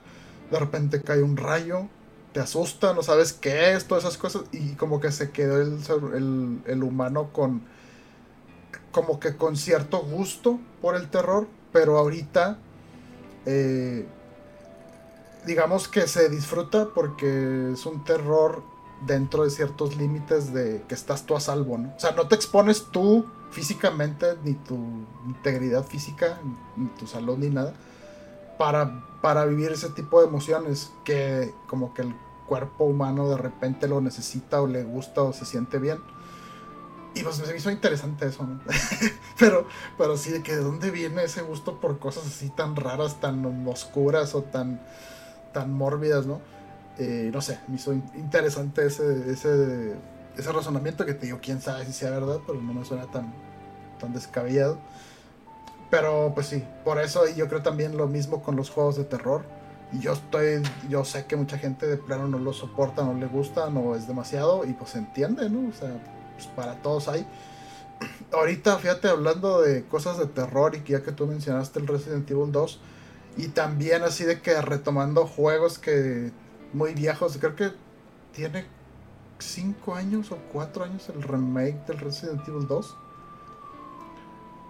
de 0.52 0.60
repente 0.60 1.02
cae 1.02 1.22
un 1.22 1.36
rayo, 1.36 1.88
te 2.34 2.40
asusta, 2.40 2.94
no 2.94 3.04
sabes 3.04 3.34
qué 3.34 3.74
es, 3.74 3.86
todas 3.86 4.06
esas 4.06 4.18
cosas, 4.18 4.44
y 4.52 4.76
como 4.76 5.02
que 5.02 5.12
se 5.12 5.32
quedó 5.32 5.62
el, 5.62 5.80
el, 6.16 6.62
el 6.66 6.84
humano 6.84 7.32
con, 7.34 7.64
como 8.92 9.20
que 9.20 9.36
con 9.36 9.58
cierto 9.58 10.00
gusto 10.00 10.60
por 10.82 10.96
el 10.96 11.10
terror, 11.10 11.48
pero 11.74 11.98
ahorita, 11.98 12.58
eh, 13.46 14.08
digamos 15.46 15.88
que 15.88 16.08
se 16.08 16.30
disfruta 16.30 16.90
porque 16.94 17.72
es 17.74 17.86
un 17.86 18.04
terror 18.04 18.64
dentro 19.06 19.44
de 19.44 19.50
ciertos 19.50 19.96
límites 19.96 20.54
de 20.54 20.84
que 20.88 20.96
estás 20.96 21.26
tú 21.26 21.36
a 21.36 21.40
salvo, 21.40 21.78
¿no? 21.78 21.94
O 21.96 22.00
sea, 22.00 22.12
no 22.12 22.28
te 22.28 22.36
expones 22.36 22.88
tú 22.92 23.26
físicamente, 23.52 24.38
ni 24.44 24.54
tu 24.54 24.78
integridad 25.26 25.84
física, 25.86 26.40
ni 26.76 26.88
tu 26.90 27.08
salud, 27.08 27.38
ni 27.38 27.50
nada, 27.50 27.74
para, 28.58 29.06
para 29.22 29.46
vivir 29.46 29.72
ese 29.72 29.90
tipo 29.90 30.22
de 30.22 30.28
emociones 30.28 30.92
que 31.04 31.54
como 31.68 31.94
que 31.94 32.04
el 32.04 32.16
cuerpo 32.48 32.86
humano 32.86 33.30
de 33.30 33.38
repente 33.38 33.88
lo 33.88 34.02
necesita 34.02 34.62
o 34.62 34.68
le 34.68 34.84
gusta 34.84 35.22
o 35.22 35.34
se 35.34 35.46
siente 35.46 35.80
bien. 35.80 36.00
Y 37.16 37.24
pues 37.24 37.40
me 37.46 37.56
hizo 37.56 37.72
interesante 37.72 38.28
eso, 38.28 38.44
¿no? 38.44 38.60
pero, 39.40 39.68
pero 39.98 40.16
sí, 40.16 40.32
de 40.32 40.44
que 40.44 40.56
de 40.56 40.62
dónde 40.62 40.92
viene 40.92 41.24
ese 41.24 41.42
gusto 41.42 41.80
por 41.80 41.98
cosas 42.00 42.28
así 42.28 42.50
tan 42.50 42.76
raras, 42.76 43.20
tan 43.20 43.68
oscuras 43.68 44.36
o 44.36 44.44
tan, 44.44 44.82
tan 45.54 45.74
mórbidas, 45.74 46.26
¿no? 46.26 46.42
Eh, 46.98 47.30
no 47.34 47.42
sé, 47.42 47.60
me 47.68 47.76
hizo 47.76 47.94
in- 47.94 48.04
interesante 48.16 48.86
ese, 48.86 49.32
ese, 49.32 49.96
ese 50.38 50.52
razonamiento 50.52 51.06
que 51.06 51.14
te 51.14 51.28
digo, 51.28 51.40
quién 51.42 51.62
sabe 51.62 51.86
si 51.86 51.94
sea 51.94 52.12
verdad, 52.12 52.40
pero 52.46 52.62
no 52.62 52.74
me 52.74 52.84
suena 52.86 53.06
tan, 53.12 53.34
tan 54.00 54.14
descabellado. 54.14 54.78
Pero 55.90 56.32
pues 56.36 56.48
sí, 56.48 56.64
por 56.84 57.00
eso 57.00 57.28
yo 57.28 57.48
creo 57.48 57.62
también 57.64 57.98
lo 57.98 58.08
mismo 58.08 58.44
con 58.44 58.56
los 58.56 58.70
juegos 58.70 58.96
de 58.98 59.06
terror. 59.06 59.44
Y 59.92 60.00
yo 60.00 60.14
estoy, 60.14 60.62
yo 60.88 61.04
sé 61.04 61.26
que 61.26 61.36
mucha 61.36 61.58
gente 61.58 61.88
de 61.88 61.98
plano 61.98 62.28
no 62.28 62.38
lo 62.38 62.54
soporta, 62.54 63.04
no 63.04 63.14
le 63.16 63.26
gusta, 63.26 63.72
no 63.72 63.96
es 63.96 64.08
demasiado, 64.08 64.64
y 64.66 64.74
pues 64.74 64.96
entiende, 64.96 65.50
¿no? 65.50 65.68
O 65.68 65.74
sea, 65.74 65.90
pues 66.36 66.46
para 66.48 66.76
todos 66.76 67.08
hay. 67.08 67.26
Ahorita, 68.32 68.78
fíjate, 68.78 69.08
hablando 69.08 69.62
de 69.62 69.86
cosas 69.86 70.20
de 70.20 70.28
terror 70.28 70.76
y 70.76 70.82
que 70.82 70.94
ya 70.94 71.02
que 71.02 71.12
tú 71.12 71.26
mencionaste 71.26 71.80
el 71.80 71.88
Resident 71.88 72.30
Evil 72.30 72.52
2, 72.52 72.80
y 73.40 73.48
también 73.48 74.04
así 74.04 74.26
de 74.26 74.42
que 74.42 74.62
retomando 74.62 75.26
juegos 75.26 75.80
que 75.80 76.34
muy 76.74 76.94
viejos, 76.94 77.38
creo 77.40 77.56
que 77.56 77.72
tiene 78.34 78.66
5 79.40 79.96
años 79.96 80.34
o 80.34 80.38
4 80.52 80.84
años 80.84 81.08
el 81.08 81.24
remake 81.24 81.86
del 81.88 82.00
Resident 82.00 82.46
Evil 82.46 82.68
2. 82.68 82.98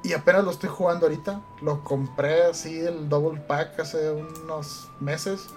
Y 0.04 0.14
apenas 0.14 0.44
lo 0.44 0.52
estoy 0.52 0.70
jugando 0.70 1.08
ahorita. 1.08 1.42
Lo 1.64 1.84
compré 1.84 2.44
así 2.44 2.78
el 2.80 3.10
double 3.10 3.40
pack 3.40 3.80
hace 3.80 4.12
unos 4.12 4.88
meses. 5.00 5.48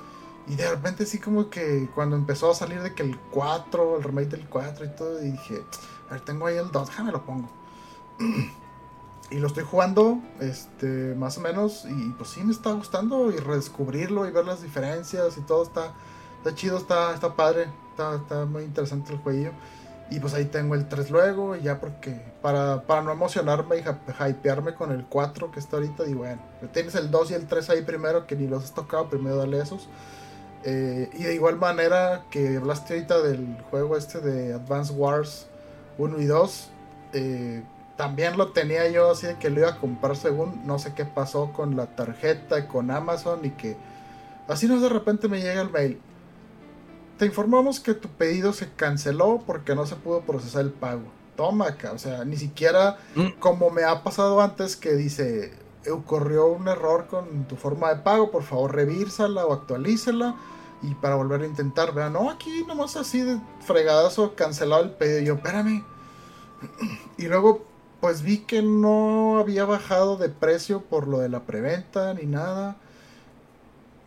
Y 0.49 0.55
de 0.55 0.71
repente 0.71 1.05
sí 1.05 1.19
como 1.19 1.51
que 1.51 1.91
cuando 1.95 2.17
empezó 2.17 2.51
a 2.51 2.55
salir 2.55 2.81
de 2.81 2.95
que 2.95 3.03
el 3.03 3.19
4, 3.31 3.99
el 3.99 4.03
remake 4.05 4.29
del 4.31 4.49
4 4.49 4.87
y 4.87 4.89
todo, 4.89 5.23
y 5.23 5.33
dije, 5.33 5.63
a 6.09 6.15
ver, 6.15 6.23
tengo 6.23 6.47
ahí 6.47 6.57
el 6.57 6.71
2, 6.71 6.89
déjame 6.89 7.13
lo 7.13 7.27
pongo. 7.27 7.51
y 9.33 9.39
lo 9.39 9.47
estoy 9.49 9.65
jugando, 9.65 10.19
este, 10.41 11.15
más 11.17 11.39
o 11.39 11.41
menos, 11.41 11.87
y 11.89 12.11
pues 12.19 12.31
sí 12.31 12.43
me 12.45 12.53
está 12.53 12.73
gustando 12.73 13.31
y 13.33 13.37
redescubrirlo 13.39 14.27
y 14.29 14.31
ver 14.31 14.45
las 14.45 14.63
diferencias 14.63 15.37
y 15.39 15.41
todo 15.41 15.63
está, 15.63 15.93
está 16.39 16.55
chido, 16.55 16.77
está, 16.77 17.15
está 17.15 17.35
padre, 17.35 17.67
está, 17.91 18.17
está 18.17 18.45
muy 18.45 18.63
interesante 18.65 19.13
el 19.13 19.19
jueguillo. 19.19 19.51
Y 20.11 20.21
pues 20.21 20.35
ahí 20.35 20.45
tengo 20.45 20.75
el 20.75 20.89
3 20.89 21.11
luego, 21.11 21.57
y 21.57 21.63
ya 21.63 21.81
porque 21.81 22.21
para, 22.43 22.83
para 22.83 23.01
no 23.01 23.13
emocionarme 23.13 23.79
y 23.79 23.83
hy- 23.83 24.31
hypearme 24.31 24.75
con 24.75 24.93
el 24.93 25.07
4 25.07 25.51
que 25.51 25.59
está 25.59 25.77
ahorita, 25.79 26.05
digo, 26.05 26.19
bueno, 26.21 26.43
tienes 26.75 26.95
el 26.97 27.11
2 27.11 27.31
y 27.31 27.35
el 27.35 27.47
3 27.47 27.71
ahí 27.71 27.81
primero, 27.83 28.27
que 28.27 28.37
ni 28.37 28.47
los 28.47 28.63
has 28.65 28.75
tocado, 28.75 29.09
primero 29.09 29.37
dale 29.37 29.59
esos. 29.61 29.89
Eh, 30.65 31.09
y 31.15 31.23
de 31.23 31.35
igual 31.35 31.57
manera 31.57 32.25
que 32.31 32.59
hablaste 32.59 32.93
ahorita 32.95 33.23
del 33.23 33.57
juego 33.71 33.97
este 33.97 34.21
de 34.21 34.53
Advance 34.53 34.93
Wars 34.93 35.47
1 35.97 36.21
y 36.21 36.27
2, 36.27 36.69
eh, 37.15 37.63
también 38.03 38.37
lo 38.37 38.49
tenía 38.49 38.89
yo 38.89 39.13
así 39.13 39.29
de 39.29 39.39
que 39.39 39.49
lo 39.49 39.61
iba 39.61 39.69
a 39.69 39.79
comprar 39.79 40.17
según, 40.17 40.67
no 40.67 40.81
sé 40.81 40.93
qué 40.93 41.05
pasó 41.05 41.53
con 41.53 41.77
la 41.77 41.95
tarjeta 41.95 42.59
y 42.59 42.67
con 42.67 42.91
Amazon 42.91 43.45
y 43.45 43.51
que 43.51 43.77
así 44.49 44.67
no 44.67 44.81
de 44.81 44.89
repente 44.89 45.29
me 45.29 45.41
llega 45.41 45.61
el 45.63 45.71
mail. 45.71 46.01
Te 47.17 47.27
informamos 47.27 47.79
que 47.79 47.95
tu 47.95 48.09
pedido 48.09 48.53
se 48.53 48.69
canceló 48.73 49.45
porque 49.47 49.77
no 49.77 49.87
se 49.87 49.95
pudo 49.95 50.23
procesar 50.23 50.63
el 50.63 50.73
pago. 50.73 51.05
Toma 51.37 51.69
acá, 51.69 51.93
o 51.93 51.99
sea, 51.99 52.25
ni 52.25 52.37
siquiera 52.37 52.99
Mm. 53.15 53.39
como 53.39 53.71
me 53.71 53.85
ha 53.85 54.03
pasado 54.03 54.41
antes 54.41 54.75
que 54.75 54.95
dice, 54.95 55.53
ocurrió 55.89 56.47
un 56.49 56.67
error 56.67 57.07
con 57.07 57.45
tu 57.45 57.55
forma 57.55 57.95
de 57.95 58.03
pago, 58.03 58.33
por 58.33 58.43
favor 58.43 58.75
revísala 58.75 59.47
o 59.47 59.53
actualícela. 59.53 60.35
y 60.85 60.97
para 60.97 61.15
volver 61.15 61.43
a 61.43 61.47
intentar, 61.47 61.95
vean, 61.95 62.15
no, 62.15 62.29
aquí 62.29 62.65
nomás 62.67 62.97
así 62.97 63.21
de 63.21 63.39
fregadazo 63.61 64.35
cancelado 64.35 64.83
el 64.83 64.91
pedido. 64.91 65.21
Y 65.21 65.25
yo, 65.27 65.35
espérame. 65.35 65.85
Y 67.17 67.27
luego, 67.29 67.65
pues 68.03 68.23
vi 68.23 68.39
que 68.39 68.63
no 68.63 69.39
había 69.39 69.65
bajado 69.65 70.17
de 70.17 70.29
precio 70.29 70.81
por 70.83 71.07
lo 71.07 71.21
de 71.21 71.29
la 71.29 71.45
preventa 71.45 72.13
ni 72.15 72.27
nada. 72.27 72.77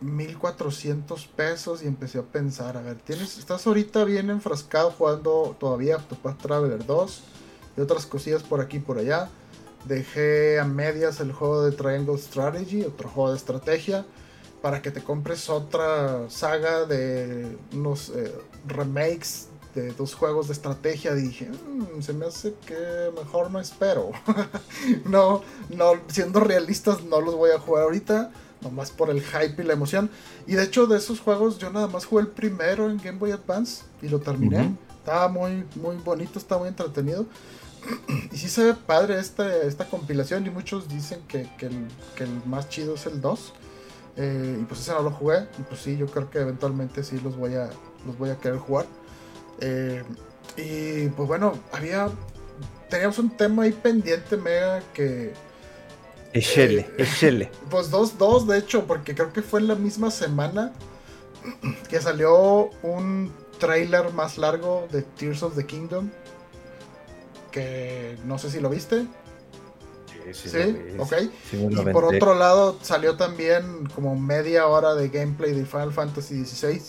1400 0.02 1.26
pesos 1.28 1.82
y 1.82 1.86
empecé 1.86 2.18
a 2.18 2.22
pensar, 2.22 2.76
a 2.76 2.82
ver, 2.82 2.96
tienes, 2.96 3.38
estás 3.38 3.66
ahorita 3.66 4.04
bien 4.04 4.28
enfrascado 4.28 4.90
jugando 4.90 5.56
todavía 5.58 5.96
Octopath 5.96 6.36
Traveler 6.42 6.84
2 6.84 7.22
y 7.78 7.80
otras 7.80 8.04
cosillas 8.04 8.42
por 8.42 8.60
aquí 8.60 8.76
y 8.76 8.80
por 8.80 8.98
allá. 8.98 9.30
Dejé 9.86 10.60
a 10.60 10.66
medias 10.66 11.20
el 11.20 11.32
juego 11.32 11.62
de 11.62 11.72
Triangle 11.72 12.18
Strategy, 12.18 12.82
otro 12.82 13.08
juego 13.08 13.30
de 13.30 13.38
estrategia 13.38 14.04
para 14.60 14.82
que 14.82 14.90
te 14.90 15.02
compres 15.02 15.48
otra 15.48 16.28
saga 16.28 16.84
de 16.84 17.56
unos 17.72 18.10
eh, 18.10 18.30
remakes 18.66 19.45
de 19.76 19.92
dos 19.92 20.14
juegos 20.14 20.48
de 20.48 20.54
estrategia. 20.54 21.14
Dije, 21.14 21.48
mm, 21.48 22.00
se 22.00 22.12
me 22.14 22.26
hace 22.26 22.54
que 22.66 23.10
mejor 23.14 23.50
no 23.50 23.60
espero. 23.60 24.10
no, 25.04 25.42
no, 25.68 25.92
siendo 26.08 26.40
realistas, 26.40 27.04
no 27.04 27.20
los 27.20 27.36
voy 27.36 27.50
a 27.50 27.60
jugar 27.60 27.84
ahorita. 27.84 28.32
Nomás 28.62 28.90
por 28.90 29.10
el 29.10 29.20
hype 29.20 29.62
y 29.62 29.66
la 29.66 29.74
emoción. 29.74 30.10
Y 30.46 30.54
de 30.54 30.64
hecho, 30.64 30.86
de 30.86 30.96
esos 30.96 31.20
juegos, 31.20 31.58
yo 31.58 31.70
nada 31.70 31.88
más 31.88 32.06
jugué 32.06 32.22
el 32.22 32.28
primero 32.28 32.90
en 32.90 32.96
Game 32.96 33.18
Boy 33.18 33.30
Advance 33.30 33.84
y 34.00 34.08
lo 34.08 34.18
terminé. 34.18 34.74
Estaba 34.98 35.28
muy, 35.28 35.64
muy 35.76 35.96
bonito, 35.96 36.38
estaba 36.38 36.62
muy 36.62 36.70
entretenido. 36.70 37.26
y 38.32 38.36
sí 38.36 38.48
se 38.48 38.64
ve 38.64 38.74
padre 38.74 39.20
esta, 39.20 39.62
esta 39.62 39.84
compilación. 39.84 40.46
Y 40.46 40.50
muchos 40.50 40.88
dicen 40.88 41.20
que, 41.28 41.48
que, 41.58 41.66
el, 41.66 41.86
que 42.16 42.24
el 42.24 42.30
más 42.46 42.70
chido 42.70 42.94
es 42.94 43.04
el 43.04 43.20
2. 43.20 43.52
Eh, 44.16 44.58
y 44.62 44.64
pues 44.64 44.80
ese 44.80 44.92
no 44.92 45.02
lo 45.02 45.10
jugué. 45.10 45.46
Y 45.58 45.62
pues 45.62 45.82
sí, 45.82 45.98
yo 45.98 46.06
creo 46.06 46.30
que 46.30 46.40
eventualmente 46.40 47.04
sí 47.04 47.20
los 47.22 47.36
voy 47.36 47.54
a, 47.56 47.68
los 48.06 48.16
voy 48.18 48.30
a 48.30 48.38
querer 48.38 48.58
jugar. 48.58 48.86
Eh, 49.60 50.02
y 50.56 51.08
pues 51.08 51.28
bueno, 51.28 51.58
había. 51.72 52.08
Teníamos 52.88 53.18
un 53.18 53.36
tema 53.36 53.64
ahí 53.64 53.72
pendiente, 53.72 54.36
mega, 54.36 54.80
que. 54.94 55.32
Echele, 56.32 56.88
echele. 56.98 57.50
Pues 57.70 57.90
dos, 57.90 58.18
dos, 58.18 58.46
de 58.46 58.58
hecho, 58.58 58.86
porque 58.86 59.14
creo 59.14 59.32
que 59.32 59.42
fue 59.42 59.60
en 59.60 59.68
la 59.68 59.74
misma 59.74 60.10
semana 60.10 60.72
que 61.88 62.00
salió 62.00 62.70
un 62.82 63.32
trailer 63.58 64.12
más 64.12 64.38
largo 64.38 64.86
de 64.92 65.02
Tears 65.02 65.42
of 65.42 65.56
the 65.56 65.66
Kingdom. 65.66 66.10
Que 67.50 68.18
no 68.24 68.38
sé 68.38 68.50
si 68.50 68.60
lo 68.60 68.68
viste. 68.68 69.06
Sí, 70.32 70.58
ok. 70.98 71.12
y 71.52 71.92
por 71.92 72.04
otro 72.04 72.34
lado 72.34 72.76
salió 72.82 73.16
también 73.16 73.86
como 73.94 74.16
media 74.16 74.66
hora 74.66 74.94
de 74.94 75.08
gameplay 75.08 75.52
de 75.52 75.64
Final 75.64 75.92
Fantasy 75.92 76.44
XVI. 76.44 76.82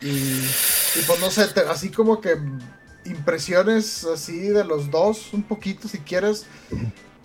Y, 0.00 0.44
pues 1.06 1.20
no 1.20 1.30
sé, 1.30 1.46
así 1.68 1.90
como 1.90 2.20
que 2.20 2.36
impresiones 3.04 4.04
así 4.04 4.48
de 4.48 4.64
los 4.64 4.90
dos, 4.90 5.32
un 5.32 5.42
poquito 5.42 5.88
si 5.88 5.98
quieres. 5.98 6.46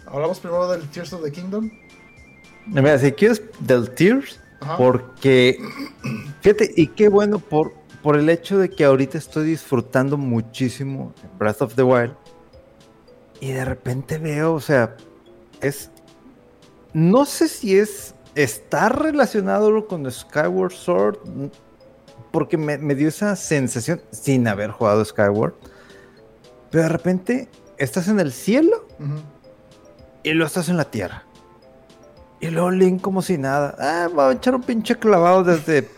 Hablamos 0.05 0.39
primero 0.39 0.69
del 0.69 0.87
Tears 0.89 1.13
of 1.13 1.23
the 1.23 1.31
Kingdom. 1.31 1.69
Mira, 2.65 2.97
si 2.97 3.11
quieres 3.11 3.41
del 3.59 3.89
Tears, 3.91 4.39
porque 4.77 5.59
fíjate, 6.41 6.71
y 6.75 6.87
qué 6.87 7.09
bueno 7.09 7.39
por, 7.39 7.73
por 8.01 8.17
el 8.17 8.29
hecho 8.29 8.57
de 8.57 8.69
que 8.69 8.85
ahorita 8.85 9.17
estoy 9.17 9.45
disfrutando 9.45 10.17
muchísimo 10.17 11.13
Breath 11.37 11.61
of 11.61 11.75
the 11.75 11.83
Wild. 11.83 12.15
Y 13.39 13.51
de 13.51 13.65
repente 13.65 14.17
veo, 14.17 14.53
o 14.53 14.61
sea, 14.61 14.95
es. 15.61 15.91
No 16.93 17.25
sé 17.25 17.47
si 17.47 17.77
es. 17.77 18.15
Está 18.35 18.89
relacionado 18.89 19.87
con 19.87 20.09
Skyward 20.11 20.73
Sword. 20.73 21.17
Porque 22.37 22.55
me, 22.55 22.77
dio 22.93 23.07
esa 23.07 23.35
sensación 23.35 23.99
sin 24.11 24.47
haber 24.47 24.69
jugado 24.69 25.03
Skyward. 25.03 25.55
Pero 26.69 26.83
de 26.83 26.89
repente 26.89 27.49
estás 27.79 28.09
en 28.09 28.19
el 28.19 28.31
cielo 28.31 28.87
y 30.21 30.33
luego 30.33 30.45
estás 30.45 30.69
en 30.69 30.77
la 30.77 30.85
tierra. 30.85 31.23
Y 32.39 32.51
luego 32.51 32.69
Link 32.69 33.01
como 33.01 33.23
si 33.23 33.39
nada. 33.39 33.75
Ah, 33.79 34.07
va 34.07 34.29
a 34.29 34.33
echar 34.33 34.53
un 34.53 34.61
pinche 34.61 34.95
clavado 34.97 35.43
desde 35.43 35.89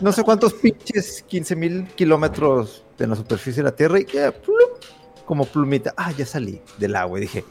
no 0.00 0.12
sé 0.12 0.22
cuántos 0.22 0.54
pinches 0.54 1.24
15 1.26 1.56
mil 1.56 1.88
kilómetros 1.96 2.84
de 2.96 3.08
la 3.08 3.16
superficie 3.16 3.64
de 3.64 3.68
la 3.68 3.74
tierra 3.74 3.98
y 3.98 4.06
ya, 4.06 4.32
como 5.26 5.46
plumita. 5.46 5.94
Ah, 5.96 6.12
ya 6.12 6.26
salí 6.26 6.62
del 6.78 6.94
agua 6.94 7.18
y 7.18 7.22
dije, 7.22 7.44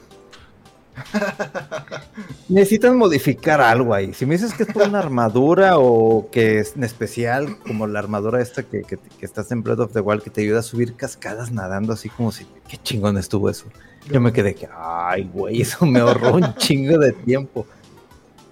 Necesitan 2.50 2.98
modificar 2.98 3.62
algo 3.62 3.94
ahí. 3.94 4.14
Si 4.14 4.26
me 4.26 4.36
dices 4.36 4.54
que 4.54 4.64
es 4.64 4.74
por 4.74 4.84
una 4.84 5.00
armadura 5.00 5.78
o 5.78 6.30
que 6.32 6.60
es 6.60 6.76
en 6.76 6.84
especial, 6.84 7.58
como 7.60 7.88
la 7.88 8.00
armadura 8.00 8.42
esta 8.42 8.64
que, 8.64 8.84
que, 8.84 8.98
estás 9.22 9.52
en 9.52 9.64
Breath 9.64 9.80
of 9.80 9.94
the 9.94 10.02
Wild, 10.02 10.22
que 10.22 10.30
te 10.30 10.42
ayuda 10.42 10.60
a 10.60 10.64
subir 10.64 10.96
cascadas 10.96 11.52
nadando, 11.52 11.94
así 11.94 12.10
como 12.10 12.32
si, 12.32 12.46
qué 12.68 12.78
chingón 12.78 13.18
estuvo 13.18 13.50
eso. 13.50 13.66
Yo 14.12 14.20
me 14.20 14.34
quedé 14.34 14.56
que, 14.56 14.68
ay, 14.76 15.30
güey, 15.34 15.62
eso 15.62 15.86
me 15.86 16.00
ahorró 16.00 16.36
un 16.36 16.54
chingo 16.58 16.98
de 16.98 17.14
tiempo. 17.14 17.66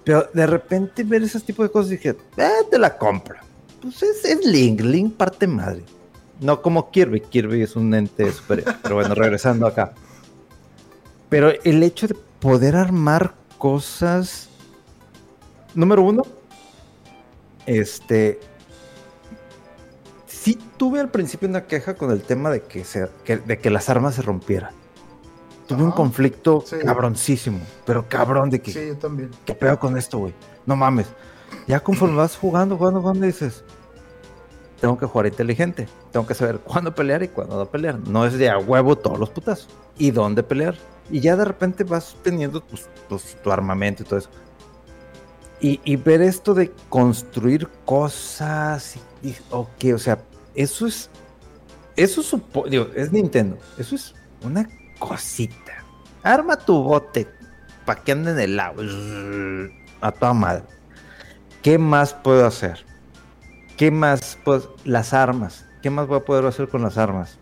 Pero 0.04 0.28
de 0.32 0.46
repente 0.46 1.04
ver 1.04 1.22
ese 1.22 1.40
tipo 1.40 1.62
de 1.62 1.70
cosas 1.70 1.90
dije, 1.90 2.16
eh, 2.36 2.50
te 2.70 2.78
la 2.78 2.96
compro. 2.96 3.36
Pues 3.82 4.02
es, 4.02 4.24
es 4.24 4.44
Link, 4.46 4.80
Link 4.80 5.14
parte 5.14 5.46
madre. 5.46 5.84
No 6.40 6.62
como 6.62 6.90
Kirby, 6.90 7.20
Kirby 7.20 7.62
es 7.62 7.76
un 7.76 7.92
ente 7.92 8.32
superior. 8.32 8.74
Pero 8.82 8.94
bueno, 8.94 9.14
regresando 9.14 9.66
acá. 9.66 9.92
Pero 11.28 11.52
el 11.64 11.82
hecho 11.82 12.08
de 12.08 12.16
poder 12.40 12.76
armar 12.76 13.34
cosas. 13.58 14.48
Número 15.74 16.02
uno, 16.02 16.22
este. 17.66 18.40
Sí 20.26 20.58
tuve 20.76 21.00
al 21.00 21.10
principio 21.10 21.48
una 21.48 21.66
queja 21.66 21.94
con 21.94 22.10
el 22.10 22.22
tema 22.22 22.50
de 22.50 22.62
que, 22.62 22.84
se, 22.84 23.08
de 23.26 23.58
que 23.58 23.70
las 23.70 23.88
armas 23.90 24.14
se 24.14 24.22
rompieran. 24.22 24.72
Tuve 25.68 25.84
un 25.84 25.92
conflicto 25.92 26.64
cabroncísimo, 26.84 27.60
pero 27.84 28.08
cabrón 28.08 28.50
de 28.50 28.60
que. 28.60 28.72
Sí, 28.72 28.88
yo 28.88 28.96
también. 28.96 29.30
¿Qué 29.44 29.54
pedo 29.54 29.78
con 29.78 29.96
esto, 29.96 30.18
güey? 30.18 30.34
No 30.66 30.74
mames. 30.74 31.06
Ya 31.68 31.78
conforme 31.80 32.16
vas 32.16 32.36
jugando, 32.36 32.76
jugando, 32.76 33.00
jugando, 33.00 33.26
dices. 33.26 33.62
Tengo 34.80 34.96
que 34.96 35.06
jugar 35.06 35.26
inteligente. 35.26 35.86
Tengo 36.10 36.26
que 36.26 36.34
saber 36.34 36.58
cuándo 36.58 36.94
pelear 36.94 37.22
y 37.22 37.28
cuándo 37.28 37.56
no 37.56 37.66
pelear. 37.66 37.98
No 38.08 38.24
es 38.24 38.32
de 38.38 38.48
a 38.48 38.58
huevo 38.58 38.96
todos 38.96 39.18
los 39.18 39.28
putazos. 39.28 39.68
Y 39.98 40.10
dónde 40.10 40.42
pelear 40.42 40.74
y 41.10 41.20
ya 41.20 41.36
de 41.36 41.44
repente 41.44 41.84
vas 41.84 42.16
teniendo 42.22 42.64
pues, 42.64 42.88
pues, 43.08 43.36
tu 43.42 43.50
armamento 43.50 44.02
y 44.02 44.06
todo 44.06 44.18
eso. 44.18 44.30
Y, 45.62 45.96
ver 45.96 46.22
esto 46.22 46.54
de 46.54 46.72
construir 46.88 47.68
cosas, 47.84 48.96
y, 49.22 49.34
ok, 49.50 49.94
o 49.94 49.98
sea, 49.98 50.18
eso 50.54 50.86
es, 50.86 51.10
eso 51.96 52.22
es, 52.22 52.70
digo, 52.70 52.86
es 52.96 53.12
Nintendo, 53.12 53.58
eso 53.76 53.94
es 53.94 54.14
una 54.42 54.66
cosita. 54.98 55.84
Arma 56.22 56.56
tu 56.56 56.82
bote 56.82 57.28
para 57.84 58.02
que 58.02 58.12
ande 58.12 58.30
en 58.30 58.38
el 58.38 58.58
agua, 58.58 58.84
a 60.00 60.12
toda 60.12 60.32
madre. 60.32 60.62
¿Qué 61.62 61.76
más 61.76 62.14
puedo 62.14 62.46
hacer? 62.46 62.86
¿Qué 63.76 63.90
más? 63.90 64.38
Pues 64.44 64.66
las 64.84 65.12
armas. 65.12 65.66
¿Qué 65.82 65.90
más 65.90 66.06
voy 66.06 66.20
a 66.20 66.24
poder 66.24 66.46
hacer 66.46 66.68
con 66.68 66.80
las 66.80 66.96
armas? 66.96 67.38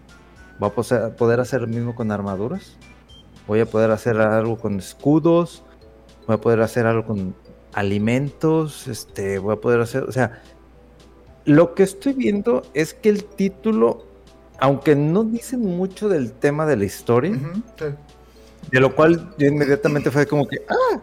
¿Voy 0.59 0.71
a 0.71 1.17
poder 1.17 1.39
hacer 1.39 1.61
lo 1.61 1.67
mismo 1.69 1.95
con 1.95 2.11
armaduras? 2.11 2.77
Voy 3.49 3.61
a 3.61 3.67
poder 3.67 3.91
hacer 3.91 4.21
algo 4.21 4.59
con 4.59 4.79
escudos, 4.79 5.65
voy 6.27 6.37
a 6.37 6.41
poder 6.41 6.61
hacer 6.61 6.87
algo 6.87 7.05
con 7.05 7.35
alimentos, 7.73 8.87
este, 8.87 9.39
voy 9.39 9.55
a 9.55 9.57
poder 9.61 9.81
hacer, 9.81 10.05
o 10.05 10.13
sea, 10.13 10.43
lo 11.45 11.75
que 11.75 11.83
estoy 11.83 12.13
viendo 12.13 12.63
es 12.75 12.93
que 12.93 13.09
el 13.09 13.25
título, 13.25 14.05
aunque 14.61 14.95
no 14.95 15.25
dice 15.25 15.57
mucho 15.57 16.09
del 16.11 16.33
tema 16.33 16.67
de 16.67 16.77
la 16.77 16.85
historia, 16.85 17.41
de 18.71 18.81
lo 18.81 18.95
cual 18.95 19.35
yo 19.39 19.47
inmediatamente 19.47 20.11
fue 20.11 20.27
como 20.27 20.47
que, 20.47 20.59
ah, 20.69 21.01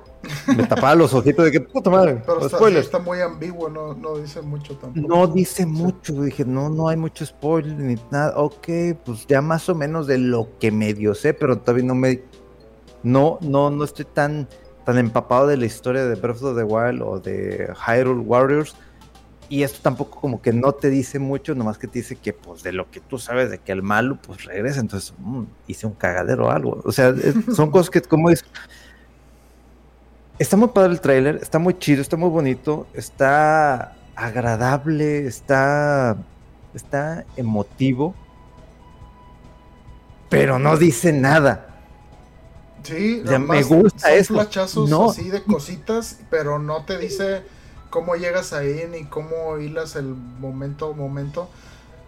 me 0.56 0.64
tapaba 0.68 0.96
los 0.96 1.14
ojitos 1.14 1.46
de 1.46 1.52
que 1.52 1.62
puta 1.62 1.90
madre. 1.90 2.22
Pero 2.26 2.46
está, 2.46 2.70
está, 2.70 3.00
muy 3.00 3.22
ambiguo, 3.22 3.70
no, 3.70 3.94
no, 3.94 4.18
dice 4.18 4.42
mucho 4.42 4.76
tampoco. 4.78 5.08
No 5.08 5.28
dice 5.28 5.66
mucho, 5.66 6.14
dije, 6.22 6.46
no, 6.46 6.70
no 6.70 6.90
hay 6.90 6.98
mucho 6.98 7.26
spoiler 7.26 7.76
ni 7.76 7.96
nada. 8.12 8.38
Ok, 8.38 8.68
pues 9.04 9.26
ya 9.28 9.42
más 9.42 9.68
o 9.70 9.76
menos 9.76 10.08
de 10.08 10.18
lo 10.18 10.50
que 10.60 10.72
medio 10.72 11.16
sé, 11.16 11.34
pero 11.34 11.58
todavía 11.58 11.86
no 11.86 11.96
me 11.96 12.24
no, 13.06 13.38
no, 13.42 13.70
no 13.70 13.84
estoy 13.84 14.06
tan, 14.06 14.48
tan 14.84 14.98
empapado 14.98 15.48
de 15.48 15.58
la 15.58 15.66
historia 15.66 16.06
de 16.06 16.16
Breath 16.16 16.42
of 16.42 16.58
the 16.58 16.64
Wild 16.64 17.02
o 17.02 17.20
de 17.20 17.72
Hyrule 17.88 18.22
Warriors. 18.22 18.76
Y 19.48 19.62
esto 19.62 19.80
tampoco 19.82 20.20
como 20.20 20.42
que 20.42 20.52
no 20.52 20.72
te 20.72 20.90
dice 20.90 21.20
mucho, 21.20 21.54
nomás 21.54 21.78
que 21.78 21.88
te 21.88 22.00
dice 22.00 22.16
que 22.16 22.34
pues 22.34 22.64
de 22.64 22.72
lo 22.72 22.90
que 22.90 23.00
tú 23.00 23.20
sabes 23.20 23.52
de 23.52 23.60
que 23.60 23.72
el 23.72 23.84
malo 23.84 24.18
pues 24.20 24.44
regresa, 24.46 24.80
entonces 24.80 25.14
mm, 25.20 25.44
hice 25.68 25.86
un 25.86 25.94
cagadero 25.94 26.48
o 26.48 26.50
algo. 26.50 26.82
O 26.84 26.92
sea, 26.92 27.14
son 27.56 27.70
cosas 27.70 27.92
que 27.92 28.02
como 28.02 28.32
es... 28.32 28.44
Está 30.40 30.58
muy 30.58 30.70
padre 30.70 30.94
el 30.94 31.00
tráiler, 31.00 31.40
está 31.42 31.60
muy 31.60 31.78
chido, 31.78 32.02
está 32.02 32.18
muy 32.18 32.30
bonito, 32.30 32.88
está 32.94 33.96
agradable, 34.16 35.28
está, 35.28 36.18
está 36.74 37.24
emotivo, 37.38 38.16
pero 40.30 40.60
no 40.60 40.76
dice 40.76 41.14
nada. 41.14 41.75
Sí, 42.86 43.24
me 43.40 43.64
gusta 43.64 44.24
son 44.24 44.38
flachazos 44.38 44.92
así 45.12 45.30
de 45.30 45.44
cositas, 45.44 46.20
pero 46.30 46.60
no 46.60 46.86
te 46.86 46.98
dice 46.98 47.44
cómo 47.90 48.16
llegas 48.16 48.54
ahí 48.54 48.88
ni 48.92 49.06
cómo 49.06 49.58
hilas 49.58 49.96
el 49.96 50.06
momento 50.06 50.94
momento. 50.94 51.50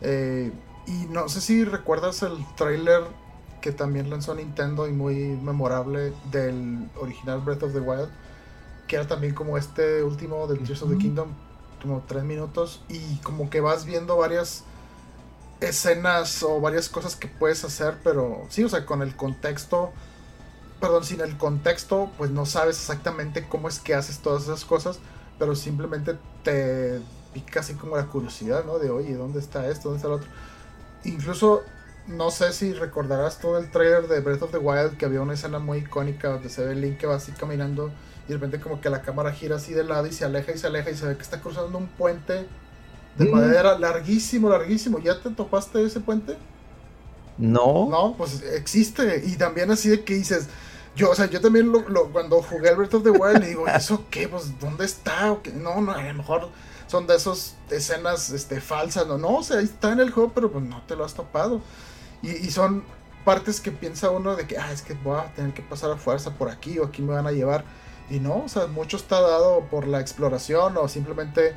Eh, 0.02 0.52
y 0.86 1.06
no 1.08 1.28
sé 1.28 1.42
si 1.42 1.66
recuerdas 1.66 2.22
el 2.24 2.38
trailer 2.56 3.04
que 3.62 3.72
también 3.72 4.10
lanzó 4.10 4.36
Nintendo 4.36 4.88
y 4.88 4.94
muy 4.94 5.16
memorable 5.16 6.14
del 6.32 6.90
original 7.00 7.42
Breath 7.42 7.64
of 7.64 7.74
the 7.74 7.80
Wild, 7.80 8.10
que 8.88 8.96
era 8.96 9.08
también 9.08 9.34
como 9.34 9.58
este 9.58 10.04
último 10.04 10.48
del 10.48 10.60
Tears 10.60 10.84
of 10.84 10.92
the 10.92 10.98
Kingdom, 10.98 11.30
como 11.82 12.04
tres 12.08 12.24
minutos, 12.24 12.82
y 12.88 13.18
como 13.18 13.50
que 13.50 13.60
vas 13.60 13.86
viendo 13.86 14.16
varias 14.18 14.64
escenas 15.60 16.44
o 16.44 16.62
varias 16.62 16.88
cosas 16.88 17.16
que 17.16 17.28
puedes 17.28 17.64
hacer, 17.64 17.98
pero 18.04 18.46
sí, 18.50 18.64
o 18.64 18.70
sea, 18.70 18.86
con 18.86 19.02
el 19.02 19.16
contexto, 19.16 19.92
perdón, 20.80 21.04
sin 21.04 21.22
el 21.22 21.38
contexto, 21.38 22.12
pues 22.18 22.32
no 22.32 22.46
sabes 22.46 22.78
exactamente 22.78 23.48
cómo 23.48 23.68
es 23.68 23.80
que 23.80 23.94
haces 23.96 24.20
todas 24.20 24.44
esas 24.44 24.66
cosas, 24.66 25.00
pero 25.40 25.56
simplemente 25.56 26.18
te 26.44 27.00
pica 27.34 27.62
así 27.62 27.74
como 27.74 27.96
la 27.96 28.06
curiosidad, 28.06 28.66
¿no? 28.66 28.80
De, 28.80 28.90
oye, 28.90 29.16
¿dónde 29.16 29.40
está 29.40 29.68
esto? 29.70 29.90
¿Dónde 29.90 29.98
está 29.98 30.08
el 30.08 30.14
otro? 30.16 30.30
Incluso, 31.04 31.62
no 32.08 32.32
sé 32.32 32.54
si 32.54 32.74
recordarás 32.74 33.40
todo 33.40 33.58
el 33.58 33.72
trailer 33.72 34.08
de 34.08 34.20
Breath 34.20 34.44
of 34.44 34.52
the 34.52 34.58
Wild, 34.58 34.98
que 34.98 35.06
había 35.06 35.22
una 35.22 35.34
escena 35.34 35.60
muy 35.60 35.80
icónica 35.80 36.30
donde 36.30 36.50
se 36.50 36.66
ve 36.66 36.76
Link 36.76 36.98
que 36.98 37.08
va 37.08 37.16
así 37.16 37.32
caminando 37.32 37.92
y 38.26 38.30
de 38.30 38.34
repente 38.36 38.60
como 38.60 38.82
que 38.82 38.90
la 38.90 39.02
cámara 39.02 39.32
gira 39.32 39.56
así 39.56 39.74
de 39.74 39.84
lado 39.84 40.06
y 40.06 40.12
se 40.12 40.26
aleja 40.26 40.52
y 40.52 40.58
se 40.58 40.68
aleja 40.68 40.92
y 40.92 40.96
se 40.96 41.08
ve 41.08 41.16
que 41.16 41.24
está 41.24 41.40
cruzando 41.40 41.78
un 41.78 41.88
puente 41.88 42.46
de 43.18 43.26
madera 43.26 43.80
larguísimo, 43.80 44.50
larguísimo. 44.50 45.00
¿Ya 45.00 45.20
te 45.20 45.30
topaste 45.32 45.84
ese 45.84 46.02
puente? 46.02 46.38
No. 47.38 47.88
No, 47.90 48.16
pues 48.18 48.44
existe. 48.44 49.24
Y 49.26 49.38
también 49.38 49.72
así 49.72 49.90
de 49.90 50.04
que 50.04 50.16
dices, 50.16 50.50
yo, 50.98 51.12
o 51.12 51.16
sea, 51.16 51.28
yo 51.28 51.40
también 51.40 51.72
lo, 51.72 52.10
cuando 52.12 52.42
jugué 52.42 52.74
Breath 52.74 52.96
of 52.96 53.04
the 53.04 53.12
Wild, 53.12 53.40
le 53.40 53.48
digo, 53.48 53.68
¿eso 53.74 54.06
qué? 54.10 54.28
Pues, 54.28 54.60
¿dónde 54.60 54.86
está? 54.86 55.38
No, 55.54 55.80
no, 55.80 55.92
a 55.92 56.02
lo 56.02 56.14
mejor 56.16 56.50
son 56.88 57.08
de 57.08 57.16
esas 57.16 57.56
escenas 57.70 58.32
este, 58.32 58.60
falsas. 58.60 59.08
No, 59.08 59.18
no, 59.18 59.36
o 59.36 59.44
sea, 59.44 59.60
ahí 59.60 59.66
está 59.66 59.94
en 59.94 60.00
el 60.00 60.12
juego, 60.12 60.32
pero 60.34 60.52
pues 60.52 60.66
no 60.66 60.82
te 60.88 60.96
lo 60.96 61.06
has 61.06 61.14
topado. 61.14 61.62
Y, 62.22 62.32
y 62.32 62.52
son 62.52 62.84
partes 63.24 63.62
que 63.62 63.72
piensa 63.72 64.10
uno 64.10 64.36
de 64.36 64.48
que, 64.48 64.58
ah, 64.58 64.72
es 64.72 64.82
que 64.82 64.96
voy 64.96 65.20
a 65.20 65.34
tener 65.34 65.54
que 65.54 65.62
pasar 65.62 65.92
a 65.92 65.98
fuerza 65.98 66.32
por 66.32 66.50
aquí 66.50 66.80
o 66.80 66.86
aquí 66.86 67.02
me 67.02 67.14
van 67.14 67.28
a 67.28 67.32
llevar. 67.32 67.64
Y 68.10 68.20
no, 68.20 68.44
o 68.46 68.50
sea, 68.50 68.68
mucho 68.68 68.98
está 68.98 69.22
dado 69.22 69.66
por 69.70 69.86
la 69.86 70.00
exploración 70.00 70.78
o 70.78 70.88
simplemente 70.88 71.54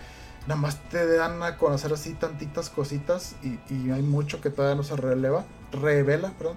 nada 0.46 0.60
más 0.60 0.82
te 0.88 1.06
dan 1.16 1.42
a 1.42 1.56
conocer 1.56 1.92
así 1.92 2.14
tantitas 2.14 2.70
cositas 2.70 3.36
y, 3.42 3.90
hay 3.90 4.02
mucho 4.02 4.40
que 4.40 4.50
todavía 4.50 4.74
no 4.74 4.82
se 4.82 4.96
releva, 4.96 5.44
revela, 5.72 6.32
perdón. 6.36 6.56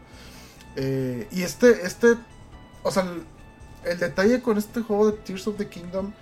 Eh, 0.76 1.27
y 1.31 1.43
este, 1.43 1.85
este, 1.85 2.15
o 2.84 2.91
sea, 2.91 3.05
el, 3.85 3.99
detalle 3.99 4.41
con 4.41 4.57
este 4.57 4.81
juego 4.81 5.11
de 5.11 5.18
Tears 5.18 5.47
of 5.47 5.57
the 5.57 5.68
Kingdom, 5.68 6.14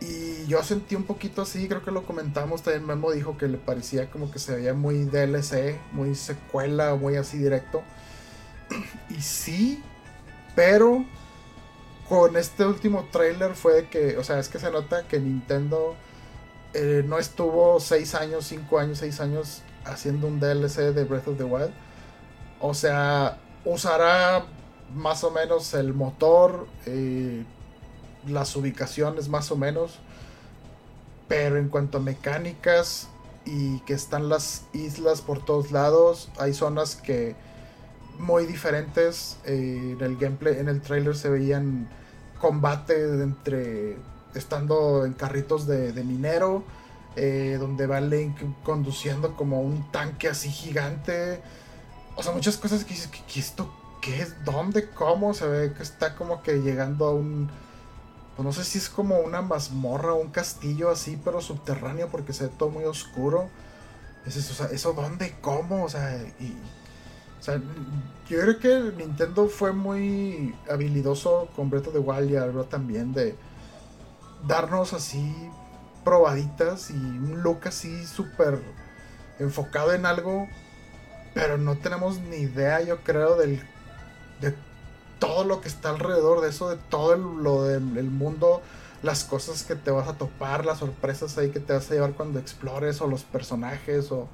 y 0.00 0.46
yo 0.46 0.62
sentí 0.62 0.96
un 0.96 1.04
poquito 1.04 1.42
así, 1.42 1.68
creo 1.68 1.82
que 1.82 1.90
lo 1.90 2.04
comentamos, 2.04 2.62
también 2.62 2.86
Memo 2.86 3.12
dijo 3.12 3.38
que 3.38 3.48
le 3.48 3.58
parecía 3.58 4.10
como 4.10 4.30
que 4.30 4.38
se 4.38 4.56
veía 4.56 4.74
muy 4.74 5.04
DLC, 5.04 5.78
muy 5.92 6.14
secuela, 6.14 6.94
muy 6.94 7.16
así 7.16 7.38
directo. 7.38 7.82
Y 9.10 9.20
sí, 9.20 9.82
pero 10.54 11.04
con 12.08 12.36
este 12.36 12.64
último 12.64 13.08
trailer 13.10 13.54
fue 13.54 13.88
que, 13.88 14.16
o 14.18 14.24
sea, 14.24 14.38
es 14.38 14.48
que 14.48 14.58
se 14.58 14.70
nota 14.70 15.06
que 15.06 15.18
Nintendo 15.20 15.96
eh, 16.74 17.02
no 17.06 17.18
estuvo 17.18 17.80
6 17.80 18.14
años, 18.14 18.46
5 18.46 18.78
años, 18.78 18.98
6 18.98 19.20
años 19.20 19.62
haciendo 19.84 20.26
un 20.26 20.40
DLC 20.40 20.92
de 20.92 21.04
Breath 21.04 21.28
of 21.28 21.38
the 21.38 21.44
Wild. 21.44 21.72
O 22.60 22.74
sea, 22.74 23.38
usará 23.64 24.46
más 24.94 25.24
o 25.24 25.30
menos 25.30 25.74
el 25.74 25.94
motor, 25.94 26.66
eh, 26.86 27.44
las 28.26 28.54
ubicaciones 28.56 29.28
más 29.28 29.50
o 29.50 29.56
menos. 29.56 29.98
Pero 31.28 31.58
en 31.58 31.68
cuanto 31.68 31.98
a 31.98 32.00
mecánicas 32.00 33.08
y 33.44 33.80
que 33.80 33.94
están 33.94 34.28
las 34.28 34.64
islas 34.72 35.20
por 35.20 35.44
todos 35.44 35.72
lados, 35.72 36.30
hay 36.38 36.54
zonas 36.54 36.96
que 36.96 37.34
muy 38.18 38.46
diferentes. 38.46 39.38
Eh, 39.44 39.96
en 39.98 40.00
el 40.00 40.16
gameplay, 40.16 40.58
en 40.58 40.68
el 40.68 40.80
trailer 40.80 41.16
se 41.16 41.28
veían 41.28 41.88
combates 42.40 43.20
entre 43.20 43.96
estando 44.34 45.06
en 45.06 45.12
carritos 45.14 45.66
de, 45.66 45.92
minero, 46.04 46.64
eh, 47.16 47.56
donde 47.58 47.86
va 47.86 48.00
Link 48.00 48.36
conduciendo 48.64 49.36
como 49.36 49.60
un 49.62 49.90
tanque 49.90 50.28
así 50.28 50.50
gigante. 50.50 51.40
O 52.16 52.22
sea, 52.22 52.32
muchas 52.32 52.56
cosas 52.56 52.84
que 52.84 52.94
dices, 52.94 53.08
¿qué, 53.08 53.40
esto 53.40 53.72
qué 54.04 54.20
es? 54.20 54.44
¿Dónde? 54.44 54.88
¿Cómo? 54.90 55.32
Se 55.32 55.46
ve 55.46 55.72
que 55.72 55.82
está 55.82 56.14
como 56.14 56.42
que 56.42 56.60
llegando 56.60 57.06
a 57.06 57.14
un... 57.14 57.50
Pues 58.36 58.44
no 58.44 58.52
sé 58.52 58.64
si 58.64 58.78
es 58.78 58.88
como 58.88 59.18
una 59.20 59.40
mazmorra 59.40 60.12
o 60.12 60.16
un 60.16 60.30
castillo 60.30 60.90
así, 60.90 61.18
pero 61.24 61.40
subterráneo 61.40 62.08
porque 62.08 62.32
se 62.32 62.44
ve 62.44 62.52
todo 62.58 62.68
muy 62.68 62.84
oscuro. 62.84 63.48
Es 64.26 64.36
eso, 64.36 64.62
o 64.62 64.66
¿eso 64.66 64.92
dónde? 64.92 65.36
¿Cómo? 65.40 65.84
O 65.84 65.88
sea, 65.88 66.20
y, 66.40 66.56
o 67.40 67.42
sea, 67.42 67.60
yo 68.28 68.40
creo 68.40 68.58
que 68.58 68.96
Nintendo 68.96 69.48
fue 69.48 69.72
muy 69.72 70.54
habilidoso 70.68 71.48
con 71.56 71.70
Breath 71.70 71.86
of 71.86 71.92
the 71.94 71.98
Wild 72.00 72.30
y 72.30 72.36
ahora 72.36 72.64
también 72.64 73.12
de 73.12 73.36
darnos 74.46 74.92
así 74.92 75.32
probaditas 76.04 76.90
y 76.90 76.94
un 76.94 77.42
look 77.42 77.60
así 77.64 78.04
súper 78.06 78.60
enfocado 79.38 79.94
en 79.94 80.04
algo, 80.06 80.48
pero 81.32 81.56
no 81.56 81.76
tenemos 81.76 82.18
ni 82.18 82.36
idea, 82.36 82.82
yo 82.82 82.98
creo, 83.02 83.36
del, 83.36 83.62
todo 85.18 85.44
lo 85.44 85.60
que 85.60 85.68
está 85.68 85.90
alrededor 85.90 86.40
de 86.40 86.50
eso, 86.50 86.68
de 86.68 86.76
todo 86.76 87.16
lo 87.16 87.64
del 87.64 88.10
mundo, 88.10 88.62
las 89.02 89.24
cosas 89.24 89.64
que 89.64 89.74
te 89.74 89.90
vas 89.90 90.08
a 90.08 90.18
topar, 90.18 90.64
las 90.64 90.78
sorpresas 90.78 91.36
ahí 91.38 91.50
que 91.50 91.60
te 91.60 91.72
vas 91.72 91.90
a 91.90 91.94
llevar 91.94 92.12
cuando 92.12 92.38
explores, 92.38 93.00
o 93.00 93.06
los 93.06 93.22
personajes, 93.22 94.10
o... 94.12 94.28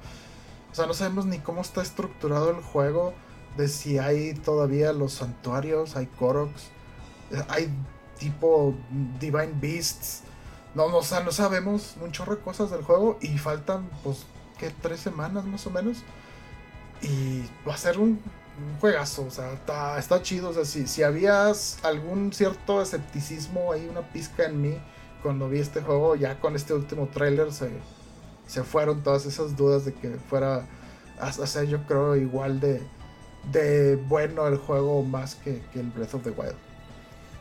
O 0.71 0.73
sea, 0.73 0.85
no 0.85 0.93
sabemos 0.93 1.25
ni 1.25 1.39
cómo 1.39 1.61
está 1.61 1.81
estructurado 1.81 2.49
el 2.49 2.61
juego, 2.61 3.13
de 3.57 3.67
si 3.67 3.97
hay 3.97 4.33
todavía 4.33 4.93
los 4.93 5.13
santuarios, 5.13 5.97
hay 5.97 6.05
Koroks, 6.05 6.69
hay 7.49 7.69
tipo 8.17 8.73
Divine 9.19 9.53
Beasts. 9.59 10.23
No, 10.73 10.87
no, 10.89 10.97
o 10.97 11.03
sea, 11.03 11.21
no 11.21 11.31
sabemos 11.31 11.95
un 12.01 12.11
chorro 12.11 12.35
de 12.35 12.41
cosas 12.41 12.71
del 12.71 12.83
juego 12.83 13.17
y 13.19 13.37
faltan, 13.37 13.89
pues, 14.03 14.25
¿qué? 14.57 14.71
Tres 14.81 15.01
semanas 15.01 15.43
más 15.45 15.67
o 15.67 15.69
menos. 15.69 15.97
Y 17.01 17.43
va 17.67 17.73
a 17.73 17.77
ser 17.77 17.99
un, 17.99 18.21
juegazo, 18.79 19.25
o 19.25 19.31
sea, 19.31 19.53
está, 19.53 20.21
chido. 20.21 20.49
O 20.49 20.53
sea, 20.53 20.65
si, 20.65 20.87
si 20.87 21.03
habías 21.03 21.79
algún 21.83 22.33
cierto 22.33 22.81
escepticismo, 22.81 23.71
hay 23.71 23.87
una 23.87 24.01
pizca 24.01 24.45
en 24.45 24.61
mí 24.61 24.77
cuando 25.21 25.49
vi 25.49 25.59
este 25.59 25.81
juego, 25.81 26.15
ya 26.15 26.39
con 26.39 26.55
este 26.55 26.73
último 26.73 27.07
trailer 27.07 27.51
se, 27.51 27.69
se 28.47 28.63
fueron 28.63 29.03
todas 29.03 29.25
esas 29.25 29.55
dudas 29.55 29.85
de 29.85 29.93
que 29.93 30.09
fuera 30.29 30.65
yo 31.69 31.85
creo, 31.85 32.15
igual 32.15 32.59
de, 32.59 32.81
de 33.51 33.95
bueno 33.95 34.47
el 34.47 34.57
juego 34.57 35.03
más 35.03 35.35
que, 35.35 35.61
que 35.71 35.79
el 35.79 35.87
Breath 35.87 36.15
of 36.15 36.23
the 36.23 36.31
Wild. 36.31 36.55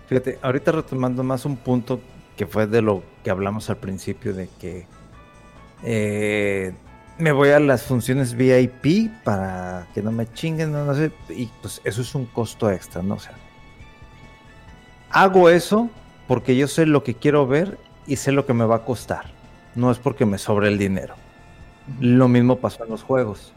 Fíjate, 0.09 0.39
ahorita 0.43 0.73
retomando 0.73 1.23
más 1.23 1.45
un 1.45 1.57
punto 1.57 2.01
que 2.37 2.47
fue 2.47 2.67
de 2.67 2.83
lo 2.83 3.03
que 3.25 3.31
hablamos 3.31 3.71
al 3.71 3.79
principio, 3.79 4.35
de 4.35 4.49
que 4.61 4.87
eh, 5.83 6.75
me 7.21 7.33
voy 7.33 7.51
a 7.51 7.61
las 7.61 7.83
funciones 7.83 8.35
VIP 8.35 9.11
para 9.23 9.87
que 9.95 10.03
no 10.03 10.11
me 10.13 10.31
chinguen, 10.33 10.73
no, 10.73 10.95
sé, 10.95 11.13
y 11.29 11.47
pues 11.61 11.81
eso 11.85 12.03
es 12.03 12.15
un 12.15 12.27
costo 12.27 12.71
extra, 12.71 13.03
¿no? 13.03 13.15
O 13.15 13.21
sea, 13.21 13.35
hago 15.11 15.49
eso 15.49 15.91
porque 16.27 16.57
yo 16.57 16.69
sé 16.69 16.87
lo 16.87 17.03
que 17.03 17.15
quiero 17.15 17.47
ver 17.47 17.79
y 18.07 18.17
sé 18.17 18.33
lo 18.33 18.47
que 18.47 18.55
me 18.55 18.65
va 18.65 18.77
a 18.77 18.85
costar, 18.85 19.27
no 19.75 19.91
es 19.91 19.99
porque 19.99 20.27
me 20.27 20.39
sobre 20.39 20.69
el 20.69 20.79
dinero. 20.79 21.15
Lo 22.01 22.29
mismo 22.29 22.57
pasó 22.57 22.85
en 22.85 22.91
los 22.91 23.03
juegos. 23.03 23.53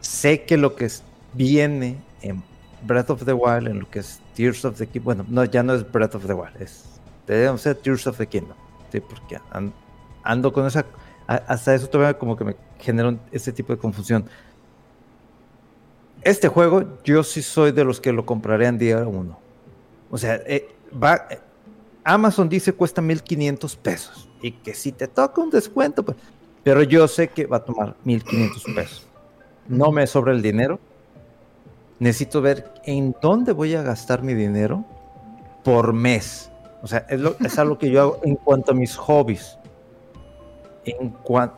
Sé 0.00 0.44
que 0.44 0.56
lo 0.56 0.76
que 0.76 0.88
viene 1.32 1.98
en 2.22 2.42
Breath 2.82 3.10
of 3.10 3.24
the 3.24 3.32
Wild, 3.32 3.68
en 3.68 3.80
lo 3.80 3.90
que 3.90 4.00
es 4.00 4.20
Tears 4.34 4.64
of 4.64 4.78
the 4.78 4.86
Kingdom. 4.86 5.04
Bueno, 5.04 5.26
no, 5.28 5.44
ya 5.44 5.62
no 5.62 5.74
es 5.74 5.90
Breath 5.90 6.14
of 6.14 6.26
the 6.26 6.32
Wild, 6.32 6.60
es. 6.60 6.84
Debemos 7.26 7.62
ser 7.62 7.76
Tears 7.76 8.06
of 8.06 8.16
the 8.18 8.26
Kingdom. 8.26 8.56
Sí, 8.90 9.00
porque 9.00 9.38
ando, 10.22 10.52
con 10.52 10.66
esa. 10.66 10.84
Hasta 11.36 11.74
eso 11.74 11.88
todavía 11.88 12.18
como 12.18 12.36
que 12.36 12.44
me 12.44 12.56
generó 12.78 13.18
este 13.32 13.52
tipo 13.52 13.72
de 13.72 13.78
confusión. 13.78 14.24
Este 16.22 16.48
juego, 16.48 16.98
yo 17.04 17.22
sí 17.22 17.42
soy 17.42 17.72
de 17.72 17.84
los 17.84 18.00
que 18.00 18.12
lo 18.12 18.26
compraré 18.26 18.66
en 18.66 18.78
día 18.78 18.98
uno. 19.06 19.38
O 20.10 20.18
sea, 20.18 20.36
eh, 20.46 20.68
va. 20.92 21.26
Amazon 22.02 22.48
dice 22.48 22.72
cuesta 22.72 23.00
1500 23.00 23.76
pesos. 23.76 24.28
Y 24.42 24.52
que 24.52 24.74
si 24.74 24.92
te 24.92 25.06
toca 25.06 25.40
un 25.40 25.50
descuento, 25.50 26.02
pues. 26.02 26.16
Pero 26.62 26.82
yo 26.82 27.08
sé 27.08 27.28
que 27.28 27.46
va 27.46 27.58
a 27.58 27.64
tomar 27.64 27.96
1500 28.04 28.64
pesos. 28.74 29.06
No 29.68 29.92
me 29.92 30.06
sobra 30.06 30.32
el 30.32 30.42
dinero 30.42 30.78
necesito 32.00 32.40
ver 32.40 32.72
en 32.84 33.14
dónde 33.22 33.52
voy 33.52 33.74
a 33.76 33.82
gastar 33.82 34.22
mi 34.22 34.34
dinero 34.34 34.84
por 35.62 35.92
mes. 35.92 36.50
O 36.82 36.88
sea, 36.88 37.06
es, 37.08 37.58
algo 37.58 37.78
que 37.78 37.90
yo 37.90 38.00
hago 38.00 38.20
en 38.24 38.34
cuanto 38.34 38.72
a 38.72 38.74
mis 38.74 38.96
hobbies. 38.96 39.56
En 40.84 41.14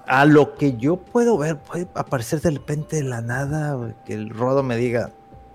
a 0.06 0.24
lo 0.24 0.56
que 0.56 0.76
yo 0.76 0.96
puedo 0.96 1.38
ver, 1.38 1.56
puede 1.58 1.86
aparecer 1.94 2.40
de 2.40 2.50
repente 2.50 2.96
de 2.96 3.04
la 3.04 3.20
nada, 3.20 3.96
que 4.04 4.14
el 4.14 4.30
rodo 4.30 4.62
me 4.62 4.76
diga, 4.76 5.12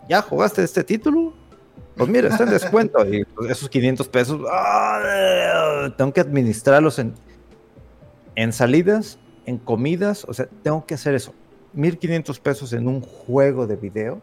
¿ya 0.07 0.21
jugaste 0.21 0.63
este 0.63 0.83
título? 0.83 1.33
Pues 1.97 2.09
mira, 2.09 2.29
está 2.29 2.43
en 2.43 2.51
descuento 2.51 3.05
y 3.05 3.25
pues, 3.25 3.51
esos 3.51 3.69
500 3.69 4.07
pesos, 4.07 4.41
tengo 5.97 6.13
que 6.13 6.21
administrarlos 6.21 6.99
en, 6.99 7.13
en 8.35 8.53
salidas, 8.53 9.17
en 9.45 9.57
comidas, 9.57 10.23
o 10.25 10.33
sea, 10.33 10.47
tengo 10.63 10.85
que 10.85 10.93
hacer 10.93 11.15
eso. 11.15 11.33
1500 11.73 12.39
pesos 12.39 12.73
en 12.73 12.87
un 12.87 13.01
juego 13.01 13.67
de 13.67 13.75
video, 13.75 14.21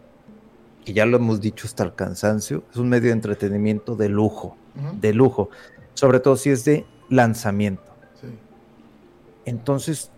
que 0.85 0.93
ya 0.93 1.05
lo 1.07 1.17
hemos 1.17 1.41
dicho 1.41 1.67
hasta 1.67 1.85
el 1.85 1.95
cansancio, 1.95 2.63
es 2.71 2.77
un 2.77 2.89
medio 2.89 3.09
de 3.09 3.15
entretenimiento 3.15 3.97
de 3.97 4.09
lujo, 4.09 4.57
de 5.01 5.13
lujo, 5.13 5.51
sobre 5.95 6.21
todo 6.21 6.37
si 6.37 6.51
es 6.51 6.65
de 6.65 6.87
lanzamiento. 7.09 7.94
Entonces, 9.45 10.11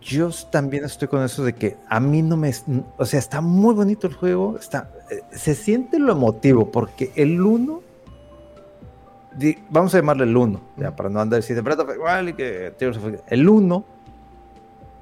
yo 0.00 0.30
también 0.50 0.84
estoy 0.84 1.08
con 1.08 1.22
eso 1.22 1.44
de 1.44 1.54
que 1.54 1.76
a 1.88 2.00
mí 2.00 2.22
no 2.22 2.36
me, 2.36 2.52
o 2.96 3.04
sea, 3.04 3.18
está 3.18 3.40
muy 3.40 3.74
bonito 3.74 4.06
el 4.06 4.14
juego, 4.14 4.56
está, 4.58 4.90
eh, 5.10 5.22
se 5.32 5.54
siente 5.54 5.98
lo 5.98 6.12
emotivo, 6.12 6.70
porque 6.70 7.12
el 7.16 7.40
1, 7.40 7.82
vamos 9.70 9.94
a 9.94 9.98
llamarle 9.98 10.24
el 10.24 10.36
1, 10.36 10.60
ya 10.78 10.96
para 10.96 11.08
no 11.08 11.20
andar 11.20 11.40
diciendo, 11.40 11.64
igual 11.94 12.30
y 12.30 12.32
que 12.34 12.72
el 13.28 13.48
1 13.48 13.84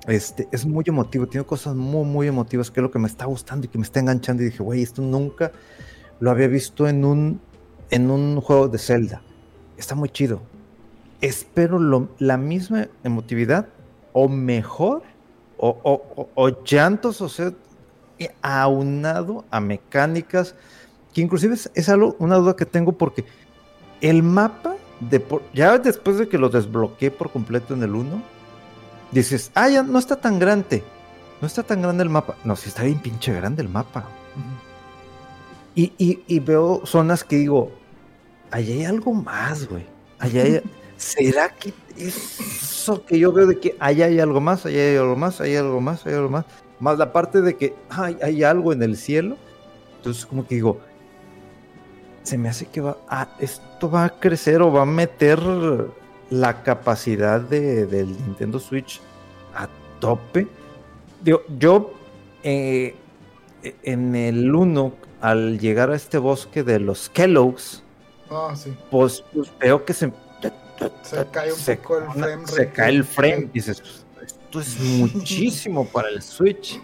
este, 0.07 0.49
es 0.51 0.67
muy 0.67 0.85
emotivo, 0.87 1.29
tiene 1.29 1.47
cosas 1.47 1.75
muy, 1.77 2.05
muy 2.05 2.27
emotivas, 2.27 2.71
que 2.71 2.81
es 2.81 2.83
lo 2.83 2.91
que 2.91 2.99
me 2.99 3.07
está 3.07 3.27
gustando 3.27 3.67
y 3.67 3.69
que 3.69 3.79
me 3.79 3.85
está 3.85 4.01
enganchando. 4.01 4.43
Y 4.43 4.47
dije, 4.47 4.63
güey, 4.63 4.83
esto 4.83 5.01
nunca 5.01 5.53
lo 6.19 6.31
había 6.31 6.49
visto 6.49 6.89
en 6.89 7.05
un, 7.05 7.41
en 7.91 8.11
un 8.11 8.41
juego 8.41 8.69
de 8.69 8.79
Zelda. 8.79 9.23
Está 9.77 9.95
muy 9.95 10.09
chido. 10.09 10.43
Espero 11.23 11.79
la 12.19 12.37
misma 12.37 12.89
emotividad 13.05 13.69
o 14.13 14.29
mejor, 14.29 15.03
o, 15.57 16.51
llantos, 16.65 17.21
o 17.21 17.29
sea, 17.29 17.53
aunado 18.43 19.45
a 19.51 19.61
mecánicas, 19.61 20.57
que 21.15 21.21
inclusive 21.21 21.55
es, 21.55 21.89
algo, 21.89 22.17
una 22.19 22.37
duda 22.37 22.57
que 22.57 22.67
tengo 22.67 22.93
porque 22.93 23.25
el 24.01 24.25
mapa, 24.25 24.75
de, 24.99 25.25
ya 25.55 25.79
después 25.79 26.19
de 26.19 26.29
que 26.29 26.39
lo 26.39 26.49
desbloqueé 26.49 27.13
por 27.13 27.31
completo 27.31 27.75
en 27.75 27.85
el 27.85 27.95
1, 27.95 28.21
dices, 29.13 29.53
ah, 29.55 29.69
ya 29.69 29.85
no 29.85 30.01
está 30.01 30.17
tan 30.17 30.41
grande. 30.41 30.83
No 31.41 31.47
está 31.47 31.63
tan 31.63 31.83
grande 31.83 32.03
el 32.03 32.11
mapa. 32.11 32.37
No, 32.45 32.57
sí 32.57 32.69
está 32.69 32.83
bien 32.83 32.99
pinche 32.99 33.33
grande 33.33 33.63
el 33.63 33.69
mapa. 33.69 34.09
y, 35.77 36.41
veo 36.41 36.83
zonas 36.85 37.23
que 37.23 37.37
digo, 37.37 37.71
allá 38.51 38.75
hay 38.75 38.85
algo 38.85 39.15
más, 39.15 39.69
güey. 39.69 39.87
Allá 40.19 40.43
hay... 40.43 40.63
¿Será 41.03 41.49
que 41.49 41.75
eso 41.97 43.05
que 43.05 43.19
yo 43.19 43.33
veo 43.33 43.49
de 43.49 43.59
que 43.59 43.77
allá 43.81 44.07
hay 44.07 44.21
algo 44.21 44.41
más, 44.41 44.65
allá 44.65 44.81
hay 44.81 44.97
algo 44.97 45.17
más, 45.17 45.41
hay 45.41 45.57
algo 45.57 45.81
más, 45.81 46.07
hay 46.07 46.15
algo 46.15 46.29
más? 46.29 46.45
Más 46.79 46.97
la 46.97 47.13
parte 47.13 47.43
de 47.43 47.57
que 47.57 47.75
hay 48.21 48.45
algo 48.45 48.73
en 48.73 48.85
el 48.85 48.97
cielo. 48.97 49.37
Entonces 49.97 50.25
como 50.25 50.47
que 50.47 50.55
digo, 50.55 50.79
se 52.23 52.39
me 52.39 52.49
hace 52.49 52.67
que 52.67 52.81
va, 52.81 52.99
ah, 53.09 53.29
esto 53.41 53.91
va 53.91 54.05
a 54.05 54.21
crecer 54.21 54.63
o 54.63 54.71
va 54.71 54.83
a 54.83 54.87
meter 54.87 55.41
la 56.31 56.63
capacidad 56.63 57.41
de, 57.41 57.85
del 57.87 58.11
Nintendo 58.25 58.61
Switch 58.61 59.01
a 59.57 59.69
tope. 59.99 60.47
yo 61.59 61.93
eh, 62.45 62.95
en 63.83 64.15
el 64.15 64.55
1, 64.55 64.93
al 65.21 65.59
llegar 65.59 65.91
a 65.91 65.97
este 65.97 66.19
bosque 66.19 66.63
de 66.63 66.79
los 66.79 67.11
Kellogg's, 67.11 67.83
ah, 68.31 68.55
pues, 68.89 69.25
pues, 69.33 69.53
veo 69.59 69.85
que 69.85 69.95
se, 69.95 70.13
se 71.03 71.27
cae 71.31 71.53
un 71.53 71.59
poco 71.59 71.99
el 71.99 72.11
frame. 72.11 72.47
Se 72.47 72.71
cae 72.71 72.91
el 72.91 73.05
frame. 73.05 73.51
dices, 73.53 73.83
esto 74.25 74.61
es 74.61 74.79
muchísimo 74.81 75.87
para 75.87 76.09
el 76.09 76.23
Switch. 76.23 76.81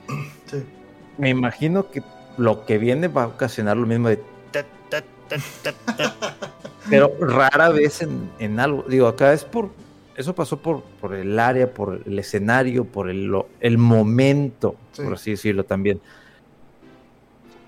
Me 1.16 1.30
imagino 1.30 1.90
que 1.90 2.02
lo 2.36 2.64
que 2.64 2.78
viene 2.78 3.08
va 3.08 3.24
a 3.24 3.26
ocasionar 3.28 3.76
lo 3.76 3.86
mismo 3.86 4.08
de 4.08 4.22
pero 6.88 7.12
rara 7.20 7.68
vez 7.70 8.02
en, 8.38 8.60
algo. 8.60 8.84
Digo, 8.88 9.06
acá 9.06 9.32
es 9.32 9.44
por. 9.44 9.70
Eso 10.16 10.34
pasó 10.34 10.60
por, 10.60 10.82
por 11.00 11.14
el 11.14 11.38
área, 11.38 11.72
por 11.72 12.02
el 12.04 12.18
escenario, 12.18 12.84
por 12.84 13.08
el, 13.08 13.32
el 13.60 13.78
momento, 13.78 14.74
por 14.96 15.14
así 15.14 15.32
decirlo 15.32 15.64
también. 15.64 16.00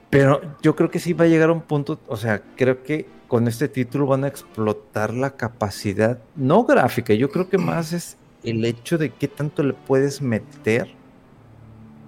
Pero 0.08 0.40
yo 0.60 0.74
creo 0.74 0.90
que 0.90 0.98
sí 0.98 1.12
va 1.12 1.26
a 1.26 1.28
llegar 1.28 1.50
a 1.50 1.52
un 1.52 1.60
punto, 1.60 2.00
o 2.08 2.16
sea, 2.16 2.42
creo 2.56 2.82
que 2.82 3.06
con 3.30 3.46
este 3.46 3.68
título 3.68 4.06
van 4.06 4.24
a 4.24 4.26
explotar 4.26 5.14
la 5.14 5.36
capacidad, 5.36 6.18
no 6.34 6.64
gráfica, 6.64 7.14
yo 7.14 7.30
creo 7.30 7.48
que 7.48 7.58
más 7.58 7.92
es 7.92 8.16
el 8.42 8.64
hecho 8.64 8.98
de 8.98 9.10
qué 9.10 9.28
tanto 9.28 9.62
le 9.62 9.72
puedes 9.72 10.20
meter 10.20 10.88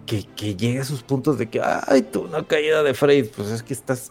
que, 0.05 0.25
que 0.35 0.57
llegue 0.57 0.81
a 0.81 0.83
esos 0.83 1.05
puntos 1.05 1.39
de 1.39 1.49
que, 1.49 1.63
ay, 1.63 2.03
tú, 2.03 2.23
una 2.23 2.45
caída 2.45 2.83
de 2.83 2.93
Freight, 2.93 3.33
pues 3.37 3.51
es 3.51 3.63
que 3.63 3.73
estás 3.73 4.11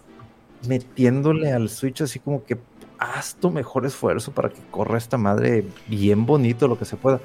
metiéndole 0.65 1.51
al 1.51 1.69
Switch 1.69 2.01
así 2.01 2.17
como 2.17 2.45
que 2.45 2.57
haz 2.97 3.35
tu 3.35 3.51
mejor 3.51 3.85
esfuerzo 3.85 4.31
para 4.31 4.47
que 4.47 4.61
corra 4.71 4.97
esta 4.97 5.17
madre 5.17 5.65
bien 5.89 6.25
bonito, 6.25 6.69
lo 6.69 6.79
que 6.79 6.85
se 6.85 6.95
pueda. 6.95 7.19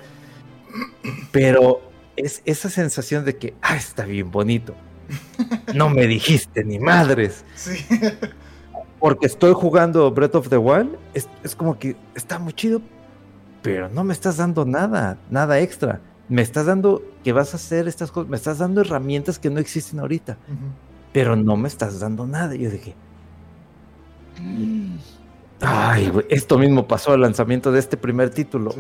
Pero 1.31 1.81
es 2.17 2.43
esa 2.45 2.71
sensación 2.71 3.25
de 3.25 3.37
que, 3.37 3.55
ah, 3.63 3.77
está 3.77 4.05
bien 4.05 4.33
bonito. 4.33 4.75
No 5.75 5.91
me 5.91 6.07
dijiste 6.07 6.65
ni 6.65 6.79
madres. 6.79 7.45
Sí. 7.55 7.85
Porque 8.99 9.27
estoy 9.27 9.53
jugando 9.53 10.11
Breath 10.11 10.35
of 10.35 10.49
the 10.49 10.59
Wild, 10.59 10.97
es, 11.15 11.29
como 11.57 11.79
que 11.79 11.97
está 12.15 12.39
muy 12.39 12.53
chido, 12.53 12.81
pero 13.63 13.89
no 13.89 14.05
me 14.05 14.13
estás 14.13 14.39
dando 14.39 14.65
nada, 14.65 15.19
nada 15.31 15.61
extra. 15.61 16.01
Me 16.29 16.43
estás 16.43 16.67
dando 16.67 17.03
que 17.23 17.33
vas 17.33 17.53
a 17.53 17.57
hacer 17.57 17.87
estas 17.87 18.11
cosas, 18.11 18.29
me 18.29 18.37
estás 18.37 18.59
dando 18.59 18.81
herramientas 18.81 19.39
que 19.39 19.51
no 19.51 19.61
existen 19.61 20.01
ahorita, 20.01 20.39
pero 21.13 21.37
no 21.37 21.57
me 21.57 21.69
estás 21.69 22.01
dando 22.01 22.27
nada. 22.27 22.55
Y 22.55 22.61
yo 22.61 22.71
dije, 22.71 22.95
Ay, 25.61 26.13
esto 26.29 26.59
mismo 26.59 26.87
pasó 26.87 27.13
al 27.13 27.23
lanzamiento 27.23 27.73
de 27.73 27.79
este 27.79 27.97
primer 27.97 28.31
título. 28.31 28.75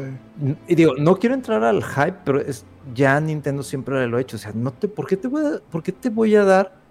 Y 0.69 0.75
digo, 0.75 0.95
no 0.99 1.17
quiero 1.17 1.35
entrar 1.35 1.65
al 1.65 1.83
hype, 1.83 2.19
pero 2.25 2.41
es 2.41 2.67
ya 2.95 3.19
Nintendo 3.19 3.63
siempre 3.63 4.07
lo 4.07 4.19
ha 4.19 4.21
hecho. 4.21 4.37
O 4.37 4.39
sea, 4.39 4.53
no 4.55 4.73
te, 4.73 4.87
¿por 4.87 5.07
qué 5.07 5.17
te 5.17 5.29
voy 5.29 5.45
a, 5.45 5.71
por 5.71 5.83
qué 5.83 5.93
te 5.93 6.11
voy 6.11 6.37
a 6.37 6.45
dar? 6.45 6.86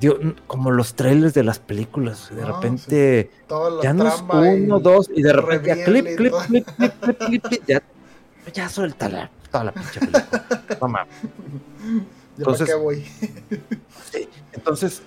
Digo, 0.00 0.16
como 0.46 0.70
los 0.70 0.94
trailers 0.94 1.34
de 1.34 1.44
las 1.44 1.58
películas. 1.58 2.30
De 2.34 2.44
repente, 2.44 3.30
ya 3.82 3.92
no 3.92 4.08
es 4.08 4.22
uno, 4.22 4.80
dos, 4.80 5.10
y 5.14 5.22
de 5.22 5.32
repente 5.34 5.68
ya 5.68 5.84
clip, 5.84 6.16
clip, 6.16 6.34
clip, 6.46 6.66
clip, 6.76 6.94
clip, 6.98 7.44
clip, 7.46 7.62
ya, 7.66 7.82
ya 8.52 8.68
suelta 8.68 9.30
toda 9.50 9.64
la 9.64 9.72
pinche 9.72 10.00
película. 10.00 10.78
Mamá. 10.80 11.06
Entonces, 12.38 12.78
voy? 12.78 13.04
sí, 14.10 14.26
entonces, 14.52 15.02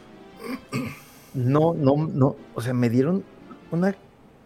no, 1.33 1.73
no, 1.73 1.95
no, 1.95 2.35
o 2.53 2.61
sea, 2.61 2.75
me 2.75 2.91
dieron 2.91 3.23
una, 3.71 3.95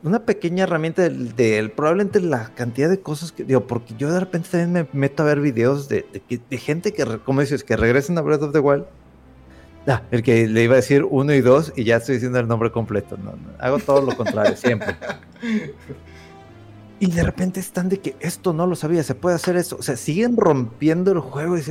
una 0.04 0.20
pequeña 0.20 0.64
herramienta 0.64 1.10
del, 1.10 1.72
probablemente 1.72 2.22
la 2.22 2.54
cantidad 2.56 2.90
de 2.90 3.02
cosas 3.02 3.34
que 3.34 3.44
digo, 3.44 3.68
porque 3.68 3.94
yo 3.98 4.10
de 4.10 4.22
repente 4.22 4.48
también 4.52 4.72
me 4.72 4.88
meto 5.00 5.24
a 5.24 5.26
ver 5.26 5.42
videos 5.42 5.90
de, 5.90 6.06
de, 6.50 6.58
gente 6.58 6.94
que, 6.94 7.20
como 7.26 7.42
dices, 7.42 7.66
que 7.66 7.76
regresen 7.76 8.18
a 8.18 8.22
Breath 8.22 8.44
of 8.44 8.54
the 8.54 8.60
Wild. 8.60 8.86
Ah, 9.88 10.04
el 10.12 10.22
que 10.22 10.48
le 10.48 10.64
iba 10.64 10.74
a 10.74 10.78
decir 10.78 11.06
uno 11.10 11.34
y 11.34 11.40
dos 11.40 11.72
y 11.76 11.86
ya 11.86 11.96
estoy 11.96 12.16
diciendo 12.16 12.40
el 12.40 12.48
nombre 12.48 12.72
completo. 12.72 13.18
No, 13.18 13.36
hago 13.58 13.80
todo 13.80 14.02
lo 14.02 14.16
contrario, 14.16 14.56
siempre. 14.56 14.96
Y 17.00 17.12
de 17.12 17.22
repente 17.22 17.60
están 17.60 17.90
de 17.90 18.00
que 18.00 18.16
esto 18.20 18.54
no 18.54 18.66
lo 18.66 18.76
sabía, 18.76 19.04
se 19.04 19.14
puede 19.14 19.36
hacer 19.36 19.56
eso. 19.56 19.78
O 19.78 19.84
sea, 19.84 19.96
siguen 19.96 20.36
rompiendo 20.36 21.12
el 21.12 21.20
juego. 21.20 21.58
Y 21.58 21.62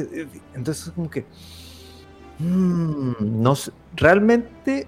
entonces 0.55 0.87
es 0.87 0.93
como 0.93 1.11
que. 1.11 1.25
Mm, 2.39 3.43
no 3.43 3.57
sé, 3.57 3.73
realmente 3.97 4.87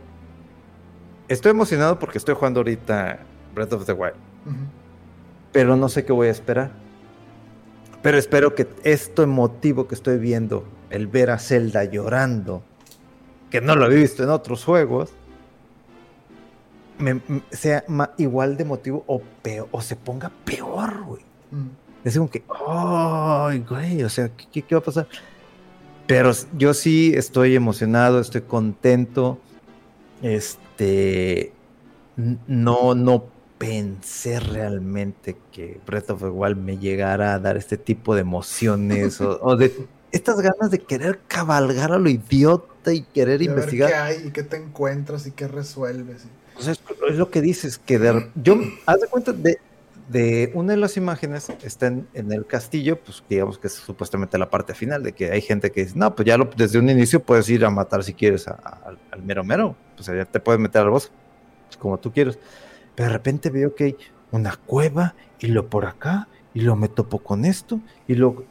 estoy 1.26 1.50
emocionado 1.50 1.98
porque 1.98 2.18
estoy 2.18 2.36
jugando 2.36 2.60
ahorita 2.60 3.18
Breath 3.54 3.72
of 3.72 3.86
the 3.86 3.92
Wild. 3.92 4.14
Pero 5.50 5.76
no 5.76 5.88
sé 5.88 6.04
qué 6.04 6.12
voy 6.12 6.28
a 6.28 6.30
esperar. 6.30 6.70
Pero 8.00 8.16
espero 8.16 8.54
que 8.54 8.68
esto 8.84 9.24
emotivo 9.24 9.88
que 9.88 9.96
estoy 9.96 10.18
viendo, 10.18 10.64
el 10.90 11.08
ver 11.08 11.30
a 11.30 11.38
Zelda 11.38 11.82
llorando, 11.82 12.62
que 13.50 13.60
no 13.60 13.74
lo 13.76 13.90
he 13.90 13.94
visto 13.94 14.22
en 14.22 14.30
otros 14.30 14.64
juegos, 14.64 15.10
sea 17.50 17.84
igual 18.16 18.56
de 18.56 18.64
emotivo 18.64 19.04
o 19.06 19.22
peor, 19.42 19.68
o 19.70 19.80
se 19.80 19.96
ponga 19.96 20.30
peor, 20.44 21.04
güey. 21.04 21.22
Es 22.04 22.16
como 22.16 22.30
que, 22.30 22.44
ay, 22.66 23.60
güey, 23.68 24.02
o 24.02 24.08
sea, 24.08 24.30
¿qué, 24.30 24.62
¿qué, 24.62 24.74
va 24.74 24.80
a 24.80 24.84
pasar? 24.84 25.08
Pero 26.06 26.32
yo 26.56 26.74
sí 26.74 27.12
estoy 27.14 27.54
emocionado, 27.54 28.20
estoy 28.20 28.42
contento. 28.42 29.38
Este 30.22 31.52
no, 32.46 32.94
no 32.94 33.26
pensé 33.58 34.40
realmente 34.40 35.36
que 35.52 35.80
Breath 35.86 36.10
of 36.10 36.20
the 36.20 36.28
Wild 36.28 36.56
me 36.56 36.78
llegara 36.78 37.34
a 37.34 37.38
dar 37.38 37.56
este 37.56 37.76
tipo 37.76 38.14
de 38.14 38.22
emociones 38.22 39.20
o, 39.20 39.56
de 39.58 39.72
estas 40.10 40.40
ganas 40.40 40.70
de 40.70 40.78
querer 40.78 41.20
cabalgar 41.28 41.92
a 41.92 41.98
lo 41.98 42.08
idiota 42.08 42.77
y 42.92 43.02
querer 43.02 43.42
investigar. 43.42 43.90
qué 43.90 43.96
hay 43.96 44.26
y 44.26 44.30
qué 44.30 44.42
te 44.42 44.56
encuentras 44.56 45.26
y 45.26 45.32
qué 45.32 45.48
resuelves. 45.48 46.24
es, 46.60 46.80
lo 47.16 47.30
que 47.30 47.40
dices, 47.40 47.78
que 47.78 47.98
yo, 48.34 48.56
haz 48.86 49.00
de 49.00 49.06
cuenta 49.08 49.32
de, 49.32 49.58
de 50.08 50.50
una 50.54 50.72
de 50.72 50.78
las 50.78 50.96
imágenes 50.96 51.50
está 51.62 51.86
en, 51.88 52.06
el 52.14 52.46
castillo, 52.46 52.98
pues 52.98 53.22
digamos 53.28 53.58
que 53.58 53.66
es 53.66 53.74
supuestamente 53.74 54.38
la 54.38 54.50
parte 54.50 54.74
final, 54.74 55.02
de 55.02 55.12
que 55.12 55.30
hay 55.30 55.42
gente 55.42 55.70
que 55.70 55.84
dice, 55.84 55.98
no, 55.98 56.14
pues 56.14 56.26
ya 56.26 56.38
desde 56.56 56.78
un 56.78 56.88
inicio 56.88 57.22
puedes 57.22 57.48
ir 57.50 57.64
a 57.64 57.70
matar 57.70 58.02
si 58.02 58.14
quieres 58.14 58.48
al 58.48 59.22
mero 59.22 59.44
mero, 59.44 59.76
pues 59.96 60.06
ya 60.06 60.24
te 60.24 60.40
puedes 60.40 60.60
meter 60.60 60.82
al 60.82 60.90
bosque. 60.90 61.14
como 61.78 61.98
tú 61.98 62.12
quieras. 62.12 62.38
Pero 62.94 63.08
de 63.08 63.12
repente 63.12 63.50
veo 63.50 63.74
que 63.74 63.84
hay 63.84 63.96
una 64.32 64.56
cueva 64.56 65.14
y 65.38 65.48
lo 65.48 65.68
por 65.68 65.86
acá 65.86 66.28
y 66.54 66.62
lo 66.62 66.74
me 66.76 66.88
topo 66.88 67.18
con 67.20 67.44
esto 67.44 67.80
y 68.06 68.14
lo... 68.14 68.44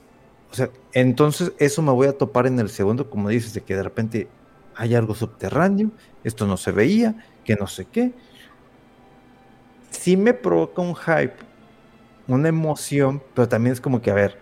O 0.51 0.55
sea, 0.55 0.69
entonces 0.93 1.51
eso 1.59 1.81
me 1.81 1.91
voy 1.91 2.07
a 2.07 2.17
topar 2.17 2.47
en 2.47 2.59
el 2.59 2.69
segundo, 2.69 3.09
como 3.09 3.29
dices, 3.29 3.53
de 3.53 3.61
que 3.61 3.75
de 3.75 3.83
repente 3.83 4.27
hay 4.75 4.95
algo 4.95 5.15
subterráneo, 5.15 5.91
esto 6.23 6.45
no 6.45 6.57
se 6.57 6.71
veía, 6.71 7.15
que 7.43 7.55
no 7.55 7.67
sé 7.67 7.85
qué. 7.85 8.13
Sí 9.89 10.15
me 10.15 10.33
provoca 10.33 10.81
un 10.81 10.95
hype, 10.95 11.35
una 12.27 12.49
emoción, 12.49 13.21
pero 13.33 13.47
también 13.47 13.73
es 13.73 13.81
como 13.81 14.01
que, 14.01 14.11
a 14.11 14.13
ver, 14.13 14.39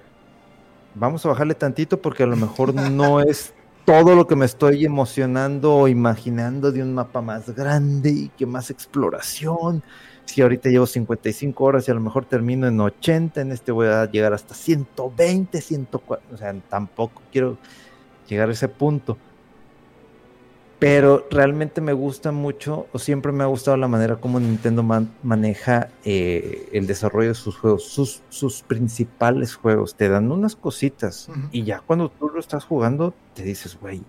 vamos 0.93 1.25
a 1.25 1.29
bajarle 1.29 1.55
tantito 1.55 2.01
porque 2.01 2.23
a 2.23 2.27
lo 2.27 2.35
mejor 2.35 2.73
no 2.91 3.21
es 3.21 3.53
todo 3.85 4.15
lo 4.15 4.27
que 4.27 4.35
me 4.35 4.45
estoy 4.45 4.83
emocionando 4.83 5.75
o 5.75 5.87
imaginando 5.87 6.71
de 6.71 6.81
un 6.81 6.93
mapa 6.93 7.21
más 7.21 7.49
grande 7.55 8.09
y 8.09 8.29
que 8.29 8.45
más 8.45 8.71
exploración. 8.71 9.83
Si 10.25 10.41
ahorita 10.41 10.69
llevo 10.69 10.85
55 10.85 11.63
horas 11.63 11.87
y 11.87 11.91
a 11.91 11.93
lo 11.93 12.01
mejor 12.01 12.25
termino 12.25 12.67
en 12.67 12.79
80, 12.79 13.41
en 13.41 13.51
este 13.51 13.71
voy 13.71 13.87
a 13.87 14.09
llegar 14.09 14.33
hasta 14.33 14.53
120, 14.53 15.61
104, 15.61 16.25
o 16.33 16.37
sea, 16.37 16.53
tampoco 16.69 17.21
quiero 17.31 17.57
llegar 18.27 18.49
a 18.49 18.51
ese 18.51 18.67
punto 18.67 19.17
pero 20.79 21.25
realmente 21.31 21.79
me 21.79 21.93
gusta 21.93 22.31
mucho, 22.31 22.87
o 22.91 22.99
siempre 22.99 23.31
me 23.31 23.43
ha 23.43 23.47
gustado 23.47 23.77
la 23.77 23.87
manera 23.87 24.17
como 24.17 24.39
Nintendo 24.39 24.83
maneja 25.23 25.89
eh, 26.03 26.69
el 26.73 26.85
desarrollo 26.85 27.29
de 27.29 27.35
sus 27.35 27.57
juegos, 27.57 27.85
sus, 27.85 28.21
sus 28.29 28.61
principales 28.61 29.55
juegos. 29.55 29.95
Te 29.95 30.09
dan 30.09 30.31
unas 30.31 30.55
cositas 30.55 31.29
y 31.51 31.63
ya 31.63 31.79
cuando 31.79 32.09
tú 32.09 32.29
lo 32.29 32.39
estás 32.39 32.65
jugando, 32.65 33.13
te 33.33 33.43
dices, 33.43 33.79
güey, 33.79 34.03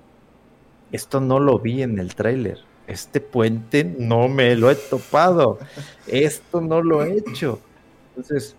esto 0.91 1.21
no 1.21 1.39
lo 1.39 1.59
vi 1.61 1.83
en 1.83 1.99
el 1.99 2.15
tráiler. 2.15 2.59
Este 2.87 3.21
puente 3.21 3.85
no 3.85 4.29
me 4.29 4.55
lo 4.57 4.71
he 4.71 4.75
topado. 4.75 5.59
Esto 6.07 6.61
no 6.61 6.83
lo 6.83 7.03
he 7.05 7.19
hecho. 7.19 7.61
Entonces, 8.11 8.57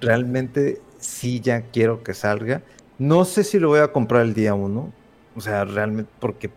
realmente 0.00 0.80
sí 0.98 1.40
ya 1.40 1.62
quiero 1.62 2.02
que 2.02 2.14
salga. 2.14 2.62
No 2.98 3.24
sé 3.24 3.44
si 3.44 3.58
lo 3.58 3.68
voy 3.68 3.80
a 3.80 3.92
comprar 3.92 4.22
el 4.22 4.34
día 4.34 4.54
uno. 4.54 4.92
O 5.36 5.40
sea, 5.40 5.64
realmente, 5.64 6.10
porque 6.18 6.50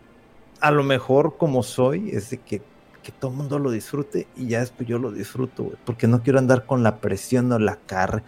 a 0.61 0.71
lo 0.71 0.83
mejor 0.83 1.37
como 1.37 1.63
soy, 1.63 2.09
es 2.11 2.29
de 2.29 2.37
que, 2.37 2.61
que 3.03 3.11
todo 3.11 3.31
el 3.31 3.37
mundo 3.37 3.59
lo 3.59 3.71
disfrute 3.71 4.27
y 4.35 4.47
ya 4.47 4.61
después 4.61 4.87
yo 4.87 4.99
lo 4.99 5.11
disfruto, 5.11 5.71
porque 5.85 6.07
no 6.07 6.21
quiero 6.23 6.39
andar 6.39 6.65
con 6.65 6.83
la 6.83 6.99
presión 7.01 7.51
o 7.51 7.59
la 7.59 7.75
carga. 7.75 8.23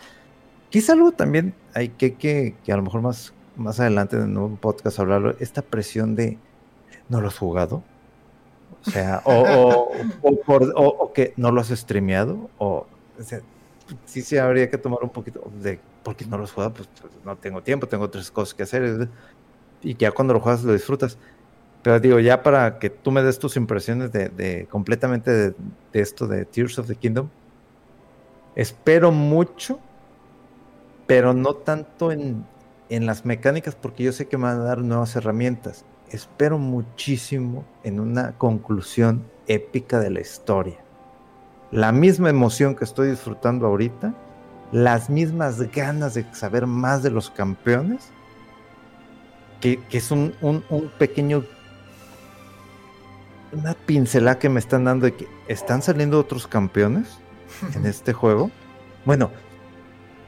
Quizá 0.70 0.94
algo 0.94 1.12
también 1.12 1.54
hay 1.74 1.90
que, 1.90 2.16
que, 2.16 2.56
que 2.64 2.72
a 2.72 2.78
lo 2.78 2.84
mejor 2.84 3.02
más, 3.02 3.34
más 3.56 3.80
adelante 3.80 4.18
en 4.18 4.38
un 4.38 4.58
podcast 4.58 5.00
hablarlo, 5.00 5.36
esta 5.40 5.62
presión 5.62 6.16
de 6.16 6.38
no 7.10 7.22
lo 7.22 7.28
has 7.28 7.38
jugado. 7.38 7.84
O 8.85 8.89
sea, 8.89 9.22
o, 9.26 9.91
o, 10.23 11.14
que 11.14 11.34
no 11.38 11.52
lo 11.52 11.61
has 11.61 11.69
streameado, 11.69 12.49
o, 12.57 12.88
o 13.19 13.23
sea, 13.23 13.41
sí 14.06 14.22
se 14.22 14.39
habría 14.39 14.69
que 14.69 14.77
tomar 14.77 14.99
un 15.03 15.10
poquito 15.10 15.52
de 15.61 15.80
porque 16.03 16.26
no 16.26 16.38
lo 16.38 16.43
has 16.45 16.52
jugado, 16.52 16.73
pues, 16.73 16.89
pues, 16.99 17.14
no 17.23 17.35
tengo 17.35 17.61
tiempo, 17.61 17.88
tengo 17.88 18.06
otras 18.06 18.31
cosas 18.31 18.53
que 18.53 18.64
hacer. 18.64 19.10
Y 19.81 19.95
ya 19.95 20.11
cuando 20.11 20.34
lo 20.34 20.39
juegas 20.39 20.64
lo 20.64 20.73
disfrutas. 20.73 21.18
Pero 21.84 21.99
digo, 21.99 22.19
ya 22.19 22.43
para 22.43 22.77
que 22.77 22.89
tú 22.89 23.11
me 23.11 23.23
des 23.23 23.39
tus 23.39 23.56
impresiones 23.57 24.11
de, 24.11 24.68
completamente 24.69 25.31
de, 25.31 25.56
esto 25.93 26.27
de 26.27 26.45
Tears 26.45 26.77
of 26.77 26.88
the 26.88 26.95
Kingdom, 26.95 27.30
espero 28.56 29.11
mucho, 29.11 29.80
pero 31.07 31.34
no 31.34 31.56
tanto 31.56 32.11
en, 32.11 32.45
en 32.89 33.07
las 33.07 33.26
mecánicas, 33.26 33.76
porque 33.76 34.03
yo 34.03 34.11
sé 34.11 34.27
que 34.27 34.38
me 34.38 34.43
van 34.43 34.61
a 34.61 34.64
dar 34.64 34.80
nuevas 34.80 35.15
herramientas. 35.15 35.84
Espero 36.12 36.58
muchísimo 36.58 37.64
en 37.84 38.00
una 38.00 38.34
conclusión 38.38 39.24
épica 39.48 40.00
de 40.00 40.10
la 40.10 40.20
historia. 40.20 40.78
La 41.72 41.94
misma 41.94 42.30
emoción 42.30 42.76
que 42.76 42.84
estoy 42.84 43.10
disfrutando 43.10 43.66
ahorita, 43.66 44.14
las 44.74 45.10
mismas 45.10 45.60
ganas 45.72 46.14
de 46.14 46.26
saber 46.34 46.68
más 46.68 47.02
de 47.02 47.12
los 47.12 47.30
campeones, 47.30 48.10
que, 49.62 49.80
es 49.90 50.12
un, 50.12 50.34
un, 50.42 50.66
un 50.70 50.90
pequeño 50.98 51.46
una 53.54 53.74
pincelada 53.74 54.40
que 54.40 54.50
me 54.50 54.60
están 54.60 54.86
dando 54.86 55.06
de 55.06 55.14
que 55.14 55.28
están 55.48 55.82
saliendo 55.82 56.20
otros 56.20 56.48
campeones 56.48 57.20
en 57.76 57.86
este 57.86 58.14
juego. 58.14 58.52
Bueno, 59.06 59.32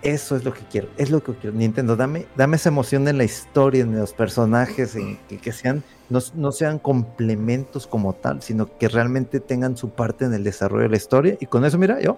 eso 0.04 0.36
es 0.36 0.44
lo 0.44 0.54
que 0.54 0.62
quiero, 0.70 0.90
es 0.98 1.10
lo 1.10 1.24
que 1.24 1.34
quiero. 1.34 1.56
Nintendo, 1.56 1.96
dame, 1.96 2.28
dame 2.36 2.58
esa 2.58 2.70
emoción 2.70 3.08
en 3.08 3.18
la 3.18 3.24
historia, 3.24 3.84
en 3.84 3.98
los 3.98 4.14
personajes, 4.14 4.96
en 4.96 5.18
que, 5.28 5.52
sean, 5.52 5.84
no, 6.10 6.52
sean 6.52 6.80
complementos 6.80 7.88
como 7.88 8.14
tal, 8.14 8.42
sino 8.42 8.78
que 8.78 8.90
realmente 8.90 9.40
tengan 9.40 9.78
su 9.78 9.92
parte 9.92 10.26
en 10.26 10.34
el 10.34 10.44
desarrollo 10.44 10.84
de 10.84 10.90
la 10.90 10.98
historia. 10.98 11.38
Y 11.40 11.46
con 11.46 11.66
eso, 11.66 11.78
mira, 11.78 12.00
yo 12.02 12.18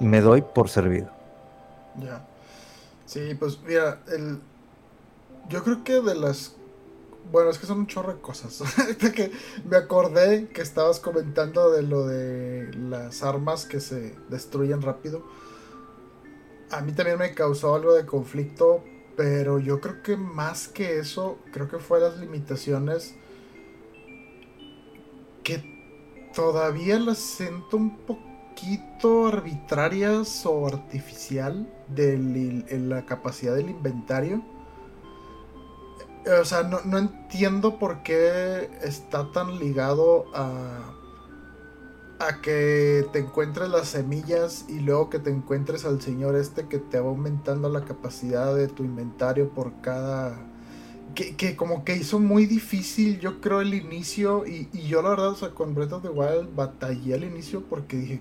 me 0.00 0.20
doy 0.20 0.42
por 0.42 0.68
servido. 0.68 1.10
Ya. 2.02 2.24
Sí, 3.06 3.34
pues 3.38 3.58
mira, 3.66 4.00
el, 4.08 4.40
yo 5.48 5.64
creo 5.64 5.82
que 5.84 6.00
de 6.00 6.14
las 6.14 6.54
bueno, 7.30 7.50
es 7.50 7.58
que 7.58 7.66
son 7.66 7.80
un 7.80 7.86
chorro 7.86 8.14
de 8.14 8.20
cosas. 8.20 8.62
que 9.14 9.30
me 9.68 9.76
acordé 9.76 10.48
que 10.48 10.62
estabas 10.62 10.98
comentando 10.98 11.70
de 11.70 11.82
lo 11.82 12.06
de 12.06 12.72
las 12.74 13.22
armas 13.22 13.66
que 13.66 13.80
se 13.80 14.14
destruyen 14.30 14.82
rápido. 14.82 15.22
A 16.70 16.80
mí 16.82 16.92
también 16.92 17.18
me 17.18 17.34
causó 17.34 17.74
algo 17.74 17.94
de 17.94 18.04
conflicto, 18.04 18.84
pero 19.16 19.58
yo 19.58 19.80
creo 19.80 20.02
que 20.02 20.16
más 20.16 20.68
que 20.68 20.98
eso, 20.98 21.38
creo 21.52 21.68
que 21.68 21.78
fue 21.78 22.00
las 22.00 22.18
limitaciones 22.18 23.14
que 25.42 26.30
todavía 26.34 26.98
las 26.98 27.18
siento 27.18 27.78
un 27.78 27.96
poquito 27.98 29.28
arbitrarias 29.28 30.44
o 30.44 30.66
artificial 30.66 31.72
de 31.88 32.64
la 32.78 33.06
capacidad 33.06 33.54
del 33.54 33.70
inventario. 33.70 34.42
O 36.40 36.44
sea, 36.44 36.62
no, 36.64 36.98
entiendo 36.98 37.78
por 37.78 38.02
qué 38.02 38.68
está 38.82 39.32
tan 39.32 39.58
ligado 39.58 40.26
a, 40.34 40.97
a 42.18 42.40
que 42.40 43.06
te 43.12 43.20
encuentres 43.20 43.68
las 43.68 43.88
semillas 43.88 44.64
y 44.68 44.80
luego 44.80 45.08
que 45.08 45.18
te 45.18 45.30
encuentres 45.30 45.84
al 45.84 46.00
señor 46.00 46.34
este 46.34 46.66
que 46.66 46.78
te 46.78 46.98
va 46.98 47.08
aumentando 47.08 47.68
la 47.68 47.84
capacidad 47.84 48.54
de 48.54 48.68
tu 48.68 48.84
inventario 48.84 49.48
por 49.50 49.80
cada... 49.80 50.36
Que, 51.14 51.56
como 51.56 51.84
que 51.84 51.96
hizo 51.96 52.20
muy 52.20 52.46
difícil, 52.46 53.18
yo 53.18 53.40
creo, 53.40 53.60
el 53.60 53.74
inicio. 53.74 54.46
Y, 54.46 54.68
y, 54.72 54.86
yo 54.86 55.02
la 55.02 55.10
verdad, 55.10 55.30
o 55.30 55.34
sea, 55.34 55.50
con 55.50 55.74
Breath 55.74 55.92
of 55.92 56.02
the 56.02 56.10
Wild 56.10 56.54
batallé 56.54 57.14
al 57.14 57.24
inicio 57.24 57.64
porque 57.68 57.96
dije, 57.96 58.20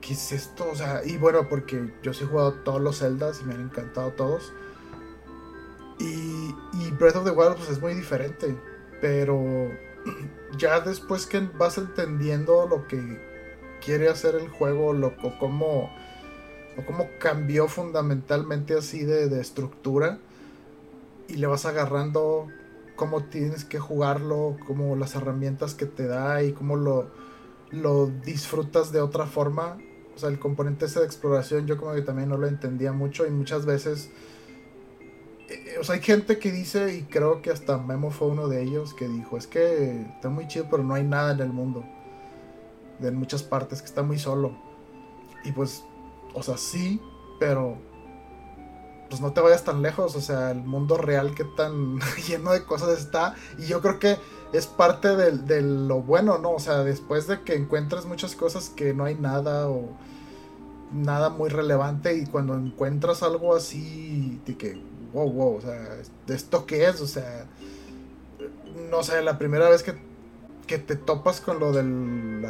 ¿qué 0.00 0.14
es 0.14 0.32
esto? 0.32 0.66
O 0.72 0.74
sea, 0.74 1.02
y 1.04 1.18
bueno, 1.18 1.46
porque 1.46 1.92
yo 2.02 2.14
sí 2.14 2.24
he 2.24 2.26
jugado 2.26 2.54
todos 2.54 2.80
los 2.80 3.00
Zeldas 3.00 3.40
y 3.42 3.44
me 3.44 3.54
han 3.54 3.62
encantado 3.62 4.12
todos. 4.12 4.52
Y, 5.98 6.90
Breath 6.98 7.16
of 7.16 7.24
the 7.24 7.32
Wild 7.32 7.56
pues, 7.56 7.68
es 7.68 7.80
muy 7.82 7.92
diferente. 7.92 8.56
Pero 9.00 9.68
ya 10.56 10.80
después 10.80 11.26
que 11.26 11.40
vas 11.40 11.78
entendiendo 11.78 12.66
lo 12.66 12.86
que 12.86 13.20
quiere 13.84 14.08
hacer 14.08 14.34
el 14.34 14.48
juego, 14.48 14.92
lo, 14.92 15.14
o, 15.22 15.38
cómo, 15.38 15.90
o 16.76 16.84
cómo 16.86 17.08
cambió 17.18 17.68
fundamentalmente 17.68 18.74
así 18.74 19.04
de, 19.04 19.40
estructura, 19.40 20.18
y 21.28 21.34
le 21.34 21.46
vas 21.46 21.66
agarrando 21.66 22.48
cómo 22.96 23.24
tienes 23.24 23.64
que 23.64 23.78
jugarlo, 23.78 24.56
como 24.66 24.96
las 24.96 25.14
herramientas 25.14 25.74
que 25.74 25.86
te 25.86 26.06
da 26.06 26.42
y 26.42 26.52
cómo 26.52 26.76
lo, 26.76 27.10
lo 27.70 28.06
disfrutas 28.06 28.92
de 28.92 29.00
otra 29.00 29.26
forma. 29.26 29.78
O 30.16 30.18
sea, 30.18 30.30
el 30.30 30.40
componente 30.40 30.86
ese 30.86 31.00
de 31.00 31.06
exploración 31.06 31.66
yo 31.66 31.76
como 31.76 31.92
que 31.92 32.02
también 32.02 32.28
no 32.28 32.38
lo 32.38 32.48
entendía 32.48 32.92
mucho 32.92 33.26
y 33.26 33.30
muchas 33.30 33.66
veces 33.66 34.10
o 35.80 35.84
sea, 35.84 35.94
hay 35.94 36.02
gente 36.02 36.38
que 36.38 36.52
dice, 36.52 36.94
y 36.94 37.02
creo 37.02 37.40
que 37.40 37.50
hasta 37.50 37.78
Memo 37.78 38.10
fue 38.10 38.28
uno 38.28 38.48
de 38.48 38.62
ellos, 38.62 38.94
que 38.94 39.08
dijo, 39.08 39.36
es 39.36 39.46
que 39.46 40.02
está 40.02 40.28
muy 40.28 40.46
chido, 40.46 40.66
pero 40.70 40.82
no 40.82 40.94
hay 40.94 41.04
nada 41.04 41.32
en 41.32 41.40
el 41.40 41.52
mundo. 41.52 41.84
De 42.98 43.10
muchas 43.10 43.42
partes, 43.42 43.80
que 43.80 43.86
está 43.86 44.02
muy 44.02 44.18
solo. 44.18 44.52
Y 45.44 45.52
pues, 45.52 45.84
o 46.34 46.42
sea, 46.42 46.58
sí, 46.58 47.00
pero 47.38 47.78
pues 49.08 49.22
no 49.22 49.32
te 49.32 49.40
vayas 49.40 49.64
tan 49.64 49.80
lejos, 49.80 50.16
o 50.16 50.20
sea, 50.20 50.50
el 50.50 50.62
mundo 50.62 50.98
real 50.98 51.34
que 51.34 51.44
tan 51.44 51.98
lleno 52.28 52.52
de 52.52 52.64
cosas 52.64 52.98
está. 52.98 53.34
Y 53.58 53.66
yo 53.66 53.80
creo 53.80 53.98
que 53.98 54.18
es 54.52 54.66
parte 54.66 55.16
de, 55.16 55.32
de, 55.32 55.62
lo 55.62 56.02
bueno, 56.02 56.38
¿no? 56.38 56.52
O 56.52 56.60
sea, 56.60 56.78
después 56.84 57.26
de 57.26 57.40
que 57.42 57.54
encuentres 57.54 58.04
muchas 58.04 58.34
cosas 58.34 58.68
que 58.68 58.92
no 58.92 59.04
hay 59.04 59.14
nada 59.14 59.68
o 59.68 59.88
nada 60.92 61.30
muy 61.30 61.48
relevante 61.48 62.16
y 62.16 62.26
cuando 62.26 62.54
encuentras 62.54 63.22
algo 63.22 63.54
así 63.54 64.40
de 64.46 64.56
que 64.56 64.87
wow, 65.12 65.30
wow, 65.30 65.56
o 65.56 65.60
sea, 65.60 65.98
¿esto 66.28 66.66
qué 66.66 66.86
es? 66.88 67.00
O 67.00 67.06
sea, 67.06 67.46
no 68.90 69.02
sé, 69.02 69.22
la 69.22 69.38
primera 69.38 69.68
vez 69.68 69.82
que, 69.82 69.94
que 70.66 70.78
te 70.78 70.96
topas 70.96 71.40
con 71.40 71.58
lo 71.58 71.72
del 71.72 72.44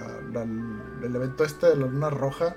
el 1.02 1.14
evento 1.14 1.44
este 1.44 1.66
de 1.68 1.76
la 1.76 1.86
luna 1.86 2.10
roja, 2.10 2.56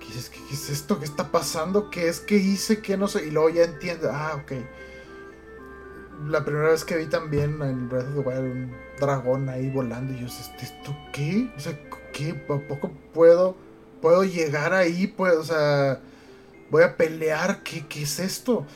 ¿qué 0.00 0.18
es, 0.18 0.30
¿qué 0.30 0.40
es 0.50 0.70
esto? 0.70 0.98
¿Qué 0.98 1.04
está 1.04 1.30
pasando? 1.30 1.90
¿Qué 1.90 2.08
es 2.08 2.20
que 2.20 2.36
hice? 2.36 2.82
¿Qué 2.82 2.96
no 2.96 3.08
sé? 3.08 3.26
Y 3.26 3.30
luego 3.30 3.50
ya 3.50 3.64
entiendes, 3.64 4.10
ah, 4.12 4.40
ok. 4.42 4.52
la 6.28 6.44
primera 6.44 6.70
vez 6.70 6.84
que 6.84 6.96
vi 6.96 7.06
también 7.06 7.60
en 7.62 7.88
Breath 7.88 8.08
of 8.08 8.14
the 8.14 8.20
Wild 8.20 8.40
un 8.40 8.72
dragón 9.00 9.48
ahí 9.48 9.70
volando 9.70 10.12
y 10.12 10.20
yo, 10.20 10.26
¿esto, 10.26 10.52
esto 10.60 10.96
qué? 11.12 11.52
O 11.56 11.60
sea, 11.60 11.78
¿qué? 12.12 12.30
¿A 12.48 12.68
poco 12.68 12.92
puedo, 13.12 13.56
puedo 14.00 14.24
llegar 14.24 14.72
ahí? 14.72 15.06
Pues, 15.06 15.34
o 15.34 15.44
sea, 15.44 16.00
voy 16.70 16.82
a 16.82 16.96
pelear, 16.96 17.62
¿qué, 17.62 17.86
qué 17.86 18.02
es 18.02 18.18
esto? 18.18 18.66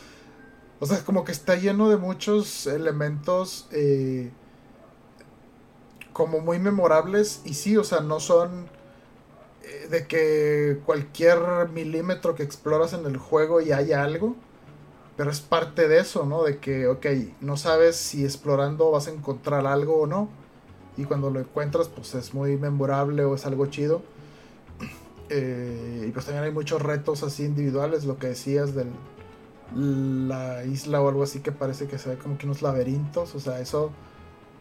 O 0.81 0.87
sea, 0.87 1.03
como 1.05 1.25
que 1.25 1.33
está 1.33 1.57
lleno 1.57 1.89
de 1.89 1.97
muchos 1.97 2.67
elementos 2.67 3.67
eh, 3.73 4.31
como 6.13 6.41
muy 6.41 6.59
memorables 6.59 7.43
y 7.45 7.55
sí, 7.55 7.77
o 7.77 7.85
sea, 7.85 8.01
no 8.01 8.21
son 8.21 8.69
eh, 9.63 9.89
de 9.91 10.07
que 10.07 10.81
cualquier 10.85 11.69
milímetro 11.73 12.35
que 12.35 12.43
exploras 12.43 12.93
en 12.93 13.07
el 13.07 13.17
juego 13.17 13.61
y 13.61 13.73
haya 13.73 14.05
algo 14.05 14.37
pero 15.17 15.31
es 15.31 15.41
parte 15.41 15.89
de 15.89 15.99
eso, 15.99 16.27
¿no? 16.27 16.43
De 16.43 16.59
que, 16.59 16.87
ok, 16.87 17.07
no 17.41 17.57
sabes 17.57 17.97
si 17.97 18.25
explorando 18.25 18.91
vas 18.91 19.09
a 19.09 19.11
encontrar 19.11 19.67
algo 19.67 20.03
o 20.03 20.07
no. 20.07 20.29
Y 20.97 21.05
cuando 21.05 21.31
lo 21.31 21.41
encuentras, 21.41 21.89
pues 21.89 22.15
es 22.15 22.35
muy 22.35 22.57
memorable 22.59 23.25
o 23.25 23.35
es 23.35 23.47
algo 23.47 23.67
chido. 23.67 24.03
Eh, 25.29 26.05
y 26.07 26.13
pues 26.13 26.25
también 26.25 26.45
hay 26.45 26.53
muchos 26.53 26.81
retos 26.81 27.25
así 27.25 27.45
individuales, 27.45 28.05
lo 28.05 28.17
que 28.17 28.29
decías 28.29 28.77
de 28.77 28.85
la 29.75 30.65
isla 30.65 31.01
o 31.01 31.09
algo 31.09 31.23
así 31.23 31.41
que 31.41 31.53
parece 31.53 31.87
que 31.87 31.99
se 31.99 32.11
ve 32.11 32.19
como 32.19 32.39
que 32.39 32.47
unos 32.47 32.63
laberintos. 32.63 33.35
O 33.35 33.41
sea, 33.41 33.61
eso, 33.61 33.91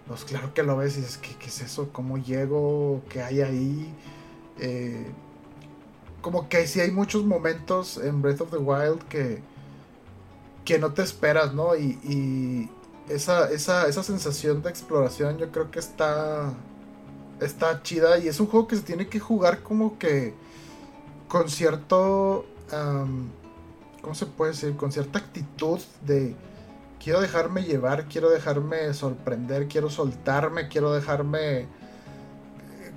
pues 0.08 0.26
claro 0.26 0.54
que 0.54 0.64
lo 0.64 0.78
ves 0.78 0.98
y 0.98 1.02
dices, 1.02 1.18
¿qué, 1.18 1.36
qué 1.40 1.48
es 1.48 1.62
eso? 1.62 1.90
¿Cómo 1.92 2.18
llego? 2.18 3.02
¿Qué 3.10 3.22
hay 3.22 3.42
ahí? 3.42 3.94
Eh, 4.60 5.12
como 6.22 6.50
que 6.50 6.66
sí 6.68 6.80
hay 6.80 6.92
muchos 6.92 7.24
momentos 7.26 7.98
en 7.98 8.22
Breath 8.22 8.42
of 8.42 8.52
the 8.52 8.58
Wild 8.58 9.04
que 9.04 9.42
que 10.66 10.80
no 10.80 10.92
te 10.92 11.04
esperas, 11.04 11.54
¿no? 11.54 11.76
Y, 11.76 12.70
esa, 13.08 13.52
esa, 13.52 13.88
esa, 13.88 14.02
sensación 14.02 14.64
de 14.64 14.72
exploración 14.72 15.38
yo 15.38 15.52
creo 15.52 15.70
que 15.70 15.78
está, 15.78 16.52
está 17.40 17.84
chida 17.84 18.18
y 18.18 18.28
es 18.28 18.40
un 18.40 18.48
juego 18.48 18.68
que 18.68 18.78
se 18.78 18.82
tiene 18.82 19.08
que 19.08 19.20
jugar 19.20 19.62
como 19.62 20.00
que 20.00 20.34
con 21.28 21.48
cierto, 21.48 22.48
¿cómo 24.06 24.14
se 24.14 24.28
puede 24.28 24.52
decir? 24.52 24.76
Con 24.76 24.92
cierta 24.92 25.18
actitud 25.18 25.80
de 26.06 26.36
quiero 27.04 27.22
dejarme 27.22 27.64
llevar, 27.64 28.06
quiero 28.06 28.30
dejarme 28.30 28.94
sorprender, 28.94 29.68
quiero 29.68 29.90
soltarme, 29.90 30.68
quiero 30.68 30.94
dejarme 30.94 31.62
eh, 31.62 31.68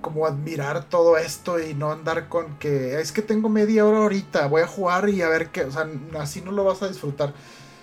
como 0.02 0.26
admirar 0.26 0.85
todo 0.85 1.16
esto 1.16 1.59
y 1.60 1.72
no 1.72 1.93
andar 1.93 2.28
con 2.28 2.59
que 2.59 3.01
es 3.01 3.10
que 3.10 3.22
tengo 3.22 3.48
media 3.48 3.86
hora 3.86 4.01
ahorita, 4.01 4.48
voy 4.48 4.60
a 4.60 4.66
jugar 4.66 5.09
y 5.09 5.22
a 5.22 5.30
ver 5.30 5.48
qué, 5.48 5.64
o 5.64 5.72
sea, 5.72 5.89
así 6.20 6.43
no 6.43 6.52
lo 6.52 6.64
vas 6.64 6.82
a 6.82 6.89
disfrutar. 6.89 7.32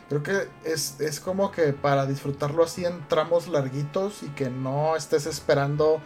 Creo 0.07 0.21
que 0.21 0.47
es, 0.63 1.19
como 1.19 1.49
que 1.49 1.73
para 1.73 2.05
disfrutarlo 2.05 2.63
así 2.63 2.85
en 2.85 3.07
tramos 3.07 3.47
larguitos 3.47 4.21
y 4.21 4.27
que 4.35 4.51
no 4.51 4.95
estés 4.95 5.25
esperando 5.25 5.99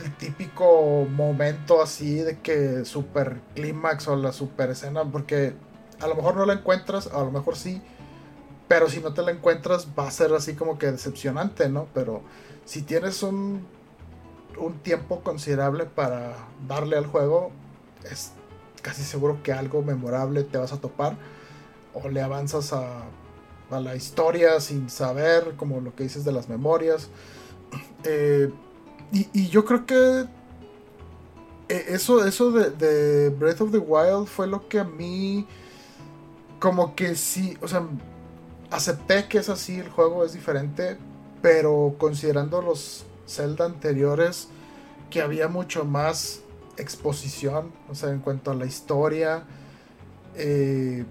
el 0.00 0.14
típico 0.14 1.08
momento 1.10 1.82
así 1.82 2.20
de 2.20 2.38
que 2.38 2.84
super 2.84 3.40
clímax 3.56 4.06
o 4.06 4.14
la 4.14 4.30
super 4.30 4.70
escena, 4.70 5.02
porque 5.04 5.54
a 6.00 6.06
lo 6.06 6.14
mejor 6.14 6.36
no 6.36 6.46
la 6.46 6.54
encuentras, 6.54 7.08
a 7.08 7.18
lo 7.20 7.30
mejor 7.30 7.56
sí, 7.56 7.82
pero 8.68 8.88
si 8.88 9.00
no 9.00 9.14
te 9.14 9.22
la 9.22 9.30
encuentras 9.30 9.88
va 9.98 10.06
a 10.06 10.10
ser 10.10 10.32
así 10.34 10.54
como 10.54 10.78
que 10.78 10.90
decepcionante, 10.90 11.68
¿no? 11.68 11.86
Pero 11.94 12.22
si 12.64 12.82
tienes 12.82 13.22
un, 13.22 13.66
un 14.58 14.78
tiempo 14.80 15.20
considerable 15.20 15.86
para 15.86 16.36
darle 16.66 16.96
al 16.96 17.06
juego, 17.06 17.50
es 18.10 18.32
casi 18.82 19.02
seguro 19.02 19.42
que 19.42 19.52
algo 19.52 19.82
memorable 19.82 20.44
te 20.44 20.58
vas 20.58 20.72
a 20.72 20.80
topar 20.80 21.16
o 21.94 22.08
le 22.08 22.22
avanzas 22.22 22.72
a, 22.72 23.04
la 23.70 23.94
historia 23.94 24.60
sin 24.60 24.88
saber, 24.88 25.54
como 25.58 25.82
lo 25.82 25.94
que 25.94 26.04
dices 26.04 26.24
de 26.24 26.32
las 26.32 26.48
memorias. 26.48 27.08
Eh, 28.04 28.48
y, 29.10 29.48
yo 29.48 29.64
creo 29.64 29.84
que 29.84 30.24
eh, 31.68 31.84
eso, 31.88 32.24
eso 32.24 32.52
de, 32.52 33.30
Breath 33.30 33.60
of 33.60 33.72
the 33.72 33.78
Wild 33.78 34.28
fue 34.28 34.46
lo 34.46 34.68
que 34.68 34.78
a 34.78 34.84
mí 34.84 35.48
como 36.58 36.94
que 36.94 37.14
sí, 37.14 37.56
o 37.60 37.68
sea, 37.68 37.86
acepté 38.70 39.28
que 39.28 39.38
es 39.38 39.48
así, 39.48 39.78
el 39.78 39.88
juego 39.88 40.24
es 40.24 40.32
diferente, 40.32 40.98
pero 41.42 41.94
considerando 41.98 42.62
los 42.62 43.04
Zelda 43.26 43.66
anteriores, 43.66 44.48
que 45.10 45.22
había 45.22 45.48
mucho 45.48 45.84
más 45.84 46.40
exposición, 46.76 47.72
o 47.90 47.94
sea, 47.94 48.10
en 48.10 48.20
cuanto 48.20 48.50
a 48.50 48.54
la 48.54 48.66
historia, 48.66 49.44
eh, 50.34 51.04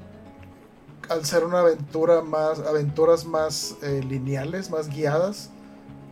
al 1.09 1.25
ser 1.25 1.45
una 1.45 1.59
aventura 1.59 2.21
más, 2.21 2.59
aventuras 2.59 3.25
más 3.25 3.75
eh, 3.81 4.01
lineales, 4.03 4.69
más 4.69 4.89
guiadas, 4.89 5.49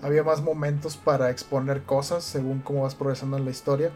había 0.02 0.24
más 0.24 0.42
momentos 0.42 0.98
para 0.98 1.30
exponer 1.30 1.84
cosas 1.84 2.24
según 2.24 2.60
cómo 2.60 2.84
vas 2.84 2.96
progresando 2.96 3.38
en 3.38 3.46
la 3.46 3.52
historia. 3.52 3.92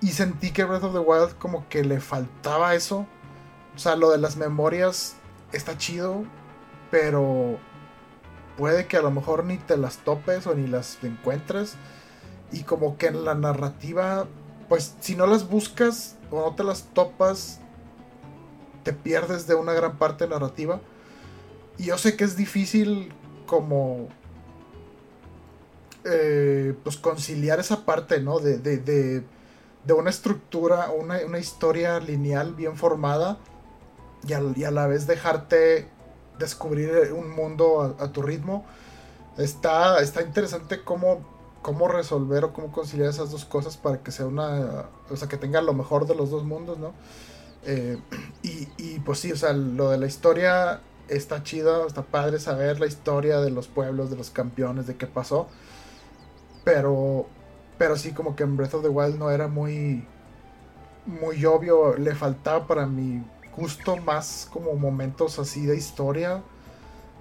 Y 0.00 0.08
sentí 0.08 0.50
que 0.50 0.64
Breath 0.64 0.84
of 0.84 0.94
the 0.94 0.98
Wild 0.98 1.36
como 1.38 1.68
que 1.68 1.84
le 1.84 2.00
faltaba 2.00 2.74
eso. 2.74 3.06
O 3.74 3.78
sea, 3.78 3.96
lo 3.96 4.10
de 4.10 4.18
las 4.18 4.36
memorias 4.36 5.16
está 5.52 5.78
chido, 5.78 6.24
pero 6.90 7.58
puede 8.56 8.86
que 8.86 8.96
a 8.96 9.02
lo 9.02 9.10
mejor 9.10 9.44
ni 9.44 9.58
te 9.58 9.76
las 9.76 9.98
topes 9.98 10.46
o 10.46 10.54
ni 10.54 10.66
las 10.66 11.02
encuentres. 11.02 11.74
Y 12.50 12.64
como 12.64 12.98
que 12.98 13.06
en 13.06 13.24
la 13.24 13.34
narrativa, 13.34 14.26
pues 14.68 14.94
si 15.00 15.16
no 15.16 15.26
las 15.26 15.48
buscas 15.48 16.16
o 16.30 16.40
no 16.40 16.54
te 16.54 16.64
las 16.64 16.84
topas, 16.92 17.60
te 18.82 18.92
pierdes 18.92 19.46
de 19.46 19.54
una 19.54 19.72
gran 19.72 19.96
parte 19.96 20.26
narrativa. 20.26 20.80
Y 21.78 21.84
yo 21.84 21.98
sé 21.98 22.16
que 22.16 22.24
es 22.24 22.36
difícil 22.36 23.12
como... 23.46 24.08
Eh, 26.04 26.74
pues 26.82 26.96
conciliar 26.96 27.60
esa 27.60 27.86
parte, 27.86 28.20
¿no? 28.20 28.40
De, 28.40 28.58
de, 28.58 28.78
de, 28.78 29.92
una 29.92 30.10
estructura, 30.10 30.90
una, 30.90 31.20
una, 31.24 31.38
historia 31.38 32.00
lineal 32.00 32.54
bien 32.54 32.76
formada 32.76 33.38
y, 34.26 34.64
a 34.64 34.70
la 34.70 34.86
vez 34.86 35.06
dejarte 35.06 35.88
descubrir 36.38 37.12
un 37.12 37.30
mundo 37.30 37.96
a, 37.98 38.12
tu 38.12 38.22
ritmo. 38.22 38.64
Está, 39.38 40.00
está 40.00 40.22
interesante 40.22 40.82
cómo, 40.82 41.20
cómo 41.62 41.88
resolver 41.88 42.44
o 42.44 42.52
cómo 42.52 42.72
conciliar 42.72 43.08
esas 43.08 43.30
dos 43.30 43.44
cosas 43.44 43.76
para 43.76 43.98
que 43.98 44.12
sea 44.12 44.26
una, 44.26 44.86
o 45.10 45.16
sea, 45.16 45.28
que 45.28 45.36
tenga 45.36 45.62
lo 45.62 45.72
mejor 45.72 46.06
de 46.06 46.14
los 46.14 46.30
dos 46.30 46.44
mundos, 46.44 46.78
¿no? 46.78 46.92
Eh, 47.64 47.98
y, 48.42 48.98
pues 49.00 49.20
sí, 49.20 49.32
o 49.32 49.36
sea, 49.36 49.52
lo 49.52 49.90
de 49.90 49.98
la 49.98 50.06
historia 50.06 50.80
está 51.08 51.42
chido, 51.42 51.86
está 51.86 52.02
padre 52.02 52.38
saber 52.38 52.80
la 52.80 52.86
historia 52.86 53.40
de 53.40 53.50
los 53.50 53.68
pueblos, 53.68 54.10
de 54.10 54.16
los 54.16 54.30
campeones, 54.30 54.86
de 54.86 54.96
qué 54.96 55.06
pasó. 55.06 55.48
Pero, 56.64 57.26
pero 57.78 57.96
sí, 57.96 58.12
como 58.12 58.36
que 58.36 58.44
en 58.44 58.56
Breath 58.56 58.74
of 58.74 58.82
the 58.82 58.88
Wild 58.88 59.18
no 59.18 59.30
era 59.30 59.48
muy, 59.48 60.06
muy 61.06 61.44
obvio, 61.44 61.96
le 61.96 62.14
faltaba 62.14 62.66
para 62.66 62.86
mi 62.86 63.22
gusto 63.56 63.96
más 63.96 64.48
como 64.52 64.74
momentos 64.74 65.38
así 65.38 65.66
de 65.66 65.76
historia. 65.76 66.42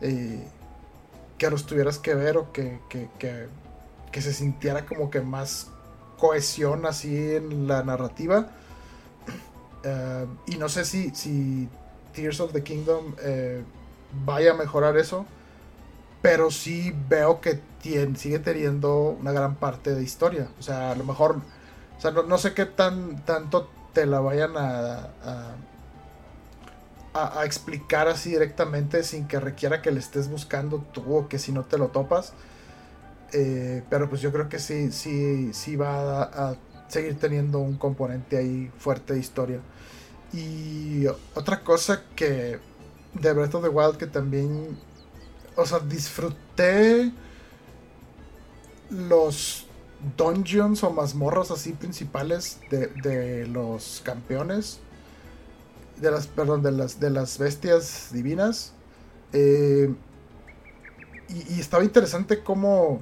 Eh, 0.02 0.48
que 1.38 1.50
los 1.50 1.66
tuvieras 1.66 1.98
que 1.98 2.14
ver 2.14 2.38
o 2.38 2.52
que, 2.52 2.80
que, 2.88 3.10
que, 3.20 4.22
se 4.22 4.32
sintiera 4.32 4.86
como 4.86 5.10
que 5.10 5.22
más 5.22 5.72
cohesión 6.20 6.86
así 6.86 7.34
en 7.34 7.68
la 7.68 7.82
narrativa 7.82 8.52
eh, 9.84 10.28
y 10.46 10.58
no 10.58 10.70
sé 10.70 10.86
si, 10.86 11.10
si 11.16 11.68
Tears 12.14 12.40
of 12.42 12.52
the 12.54 12.64
Kingdom 12.64 13.16
eh, 13.24 13.64
vaya 14.26 14.52
a 14.52 14.54
mejorar 14.54 14.98
eso. 14.98 15.26
Pero 16.22 16.52
sí 16.52 16.94
veo 17.10 17.42
que 17.42 17.60
sigue 17.82 18.40
teniendo 18.40 19.18
una 19.20 19.32
gran 19.32 19.56
parte 19.56 19.96
de 19.96 20.04
historia. 20.04 20.50
O 20.60 20.62
sea, 20.62 20.92
a 20.92 20.96
lo 20.96 21.04
mejor. 21.04 21.38
O 21.98 22.02
sea, 22.02 22.12
no, 22.12 22.38
sé 22.38 22.54
qué 22.54 22.66
tan 22.66 23.26
tanto 23.26 23.70
te 23.94 24.06
la 24.06 24.20
vayan 24.20 24.56
a, 24.56 25.10
a, 25.24 25.56
explicar 27.44 28.08
así 28.08 28.32
directamente 28.32 29.04
sin 29.04 29.28
que 29.28 29.40
requiera 29.40 29.82
que 29.82 29.92
le 29.92 30.00
estés 30.00 30.30
buscando 30.30 30.80
tú 30.80 31.16
o 31.16 31.28
que 31.28 31.40
si 31.40 31.52
no 31.52 31.64
te 31.64 31.78
lo 31.78 31.90
topas. 31.90 32.34
Eh, 33.34 33.84
pero 33.90 34.10
pues 34.10 34.22
yo 34.22 34.32
creo 34.32 34.50
que 34.50 34.60
sí, 34.60 34.92
sí, 34.92 35.54
sí 35.54 35.76
va 35.76 36.24
a 36.24 36.56
seguir 36.88 37.18
teniendo 37.18 37.60
un 37.60 37.78
componente 37.78 38.38
ahí 38.38 38.72
fuerte 38.78 39.14
de 39.14 39.20
historia. 39.20 39.60
Y 40.34 41.06
otra 41.36 41.62
cosa 41.62 42.04
que 42.16 42.60
de 43.14 43.34
Breath 43.34 43.56
of 43.56 43.64
the 43.64 43.70
Wild 43.70 43.98
que 43.98 44.08
también, 44.08 44.78
o 45.56 45.66
sea, 45.66 45.80
disfruté 45.80 47.12
los 48.90 49.66
dungeons 50.18 50.84
o 50.84 50.92
mazmorras 50.92 51.52
así 51.52 51.74
principales 51.74 52.60
de, 52.70 53.48
los 53.48 54.02
campeones, 54.04 54.80
de 56.02 56.12
las, 56.12 56.28
perdón, 56.28 56.62
de 56.64 56.72
las, 56.72 57.00
de 57.00 57.10
las 57.10 57.38
bestias 57.38 58.10
divinas. 58.12 58.74
Eh, 59.34 59.94
y, 61.30 61.60
estaba 61.60 61.84
interesante 61.84 62.44
cómo, 62.44 63.00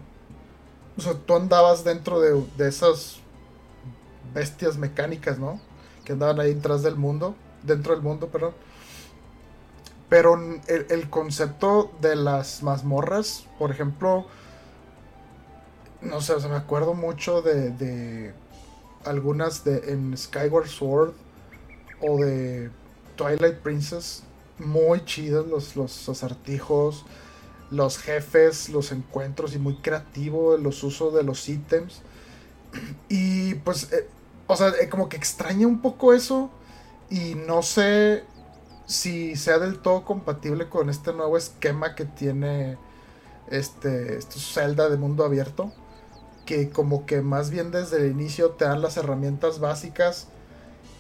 o 0.98 1.02
sea, 1.02 1.14
tú 1.14 1.36
andabas 1.36 1.84
dentro 1.84 2.20
de, 2.20 2.44
de 2.58 2.70
esas 2.70 3.20
bestias 4.34 4.78
mecánicas, 4.78 5.40
¿no? 5.40 5.60
Que 6.06 6.14
andaban 6.14 6.40
ahí 6.40 6.54
detrás 6.54 6.84
del 6.84 6.96
mundo, 6.96 7.36
dentro 7.64 7.94
del 7.94 8.04
mundo, 8.04 8.28
perdón. 8.28 8.54
Pero 10.10 10.40
el, 10.68 11.10
concepto 11.12 11.92
de 12.02 12.16
las 12.16 12.64
mazmorras, 12.64 13.46
por 13.60 13.70
ejemplo, 13.70 14.26
no 16.02 16.20
sé, 16.20 16.36
me 16.48 16.56
acuerdo 16.56 16.96
mucho 16.96 17.44
de, 17.44 18.34
algunas 19.06 19.64
de 19.64 19.94
en 19.94 20.18
Skyward 20.18 20.68
Sword 20.68 21.14
o 22.02 22.18
de 22.18 22.72
Twilight 23.20 23.58
Princess, 23.58 24.24
muy 24.60 25.04
chidas 25.04 25.46
los, 25.46 25.76
los 25.76 26.10
los 27.70 27.98
jefes, 27.98 28.70
los 28.70 28.94
encuentros 28.94 29.54
y 29.54 29.60
muy 29.60 29.76
creativo 29.76 30.56
los 30.56 30.82
usos 30.84 31.14
de 31.14 31.24
los 31.24 31.48
ítems. 31.50 32.02
Y 33.10 33.56
pues, 33.56 33.92
eh, 33.92 34.08
o 34.48 34.56
sea, 34.56 34.70
eh, 34.82 34.88
como 34.88 35.10
que 35.10 35.18
extraña 35.18 35.68
un 35.68 35.82
poco 35.82 36.14
eso 36.14 36.50
y 37.10 37.36
no 37.36 37.62
sé 37.62 38.24
si 38.86 39.36
sea 39.36 39.60
del 39.60 39.80
todo 39.80 40.06
compatible 40.06 40.70
con 40.70 40.90
este 40.90 41.12
nuevo 41.12 41.38
esquema 41.38 41.96
que 41.96 42.06
tiene 42.06 42.78
este, 43.48 44.18
este 44.18 44.40
Zelda 44.40 44.90
de 44.90 44.96
mundo 44.96 45.26
abierto. 45.26 45.74
Que 46.46 46.70
como 46.70 47.06
que 47.06 47.22
más 47.22 47.50
bien 47.50 47.72
desde 47.72 47.98
el 47.98 48.12
inicio 48.12 48.52
te 48.52 48.64
dan 48.64 48.82
las 48.82 48.96
herramientas 48.96 49.60
básicas 49.60 50.30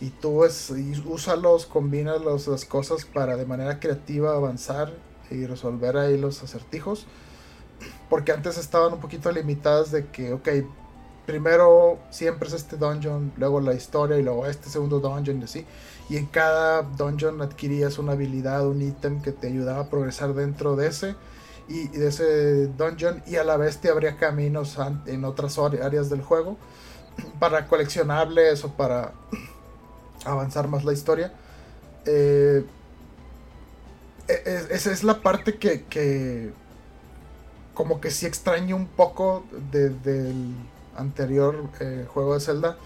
y 0.02 0.10
tú 0.12 0.46
es, 0.46 0.70
y 0.70 1.02
úsalos, 1.06 1.66
combinas 1.66 2.22
las 2.24 2.66
cosas 2.66 3.06
para 3.06 3.36
de 3.36 3.46
manera 3.46 3.80
creativa 3.80 4.34
avanzar 4.34 4.94
y 5.30 5.46
resolver 5.46 5.98
ahí 5.98 6.18
los 6.18 6.42
acertijos. 6.42 7.06
Porque 8.10 8.32
antes 8.32 8.58
estaban 8.58 8.94
un 8.94 9.00
poquito 9.00 9.32
limitadas 9.32 9.92
de 9.92 10.08
que, 10.08 10.34
ok, 10.34 10.50
primero 11.26 12.00
siempre 12.10 12.48
es 12.48 12.56
este 12.56 12.76
dungeon, 12.78 13.32
luego 13.38 13.62
la 13.62 13.74
historia 13.74 14.18
y 14.18 14.24
luego 14.24 14.48
este 14.48 14.70
segundo 14.70 15.00
dungeon 15.00 15.42
y 15.42 15.44
así. 15.44 15.66
Y 16.10 16.18
en 16.18 16.26
cada 16.26 16.82
dungeon 16.82 17.42
adquirías 17.42 18.00
una 18.00 18.14
habilidad, 18.14 18.68
un 18.68 18.82
ítem 18.82 19.22
que 19.22 19.32
te 19.32 19.48
ayudaba 19.48 19.82
a 19.82 19.90
progresar 19.90 20.34
dentro 20.34 20.76
de 20.76 20.88
ese 20.88 21.16
y 21.68 21.88
de 21.90 22.08
ese 22.08 22.68
dungeon 22.68 23.22
y 23.28 23.36
a 23.36 23.44
la 23.44 23.58
vez 23.58 23.80
te 23.80 23.90
abría 23.90 24.18
caminos 24.18 24.78
en 25.06 25.24
otras 25.24 25.60
áreas 25.60 26.10
del 26.10 26.24
juego 26.24 26.58
para 27.38 27.68
coleccionables 27.68 28.64
o 28.64 28.74
para 28.74 29.14
avanzar 30.26 30.68
más 30.68 30.84
la 30.84 30.94
historia. 30.94 31.32
Eh, 32.06 32.66
e, 34.28 34.34
e, 34.34 34.76
esa 34.76 34.91
es 34.91 35.04
la 35.04 35.22
parte 35.22 35.58
que, 35.58 36.52
como 37.74 38.00
que 38.02 38.12
sí 38.12 38.26
extraño 38.26 38.76
un 38.76 38.88
poco 38.88 39.46
del 39.72 40.54
anterior 40.96 41.70
eh, 41.80 42.06
juego 42.08 42.34
de 42.36 42.40
Zelda, 42.40 42.78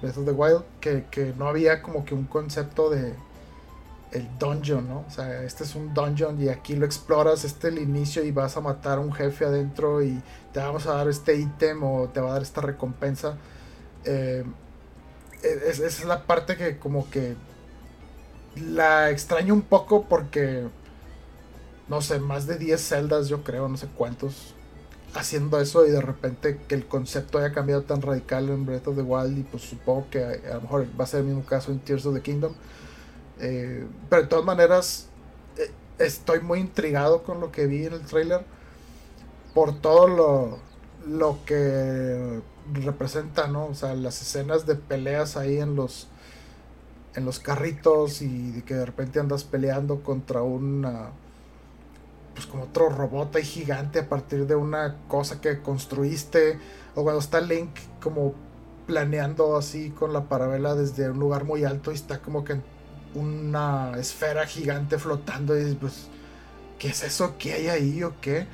Breath 0.00 0.18
of 0.18 0.24
the 0.24 0.32
Wild, 0.32 0.62
que, 0.80 1.34
no 1.38 1.48
había 1.48 1.82
como 1.82 2.04
que 2.04 2.14
un 2.14 2.24
concepto 2.24 2.90
de 2.90 3.14
el 4.10 4.28
dungeon, 4.38 4.86
¿no? 4.88 5.04
O 5.08 5.10
sea, 5.10 5.42
este 5.42 5.64
es 5.64 5.74
un 5.74 5.94
dungeon 5.94 6.42
y 6.42 6.50
aquí 6.50 6.76
lo 6.76 6.84
exploras, 6.84 7.44
este 7.44 7.68
es 7.68 7.74
el 7.74 7.82
inicio 7.82 8.22
y 8.22 8.30
vas 8.30 8.58
a 8.58 8.60
matar 8.60 8.98
a 8.98 9.00
un 9.00 9.10
jefe 9.10 9.46
adentro 9.46 10.02
y 10.02 10.20
te 10.52 10.60
vamos 10.60 10.86
a 10.86 10.94
dar 10.96 11.08
este 11.08 11.36
ítem 11.36 11.82
o 11.82 12.08
te 12.08 12.20
va 12.20 12.30
a 12.30 12.32
dar 12.34 12.42
esta 12.42 12.60
recompensa. 12.60 13.38
Eh, 14.04 14.44
esa 15.42 15.86
es 15.86 16.04
la 16.04 16.24
parte 16.24 16.56
que 16.56 16.78
como 16.78 17.10
que 17.10 17.34
la 18.56 19.10
extraño 19.10 19.54
un 19.54 19.62
poco 19.62 20.06
porque, 20.08 20.64
no 21.88 22.00
sé, 22.00 22.18
más 22.18 22.46
de 22.46 22.58
10 22.58 22.80
celdas 22.80 23.28
yo 23.28 23.42
creo, 23.42 23.68
no 23.68 23.76
sé 23.76 23.88
cuántos, 23.96 24.54
haciendo 25.14 25.60
eso 25.60 25.86
y 25.86 25.90
de 25.90 26.00
repente 26.00 26.58
que 26.68 26.74
el 26.74 26.86
concepto 26.86 27.38
haya 27.38 27.52
cambiado 27.52 27.82
tan 27.82 28.02
radical 28.02 28.48
en 28.48 28.64
Breath 28.64 28.88
of 28.88 28.96
the 28.96 29.02
Wild 29.02 29.38
y 29.38 29.42
pues 29.42 29.62
supongo 29.64 30.06
que 30.10 30.24
a, 30.24 30.54
lo 30.54 30.62
mejor 30.62 30.86
va 30.98 31.04
a 31.04 31.06
ser 31.06 31.20
el 31.20 31.26
mismo 31.26 31.44
caso 31.44 31.70
en 31.70 31.80
Tears 31.80 32.06
of 32.06 32.14
the 32.14 32.22
Kingdom. 32.22 32.54
Eh, 33.40 33.86
pero 34.08 34.22
de 34.22 34.28
todas 34.28 34.44
maneras, 34.44 35.08
eh, 35.56 35.70
estoy 35.98 36.40
muy 36.40 36.60
intrigado 36.60 37.22
con 37.22 37.40
lo 37.40 37.50
que 37.52 37.66
vi 37.66 37.86
en 37.86 37.94
el 37.94 38.02
trailer 38.02 38.44
por 39.54 39.80
todo 39.80 40.08
lo, 40.08 40.58
lo 41.06 41.38
que 41.44 42.40
representa, 42.72 43.48
¿no? 43.48 43.66
O 43.66 43.74
sea, 43.74 43.94
las 43.94 44.20
escenas 44.22 44.66
de 44.66 44.76
peleas 44.76 45.36
ahí 45.36 45.58
en 45.58 45.76
los 45.76 46.08
en 47.14 47.24
los 47.26 47.40
carritos 47.40 48.22
y 48.22 48.52
de 48.52 48.62
que 48.62 48.74
de 48.74 48.86
repente 48.86 49.20
andas 49.20 49.44
peleando 49.44 50.02
contra 50.02 50.42
una 50.42 51.10
pues 52.34 52.46
como 52.46 52.64
otro 52.64 52.88
robot 52.88 53.36
ahí 53.36 53.44
gigante 53.44 53.98
a 53.98 54.08
partir 54.08 54.46
de 54.46 54.54
una 54.54 54.96
cosa 55.08 55.40
que 55.40 55.60
construiste 55.60 56.58
o 56.94 57.02
cuando 57.02 57.20
está 57.20 57.40
Link 57.40 57.70
como 58.00 58.34
planeando 58.86 59.56
así 59.56 59.90
con 59.90 60.12
la 60.12 60.28
parabela 60.28 60.74
desde 60.74 61.10
un 61.10 61.18
lugar 61.18 61.44
muy 61.44 61.64
alto 61.64 61.92
y 61.92 61.94
está 61.94 62.20
como 62.20 62.44
que 62.44 62.56
una 63.14 63.92
esfera 63.98 64.46
gigante 64.46 64.98
flotando 64.98 65.58
y 65.58 65.74
pues 65.74 66.08
¿qué 66.78 66.88
es 66.88 67.02
eso? 67.04 67.36
¿Qué 67.38 67.52
hay 67.52 67.68
ahí 67.68 68.02
o 68.02 68.14
qué? 68.20 68.46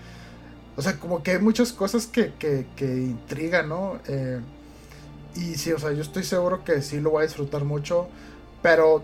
O 0.78 0.82
sea, 0.82 0.98
como 1.00 1.24
que 1.24 1.32
hay 1.32 1.38
muchas 1.40 1.72
cosas 1.72 2.06
que, 2.06 2.32
que, 2.38 2.64
que 2.76 2.86
intrigan, 2.86 3.68
¿no? 3.68 3.98
Eh, 4.06 4.38
y 5.34 5.56
sí, 5.56 5.72
o 5.72 5.78
sea, 5.78 5.90
yo 5.90 6.02
estoy 6.02 6.22
seguro 6.22 6.62
que 6.64 6.82
sí 6.82 7.00
lo 7.00 7.10
voy 7.10 7.24
a 7.24 7.26
disfrutar 7.26 7.64
mucho. 7.64 8.08
Pero 8.62 9.02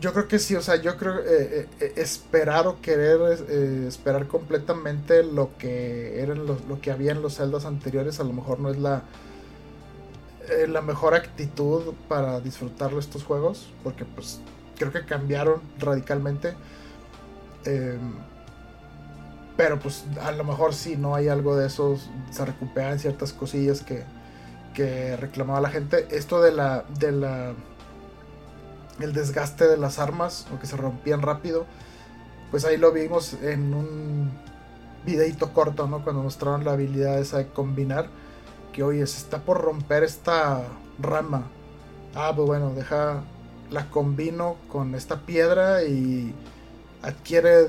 yo 0.00 0.12
creo 0.12 0.28
que 0.28 0.38
sí, 0.38 0.54
o 0.54 0.60
sea, 0.60 0.76
yo 0.76 0.96
creo 0.96 1.20
eh, 1.20 1.66
eh, 1.80 1.92
esperar 1.96 2.66
o 2.66 2.80
querer 2.82 3.18
eh, 3.48 3.86
esperar 3.88 4.26
completamente 4.28 5.22
lo 5.24 5.56
que 5.56 6.20
eran 6.20 6.46
lo, 6.46 6.58
lo, 6.68 6.80
que 6.82 6.90
había 6.90 7.12
en 7.12 7.22
los 7.22 7.36
celdas 7.36 7.64
anteriores 7.64 8.20
a 8.20 8.24
lo 8.24 8.32
mejor 8.32 8.60
no 8.60 8.70
es 8.70 8.78
la 8.78 9.02
la 10.68 10.80
mejor 10.80 11.14
actitud 11.14 11.92
para 12.08 12.40
disfrutar 12.40 12.94
estos 12.94 13.22
juegos 13.22 13.68
porque 13.84 14.06
pues 14.06 14.40
creo 14.78 14.90
que 14.90 15.04
cambiaron 15.04 15.60
radicalmente 15.78 16.54
em, 17.66 18.14
pero 19.58 19.78
pues 19.78 20.06
a 20.22 20.32
lo 20.32 20.44
mejor 20.44 20.72
sí 20.72 20.96
no 20.96 21.14
hay 21.14 21.28
algo 21.28 21.54
de 21.54 21.66
esos 21.66 22.08
se 22.30 22.46
recuperan 22.46 22.98
ciertas 22.98 23.34
cosillas 23.34 23.82
que 23.82 24.04
que 24.72 25.16
reclamaba 25.16 25.60
la 25.60 25.68
gente 25.68 26.06
esto 26.10 26.40
de 26.40 26.52
la 26.52 26.84
de 26.98 27.12
la 27.12 27.52
el 29.00 29.12
desgaste 29.12 29.66
de 29.66 29.76
las 29.76 29.98
armas 29.98 30.46
o 30.54 30.58
que 30.58 30.66
se 30.66 30.76
rompían 30.76 31.22
rápido. 31.22 31.66
Pues 32.50 32.64
ahí 32.64 32.76
lo 32.76 32.92
vimos 32.92 33.34
en 33.42 33.74
un 33.74 34.30
videito 35.04 35.52
corto, 35.52 35.86
¿no? 35.86 36.02
Cuando 36.02 36.22
mostraron 36.22 36.64
la 36.64 36.72
habilidad 36.72 37.18
esa 37.18 37.38
de 37.38 37.48
combinar. 37.48 38.08
Que 38.72 38.82
oye, 38.82 39.06
se 39.06 39.18
está 39.18 39.38
por 39.38 39.60
romper 39.60 40.02
esta 40.02 40.62
rama. 40.98 41.48
Ah, 42.14 42.32
pues 42.34 42.46
bueno, 42.46 42.72
deja. 42.74 43.22
La 43.70 43.90
combino 43.90 44.56
con 44.68 44.94
esta 44.94 45.20
piedra 45.26 45.84
y 45.84 46.34
adquiere. 47.02 47.68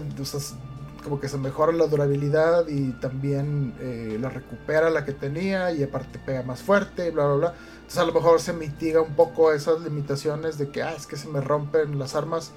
Como 1.09 1.19
que 1.19 1.27
se 1.27 1.39
mejora 1.39 1.71
la 1.71 1.87
durabilidad 1.87 2.67
y 2.67 2.91
también 2.91 3.73
eh, 3.79 4.19
la 4.21 4.29
recupera 4.29 4.91
la 4.91 5.05
que 5.05 5.11
tenía 5.11 5.71
y 5.71 5.81
aparte 5.81 6.19
pega 6.19 6.43
más 6.43 6.61
fuerte 6.61 7.07
y 7.07 7.09
bla, 7.09 7.25
bla, 7.25 7.35
bla. 7.35 7.53
Entonces 7.77 7.97
a 7.97 8.05
lo 8.05 8.13
mejor 8.13 8.39
se 8.39 8.53
mitiga 8.53 9.01
un 9.01 9.15
poco 9.15 9.51
esas 9.51 9.81
limitaciones 9.81 10.59
de 10.59 10.69
que, 10.69 10.83
ah, 10.83 10.93
es 10.95 11.07
que 11.07 11.17
se 11.17 11.27
me 11.27 11.41
rompen 11.41 11.97
las 11.97 12.13
armas. 12.13 12.51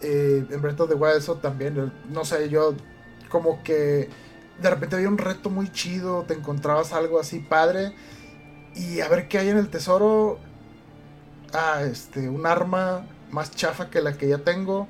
Eh, 0.00 0.44
en 0.50 0.60
Breath 0.60 0.80
of 0.80 0.90
the 0.90 1.16
eso 1.16 1.36
también, 1.36 1.92
no 2.10 2.24
sé, 2.24 2.48
yo 2.48 2.74
como 3.28 3.62
que 3.62 4.08
de 4.60 4.70
repente 4.70 4.96
había 4.96 5.08
un 5.08 5.18
reto 5.18 5.48
muy 5.48 5.70
chido, 5.70 6.24
te 6.26 6.34
encontrabas 6.34 6.92
algo 6.92 7.20
así 7.20 7.38
padre 7.38 7.92
y 8.74 9.02
a 9.02 9.08
ver 9.08 9.28
qué 9.28 9.38
hay 9.38 9.50
en 9.50 9.56
el 9.56 9.68
tesoro. 9.68 10.40
Ah, 11.52 11.82
este, 11.88 12.28
un 12.28 12.44
arma 12.44 13.06
más 13.30 13.52
chafa 13.52 13.88
que 13.88 14.00
la 14.00 14.18
que 14.18 14.26
ya 14.26 14.38
tengo 14.38 14.88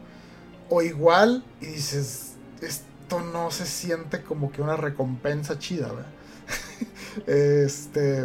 o 0.70 0.81
igual 0.81 1.44
y 1.60 1.66
dices, 1.66 2.28
esto 2.60 3.20
no 3.20 3.51
se 3.51 3.66
siente 3.66 4.22
como 4.22 4.52
que 4.52 4.62
una 4.62 4.76
recompensa 4.76 5.59
chida, 5.59 5.89
¿verdad? 5.89 6.12
este 7.26 8.24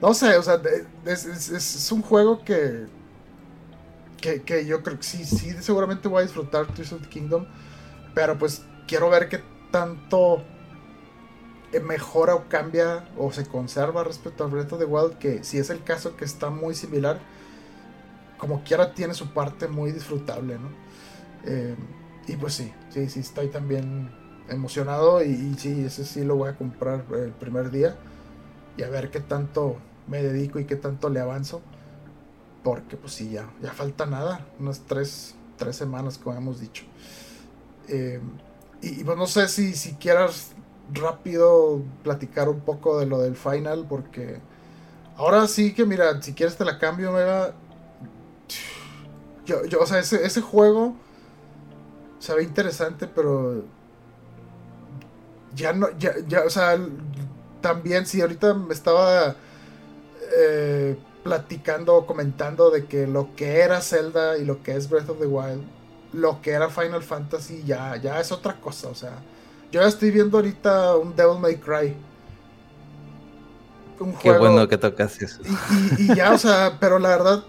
no 0.00 0.14
sé, 0.14 0.36
o 0.36 0.42
sea, 0.42 0.60
es, 1.04 1.92
un 1.92 2.02
juego 2.02 2.44
que, 2.44 2.86
que, 4.20 4.64
yo 4.64 4.82
creo 4.82 4.96
que 4.96 5.02
sí, 5.02 5.24
sí, 5.24 5.52
seguramente 5.60 6.06
voy 6.06 6.20
a 6.20 6.22
disfrutar 6.22 6.66
Tears 6.68 6.92
of 6.92 7.02
the 7.02 7.08
Kingdom. 7.08 7.46
Pero 8.14 8.38
pues 8.38 8.62
quiero 8.86 9.10
ver 9.10 9.28
qué 9.28 9.42
tanto 9.72 10.44
mejora 11.84 12.34
o 12.36 12.48
cambia 12.48 13.08
o 13.16 13.32
se 13.32 13.44
conserva 13.44 14.04
respecto 14.04 14.44
a 14.44 14.46
Breath 14.46 14.72
of 14.72 14.78
the 14.78 14.84
Wild. 14.84 15.18
Que 15.18 15.42
si 15.42 15.58
es 15.58 15.68
el 15.70 15.82
caso 15.82 16.16
que 16.16 16.24
está 16.24 16.48
muy 16.48 16.76
similar, 16.76 17.18
como 18.38 18.62
quiera 18.62 18.94
tiene 18.94 19.14
su 19.14 19.32
parte 19.34 19.66
muy 19.66 19.90
disfrutable, 19.90 20.58
¿no? 20.58 20.68
Eh, 21.44 21.74
y 22.28 22.36
pues 22.36 22.54
sí, 22.54 22.72
sí, 22.90 23.08
sí, 23.08 23.20
estoy 23.20 23.48
también 23.48 24.10
emocionado 24.50 25.24
y, 25.24 25.54
sí, 25.58 25.84
ese 25.84 26.04
sí 26.04 26.24
lo 26.24 26.36
voy 26.36 26.50
a 26.50 26.56
comprar 26.56 27.04
el 27.12 27.32
primer 27.32 27.70
día 27.70 27.96
y 28.76 28.82
a 28.82 28.90
ver 28.90 29.10
qué 29.10 29.20
tanto 29.20 29.76
me 30.06 30.22
dedico 30.22 30.58
y 30.58 30.66
qué 30.66 30.76
tanto 30.76 31.08
le 31.08 31.20
avanzo. 31.20 31.62
Porque 32.62 32.96
pues 32.96 33.14
sí, 33.14 33.30
ya, 33.30 33.48
ya 33.62 33.72
falta 33.72 34.04
nada, 34.04 34.46
unas 34.58 34.80
tres, 34.80 35.34
tres 35.56 35.76
semanas 35.76 36.18
como 36.18 36.36
hemos 36.36 36.60
dicho. 36.60 36.84
Eh, 37.88 38.20
y, 38.82 39.04
pues 39.04 39.16
no 39.16 39.26
sé 39.26 39.48
si, 39.48 39.74
si 39.74 39.94
quieras 39.94 40.52
rápido 40.92 41.82
platicar 42.02 42.50
un 42.50 42.60
poco 42.60 42.98
de 42.98 43.06
lo 43.06 43.20
del 43.20 43.36
final, 43.36 43.86
porque 43.88 44.38
ahora 45.16 45.46
sí 45.48 45.72
que 45.72 45.86
mira, 45.86 46.20
si 46.20 46.34
quieres 46.34 46.56
te 46.56 46.64
la 46.66 46.78
cambio, 46.78 47.10
Mega. 47.12 47.54
Yo, 49.46 49.64
yo, 49.64 49.80
o 49.80 49.86
sea, 49.86 49.98
ese, 49.98 50.26
ese 50.26 50.42
juego 50.42 50.94
se 52.18 52.34
ve 52.34 52.42
interesante, 52.42 53.06
pero 53.06 53.64
ya 55.54 55.72
no, 55.72 55.88
ya, 55.98 56.14
ya, 56.26 56.44
o 56.44 56.50
sea, 56.50 56.78
también 57.60 58.06
si 58.06 58.20
ahorita 58.20 58.54
me 58.54 58.74
estaba 58.74 59.36
eh, 60.36 60.96
platicando 61.22 61.96
o 61.96 62.06
comentando 62.06 62.70
de 62.70 62.86
que 62.86 63.06
lo 63.06 63.34
que 63.34 63.60
era 63.60 63.80
Zelda 63.80 64.38
y 64.38 64.44
lo 64.44 64.62
que 64.62 64.76
es 64.76 64.88
Breath 64.88 65.10
of 65.10 65.18
the 65.18 65.26
Wild, 65.26 65.62
lo 66.12 66.40
que 66.40 66.50
era 66.50 66.68
Final 66.68 67.02
Fantasy 67.02 67.62
ya, 67.64 67.96
ya 67.96 68.20
es 68.20 68.32
otra 68.32 68.60
cosa, 68.60 68.88
o 68.88 68.94
sea, 68.94 69.18
yo 69.70 69.80
ya 69.80 69.88
estoy 69.88 70.10
viendo 70.10 70.38
ahorita 70.38 70.96
un 70.96 71.14
Devil 71.14 71.38
May 71.38 71.56
Cry. 71.56 71.94
Un 74.00 74.14
Qué 74.14 74.30
bueno 74.30 74.66
que 74.68 74.78
tocas 74.78 75.20
eso. 75.20 75.42
Y, 75.98 76.02
y 76.02 76.14
ya, 76.14 76.32
o 76.32 76.38
sea, 76.38 76.78
pero 76.80 76.98
la 76.98 77.08
verdad, 77.10 77.44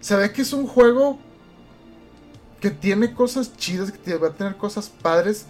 se 0.00 0.14
ve 0.14 0.30
que 0.30 0.42
es 0.42 0.52
un 0.52 0.66
juego 0.66 1.18
que 2.60 2.70
tiene 2.70 3.14
cosas 3.14 3.56
chidas, 3.56 3.92
que 3.92 4.16
va 4.16 4.28
a 4.28 4.32
tener 4.32 4.56
cosas 4.56 4.88
padres, 4.88 5.46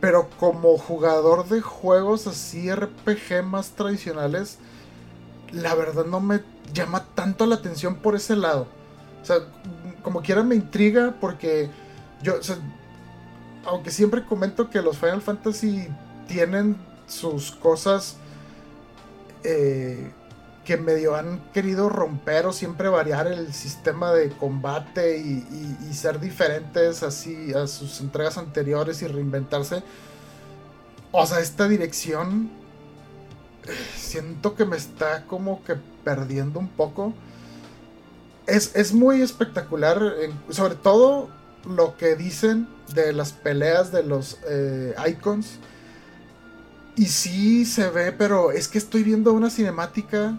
pero 0.00 0.28
como 0.38 0.76
jugador 0.78 1.48
de 1.48 1.60
juegos 1.60 2.26
así 2.26 2.72
RPG 2.72 3.42
más 3.44 3.70
tradicionales, 3.70 4.58
la 5.52 5.74
verdad 5.74 6.04
no 6.04 6.20
me 6.20 6.42
llama 6.72 7.06
tanto 7.14 7.46
la 7.46 7.56
atención 7.56 7.96
por 7.96 8.14
ese 8.14 8.36
lado. 8.36 8.66
O 9.22 9.24
sea, 9.24 9.38
como 10.02 10.22
quiera 10.22 10.42
me 10.42 10.54
intriga 10.54 11.14
porque 11.20 11.70
yo, 12.22 12.38
o 12.38 12.42
sea, 12.42 12.58
aunque 13.64 13.90
siempre 13.90 14.24
comento 14.24 14.68
que 14.70 14.82
los 14.82 14.98
Final 14.98 15.22
Fantasy 15.22 15.88
tienen 16.28 16.76
sus 17.06 17.50
cosas 17.52 18.16
eh, 19.42 20.10
que 20.64 20.76
medio 20.76 21.14
han 21.14 21.40
querido 21.52 21.88
romper 21.88 22.46
o 22.46 22.52
siempre 22.52 22.88
variar 22.88 23.26
el 23.26 23.52
sistema 23.52 24.12
de 24.12 24.30
combate 24.30 25.18
y, 25.18 25.44
ser 25.94 26.18
diferentes 26.18 27.04
así 27.04 27.52
a 27.54 27.68
sus 27.68 28.00
entregas 28.00 28.36
anteriores 28.36 29.00
y 29.02 29.06
reinventarse. 29.06 29.84
O 31.12 31.24
sea, 31.24 31.38
esta 31.38 31.68
dirección 31.68 32.50
siento 33.96 34.56
que 34.56 34.64
me 34.64 34.76
está 34.76 35.24
como 35.26 35.62
que 35.62 35.76
perdiendo 36.02 36.58
un 36.58 36.68
poco. 36.68 37.14
Es, 38.46 38.92
muy 38.92 39.22
espectacular, 39.22 40.02
sobre 40.50 40.74
todo 40.74 41.30
lo 41.64 41.96
que 41.96 42.14
dicen 42.16 42.68
de 42.92 43.12
las 43.12 43.32
peleas 43.32 43.92
de 43.92 44.02
los 44.02 44.38
eh, 44.46 44.94
icons. 45.08 45.58
Y 46.96 47.06
sí 47.06 47.64
se 47.64 47.88
ve, 47.88 48.12
pero 48.12 48.52
es 48.52 48.68
que 48.68 48.78
estoy 48.78 49.02
viendo 49.02 49.32
una 49.32 49.48
cinemática 49.48 50.36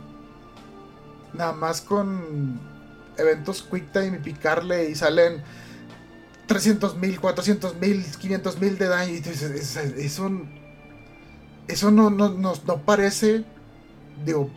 nada 1.37 1.53
más 1.53 1.81
con 1.81 2.59
eventos 3.17 3.63
QuickTime 3.63 4.17
y 4.17 4.19
picarle 4.19 4.89
y 4.89 4.95
salen 4.95 5.41
300 6.47 6.97
mil, 6.97 7.19
400 7.19 7.75
mil, 7.75 8.05
500 8.05 8.59
mil 8.59 8.77
de 8.77 8.87
daño. 8.87 9.13
Y 9.13 9.99
eso, 9.99 10.31
eso 11.67 11.91
no, 11.91 12.09
no, 12.09 12.29
no, 12.29 12.53
parece, 12.85 13.43
digo, 14.23 14.49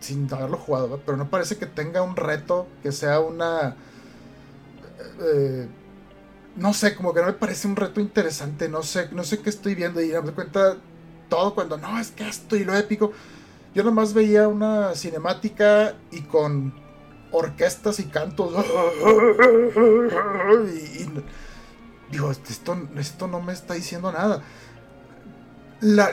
sin 0.00 0.32
haberlo 0.32 0.58
jugado, 0.58 1.00
pero 1.04 1.16
no 1.16 1.28
parece 1.28 1.56
que 1.56 1.66
tenga 1.66 2.02
un 2.02 2.16
reto, 2.16 2.68
que 2.82 2.92
sea 2.92 3.20
una... 3.20 3.76
Eh, 5.20 5.68
no 6.56 6.72
sé, 6.72 6.94
como 6.94 7.12
que 7.12 7.20
no 7.20 7.26
me 7.26 7.32
parece 7.32 7.66
un 7.66 7.74
reto 7.74 8.00
interesante, 8.00 8.68
no 8.68 8.84
sé, 8.84 9.08
no 9.10 9.24
sé 9.24 9.40
qué 9.40 9.50
estoy 9.50 9.74
viendo 9.74 10.00
y 10.00 10.12
me 10.22 10.32
cuenta 10.32 10.76
todo 11.28 11.52
cuando 11.54 11.76
no, 11.76 11.98
es 11.98 12.12
que 12.12 12.28
esto 12.28 12.54
y 12.54 12.64
lo 12.64 12.76
épico. 12.76 13.12
Yo 13.74 13.82
nomás 13.82 14.14
veía 14.14 14.46
una 14.46 14.94
cinemática 14.94 15.94
y 16.12 16.20
con 16.22 16.72
orquestas 17.32 17.98
y 18.00 18.04
cantos. 18.04 18.54
Y, 20.94 21.08
digo, 22.10 22.30
esto, 22.30 22.76
esto 22.96 23.26
no 23.26 23.40
me 23.40 23.52
está 23.52 23.74
diciendo 23.74 24.12
nada. 24.12 24.42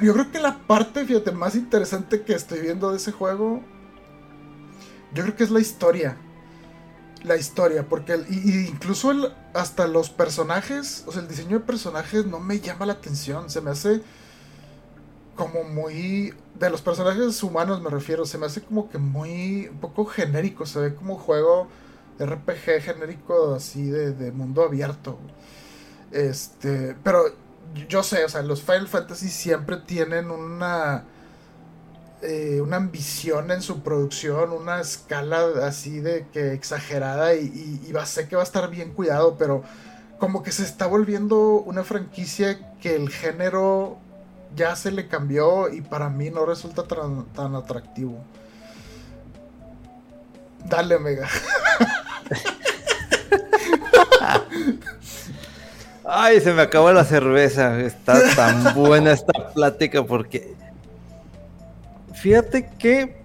yo 0.02 0.14
creo 0.14 0.32
que 0.32 0.40
la 0.40 0.58
parte, 0.60 1.06
fíjate, 1.06 1.32
más 1.32 1.56
interesante 1.56 2.24
que 2.24 2.34
estoy 2.34 2.62
viendo 2.62 2.90
de 2.90 2.98
ese 2.98 3.12
juego, 3.12 3.62
yo 5.14 5.24
creo 5.24 5.36
que 5.36 5.44
es 5.44 5.52
la 5.52 5.60
historia. 5.60 6.18
La 7.24 7.36
historia, 7.38 7.88
porque 7.88 8.20
incluso 8.30 9.14
hasta 9.54 9.86
los 9.86 10.10
personajes, 10.10 11.04
o 11.06 11.12
sea, 11.12 11.22
el 11.22 11.28
diseño 11.28 11.60
de 11.60 11.66
personajes 11.66 12.26
no 12.26 12.40
me 12.40 12.60
llama 12.60 12.88
la 12.88 12.94
atención. 12.94 13.52
Se 13.52 13.62
me 13.62 13.70
hace 13.70 14.02
como 15.36 15.64
muy 15.64 16.34
de 16.60 16.70
los 16.70 16.82
personajes 16.82 17.42
humanos 17.44 17.82
me 17.82 17.90
refiero, 17.90 18.26
se 18.26 18.38
me 18.38 18.46
hace 18.46 18.62
como 18.62 18.90
que 18.90 18.98
muy 18.98 19.68
un 19.68 19.80
poco 19.80 20.06
genérico, 20.06 20.66
se 20.66 20.80
ve 20.80 20.96
como 20.96 21.18
juego 21.18 21.68
RPG 22.20 22.82
genérico 22.82 23.56
así 23.56 23.90
de, 23.90 24.32
mundo 24.32 24.64
abierto. 24.64 25.18
Este, 26.12 26.96
pero 27.04 27.24
yo 27.88 28.04
sé, 28.04 28.26
o 28.26 28.30
sea, 28.30 28.42
los 28.44 28.62
Final 28.62 28.88
Fantasy 28.88 29.30
siempre 29.30 29.78
tienen 29.78 30.30
una 30.30 31.06
eh, 32.22 32.62
una 32.62 32.78
ambición 32.78 33.50
en 33.50 33.64
su 33.64 33.82
producción, 33.82 34.52
una 34.52 34.80
escala 34.82 35.66
así 35.66 36.00
de 36.02 36.28
que 36.32 36.54
exagerada 36.54 37.34
y, 37.34 37.82
y, 37.88 37.92
va, 37.92 38.06
sé 38.06 38.28
que 38.28 38.36
va 38.36 38.44
a 38.44 38.46
estar 38.46 38.70
bien 38.70 38.94
cuidado, 38.94 39.38
pero 39.40 39.64
como 40.20 40.44
que 40.44 40.52
se 40.52 40.62
está 40.64 40.86
volviendo 40.86 41.54
una 41.54 41.84
franquicia 41.84 42.78
que 42.80 42.96
el 42.96 43.10
género 43.10 43.98
ya 44.56 44.76
se 44.76 44.92
le 44.92 45.08
cambió 45.08 45.70
y 45.70 45.82
para 45.82 46.10
mí 46.10 46.30
no 46.30 46.46
resulta 46.46 46.84
tan, 46.84 47.56
atractivo. 47.56 48.24
Dale, 50.66 51.00
Mega. 51.00 51.28
Ay, 56.06 56.42
se 56.42 56.54
me 56.54 56.62
acabó 56.62 56.92
la 56.92 57.06
cerveza. 57.06 57.80
Está 57.80 58.20
tan 58.36 58.76
buena 58.76 59.12
esta 59.12 59.54
plática 59.54 60.04
porque. 60.04 60.54
Fíjate 62.14 62.70
que. 62.78 63.22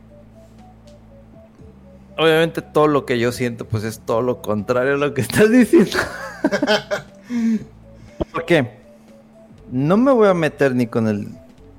Obviamente 2.16 2.62
todo 2.62 2.86
lo 2.86 3.05
que 3.05 3.19
yo 3.19 3.31
siento, 3.31 3.66
pues 3.66 3.85
es 3.85 4.01
todo 4.01 4.23
lo 4.23 4.40
contrario 4.40 4.94
a 4.94 4.97
lo 4.97 5.12
que 5.12 5.20
estás 5.20 5.51
diciendo. 5.51 5.98
¿Por 8.32 8.47
qué? 8.47 8.85
No 9.70 9.97
me 9.97 10.12
voy 10.12 10.28
a 10.28 10.34
meter 10.34 10.74
ni 10.74 10.86
con 10.86 11.09
el 11.09 11.28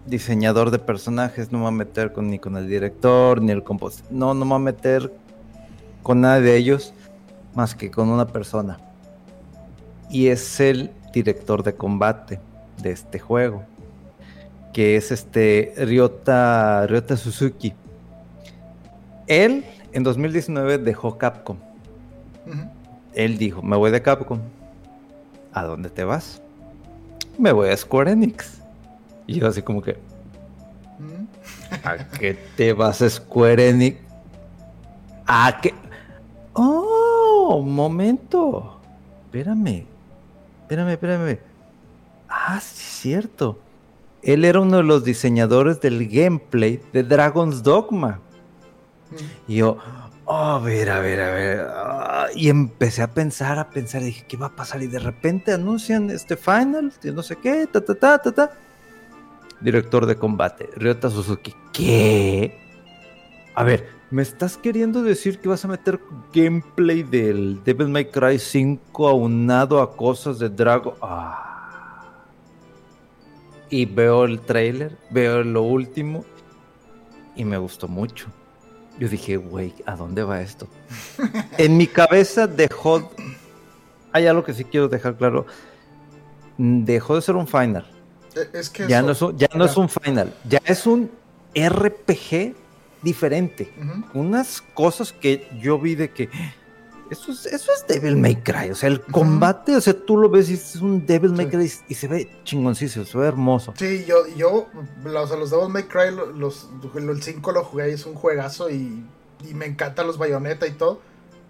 diseñador 0.05 0.72
de 0.72 0.80
personajes, 0.80 1.51
no 1.51 1.59
me 1.59 1.64
voy 1.65 1.73
a 1.73 1.77
meter 1.77 2.14
con, 2.14 2.30
ni 2.30 2.39
con 2.39 2.57
el 2.57 2.68
director, 2.68 3.41
ni 3.41 3.51
el 3.51 3.64
compositor. 3.64 4.11
No, 4.11 4.34
no 4.34 4.45
me 4.45 4.49
voy 4.51 4.55
a 4.55 4.59
meter 4.59 5.14
con 6.03 6.22
nada 6.22 6.39
de 6.39 6.55
ellos 6.55 6.93
más 7.53 7.76
que 7.76 7.91
con 7.91 8.09
una 8.09 8.27
persona. 8.27 8.80
Y 10.09 10.27
es 10.27 10.59
el 10.59 10.91
director 11.14 11.64
de 11.64 11.76
combate 11.76 12.39
de 12.81 12.91
este 12.91 13.19
juego, 13.19 13.64
que 14.73 14.95
es 14.95 15.11
este 15.11 15.73
Ryota, 15.77 16.85
Ryota 16.88 17.18
Suzuki. 17.18 17.73
Él 19.27 19.65
en 19.91 20.03
2019 20.03 20.77
dejó 20.77 21.18
Capcom. 21.18 21.57
Él 23.14 23.38
dijo, 23.38 23.61
me 23.61 23.76
voy 23.76 23.91
de 23.91 24.01
Capcom. 24.01 24.39
¿A 25.51 25.64
dónde 25.64 25.89
te 25.89 26.03
vas? 26.03 26.41
Me 27.38 27.51
voy 27.51 27.69
a 27.69 27.77
Square 27.77 28.11
Enix. 28.11 28.61
Y 29.26 29.39
yo 29.39 29.47
así 29.47 29.61
como 29.61 29.81
que, 29.81 29.97
¿a 31.84 31.97
qué 32.19 32.38
te 32.55 32.73
vas 32.73 33.01
a 33.01 33.09
Square 33.09 33.69
Enix? 33.69 33.97
¿A 35.26 35.59
qué? 35.61 35.73
Oh, 36.53 37.61
momento. 37.64 38.80
Espérame. 39.26 39.85
Espérame, 40.61 40.89
espérame. 40.89 41.39
Ah, 42.30 42.59
sí, 42.61 42.84
cierto. 43.01 43.59
Él 44.22 44.45
era 44.45 44.59
uno 44.59 44.77
de 44.77 44.84
los 44.84 45.03
diseñadores 45.03 45.80
del 45.80 46.07
gameplay 46.07 46.81
de 46.91 47.03
Dragon's 47.03 47.64
Dogma. 47.64 48.19
Y 49.47 49.57
yo, 49.57 49.77
oh, 50.26 50.34
a 50.35 50.59
ver, 50.59 50.89
a 50.89 50.99
ver, 50.99 51.22
a 51.22 51.31
ver. 51.31 51.59
Y 52.36 52.49
empecé 52.49 53.02
a 53.02 53.14
pensar, 53.14 53.60
a 53.60 53.70
pensar, 53.70 54.02
dije, 54.02 54.26
¿qué 54.28 54.38
va 54.38 54.48
a 54.48 54.56
pasar? 54.56 54.82
Y 54.82 54.88
de 54.88 54.99
repente 54.99 55.52
anuncian 55.52 56.10
este 56.10 56.36
final, 56.36 56.94
no 57.14 57.24
sé 57.24 57.36
qué, 57.38 57.68
ta, 57.68 57.84
ta, 57.84 57.95
ta, 57.95 58.18
ta, 58.20 58.32
ta. 58.32 58.52
Director 59.60 60.06
de 60.06 60.16
combate, 60.16 60.70
Ryota 60.76 61.10
Suzuki. 61.10 61.54
¿Qué? 61.74 62.60
A 63.56 63.64
ver, 63.64 63.90
¿me 64.12 64.22
estás 64.22 64.56
queriendo 64.56 65.02
decir 65.02 65.40
que 65.40 65.49
vas 65.49 65.66
a 65.66 65.68
meter 65.68 65.99
gameplay 66.34 67.04
del 67.04 67.64
Devil 67.64 67.90
May 67.90 68.06
Cry 68.06 68.38
5 68.38 69.08
aunado 69.08 69.82
a 69.82 69.95
cosas 69.95 70.38
de 70.38 70.49
Dragon? 70.49 70.94
Ah. 71.02 72.24
Y 73.70 73.86
veo 73.86 74.26
el 74.26 74.40
trailer, 74.41 74.95
veo 75.10 75.44
lo 75.44 75.64
último 75.64 76.24
y 77.36 77.44
me 77.45 77.58
gustó 77.58 77.88
mucho. 77.88 78.28
Yo 78.99 79.07
dije, 79.07 79.38
güey, 79.38 79.74
¿a 79.86 79.95
dónde 79.95 80.24
va 80.24 80.41
esto? 80.41 80.68
en 81.57 81.78
mi 81.78 81.88
cabeza 81.88 82.48
dejó. 82.48 83.11
Hay 84.11 84.26
algo 84.26 84.44
que 84.44 84.53
sí 84.53 84.64
quiero 84.64 84.88
dejar 84.88 85.15
claro. 85.15 85.45
Dejó 86.57 87.15
de 87.15 87.22
ser 87.22 87.36
un 87.36 87.48
final. 87.48 87.86
E, 88.36 88.57
es 88.57 88.69
que 88.69 88.88
ya, 88.88 89.02
no, 89.02 89.11
es 89.11 89.22
un, 89.22 89.38
ya 89.38 89.48
no 89.53 89.65
es 89.65 89.78
un 89.78 89.90
final. 89.90 90.34
Ya 90.48 90.61
es 90.65 90.88
un 90.88 91.11
RPG 91.56 92.56
diferente. 93.02 93.72
Unas 94.14 94.61
cosas 94.74 95.14
que 95.14 95.48
yo 95.61 95.80
vi 95.80 95.95
de 95.95 96.10
que. 96.10 96.30
Eso 97.09 97.31
es, 97.31 97.45
eso 97.45 97.71
es 97.71 97.85
Devil 97.88 98.17
May 98.17 98.35
Cry. 98.38 98.69
O 98.71 98.75
sea, 98.75 98.89
el 98.89 99.01
combate, 99.01 99.75
o 99.75 99.81
sea, 99.81 99.93
tú 99.93 100.17
lo 100.17 100.29
ves 100.29 100.49
y 100.49 100.55
es 100.55 100.75
un 100.77 101.05
Devil 101.05 101.31
May 101.31 101.45
Sí. 101.45 101.51
Cry 101.51 101.71
y 101.89 101.93
se 101.95 102.07
ve 102.07 102.29
chingoncísimo, 102.43 103.05
se 103.05 103.17
ve 103.17 103.27
hermoso. 103.27 103.73
Sí, 103.77 104.03
yo, 104.05 104.27
yo, 104.35 104.67
o 105.05 105.27
sea, 105.27 105.38
los 105.38 105.49
Devil 105.51 105.69
May 105.69 105.84
Cry, 105.84 106.11
los, 106.35 106.67
el 106.95 107.23
5 107.23 107.51
lo 107.51 107.63
jugué 107.63 107.89
y 107.91 107.93
es 107.93 108.05
un 108.05 108.15
juegazo 108.15 108.69
y, 108.69 109.05
y 109.49 109.53
me 109.53 109.65
encantan 109.65 110.05
los 110.07 110.17
bayoneta 110.17 110.67
y 110.67 110.71
todo, 110.71 110.99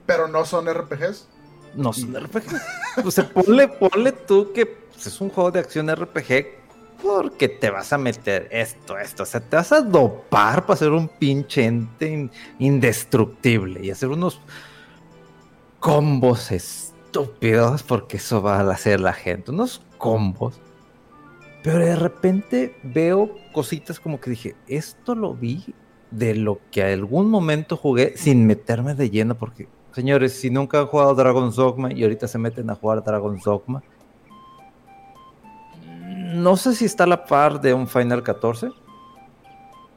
pero 0.05 0.27
no 0.27 0.45
son 0.45 0.67
RPGs. 0.71 1.27
No 1.75 1.91
son 1.93 2.15
RPG. 2.15 3.05
O 3.05 3.11
sea, 3.11 3.27
ponle, 3.29 3.67
ponle 3.67 4.11
tú 4.11 4.51
que 4.53 4.65
pues, 4.65 5.07
es 5.07 5.21
un 5.21 5.29
juego 5.29 5.51
de 5.51 5.59
acción 5.59 5.93
RPG 5.93 6.55
porque 7.03 7.47
te 7.49 7.69
vas 7.69 7.93
a 7.93 7.97
meter 7.99 8.47
esto, 8.51 8.97
esto. 8.97 9.23
O 9.23 9.25
sea, 9.27 9.39
te 9.39 9.55
vas 9.55 9.71
a 9.71 9.81
dopar 9.81 10.65
para 10.65 10.77
ser 10.77 10.89
un 10.91 11.07
pinche 11.07 11.65
ente 11.65 12.07
in- 12.09 12.31
indestructible 12.57 13.85
y 13.85 13.91
hacer 13.91 14.09
unos 14.09 14.39
combos 15.79 16.51
estúpidos 16.51 17.83
porque 17.83 18.17
eso 18.17 18.41
va 18.41 18.59
a 18.59 18.71
hacer 18.71 18.99
la 18.99 19.13
gente. 19.13 19.51
Unos 19.51 19.81
combos. 19.97 20.59
Pero 21.63 21.79
de 21.79 21.95
repente 21.95 22.75
veo 22.83 23.35
cositas 23.51 23.99
como 23.99 24.19
que 24.19 24.29
dije, 24.29 24.55
esto 24.67 25.15
lo 25.15 25.33
vi 25.33 25.73
de 26.11 26.35
lo 26.35 26.59
que 26.71 26.83
a 26.83 26.93
algún 26.93 27.29
momento 27.29 27.75
jugué 27.75 28.15
sin 28.15 28.45
meterme 28.45 28.95
de 28.95 29.09
lleno 29.09 29.35
porque 29.35 29.67
Señores, 29.97 30.39
si 30.39 30.51
nunca 30.51 30.77
han 30.79 30.85
jugado 30.85 31.15
Dragon's 31.15 31.55
Dogma 31.55 31.91
y 31.91 32.03
ahorita 32.03 32.27
se 32.27 32.37
meten 32.37 32.69
a 32.69 32.75
jugar 32.75 33.03
Dragon's 33.03 33.43
Dogma, 33.43 33.81
no 36.35 36.55
sé 36.55 36.75
si 36.75 36.85
está 36.85 37.05
a 37.05 37.07
la 37.07 37.25
par 37.25 37.59
de 37.59 37.73
un 37.73 37.87
Final 37.87 38.21
14, 38.21 38.69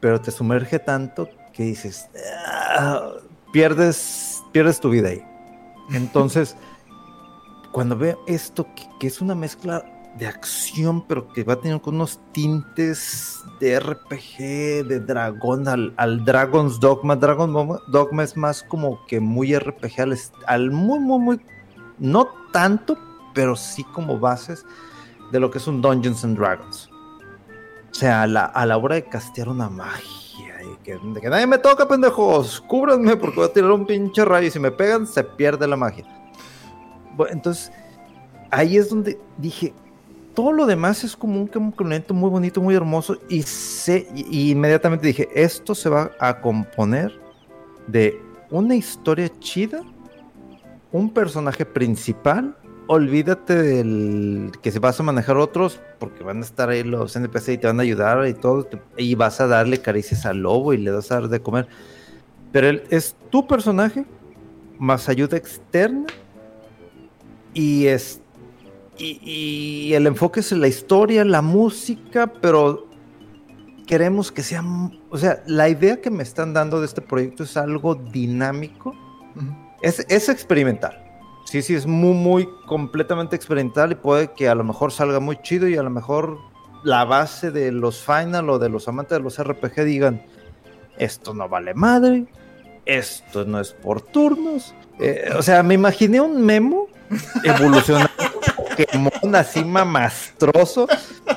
pero 0.01 0.19
te 0.19 0.31
sumerge 0.31 0.79
tanto 0.79 1.29
que 1.53 1.65
dices, 1.65 2.09
"Ah", 2.47 3.11
pierdes, 3.53 4.43
pierdes 4.53 4.81
tu 4.81 4.89
vida 4.89 5.11
ahí. 5.11 5.23
Entonces, 5.93 6.57
cuando 7.73 7.97
veo 7.97 8.19
esto, 8.27 8.67
que, 8.99 9.07
es 9.07 9.21
una 9.21 9.35
mezcla 9.35 9.85
de 10.19 10.27
acción, 10.27 11.07
pero 11.07 11.29
que 11.29 11.45
va 11.45 11.57
teniendo 11.57 11.83
con 11.83 11.95
unos 11.95 12.21
tintes 12.33 13.39
de 13.61 13.79
RPG, 13.79 14.87
de 14.87 15.01
dragón, 15.01 15.69
al, 15.69 16.25
Dragon's 16.25 16.81
Dogma. 16.81 17.17
Dragon 17.17 17.53
Dogma- 17.89 18.23
es 18.25 18.37
más 18.37 18.63
como 18.63 19.05
que 19.07 19.21
muy 19.21 19.57
RPG, 19.57 20.01
al, 20.01 20.19
al 20.47 20.71
muy, 20.71 20.99
muy, 20.99 21.19
muy, 21.19 21.41
no 21.99 22.29
tanto, 22.53 22.99
pero 23.35 23.55
sí 23.55 23.85
como 23.85 24.19
bases 24.19 24.65
de 25.31 25.39
lo 25.39 25.51
que 25.51 25.59
es 25.59 25.67
un 25.67 25.81
Dungeons 25.81 26.25
and 26.25 26.37
Dragons. 26.37 26.91
O 27.91 27.95
sea, 27.95 28.23
a 28.23 28.27
la, 28.27 28.45
a 28.45 28.67
la 28.67 28.77
hora 28.79 28.97
de 28.97 29.05
castear 29.05 29.49
una 29.49 29.69
magia, 29.69 30.30
que, 30.85 30.99
que 31.21 31.29
nadie 31.29 31.47
me 31.47 31.59
toca, 31.59 31.87
pendejos, 31.87 32.61
cúbranme 32.63 33.17
porque 33.17 33.37
voy 33.37 33.47
a 33.47 33.53
tirar 33.53 33.71
un 33.71 33.87
pinche 33.87 34.25
rayo. 34.25 34.47
Y 34.47 34.51
si 34.51 34.59
me 34.59 34.71
pegan 34.71 35.07
se 35.07 35.23
pierde 35.23 35.67
la 35.67 35.77
magia. 35.77 36.05
Bueno, 37.17 37.33
entonces, 37.33 37.73
ahí 38.51 38.77
es 38.77 38.91
donde 38.91 39.19
dije, 39.39 39.75
todo 40.35 40.53
lo 40.53 40.67
demás 40.67 41.05
es 41.05 41.17
como 41.17 41.41
un 41.41 41.47
complemento 41.47 42.15
muy 42.15 42.31
bonito, 42.31 42.61
muy 42.61 42.75
hermoso. 42.75 43.19
Y 43.29 43.41
y, 43.41 44.27
y 44.31 44.51
inmediatamente 44.53 45.07
dije, 45.07 45.29
esto 45.35 45.75
se 45.75 45.89
va 45.89 46.11
a 46.19 46.41
componer 46.41 47.13
de 47.87 48.21
una 48.51 48.75
historia 48.75 49.31
chida, 49.39 49.83
un 50.93 51.13
personaje 51.13 51.65
principal, 51.65 52.57
olvídate 52.93 53.55
del 53.55 54.51
que 54.63 54.73
se 54.73 54.81
vas 54.81 54.99
a 54.99 55.05
manejar 55.05 55.37
otros 55.37 55.81
porque 56.01 56.25
van 56.25 56.39
a 56.39 56.41
estar 56.41 56.71
ahí 56.71 56.83
los 56.83 57.15
NPC 57.15 57.51
y 57.51 57.59
te 57.59 57.69
van 57.69 57.79
a 57.79 57.85
ayudar 57.85 58.27
y 58.27 58.35
todo 58.35 58.69
y 58.97 59.15
vas 59.15 59.41
a 59.41 59.47
darle 59.47 59.81
caricias 59.81 60.27
al 60.27 60.39
lobo 60.39 60.73
y 60.73 60.79
le 60.79 60.91
vas 60.91 61.13
a 61.13 61.21
dar 61.21 61.29
de 61.29 61.41
comer. 61.41 61.69
Pero 62.51 62.69
él 62.69 62.83
es 62.91 63.15
tu 63.31 63.47
personaje 63.47 64.05
más 64.81 65.09
ayuda 65.09 65.37
externa 65.37 66.05
y 67.55 67.87
es 67.87 68.21
y, 68.99 69.21
y 69.23 69.95
el 69.95 70.09
enfoque 70.09 70.41
es 70.41 70.51
en 70.51 70.61
la 70.61 70.67
historia, 70.67 71.25
la 71.25 71.43
música, 71.43 72.27
pero 72.27 72.89
queremos 73.87 74.33
que 74.33 74.43
sea, 74.43 74.65
o 75.11 75.17
sea, 75.17 75.45
la 75.47 75.69
idea 75.69 76.01
que 76.01 76.11
me 76.11 76.25
están 76.25 76.53
dando 76.55 76.81
de 76.81 76.87
este 76.87 77.03
proyecto 77.03 77.45
es 77.45 77.57
algo 77.57 77.95
dinámico, 77.95 78.97
es, 79.81 80.05
es 80.09 80.29
experimental. 80.29 81.10
Sí, 81.51 81.63
sí, 81.63 81.75
es 81.75 81.85
muy, 81.85 82.15
muy 82.15 82.49
completamente 82.65 83.35
experimental 83.35 83.91
y 83.91 83.97
puede 83.97 84.31
que 84.35 84.49
a 84.49 84.55
lo 84.55 84.63
mejor 84.63 84.93
salga 84.93 85.19
muy 85.19 85.37
chido 85.43 85.67
y 85.67 85.77
a 85.77 85.83
lo 85.83 85.91
mejor 85.91 86.39
la 86.85 87.05
base 87.05 87.51
de 87.51 87.73
los 87.73 88.05
final 88.05 88.49
o 88.51 88.61
de 88.61 88.69
los 88.69 88.87
amantes 88.87 89.19
de 89.19 89.25
los 89.25 89.43
RPG 89.43 89.83
digan, 89.83 90.23
esto 90.97 91.35
no 91.35 91.49
vale 91.49 91.75
madre, 91.75 92.27
esto 92.87 93.45
no 93.45 93.59
es 93.59 93.73
por 93.73 94.01
turnos. 94.01 94.77
Eh, 95.01 95.29
o 95.37 95.43
sea, 95.43 95.65
me 95.65 95.75
imaginé 95.75 96.21
un 96.21 96.41
memo 96.41 96.87
evolucionando 97.43 98.11
Pokémon 98.57 99.35
así 99.35 99.65
mamastroso. 99.65 100.87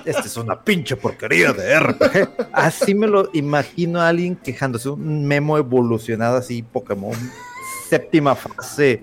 Este 0.06 0.27
es 0.27 0.38
una 0.38 0.64
pinche 0.64 0.95
porquería 0.95 1.53
de 1.53 1.80
RPG. 1.80 2.49
Así 2.52 2.94
me 2.94 3.07
lo 3.07 3.31
imagino 3.34 3.99
a 3.99 4.10
alguien 4.10 4.35
quejándose, 4.35 4.90
un 4.90 5.26
memo 5.26 5.57
evolucionado 5.57 6.38
así, 6.38 6.61
Pokémon, 6.61 7.18
séptima 7.90 8.35
fase, 8.35 9.02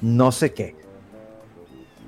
no 0.00 0.32
sé 0.32 0.52
qué. 0.52 0.74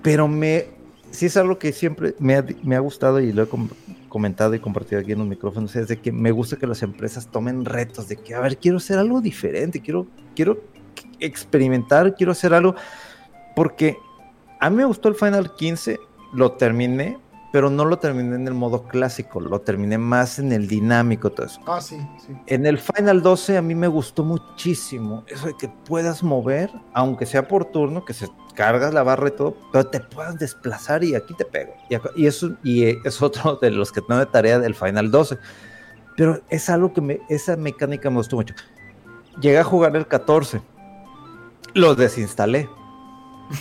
Pero 0.03 0.29
me, 0.29 0.67
sí 1.11 1.27
es 1.27 1.37
algo 1.37 1.59
que 1.59 1.73
siempre 1.73 2.15
me 2.19 2.37
ha, 2.37 2.45
me 2.63 2.77
ha 2.77 2.81
gustado 2.81 3.21
y 3.21 3.33
lo 3.33 3.43
he 3.43 3.49
com- 3.49 3.69
comentado 4.09 4.55
y 4.55 4.61
compartido 4.61 5.01
aquí 5.01 5.13
en 5.13 5.19
los 5.19 5.27
micrófonos, 5.29 5.75
es 5.77 5.89
de 5.89 5.99
que 5.99 6.13
me 6.13 6.31
gusta 6.31 6.57
que 6.57 6.67
las 6.67 6.83
empresas 6.83 7.27
tomen 7.31 7.65
retos, 7.65 8.09
de 8.09 8.17
que, 8.17 8.35
a 8.35 8.41
ver, 8.41 8.57
quiero 8.57 8.79
hacer 8.79 8.99
algo 8.99 9.21
diferente, 9.21 9.81
quiero, 9.81 10.07
quiero 10.35 10.63
experimentar, 11.21 12.15
quiero 12.15 12.33
hacer 12.33 12.55
algo, 12.55 12.75
porque 13.55 13.97
a 14.61 14.71
mí 14.71 14.77
me 14.77 14.85
gustó 14.85 15.09
el 15.09 15.15
Final 15.17 15.55
15, 15.57 15.99
lo 16.33 16.53
terminé, 16.53 17.19
pero 17.57 17.71
no 17.71 17.87
lo 17.87 17.99
terminé 17.99 18.37
en 18.37 18.47
el 18.47 18.53
modo 18.53 18.83
clásico, 18.83 19.41
lo 19.41 19.63
terminé 19.63 19.97
más 19.97 20.39
en 20.39 20.53
el 20.53 20.69
dinámico, 20.69 21.33
todo 21.33 21.47
eso. 21.47 21.59
Ah, 21.67 21.81
sí, 21.81 21.97
sí. 22.19 22.37
En 22.49 22.67
el 22.67 22.77
Final 22.77 23.23
12 23.23 23.57
a 23.57 23.63
mí 23.63 23.75
me 23.75 23.89
gustó 23.89 24.25
muchísimo 24.25 25.25
eso 25.27 25.47
de 25.47 25.55
que 25.57 25.71
puedas 25.87 26.23
mover, 26.23 26.71
aunque 26.93 27.25
sea 27.25 27.49
por 27.49 27.65
turno, 27.65 28.05
que 28.05 28.13
se 28.13 28.29
cargas 28.55 28.93
la 28.93 29.03
barra 29.03 29.29
y 29.29 29.31
todo, 29.31 29.57
pero 29.73 29.87
te 29.87 30.01
puedas 30.01 30.39
desplazar 30.39 31.03
y 31.03 31.15
aquí 31.15 31.33
te 31.33 31.47
pego. 31.47 31.73
Y, 31.89 31.97
y 32.21 32.27
eso 32.27 32.59
y 32.63 32.85
eh, 32.85 32.99
es 33.07 33.23
otro 33.23 33.57
de 33.57 33.71
los 33.71 33.91
que 33.91 34.03
tengo 34.03 34.21
de 34.21 34.27
tarea 34.27 34.59
del 34.59 34.75
Final 34.75 35.11
12. 35.11 35.39
Pero 36.15 36.43
es 36.51 36.69
algo 36.69 36.93
que 36.93 37.01
me, 37.01 37.21
esa 37.31 37.57
mecánica 37.57 38.11
me 38.11 38.17
gustó 38.17 38.37
mucho. 38.37 38.55
Llegué 39.41 39.61
a 39.61 39.65
jugar 39.65 39.97
el 39.97 40.07
14. 40.07 40.61
Lo 41.73 41.95
desinstalé. 41.95 42.69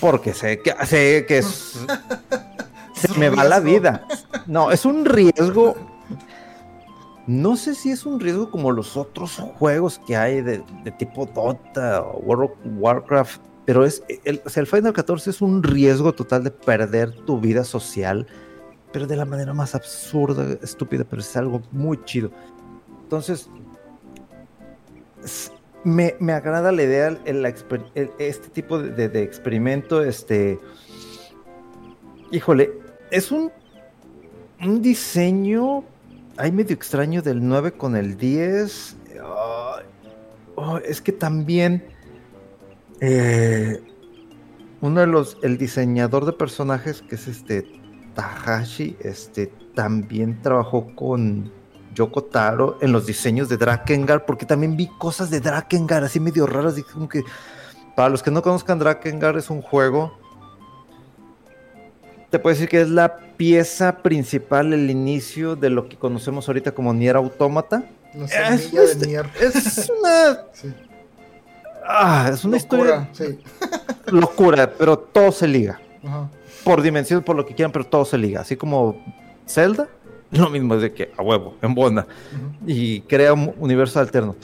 Porque 0.01 0.33
sé 0.33 0.59
que, 0.59 0.75
sé 0.85 1.25
que 1.25 1.37
es, 1.37 1.79
se 2.95 3.17
me 3.19 3.29
va 3.29 3.43
la 3.43 3.59
vida. 3.59 4.05
No, 4.47 4.71
es 4.71 4.85
un 4.85 5.05
riesgo. 5.05 5.75
No 7.27 7.55
sé 7.57 7.73
si 7.73 7.89
es 7.91 8.05
un 8.05 8.19
riesgo 8.19 8.51
como 8.51 8.71
los 8.71 8.95
otros 8.97 9.39
juegos 9.57 9.99
que 10.05 10.15
hay 10.15 10.41
de, 10.41 10.63
tipo 10.99 11.25
Dota 11.25 12.01
o 12.03 12.19
World 12.19 12.51
of 12.51 12.51
Warcraft, 12.77 13.41
pero 13.65 13.83
es 13.83 14.03
el, 14.25 14.41
o 14.45 14.49
sea, 14.49 14.61
el 14.61 14.67
Final 14.67 14.93
14 14.93 15.31
es 15.31 15.41
un 15.41 15.63
riesgo 15.63 16.13
total 16.13 16.43
de 16.43 16.51
perder 16.51 17.11
tu 17.25 17.39
vida 17.39 17.63
social, 17.63 18.27
pero 18.91 19.07
de 19.07 19.15
la 19.15 19.25
manera 19.25 19.53
más 19.53 19.73
absurda, 19.73 20.55
estúpida, 20.61 21.03
pero 21.09 21.21
es 21.23 21.35
algo 21.35 21.63
muy 21.71 21.99
chido. 22.05 22.29
Entonces, 23.01 23.49
me, 25.83 26.15
me 26.19 26.33
agrada 26.33 26.71
la 26.71 26.83
idea, 26.83 27.17
este 28.19 28.49
tipo 28.49 28.77
de- 28.79 29.09
de 29.09 29.23
experimento, 29.23 30.03
este, 30.03 30.59
híjole, 32.31 32.71
es 33.15 33.31
un, 33.31 33.49
un 34.61 34.81
diseño, 34.81 35.85
hay 36.35 36.51
medio 36.51 36.75
extraño 36.75 37.21
del 37.21 37.47
9 37.47 37.71
con 37.71 37.95
el 37.95 38.17
10. 38.17 38.97
Ay, 39.13 39.85
oh, 40.55 40.77
es 40.79 40.99
que 40.99 41.13
también 41.13 41.85
eh, 42.99 43.81
uno 44.81 44.99
de 44.99 45.07
los, 45.07 45.37
el 45.43 45.57
diseñador 45.57 46.25
de 46.25 46.33
personajes, 46.33 47.01
que 47.03 47.15
es 47.15 47.27
este 47.27 47.65
Tahashi, 48.15 48.97
este, 48.99 49.47
también 49.75 50.41
trabajó 50.41 50.93
con 50.93 51.53
Yoko 51.93 52.25
Taro 52.25 52.77
en 52.81 52.91
los 52.91 53.05
diseños 53.05 53.47
de 53.47 53.55
Drakengard, 53.55 54.25
porque 54.25 54.45
también 54.45 54.75
vi 54.75 54.87
cosas 54.87 55.29
de 55.29 55.39
Drakengard 55.39 56.03
así 56.03 56.19
medio 56.19 56.47
raras. 56.47 56.75
dije 56.75 56.91
como 56.91 57.07
que, 57.07 57.23
para 57.95 58.09
los 58.09 58.21
que 58.21 58.31
no 58.31 58.41
conozcan, 58.41 58.77
Drakengard 58.77 59.37
es 59.37 59.49
un 59.49 59.61
juego. 59.61 60.24
Te 62.29 62.39
puedo 62.39 62.53
decir 62.55 62.67
que 62.69 62.81
es 62.81 62.89
la 62.89 63.17
pieza 63.37 63.97
principal, 63.99 64.73
el 64.73 64.89
inicio 64.89 65.55
de 65.55 65.69
lo 65.69 65.87
que 65.87 65.95
conocemos 65.97 66.47
ahorita 66.47 66.71
como 66.73 66.93
Nier 66.93 67.15
Automata. 67.15 67.83
La 68.13 68.25
Es, 68.25 68.31
semilla 68.61 68.81
de 68.81 68.91
este- 68.91 69.07
Nier. 69.07 69.25
es 69.39 69.91
una, 69.99 70.39
Sí. 70.53 70.73
ah, 71.87 72.29
es 72.33 72.43
una 72.45 72.57
Locura, 72.57 73.09
historia 73.09 73.09
sí. 73.13 73.39
locura, 74.11 74.71
pero 74.77 74.97
todo 74.97 75.31
se 75.31 75.47
liga. 75.47 75.79
Ajá. 76.05 76.29
Por 76.63 76.81
dimensión, 76.81 77.21
por 77.23 77.35
lo 77.35 77.45
que 77.45 77.53
quieran, 77.53 77.71
pero 77.71 77.85
todo 77.85 78.05
se 78.05 78.17
liga. 78.17 78.41
Así 78.41 78.55
como 78.55 78.97
Zelda, 79.47 79.87
lo 80.31 80.49
mismo 80.49 80.75
es 80.75 80.81
de 80.81 80.93
que 80.93 81.11
a 81.17 81.21
huevo, 81.21 81.55
en 81.61 81.73
Bona. 81.75 82.01
Ujú. 82.33 82.69
y 82.71 83.01
crea 83.01 83.33
un 83.33 83.53
universo 83.59 83.99
alterno. 83.99 84.35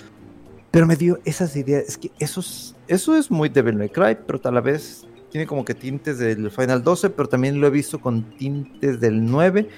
pero 0.70 0.86
me 0.86 0.96
dio 0.96 1.20
esas 1.26 1.56
ideas. 1.58 1.84
Es 1.88 1.98
que 1.98 2.12
eso 2.20 2.40
es, 2.40 2.76
eso 2.88 3.18
es 3.18 3.30
muy 3.30 3.50
Devil 3.50 3.76
May 3.76 3.90
Cry, 3.90 4.18
pero 4.26 4.40
la 4.52 4.62
vez 4.62 5.06
tiene 5.32 5.48
como 5.48 5.66
que 5.66 5.74
tintes 5.74 6.20
del 6.20 6.52
Final 6.52 6.84
12, 6.84 7.10
pero 7.10 7.28
también 7.28 7.60
lo 7.60 7.68
he 7.68 7.70
visto 7.70 8.00
con 8.00 8.36
tintes 8.38 9.00
del 9.00 9.26
9, 9.26 9.70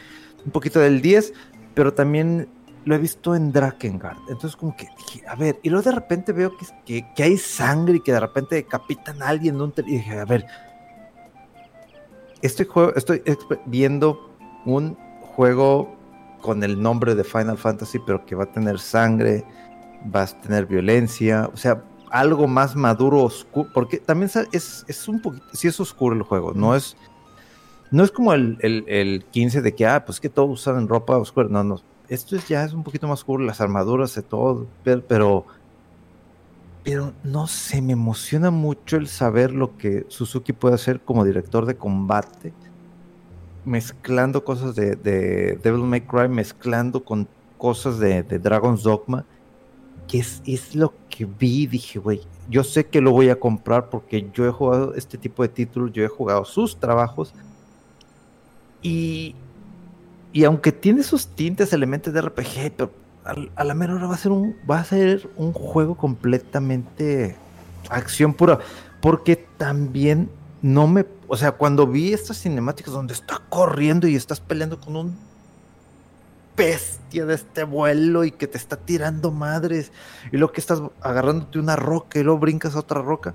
un 0.45 0.51
poquito 0.51 0.79
del 0.79 1.01
10, 1.01 1.33
pero 1.75 1.93
también 1.93 2.49
lo 2.85 2.95
he 2.95 2.97
visto 2.97 3.35
en 3.35 3.51
Drakengard. 3.51 4.17
Entonces, 4.29 4.55
como 4.55 4.75
que 4.75 4.87
dije, 4.97 5.25
a 5.27 5.35
ver, 5.35 5.59
y 5.63 5.69
luego 5.69 5.89
de 5.89 5.95
repente 5.95 6.33
veo 6.33 6.51
que, 6.85 7.05
que, 7.15 7.23
hay 7.23 7.37
sangre 7.37 7.97
y 7.97 7.99
que 8.01 8.11
de 8.11 8.19
repente 8.19 8.55
decapitan 8.55 9.21
a 9.21 9.27
alguien. 9.27 9.61
Un 9.61 9.73
y 9.77 9.81
dije, 9.83 10.19
a 10.19 10.25
ver, 10.25 10.45
este 12.41 12.65
juego, 12.65 12.93
estoy 12.95 13.21
viendo 13.67 14.35
un 14.65 14.95
juego 15.21 15.95
con 16.41 16.63
el 16.63 16.81
nombre 16.81 17.15
de 17.15 17.23
Final 17.23 17.57
Fantasy, 17.57 17.99
pero 18.05 18.25
que 18.25 18.35
va 18.35 18.45
a 18.45 18.51
tener 18.51 18.79
sangre, 18.79 19.45
vas 20.05 20.33
a 20.33 20.41
tener 20.41 20.65
violencia, 20.65 21.49
o 21.53 21.57
sea, 21.57 21.81
algo 22.13 22.47
más 22.47 22.75
maduro, 22.75 23.23
oscuro, 23.23 23.67
porque 23.73 23.97
también 23.97 24.29
es, 24.51 24.85
es 24.87 25.07
un 25.07 25.19
poquito, 25.19 25.43
sí 25.51 25.67
es 25.67 25.79
oscuro 25.79 26.15
el 26.15 26.21
juego, 26.21 26.53
no 26.53 26.75
es, 26.75 26.95
no 27.89 28.03
es 28.03 28.11
como 28.11 28.33
el, 28.33 28.59
el, 28.61 29.25
15 29.31 29.63
de 29.63 29.73
que, 29.73 29.87
ah, 29.87 30.05
pues 30.05 30.19
que 30.19 30.29
todos 30.29 30.47
usan 30.51 30.87
ropa 30.87 31.17
oscura, 31.17 31.47
no, 31.49 31.63
no, 31.63 31.81
esto 32.09 32.35
es, 32.35 32.47
ya 32.47 32.63
es 32.63 32.73
un 32.73 32.83
poquito 32.83 33.07
más 33.07 33.21
oscuro, 33.21 33.43
las 33.43 33.61
armaduras 33.61 34.15
y 34.15 34.21
todo, 34.21 34.67
pero, 34.83 35.47
pero 36.83 37.13
no 37.23 37.47
sé, 37.47 37.81
me 37.81 37.93
emociona 37.93 38.51
mucho 38.51 38.97
el 38.97 39.07
saber 39.07 39.51
lo 39.51 39.75
que 39.75 40.05
Suzuki 40.07 40.53
puede 40.53 40.75
hacer 40.75 41.01
como 41.01 41.25
director 41.25 41.65
de 41.65 41.77
combate, 41.77 42.53
mezclando 43.65 44.43
cosas 44.45 44.75
de, 44.75 44.95
de 44.95 45.57
Devil 45.63 45.81
May 45.81 46.01
Cry, 46.01 46.29
mezclando 46.29 47.03
con 47.03 47.27
cosas 47.57 47.97
de, 47.97 48.21
de 48.21 48.37
Dragon's 48.37 48.83
Dogma 48.83 49.25
que 50.07 50.19
es, 50.19 50.41
es 50.45 50.75
lo 50.75 50.93
que 51.09 51.25
vi, 51.25 51.67
dije, 51.67 51.99
güey, 51.99 52.21
yo 52.49 52.63
sé 52.63 52.85
que 52.85 53.01
lo 53.01 53.11
voy 53.11 53.29
a 53.29 53.39
comprar 53.39 53.89
porque 53.89 54.29
yo 54.33 54.47
he 54.47 54.51
jugado 54.51 54.93
este 54.95 55.17
tipo 55.17 55.43
de 55.43 55.49
títulos, 55.49 55.91
yo 55.93 56.03
he 56.03 56.07
jugado 56.07 56.45
sus 56.45 56.77
trabajos. 56.77 57.33
Y, 58.81 59.35
y 60.33 60.43
aunque 60.43 60.71
tiene 60.71 61.01
esos 61.01 61.27
tintes, 61.27 61.73
elementos 61.73 62.13
de 62.13 62.21
RPG, 62.21 62.73
pero 62.75 62.91
a, 63.55 63.63
la 63.63 63.73
mera 63.73 63.95
hora 63.95 64.07
va 64.07 64.15
a 64.15 64.17
ser 64.17 64.31
un, 64.31 64.55
va 64.69 64.79
a 64.79 64.83
ser 64.83 65.29
un 65.37 65.53
juego 65.53 65.95
completamente 65.95 67.37
acción 67.89 68.33
pura, 68.33 68.59
porque 69.01 69.35
también 69.57 70.29
no 70.61 70.87
me, 70.87 71.05
o 71.27 71.37
sea, 71.37 71.53
cuando 71.53 71.87
vi 71.87 72.13
estas 72.13 72.41
cinemáticas 72.41 72.93
donde 72.93 73.13
está 73.13 73.41
corriendo 73.49 74.07
y 74.07 74.15
estás 74.15 74.39
peleando 74.39 74.79
con 74.79 74.95
un 74.95 75.17
bestia 76.55 77.25
de 77.25 77.35
este 77.35 77.63
vuelo 77.63 78.23
y 78.23 78.31
que 78.31 78.47
te 78.47 78.57
está 78.57 78.77
tirando 78.77 79.31
madres 79.31 79.91
y 80.31 80.37
lo 80.37 80.51
que 80.51 80.61
estás 80.61 80.81
agarrándote 81.01 81.59
una 81.59 81.75
roca 81.75 82.19
y 82.19 82.23
luego 82.23 82.39
brincas 82.39 82.75
a 82.75 82.79
otra 82.79 83.01
roca. 83.01 83.33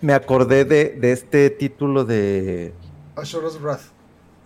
me 0.00 0.14
acordé 0.14 0.64
de, 0.64 0.98
este 1.12 1.50
título 1.50 2.04
de... 2.04 2.74
Asura's 3.16 3.60
Wrath. 3.60 3.82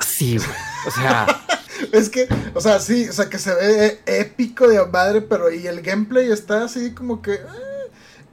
Sí, 0.00 0.38
o 0.38 0.90
sea... 0.90 1.26
es 1.92 2.08
que, 2.08 2.28
o 2.54 2.60
sea, 2.60 2.80
sí, 2.80 3.08
o 3.08 3.12
sea, 3.12 3.28
que 3.28 3.38
se 3.38 3.54
ve 3.54 4.00
épico 4.06 4.68
de 4.68 4.84
madre, 4.86 5.22
pero 5.22 5.50
y 5.50 5.66
el 5.66 5.82
gameplay 5.82 6.30
está 6.30 6.64
así 6.64 6.92
como 6.92 7.22
que... 7.22 7.34
Eh, 7.34 7.38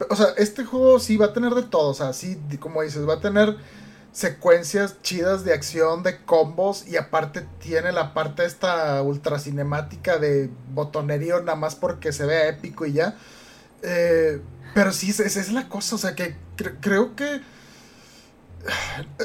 o 0.10 0.16
sea, 0.16 0.28
este 0.38 0.64
juego 0.64 1.00
sí 1.00 1.18
va 1.18 1.28
a 1.28 1.34
tener 1.34 1.54
de 1.54 1.64
todo, 1.64 1.90
o 1.90 1.94
sea, 1.94 2.14
sí, 2.14 2.40
como 2.60 2.82
dices, 2.82 3.08
va 3.08 3.16
a 3.16 3.20
tener 3.20 3.58
secuencias 4.12 5.02
chidas 5.02 5.44
de 5.44 5.54
acción, 5.54 6.04
de 6.04 6.24
combos, 6.24 6.88
y 6.88 6.98
aparte 6.98 7.46
tiene 7.60 7.92
la 7.92 8.14
parte 8.14 8.46
esta 8.46 9.02
ultra 9.02 9.40
cinemática 9.40 10.18
de 10.18 10.50
botonerío 10.74 11.42
nada 11.42 11.56
más 11.56 11.76
porque 11.76 12.12
se 12.12 12.26
vea 12.26 12.48
épico 12.48 12.86
y 12.86 12.94
ya. 12.94 13.18
Eh, 13.82 14.42
pero 14.74 14.92
sí, 14.92 15.12
esa 15.12 15.24
es 15.24 15.52
la 15.52 15.70
cosa, 15.70 15.96
o 15.96 15.98
sea 15.98 16.16
que 16.16 16.36
creo 16.82 17.16
que... 17.16 17.42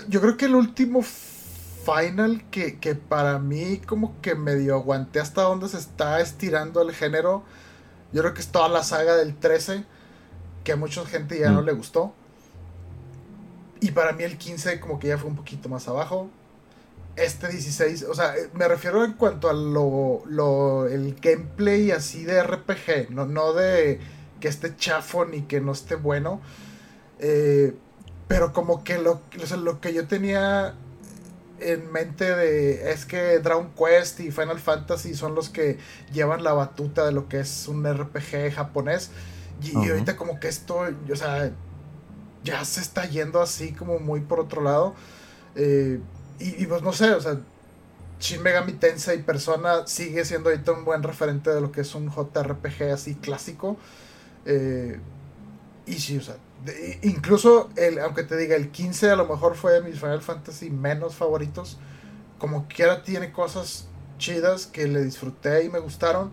Yo 0.09 0.21
creo 0.21 0.37
que 0.37 0.45
el 0.45 0.55
último 0.55 1.03
final 1.03 2.45
que, 2.51 2.79
que, 2.79 2.95
para 2.95 3.39
mí 3.39 3.79
como 3.79 4.21
que 4.21 4.35
medio 4.35 4.75
aguanté 4.75 5.21
hasta 5.21 5.43
donde 5.43 5.69
se 5.69 5.79
está 5.79 6.21
estirando 6.21 6.81
el 6.83 6.95
género, 6.95 7.43
yo 8.13 8.23
creo 8.23 8.33
que 8.33 8.41
es 8.41 8.49
toda 8.49 8.69
la 8.69 8.85
saga 8.85 9.17
del 9.17 9.37
13, 9.37 9.85
que 10.63 10.73
a 10.73 10.77
mucha 10.77 11.05
gente 11.05 11.39
ya 11.39 11.51
no 11.51 11.63
mm. 11.63 11.65
le 11.65 11.73
gustó. 11.73 12.15
Y 13.85 13.91
para 13.91 14.15
mí 14.15 14.25
el 14.25 14.39
15 14.39 14.81
como 14.81 14.99
que 14.99 15.09
ya 15.09 15.19
fue 15.19 15.29
un 15.29 15.37
poquito 15.37 15.69
más 15.69 15.89
abajo. 15.89 16.31
Este 17.17 17.49
16, 17.49 18.05
o 18.05 18.15
sea, 18.15 18.35
eh, 18.35 18.49
me 18.55 18.67
refiero 18.67 19.05
en 19.05 19.13
cuanto 19.13 19.51
a 19.51 19.53
lo, 19.53 20.23
lo 20.27 20.87
el 20.89 21.15
gameplay 21.21 21.91
así 21.91 22.25
de 22.25 22.43
RPG, 22.43 23.11
no, 23.11 23.27
no 23.27 23.53
de 23.53 24.01
que 24.41 24.49
esté 24.49 24.75
chafo 24.75 25.27
ni 25.27 25.43
que 25.43 25.61
no 25.61 25.73
esté 25.73 25.97
bueno. 25.97 26.41
Eh, 27.19 27.75
pero 28.27 28.55
como 28.55 28.85
que 28.85 28.97
lo, 28.97 29.21
lo 29.59 29.81
que 29.83 29.93
yo 29.93 30.07
tenía 30.09 30.75
en 31.61 31.93
mente 31.93 32.35
de 32.35 32.91
es 32.91 33.05
que 33.05 33.39
Dragon 33.41 33.71
Quest 33.75 34.21
y 34.21 34.31
Final 34.31 34.61
Fantasy 34.61 35.15
son 35.15 35.35
los 35.35 35.51
que 35.51 35.77
llevan 36.11 36.43
la 36.43 36.55
batuta 36.55 37.05
de 37.05 37.13
lo 37.13 37.29
que 37.29 37.41
es 37.41 37.69
un 37.69 37.85
RPG 37.85 38.55
japonés. 38.55 39.11
Y, 39.63 39.79
y 39.79 39.91
ahorita 39.91 40.17
como 40.17 40.41
que 40.41 40.49
esto, 40.49 40.87
o 41.13 41.17
sea, 41.17 41.53
ya 42.45 42.65
se 42.65 42.81
está 42.81 43.07
yendo 43.07 43.41
así 43.41 43.73
como 43.73 43.99
muy 43.99 44.21
por 44.21 44.39
otro 44.39 44.63
lado. 44.63 44.95
Eh, 45.57 46.01
y, 46.39 46.67
pues 46.67 46.83
no 46.83 46.93
sé, 46.93 47.13
o 47.13 47.21
sea, 47.21 47.39
Shin 48.21 48.43
Megami 48.43 48.73
Tensei 48.73 49.23
Persona 49.23 49.87
sigue 49.87 50.25
siendo 50.25 50.51
ahorita 50.51 50.73
un 50.73 50.85
buen 50.85 51.03
referente 51.03 51.51
de 51.51 51.61
lo 51.61 51.73
que 51.73 51.83
es 51.83 51.95
un 51.95 52.11
JRPG 52.11 52.93
así 52.93 53.15
clásico. 53.15 53.77
Eh, 54.45 54.99
y 55.87 55.95
sí, 55.95 56.19
o 56.19 56.23
sea, 56.23 56.37
incluso 57.03 57.71
el, 57.77 57.99
aunque 57.99 58.25
te 58.25 58.37
diga, 58.37 58.57
el 58.57 58.71
15 58.71 59.11
a 59.11 59.17
lo 59.17 59.27
mejor 59.27 59.55
fue 59.55 59.73
de 59.73 59.83
mis 59.83 60.01
Final 60.01 60.23
Fantasy 60.23 60.71
menos 60.71 61.15
favoritos. 61.15 61.79
Como 62.39 62.67
quiera 62.69 63.03
tiene 63.03 63.33
cosas 63.33 63.87
chidas 64.19 64.67
que 64.67 64.87
le 64.87 65.05
disfruté 65.05 65.65
y 65.65 65.69
me 65.69 65.79
gustaron. 65.79 66.33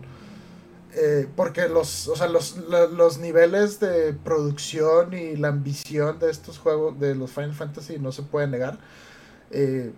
Eh, 0.94 1.26
porque 1.36 1.68
los, 1.68 2.06
o 2.08 2.16
sea, 2.16 2.28
los, 2.28 2.56
los, 2.58 3.18
niveles 3.18 3.80
de 3.80 4.12
producción 4.12 5.14
y 5.14 5.36
la 5.36 5.48
ambición 5.48 6.18
de 6.18 6.30
estos 6.30 6.58
juegos, 6.58 7.00
de 7.00 7.14
los 7.14 7.30
Final 7.30 7.54
Fantasy, 7.54 7.98
no 7.98 8.12
se 8.12 8.22
puede 8.22 8.46
negar. 8.46 8.78
Eh, 9.50 9.92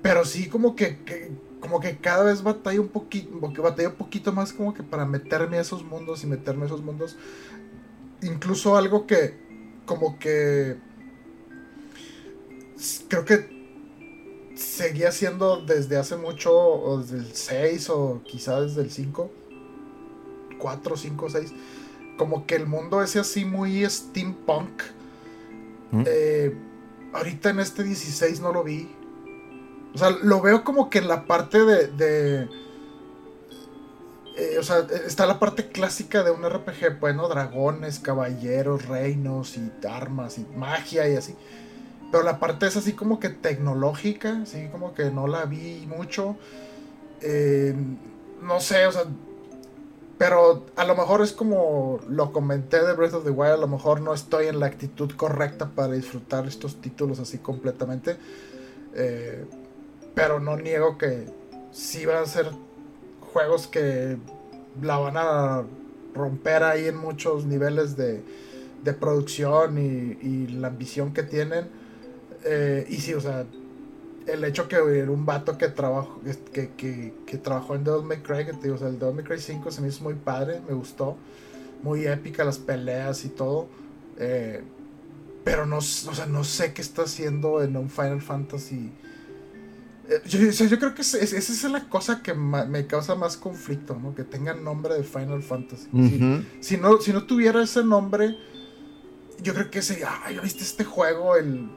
pero 0.00 0.24
sí 0.24 0.48
como 0.48 0.76
que, 0.76 1.36
como 1.60 1.78
que 1.78 1.98
cada 1.98 2.24
vez 2.24 2.42
batalla 2.42 2.80
un 2.80 2.88
poquito, 2.88 3.38
porque 3.38 3.60
batalla 3.60 3.90
un 3.90 3.96
poquito 3.96 4.32
más 4.32 4.54
como 4.54 4.72
que 4.72 4.82
para 4.82 5.04
meterme 5.04 5.58
a 5.58 5.60
esos 5.60 5.84
mundos 5.84 6.24
y 6.24 6.26
meterme 6.26 6.62
a 6.62 6.66
esos 6.66 6.82
mundos. 6.82 7.16
Incluso 8.22 8.76
algo 8.78 9.06
que, 9.06 9.38
como 9.84 10.18
que, 10.18 10.78
creo 13.08 13.26
que 13.26 14.52
seguía 14.56 15.12
siendo 15.12 15.60
desde 15.60 15.98
hace 15.98 16.16
mucho, 16.16 16.56
o 16.56 16.98
desde 16.98 17.18
el 17.18 17.34
6 17.34 17.90
o 17.90 18.22
quizá 18.24 18.58
desde 18.62 18.80
el 18.80 18.90
5 18.90 19.41
4, 20.62 20.96
5, 20.96 21.30
6. 21.30 21.52
Como 22.16 22.46
que 22.46 22.54
el 22.54 22.66
mundo 22.66 23.02
ese 23.02 23.18
así 23.18 23.44
muy 23.44 23.84
steampunk. 23.84 24.82
¿Mm? 25.90 26.04
Eh, 26.06 26.56
ahorita 27.12 27.50
en 27.50 27.58
este 27.58 27.82
16 27.82 28.40
no 28.40 28.52
lo 28.52 28.62
vi. 28.62 28.88
O 29.92 29.98
sea, 29.98 30.10
lo 30.10 30.40
veo 30.40 30.62
como 30.62 30.88
que 30.88 30.98
en 30.98 31.08
la 31.08 31.26
parte 31.26 31.64
de... 31.64 32.48
Eh, 34.34 34.56
o 34.58 34.62
sea, 34.62 34.86
está 35.06 35.26
la 35.26 35.38
parte 35.38 35.68
clásica 35.68 36.22
de 36.22 36.30
un 36.30 36.48
RPG, 36.48 36.98
bueno, 37.00 37.28
dragones, 37.28 37.98
caballeros, 37.98 38.86
reinos 38.86 39.58
y 39.58 39.70
armas 39.86 40.38
y 40.38 40.46
magia 40.56 41.06
y 41.08 41.16
así. 41.16 41.34
Pero 42.10 42.24
la 42.24 42.38
parte 42.38 42.66
es 42.66 42.76
así 42.76 42.92
como 42.92 43.20
que 43.20 43.28
tecnológica, 43.28 44.42
así 44.42 44.68
como 44.70 44.94
que 44.94 45.10
no 45.10 45.26
la 45.26 45.44
vi 45.44 45.86
mucho. 45.86 46.36
Eh, 47.20 47.74
no 48.42 48.60
sé, 48.60 48.86
o 48.86 48.92
sea, 48.92 49.04
pero 50.22 50.66
a 50.76 50.84
lo 50.84 50.94
mejor 50.94 51.20
es 51.22 51.32
como 51.32 51.98
lo 52.08 52.30
comenté 52.30 52.80
de 52.86 52.92
Breath 52.92 53.14
of 53.14 53.24
the 53.24 53.30
Wild, 53.30 53.54
a 53.54 53.56
lo 53.56 53.66
mejor 53.66 54.00
no 54.00 54.14
estoy 54.14 54.46
en 54.46 54.60
la 54.60 54.66
actitud 54.66 55.10
correcta 55.16 55.70
para 55.74 55.94
disfrutar 55.94 56.46
estos 56.46 56.80
títulos 56.80 57.18
así 57.18 57.38
completamente. 57.38 58.18
Eh, 58.94 59.44
pero 60.14 60.38
no 60.38 60.56
niego 60.56 60.96
que 60.96 61.26
sí 61.72 62.06
van 62.06 62.18
a 62.18 62.26
ser 62.26 62.46
juegos 63.32 63.66
que 63.66 64.16
la 64.80 64.98
van 64.98 65.16
a 65.16 65.64
romper 66.14 66.62
ahí 66.62 66.86
en 66.86 66.98
muchos 66.98 67.44
niveles 67.44 67.96
de, 67.96 68.22
de 68.84 68.92
producción 68.92 69.76
y, 69.76 70.46
la 70.46 70.68
ambición 70.68 71.12
que 71.12 71.24
tienen. 71.24 71.68
Eh, 72.44 72.86
y 72.88 72.98
sí, 72.98 73.12
o 73.12 73.20
sea, 73.20 73.44
el 74.26 74.44
hecho 74.44 74.68
que 74.68 74.80
un 74.80 75.26
vato 75.26 75.58
que 75.58 75.68
trabajó 75.68 76.20
que, 76.52 76.70
que, 76.70 77.14
que 77.26 77.38
trabajó 77.38 77.74
en 77.74 77.84
Devil 77.84 78.04
May 78.04 78.18
Cry, 78.18 78.44
que 78.44 78.52
te 78.52 78.64
digo, 78.64 78.76
o 78.76 78.78
sea, 78.78 78.88
el 78.88 78.98
Devil 78.98 79.16
May 79.16 79.24
Cry 79.24 79.40
5 79.40 79.70
se 79.70 79.80
me 79.80 79.88
hizo 79.88 80.04
muy 80.04 80.14
padre, 80.14 80.60
me 80.66 80.74
gustó, 80.74 81.16
muy 81.82 82.06
épica 82.06 82.44
las 82.44 82.58
peleas 82.58 83.24
y 83.24 83.30
todo, 83.30 83.68
eh, 84.18 84.62
pero 85.44 85.66
no, 85.66 85.78
o 85.78 85.82
sea, 85.82 86.26
no 86.26 86.44
sé 86.44 86.72
qué 86.72 86.82
está 86.82 87.02
haciendo 87.02 87.62
en 87.62 87.76
un 87.76 87.90
Final 87.90 88.20
Fantasy 88.20 88.92
Eh, 90.08 90.20
yo, 90.26 90.38
yo, 90.38 90.78
creo 90.78 90.94
que 90.94 91.02
esa 91.02 91.18
es 91.18 91.64
la 91.64 91.88
cosa 91.88 92.22
que 92.22 92.34
me 92.34 92.86
causa 92.86 93.14
más 93.14 93.36
conflicto, 93.36 93.98
¿no? 94.00 94.14
Que 94.14 94.24
tenga 94.24 94.52
el 94.52 94.62
nombre 94.62 94.94
de 94.94 95.04
Final 95.04 95.42
Fantasy. 95.42 95.88
si, 96.60 96.76
no, 96.76 97.00
si 97.00 97.12
no 97.12 97.24
tuviera 97.24 97.62
ese 97.62 97.84
nombre, 97.84 98.36
yo 99.42 99.54
creo 99.54 99.70
que 99.70 99.80
sería, 99.80 100.10
ay, 100.24 100.38
¿viste 100.40 100.62
este 100.62 100.84
juego? 100.84 101.36
El 101.36 101.70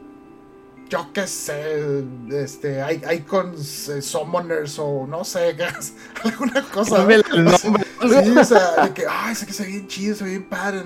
yo 0.89 1.11
qué 1.13 1.25
sé, 1.27 2.03
este, 2.31 2.83
icons, 3.13 3.89
eh, 3.89 4.01
summoners 4.01 4.77
o 4.79 5.07
no 5.07 5.23
sé, 5.23 5.55
alguna 6.23 6.61
cosa. 6.69 7.07
Sí, 8.01 8.37
o 8.37 8.43
sea, 8.43 8.85
de 8.85 8.93
que, 8.93 9.05
ay, 9.09 9.33
ese 9.33 9.45
que 9.45 9.53
se 9.53 9.63
ve 9.63 9.69
bien 9.69 9.87
chido, 9.87 10.15
se 10.15 10.23
ve 10.23 10.29
bien 10.31 10.49
padre. 10.49 10.83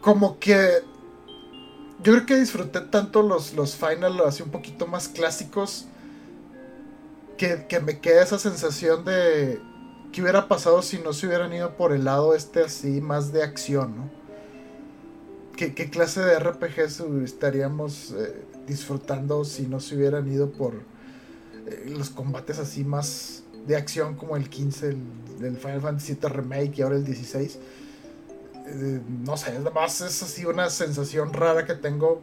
Como 0.00 0.38
que 0.38 0.82
yo 2.02 2.12
creo 2.14 2.26
que 2.26 2.36
disfruté 2.36 2.80
tanto 2.80 3.22
los, 3.22 3.52
los 3.52 3.76
final 3.76 4.20
así 4.26 4.42
un 4.42 4.50
poquito 4.50 4.86
más 4.86 5.08
clásicos 5.08 5.86
que, 7.36 7.66
que 7.68 7.80
me 7.80 8.00
queda 8.00 8.22
esa 8.22 8.38
sensación 8.38 9.04
de 9.04 9.60
qué 10.10 10.22
hubiera 10.22 10.48
pasado 10.48 10.80
si 10.80 10.98
no 10.98 11.12
se 11.12 11.26
hubieran 11.26 11.52
ido 11.52 11.76
por 11.76 11.92
el 11.92 12.04
lado 12.04 12.34
este 12.34 12.64
así 12.64 13.02
más 13.02 13.32
de 13.32 13.42
acción, 13.42 13.96
¿no? 13.96 14.19
¿Qué, 15.68 15.90
clase 15.90 16.22
de 16.22 16.38
RPGs 16.38 17.00
estaríamos 17.22 18.12
eh, 18.12 18.44
disfrutando 18.66 19.44
si 19.44 19.66
no 19.66 19.78
se 19.78 19.94
hubieran 19.94 20.26
ido 20.32 20.50
por 20.50 20.72
eh, 21.66 21.84
los 21.86 22.08
combates 22.08 22.58
así 22.58 22.82
más 22.82 23.42
de 23.66 23.76
acción 23.76 24.16
como 24.16 24.38
el 24.38 24.48
15 24.48 24.96
el, 25.42 25.56
Final 25.58 25.82
Fantasy 25.82 26.14
VII 26.14 26.30
Remake 26.30 26.78
y 26.78 26.80
ahora 26.82 26.96
el 26.96 27.04
16? 27.04 27.58
Eh, 28.68 29.00
no 29.22 29.36
sé, 29.36 29.50
además 29.50 30.00
es 30.00 30.22
así 30.22 30.46
una 30.46 30.70
sensación 30.70 31.34
rara 31.34 31.66
que 31.66 31.74
tengo 31.74 32.22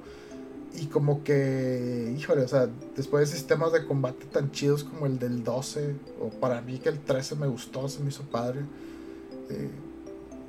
y 0.74 0.88
como 0.88 1.24
que, 1.24 2.16
híjole, 2.18 2.42
o 2.42 2.48
sea, 2.48 2.68
después 2.96 3.30
de 3.30 3.36
sistemas 3.36 3.72
de 3.72 3.86
combate 3.86 4.26
tan 4.26 4.50
chidos 4.50 4.84
como 4.84 5.06
el 5.06 5.20
del 5.20 5.44
12, 5.44 5.96
o 6.22 6.30
para 6.32 6.62
mí 6.62 6.80
que 6.80 6.90
el 6.90 7.02
13 7.02 7.36
me 7.36 7.46
gustó, 7.46 7.88
se 7.88 8.02
me 8.02 8.10
hizo 8.10 8.24
padre. 8.24 8.62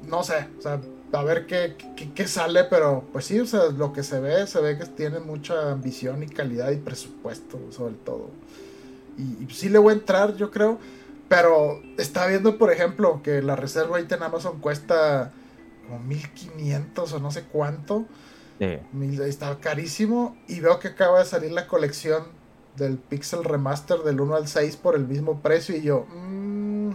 no 0.08 0.22
sé, 0.24 0.48
o 0.58 0.62
sea, 0.62 0.80
a 1.12 1.22
ver 1.22 1.46
qué, 1.46 2.26
sale, 2.26 2.64
pero 2.64 3.04
pues 3.12 3.24
sí, 3.26 3.38
o 3.40 3.46
sea, 3.46 3.66
lo 3.66 3.92
que 3.92 4.02
se 4.02 4.20
ve, 4.20 4.46
se 4.46 4.60
ve 4.60 4.76
que 4.76 4.86
tiene 4.86 5.20
mucha 5.20 5.72
ambición 5.72 6.22
y 6.22 6.26
calidad 6.26 6.70
y 6.70 6.76
presupuesto, 6.76 7.58
sobre 7.70 7.94
todo. 7.94 8.30
Y, 9.16 9.44
y 9.44 9.48
sí 9.50 9.68
le 9.68 9.78
voy 9.78 9.92
a 9.92 9.96
entrar, 9.96 10.36
yo 10.36 10.50
creo, 10.50 10.78
pero 11.28 11.82
está 11.98 12.26
viendo, 12.26 12.56
por 12.58 12.72
ejemplo, 12.72 13.20
que 13.22 13.42
la 13.42 13.54
reserva 13.54 13.96
ahorita 13.96 14.16
en 14.16 14.22
Amazon 14.22 14.60
cuesta 14.60 15.32
como 15.86 16.00
1500 16.00 17.12
o 17.12 17.18
no 17.18 17.30
sé 17.30 17.44
cuánto. 17.44 18.06
Sí. 18.58 18.78
Está 19.22 19.58
carísimo. 19.60 20.36
Y 20.48 20.60
veo 20.60 20.78
que 20.78 20.88
acaba 20.88 21.20
de 21.20 21.24
salir 21.26 21.52
la 21.52 21.66
colección 21.66 22.24
del 22.78 22.96
Pixel 22.96 23.44
Remaster 23.44 23.98
del 24.00 24.20
1 24.20 24.36
al 24.36 24.48
6 24.48 24.76
por 24.76 24.94
el 24.94 25.06
mismo 25.06 25.40
precio. 25.40 25.76
Y 25.76 25.82
yo, 25.82 26.06
mmm, 26.06 26.90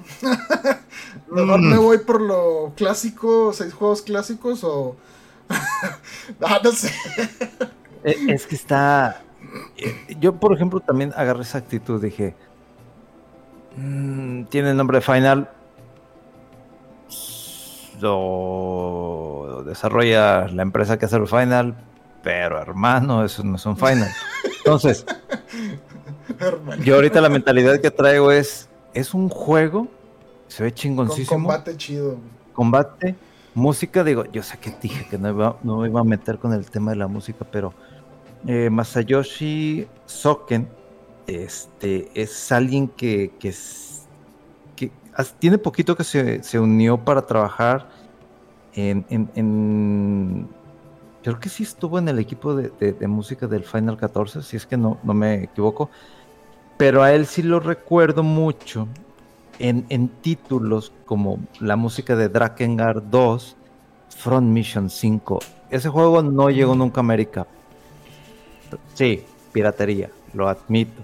mejor 1.31 1.61
me 1.61 1.77
voy 1.77 1.99
por 1.99 2.21
lo 2.21 2.73
clásico, 2.75 3.53
seis 3.53 3.73
juegos 3.73 4.01
clásicos 4.01 4.63
o. 4.63 4.95
ah, 6.41 6.59
no 6.63 6.71
sé. 6.71 6.91
E, 8.03 8.15
es 8.29 8.47
que 8.47 8.55
está. 8.55 9.21
Eh, 9.77 10.15
yo, 10.19 10.35
por 10.35 10.53
ejemplo, 10.53 10.79
también 10.79 11.13
agarré 11.15 11.41
esa 11.41 11.57
actitud. 11.57 12.01
Dije, 12.01 12.35
mm, 13.77 14.45
tiene 14.45 14.71
el 14.71 14.77
nombre 14.77 14.99
de 14.99 15.01
Final. 15.01 15.49
Lo 17.99 19.63
desarrolla 19.65 20.47
la 20.47 20.61
empresa 20.61 20.97
que 20.97 21.05
hace 21.05 21.15
el 21.15 21.27
Final, 21.27 21.75
pero 22.21 22.59
hermano, 22.59 23.23
eso 23.23 23.43
no 23.43 23.55
es 23.55 23.65
un 23.65 23.77
Final. 23.77 24.09
Entonces, 24.57 25.05
yo 26.83 26.95
ahorita 26.95 27.21
la 27.21 27.29
mentalidad 27.29 27.79
que 27.79 27.91
traigo 27.91 28.31
es, 28.31 28.69
es 28.93 29.13
un 29.13 29.29
juego, 29.29 29.87
se 30.47 30.63
ve 30.63 30.73
chingoncísimo. 30.73 31.29
Con 31.29 31.43
combate 31.43 31.77
chido. 31.77 32.17
Combate, 32.53 33.15
música, 33.53 34.03
digo, 34.03 34.25
yo 34.31 34.43
sé 34.43 34.57
que 34.57 34.73
dije 34.81 35.07
que 35.09 35.17
no 35.17 35.29
iba, 35.29 35.57
no 35.63 35.77
me 35.77 35.89
iba 35.89 36.01
a 36.01 36.03
meter 36.03 36.37
con 36.37 36.53
el 36.53 36.69
tema 36.69 36.91
de 36.91 36.97
la 36.97 37.07
música, 37.07 37.45
pero 37.51 37.73
eh, 38.47 38.69
Masayoshi 38.69 39.87
Soken 40.05 40.67
este, 41.27 42.09
es 42.13 42.51
alguien 42.51 42.87
que, 42.87 43.31
que, 43.39 43.53
que 44.75 44.91
tiene 45.39 45.57
poquito 45.57 45.95
que 45.95 46.03
se, 46.03 46.43
se, 46.43 46.59
unió 46.59 46.97
para 46.97 47.25
trabajar 47.25 47.87
en, 48.73 49.05
en 49.09 50.47
creo 51.23 51.39
que 51.39 51.49
sí 51.49 51.63
estuvo 51.63 51.97
en 51.97 52.07
el 52.09 52.19
equipo 52.19 52.53
de, 52.53 53.07
música 53.07 53.47
del 53.47 53.63
Final 53.63 53.97
14, 53.97 54.43
si 54.43 54.57
es 54.57 54.65
que 54.65 54.77
no, 54.77 54.99
no 55.03 55.13
me 55.13 55.45
equivoco. 55.45 55.89
Pero 56.77 57.03
a 57.03 57.13
él 57.13 57.25
sí 57.25 57.43
lo 57.43 57.59
recuerdo 57.59 58.23
mucho 58.23 58.87
en, 59.59 60.09
títulos 60.21 60.91
como 61.05 61.39
la 61.59 61.75
música 61.75 62.15
de 62.15 62.29
Drakengard 62.29 63.03
2, 63.03 63.55
Front 64.17 64.47
Mission 64.47 64.89
5. 64.89 65.39
Ese 65.69 65.89
juego 65.89 66.21
no 66.21 66.49
llegó 66.49 66.75
nunca 66.75 66.99
a 66.99 67.03
América. 67.03 67.47
Sí, 68.93 69.23
piratería, 69.51 70.09
lo 70.33 70.47
admito. 70.49 71.03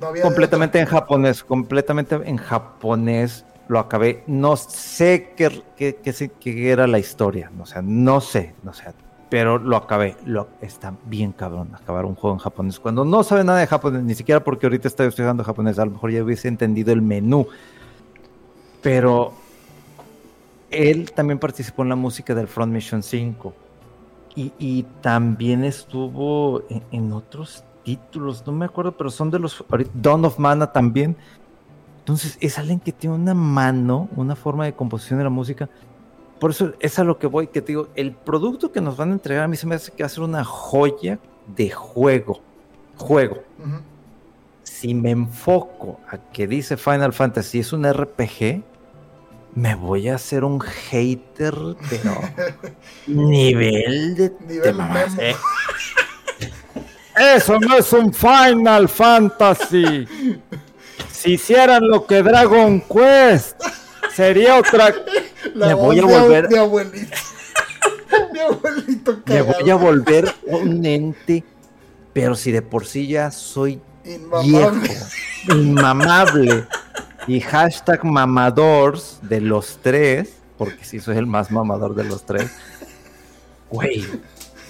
completamente 0.22 0.78
en 0.78 0.86
japonés, 0.86 1.42
completamente 1.42 2.14
en 2.14 2.36
japonés 2.36 3.44
lo 3.68 3.78
acabé. 3.78 4.22
No 4.26 4.56
sé 4.56 5.32
qué, 5.36 5.64
qué, 5.76 6.70
era 6.70 6.86
la 6.86 6.98
historia, 6.98 7.50
o 7.58 7.66
sea, 7.66 7.82
no 7.82 8.20
sé, 8.20 8.54
no 8.62 8.72
sé, 8.72 8.84
pero 9.28 9.58
lo 9.58 9.76
acabé. 9.76 10.16
Lo, 10.24 10.48
está 10.60 10.94
bien 11.06 11.32
cabrón 11.32 11.70
acabar 11.74 12.04
un 12.04 12.14
juego 12.14 12.36
en 12.36 12.40
japonés. 12.40 12.78
Cuando 12.78 13.04
no 13.04 13.22
sabe 13.22 13.44
nada 13.44 13.58
de 13.58 13.66
japonés, 13.66 14.02
ni 14.02 14.14
siquiera 14.14 14.42
porque 14.42 14.66
ahorita 14.66 14.88
estoy 14.88 15.08
estudiando 15.08 15.44
japonés, 15.44 15.78
a 15.78 15.84
lo 15.84 15.92
mejor 15.92 16.10
ya 16.10 16.22
hubiese 16.22 16.48
entendido 16.48 16.92
el 16.92 17.02
menú. 17.02 17.46
Pero 18.82 19.32
él 20.70 21.10
también 21.12 21.38
participó 21.38 21.82
en 21.82 21.88
la 21.88 21.96
música 21.96 22.34
del 22.34 22.46
Front 22.46 22.72
Mission 22.72 23.02
5. 23.02 23.54
Y, 24.38 24.84
también 25.00 25.64
estuvo 25.64 26.62
en, 26.68 26.82
en, 26.92 27.10
otros 27.10 27.64
títulos, 27.84 28.46
no 28.46 28.52
me 28.52 28.66
acuerdo, 28.66 28.92
pero 28.92 29.08
son 29.08 29.30
de 29.30 29.38
los... 29.38 29.64
Dawn 29.94 30.26
of 30.26 30.38
Mana 30.38 30.70
también 30.70 31.16
entonces 32.06 32.38
es 32.40 32.56
alguien 32.56 32.78
que 32.78 32.92
tiene 32.92 33.16
una 33.16 33.34
mano, 33.34 34.08
una 34.14 34.36
forma 34.36 34.64
de 34.64 34.74
composición 34.74 35.18
de 35.18 35.24
la 35.24 35.30
música. 35.30 35.68
Por 36.38 36.50
eso 36.50 36.74
es 36.80 36.98
a 36.98 37.04
lo 37.04 37.18
que 37.18 37.26
voy, 37.26 37.46
que 37.46 37.62
te 37.62 37.68
digo, 37.68 37.88
el 37.94 38.12
producto 38.12 38.72
que 38.72 38.80
nos 38.80 38.96
van 38.96 39.10
a 39.10 39.12
entregar 39.14 39.44
a 39.44 39.48
mí 39.48 39.56
se 39.56 39.66
me 39.66 39.74
hace 39.74 39.92
que 39.92 40.02
va 40.02 40.06
a 40.06 40.10
ser 40.10 40.22
una 40.22 40.44
joya 40.44 41.18
de 41.46 41.70
juego. 41.70 42.40
Juego. 42.96 43.42
Si 44.62 44.94
me 44.94 45.10
enfoco 45.10 46.00
a 46.08 46.18
que 46.18 46.46
dice 46.46 46.76
Final 46.76 47.12
Fantasy 47.12 47.60
es 47.60 47.72
un 47.72 47.90
RPG, 47.90 48.62
me 49.54 49.74
voy 49.74 50.08
a 50.08 50.16
hacer 50.16 50.44
un 50.44 50.60
hater, 50.60 51.54
pero 51.88 52.20
nivel 53.06 54.14
de 54.14 54.32
nivel 54.46 54.80
¿eh? 55.18 55.34
Eso 57.36 57.58
no 57.58 57.78
es 57.78 57.92
un 57.92 58.12
Final 58.12 58.88
Fantasy. 58.88 60.06
Si 61.10 61.32
hicieran 61.32 61.88
lo 61.88 62.06
que 62.06 62.22
Dragon 62.22 62.80
Quest, 62.82 63.60
sería 64.16 64.58
otra. 64.58 64.94
me 65.54 65.74
voy 65.74 65.98
a 65.98 66.04
volver. 66.04 66.48
Mi 66.48 66.56
abuelito. 66.56 67.16
mi 68.32 68.40
abuelito 68.40 69.22
Me 69.26 69.42
voy 69.42 69.70
a 69.70 69.74
volver 69.74 70.34
un 70.46 70.84
ente. 70.86 71.44
Pero 72.14 72.34
si 72.34 72.50
de 72.50 72.62
por 72.62 72.86
sí 72.86 73.06
ya 73.06 73.30
soy 73.30 73.78
viejo, 74.42 74.72
inmamable. 75.50 76.64
Y 77.26 77.40
hashtag 77.40 78.04
mamadors 78.04 79.18
de 79.20 79.42
los 79.42 79.78
tres, 79.82 80.36
porque 80.56 80.84
si 80.84 81.00
soy 81.00 81.18
el 81.18 81.26
más 81.26 81.50
mamador 81.50 81.94
de 81.94 82.04
los 82.04 82.24
tres. 82.24 82.50
Güey, 83.68 84.06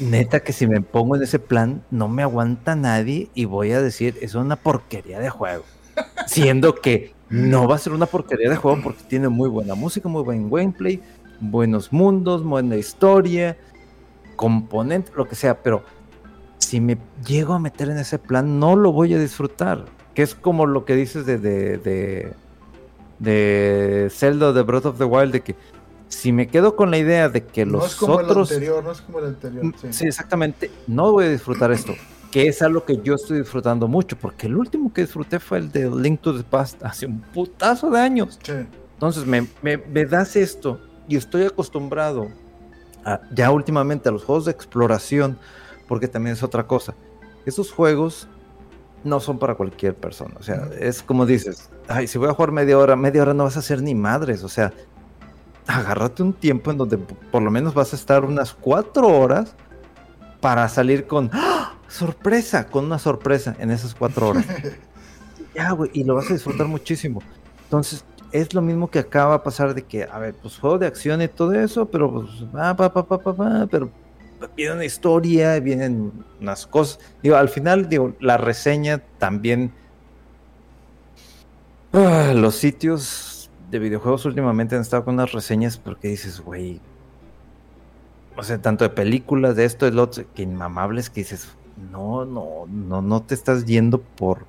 neta 0.01 0.41
que 0.41 0.53
si 0.53 0.67
me 0.67 0.81
pongo 0.81 1.15
en 1.15 1.23
ese 1.23 1.39
plan, 1.39 1.85
no 1.91 2.09
me 2.09 2.23
aguanta 2.23 2.75
nadie 2.75 3.31
y 3.35 3.45
voy 3.45 3.73
a 3.73 3.81
decir, 3.81 4.17
es 4.23 4.35
una 4.35 4.57
porquería 4.57 5.21
de 5.21 5.31
juego 5.31 5.65
siendo 6.27 6.75
que 6.75 7.15
no 7.29 7.67
va 7.67 7.77
a 7.77 7.79
ser 7.79 7.93
una 7.93 8.07
porquería 8.07 8.49
de 8.51 8.57
juego 8.57 8.79
porque 8.83 9.03
tiene 9.09 9.29
muy 9.29 9.49
buena 9.49 9.75
música, 9.75 10.09
muy 10.09 10.23
buen 10.23 10.51
gameplay, 10.51 11.03
buenos 11.41 11.93
mundos, 11.93 12.45
buena 12.45 12.77
historia, 12.77 13.57
componente, 14.37 15.13
lo 15.17 15.27
que 15.27 15.35
sea, 15.35 15.63
pero 15.63 15.83
si 16.59 16.81
me 16.81 16.99
llego 17.27 17.55
a 17.55 17.59
meter 17.59 17.91
en 17.91 17.99
ese 17.99 18.19
plan, 18.19 18.59
no 18.59 18.77
lo 18.77 18.93
voy 18.93 19.15
a 19.15 19.19
disfrutar. 19.19 19.85
Que 20.15 20.23
es 20.23 20.35
como 20.35 20.65
lo 20.65 20.87
que 20.87 20.95
dices 20.95 21.27
de, 21.27 21.37
de, 21.37 21.77
de, 21.77 22.33
de 23.19 24.09
Zelda 24.11 24.53
de 24.53 24.63
Breath 24.63 24.87
of 24.87 24.99
the 24.99 25.05
Wild, 25.05 25.33
de 25.33 25.41
que 25.43 25.57
si 26.09 26.33
me 26.33 26.49
quedo 26.49 26.75
con 26.75 26.91
la 26.91 26.97
idea 26.97 27.29
de 27.29 27.45
que 27.45 27.67
los 27.67 27.83
no 27.83 27.87
es 27.87 27.97
como 27.97 28.15
otros. 28.15 28.51
El 28.51 28.57
anterior, 28.57 28.85
no 28.85 28.93
es 28.93 29.01
como 29.03 29.19
el 29.19 29.27
anterior. 29.27 29.75
sí, 29.91 30.07
exactamente. 30.07 30.71
No 30.87 31.13
voy 31.13 31.27
a 31.27 31.29
disfrutar 31.29 31.71
esto 31.71 31.93
que 32.37 32.49
es 32.49 32.61
algo 32.61 32.85
que 32.85 33.01
yo 33.03 33.15
estoy 33.15 33.39
disfrutando 33.39 33.89
mucho, 33.89 34.15
porque 34.19 34.47
el 34.47 34.57
último 34.57 34.93
que 34.93 35.01
disfruté 35.01 35.41
fue 35.41 35.57
el 35.57 35.73
de 35.73 35.89
Link 35.89 36.21
to 36.21 36.37
the 36.37 36.45
Past 36.45 36.85
hace 36.85 37.07
un 37.07 37.23
putazo 37.23 37.89
de 37.89 37.99
años. 37.99 38.39
Entonces 38.93 39.25
me, 39.25 39.49
me, 39.63 40.05
das 40.05 40.37
esto 40.37 40.79
y 41.09 41.17
estoy 41.17 41.45
acostumbrado 41.45 42.29
a, 43.07 43.23
ya 43.35 43.51
últimamente 43.51 44.11
a 44.11 44.13
los 44.13 44.23
juegos 44.23 44.45
de 44.45 44.51
exploración, 44.51 45.39
porque 45.89 46.09
también 46.09 46.35
es 46.35 46.43
otra 46.43 46.67
cosa. 46.67 46.95
esos 47.47 47.73
juegos 47.73 48.29
no 49.03 49.19
son 49.19 49.39
para 49.39 49.55
cualquier 49.55 49.95
persona. 49.95 50.35
O 50.39 50.43
sea, 50.43 50.69
es 50.79 51.03
como 51.03 51.25
dices, 51.25 51.71
ay, 51.89 52.07
si 52.07 52.19
voy 52.19 52.29
a 52.29 52.35
jugar 52.35 52.53
media 52.53 52.77
hora, 52.77 52.97
media 52.97 53.23
hora 53.23 53.33
no 53.33 53.45
vas 53.45 53.57
a 53.57 53.61
hacer 53.61 53.81
ni 53.81 53.95
madres. 53.95 54.45
O 54.45 54.51
sea, 54.51 54.75
agárrate 55.67 56.23
un 56.23 56.35
tiempo 56.35 56.71
en 56.71 56.77
donde 56.77 56.99
por 56.99 57.41
lo 57.41 57.51
menos 57.51 57.73
vas 57.73 57.95
a 57.95 57.97
estar 57.97 58.27
unas 58.27 58.53
cuatro 58.53 59.09
horas 59.09 59.55
para 60.43 60.69
salir 60.69 61.07
con 61.07 61.31
¡Ah! 61.33 61.56
Sorpresa, 61.89 62.67
con 62.67 62.85
una 62.85 62.99
sorpresa 62.99 63.57
en 63.59 63.71
esas 63.71 63.95
cuatro 63.95 64.29
horas. 64.29 64.47
ya, 65.55 65.73
güey, 65.73 65.91
y 65.95 66.05
lo 66.05 66.15
vas 66.15 66.31
a 66.31 66.35
disfrutar 66.35 66.67
muchísimo. 66.67 67.23
Entonces, 67.65 68.05
es 68.33 68.55
lo 68.55 68.63
mismo 68.63 68.91
que 68.91 68.99
acaba 68.99 69.39
de 69.39 69.45
pasar 69.45 69.75
de 69.75 69.83
que, 69.83 70.05
a 70.05 70.19
ver, 70.19 70.35
pues 70.35 70.59
juego 70.59 70.79
de 70.79 70.87
acción 70.87 71.23
y 71.23 71.29
todo 71.29 71.53
eso, 71.55 71.87
pero 71.87 72.13
pues, 72.13 72.29
pa, 72.53 72.77
pa, 72.77 72.93
pa, 72.93 73.19
pa, 73.19 73.67
pero 73.71 73.91
viene 74.55 74.75
una 74.75 74.85
historia, 74.85 75.59
vienen 75.61 76.13
unas 76.41 76.67
cosas. 76.67 77.01
Digo, 77.23 77.37
al 77.37 77.49
final, 77.49 77.89
digo, 77.89 78.15
la 78.21 78.37
reseña 78.37 79.03
también. 79.19 79.73
Ah, 81.93 82.33
los 82.35 82.57
sitios 82.57 83.51
de 83.71 83.79
videojuegos 83.79 84.25
últimamente 84.27 84.77
han 84.77 84.83
estado 84.83 85.05
con 85.05 85.15
unas 85.15 85.33
reseñas 85.33 85.79
porque 85.79 86.09
dices, 86.09 86.41
güey. 86.41 86.81
O 88.37 88.43
sea, 88.43 88.61
tanto 88.61 88.85
de 88.85 88.91
películas, 88.91 89.57
de 89.57 89.65
esto, 89.65 89.87
de 89.87 89.93
lo 89.93 90.03
otro, 90.03 90.25
que 90.35 90.43
inmamables 90.43 91.09
que 91.09 91.23
dices, 91.23 91.49
no, 91.77 92.25
no, 92.25 92.67
no, 92.67 93.03
no 93.03 93.23
te 93.23 93.35
estás 93.35 93.65
yendo 93.65 94.01
por 94.01 94.45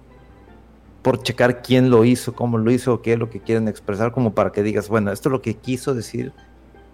por 1.07 1.23
checar 1.23 1.61
quién 1.61 1.89
lo 1.89 2.03
hizo, 2.03 2.33
cómo 2.35 2.57
lo 2.57 2.69
hizo, 2.69 3.01
qué 3.01 3.13
es 3.13 3.19
lo 3.19 3.29
que 3.29 3.39
quieren 3.39 3.69
expresar, 3.69 4.11
como 4.11 4.33
para 4.33 4.51
que 4.51 4.61
digas, 4.61 4.89
bueno, 4.89 5.13
esto 5.13 5.29
es 5.29 5.31
lo 5.31 5.41
que 5.41 5.53
quiso 5.53 5.95
decir 5.95 6.33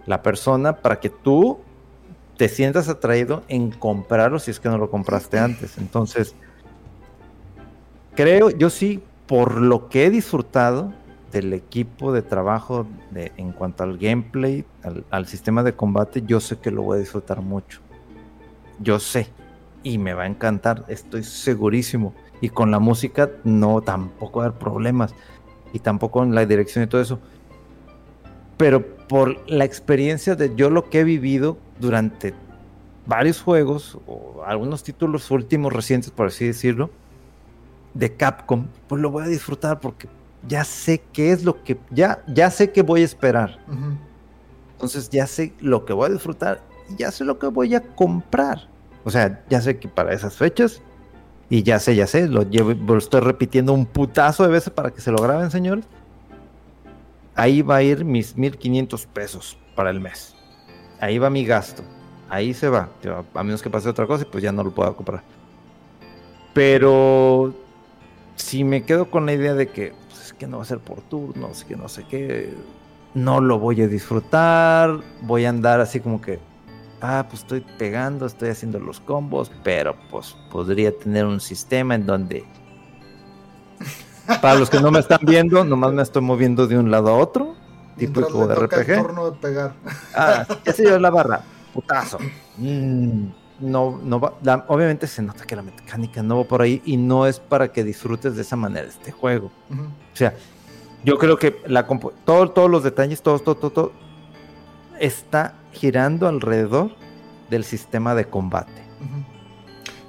la 0.06 0.22
persona 0.22 0.76
para 0.76 1.00
que 1.00 1.10
tú 1.10 1.58
te 2.36 2.48
sientas 2.48 2.88
atraído 2.88 3.42
en 3.48 3.72
comprarlo 3.72 4.38
si 4.38 4.52
es 4.52 4.60
que 4.60 4.68
no 4.68 4.78
lo 4.78 4.88
compraste 4.88 5.38
antes. 5.38 5.78
Entonces, 5.78 6.36
creo, 8.14 8.50
yo 8.50 8.70
sí, 8.70 9.02
por 9.26 9.60
lo 9.60 9.88
que 9.88 10.06
he 10.06 10.10
disfrutado 10.10 10.92
del 11.32 11.52
equipo 11.52 12.12
de 12.12 12.22
trabajo 12.22 12.86
en 13.14 13.50
cuanto 13.50 13.82
al 13.82 13.98
gameplay, 13.98 14.64
al, 15.10 15.26
sistema 15.26 15.64
de 15.64 15.72
combate, 15.72 16.22
yo 16.24 16.38
sé 16.38 16.58
que 16.58 16.70
lo 16.70 16.82
voy 16.82 16.98
a 16.98 17.00
disfrutar 17.00 17.40
mucho. 17.40 17.80
Yo 18.78 19.00
sé. 19.00 19.28
Y 19.84 19.98
me 19.98 20.14
va 20.14 20.24
a 20.24 20.26
encantar, 20.26 20.84
estoy 20.88 21.22
segurísimo. 21.22 22.12
Y 22.40 22.48
con 22.48 22.72
la 22.72 22.80
música 22.80 23.30
no, 23.44 23.80
tampoco 23.80 24.40
va 24.40 24.46
a 24.46 24.48
haber 24.48 24.58
problemas. 24.58 25.14
Y 25.72 25.78
tampoco 25.78 26.22
en 26.22 26.34
la 26.34 26.44
dirección 26.46 26.84
y 26.84 26.88
todo 26.88 27.00
eso. 27.00 27.20
Pero 28.56 28.96
por 29.08 29.48
la 29.48 29.64
experiencia 29.64 30.34
de 30.34 30.54
yo 30.56 30.70
lo 30.70 30.88
que 30.88 31.00
he 31.00 31.04
vivido 31.04 31.58
durante 31.78 32.34
varios 33.06 33.40
juegos 33.40 33.98
o 34.06 34.42
algunos 34.44 34.82
títulos 34.82 35.30
últimos 35.30 35.72
recientes, 35.72 36.10
por 36.10 36.28
así 36.28 36.46
decirlo, 36.46 36.90
de 37.92 38.14
Capcom, 38.14 38.66
pues 38.88 39.00
lo 39.00 39.10
voy 39.10 39.24
a 39.24 39.28
disfrutar 39.28 39.80
porque 39.80 40.08
ya 40.46 40.64
sé 40.64 41.02
qué 41.12 41.32
es 41.32 41.44
lo 41.44 41.62
que 41.62 41.78
ya 41.90 42.22
ya 42.26 42.50
sé 42.50 42.70
que 42.70 42.82
voy 42.82 43.02
a 43.02 43.04
esperar. 43.04 43.58
Entonces 44.72 45.08
ya 45.10 45.26
sé 45.26 45.54
lo 45.60 45.84
que 45.84 45.92
voy 45.92 46.10
a 46.10 46.12
disfrutar 46.12 46.60
y 46.90 46.96
ya 46.96 47.10
sé 47.10 47.24
lo 47.24 47.38
que 47.38 47.46
voy 47.46 47.74
a 47.74 47.80
comprar. 47.80 48.68
O 49.04 49.10
sea, 49.10 49.44
ya 49.48 49.60
sé 49.60 49.78
que 49.78 49.88
para 49.88 50.12
esas 50.12 50.34
fechas 50.34 50.82
y 51.50 51.62
ya 51.62 51.78
sé, 51.78 51.94
ya 51.94 52.06
sé, 52.06 52.26
lo 52.26 52.98
estoy 52.98 53.20
repitiendo 53.20 53.72
un 53.72 53.86
putazo 53.86 54.44
de 54.44 54.48
veces 54.48 54.70
para 54.70 54.90
que 54.90 55.00
se 55.00 55.12
lo 55.12 55.18
graben, 55.18 55.50
señores. 55.50 55.84
Ahí 57.36 57.62
va 57.62 57.76
a 57.76 57.82
ir 57.82 58.04
mis 58.04 58.36
1500 58.36 59.06
pesos 59.06 59.58
para 59.74 59.90
el 59.90 60.00
mes. 60.00 60.34
Ahí 61.00 61.18
va 61.18 61.30
mi 61.30 61.44
gasto. 61.44 61.82
Ahí 62.30 62.54
se 62.54 62.68
va. 62.68 62.88
A 63.34 63.42
menos 63.42 63.60
que 63.60 63.68
pase 63.68 63.88
otra 63.88 64.06
cosa, 64.06 64.24
pues 64.30 64.42
ya 64.42 64.52
no 64.52 64.64
lo 64.64 64.72
puedo 64.72 64.96
comprar. 64.96 65.22
Pero 66.54 67.52
si 68.36 68.64
me 68.64 68.84
quedo 68.84 69.10
con 69.10 69.26
la 69.26 69.32
idea 69.32 69.54
de 69.54 69.68
que 69.68 69.92
pues, 70.08 70.26
es 70.26 70.32
que 70.32 70.46
no 70.46 70.58
va 70.58 70.62
a 70.62 70.66
ser 70.66 70.78
por 70.78 71.02
turnos, 71.02 71.64
que 71.64 71.76
no 71.76 71.88
sé 71.88 72.04
qué, 72.08 72.54
no 73.12 73.40
lo 73.40 73.58
voy 73.58 73.82
a 73.82 73.88
disfrutar. 73.88 75.00
Voy 75.20 75.44
a 75.44 75.50
andar 75.50 75.80
así 75.80 76.00
como 76.00 76.20
que, 76.20 76.38
ah, 77.04 77.26
pues 77.28 77.42
estoy 77.42 77.60
pegando, 77.78 78.26
estoy 78.26 78.48
haciendo 78.48 78.78
los 78.78 79.00
combos, 79.00 79.52
pero 79.62 79.96
pues 80.10 80.36
podría 80.50 80.96
tener 80.96 81.26
un 81.26 81.40
sistema 81.40 81.94
en 81.94 82.06
donde 82.06 82.44
para 84.40 84.54
los 84.54 84.70
que 84.70 84.80
no 84.80 84.90
me 84.90 85.00
están 85.00 85.20
viendo, 85.22 85.64
nomás 85.64 85.92
me 85.92 86.02
estoy 86.02 86.22
moviendo 86.22 86.66
de 86.66 86.78
un 86.78 86.90
lado 86.90 87.10
a 87.10 87.18
otro 87.18 87.54
tipo 87.96 88.22
como 88.22 88.46
de 88.46 88.54
RPG. 88.54 88.90
El 88.90 89.02
turno 89.02 89.30
de 89.30 89.36
pegar. 89.38 89.74
Ah, 90.14 90.46
ya 90.64 90.72
se 90.72 90.82
dio 90.82 90.98
la 90.98 91.10
barra. 91.10 91.42
Putazo. 91.72 92.18
Mm, 92.56 93.26
no, 93.60 94.00
no 94.02 94.20
va. 94.20 94.34
obviamente 94.68 95.06
se 95.06 95.22
nota 95.22 95.44
que 95.44 95.56
la 95.56 95.62
mecánica 95.62 96.22
no 96.22 96.38
va 96.38 96.44
por 96.44 96.62
ahí 96.62 96.82
y 96.84 96.96
no 96.96 97.26
es 97.26 97.38
para 97.38 97.72
que 97.72 97.84
disfrutes 97.84 98.36
de 98.36 98.42
esa 98.42 98.56
manera 98.56 98.86
este 98.86 99.12
juego. 99.12 99.50
O 99.70 100.16
sea, 100.16 100.34
yo 101.04 101.18
creo 101.18 101.36
que 101.36 101.60
la 101.66 101.86
todo, 102.24 102.50
todos 102.50 102.70
los 102.70 102.82
detalles, 102.82 103.22
todo, 103.22 103.38
todo, 103.38 103.56
todo, 103.56 103.70
todo, 103.70 103.92
está 104.98 105.54
girando 105.74 106.28
alrededor 106.28 106.92
del 107.50 107.64
sistema 107.64 108.14
de 108.14 108.26
combate. 108.26 108.82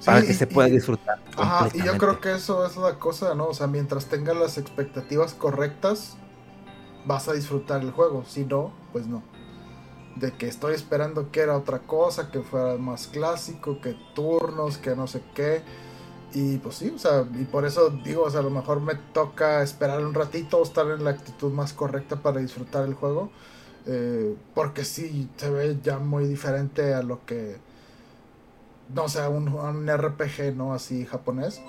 para 0.04 0.22
que 0.22 0.34
se 0.34 0.46
pueda 0.46 0.68
disfrutar. 0.68 1.20
Ajá, 1.36 1.68
y 1.74 1.82
yo 1.82 1.98
creo 1.98 2.20
que 2.20 2.34
eso 2.34 2.64
es 2.64 2.76
la 2.76 2.98
cosa, 2.98 3.34
¿no? 3.34 3.48
O 3.48 3.54
sea, 3.54 3.66
mientras 3.66 4.06
tengas 4.06 4.36
las 4.36 4.56
expectativas 4.56 5.34
correctas, 5.34 6.16
vas 7.04 7.28
a 7.28 7.32
disfrutar 7.32 7.82
el 7.82 7.90
juego. 7.90 8.24
Si 8.26 8.44
no, 8.44 8.72
pues 8.92 9.06
no. 9.06 9.22
De 10.14 10.32
que 10.32 10.46
estoy 10.46 10.74
esperando 10.74 11.30
que 11.30 11.40
era 11.40 11.56
otra 11.56 11.80
cosa, 11.80 12.30
que 12.30 12.40
fuera 12.40 12.76
más 12.76 13.08
clásico, 13.08 13.80
que 13.80 13.96
turnos, 14.14 14.78
que 14.78 14.94
no 14.94 15.06
sé 15.06 15.22
qué. 15.34 15.62
Y 16.32 16.58
pues 16.58 16.76
sí, 16.76 16.92
o 16.94 16.98
sea, 16.98 17.24
y 17.34 17.44
por 17.44 17.64
eso 17.64 17.90
digo, 17.90 18.24
o 18.24 18.30
sea, 18.30 18.40
a 18.40 18.42
lo 18.42 18.50
mejor 18.50 18.80
me 18.80 18.94
toca 18.94 19.62
esperar 19.62 20.04
un 20.04 20.14
ratito, 20.14 20.62
estar 20.62 20.86
en 20.86 21.04
la 21.04 21.10
actitud 21.10 21.52
más 21.52 21.72
correcta 21.72 22.16
para 22.16 22.40
disfrutar 22.40 22.84
el 22.84 22.94
juego. 22.94 23.30
Eh, 23.86 24.34
porque 24.54 24.84
sí, 24.84 25.28
se 25.36 25.50
ve 25.50 25.78
ya 25.82 25.98
muy 25.98 26.26
diferente 26.26 26.94
a 26.94 27.02
lo 27.02 27.24
que, 27.24 27.56
no 28.94 29.08
sé, 29.08 29.26
un, 29.28 29.48
un 29.48 29.88
RPG, 29.88 30.54
¿no? 30.56 30.74
Así 30.74 31.06
japonés. 31.06 31.60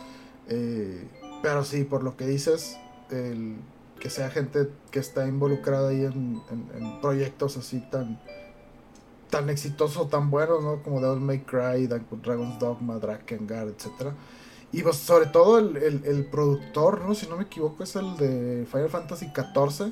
Eh, 0.50 1.08
pero 1.42 1.64
sí, 1.64 1.84
por 1.84 2.04
lo 2.04 2.18
que 2.18 2.26
dices, 2.26 2.78
el, 3.12 3.58
que 4.00 4.10
sea 4.10 4.30
gente 4.30 4.70
que 4.92 5.00
está 5.00 5.28
involucrada 5.28 5.90
ahí 5.90 6.06
en, 6.06 6.42
proyectos 7.02 7.58
así 7.58 7.80
tan 7.92 8.20
tan 9.30 9.50
exitosos, 9.50 10.10
tan 10.10 10.32
buenos, 10.32 10.64
¿no? 10.64 10.82
Como 10.84 11.02
Devil 11.02 11.20
May 11.20 11.40
Cry, 11.40 11.88
Dragon's 11.88 12.60
Dogma, 12.60 12.98
Drakengard, 12.98 13.70
etc. 13.70 14.14
Y 14.72 14.84
pues 14.84 14.96
sobre 14.96 15.26
todo 15.26 15.60
el, 15.60 16.28
productor, 16.32 17.02
¿no? 17.02 17.14
Si 17.14 17.28
no 17.28 17.36
me 17.36 17.44
equivoco, 17.44 17.84
es 17.84 17.96
el 17.98 18.16
de 18.16 18.66
Final 18.72 18.90
Fantasy 18.90 19.26
XIV. 19.26 19.92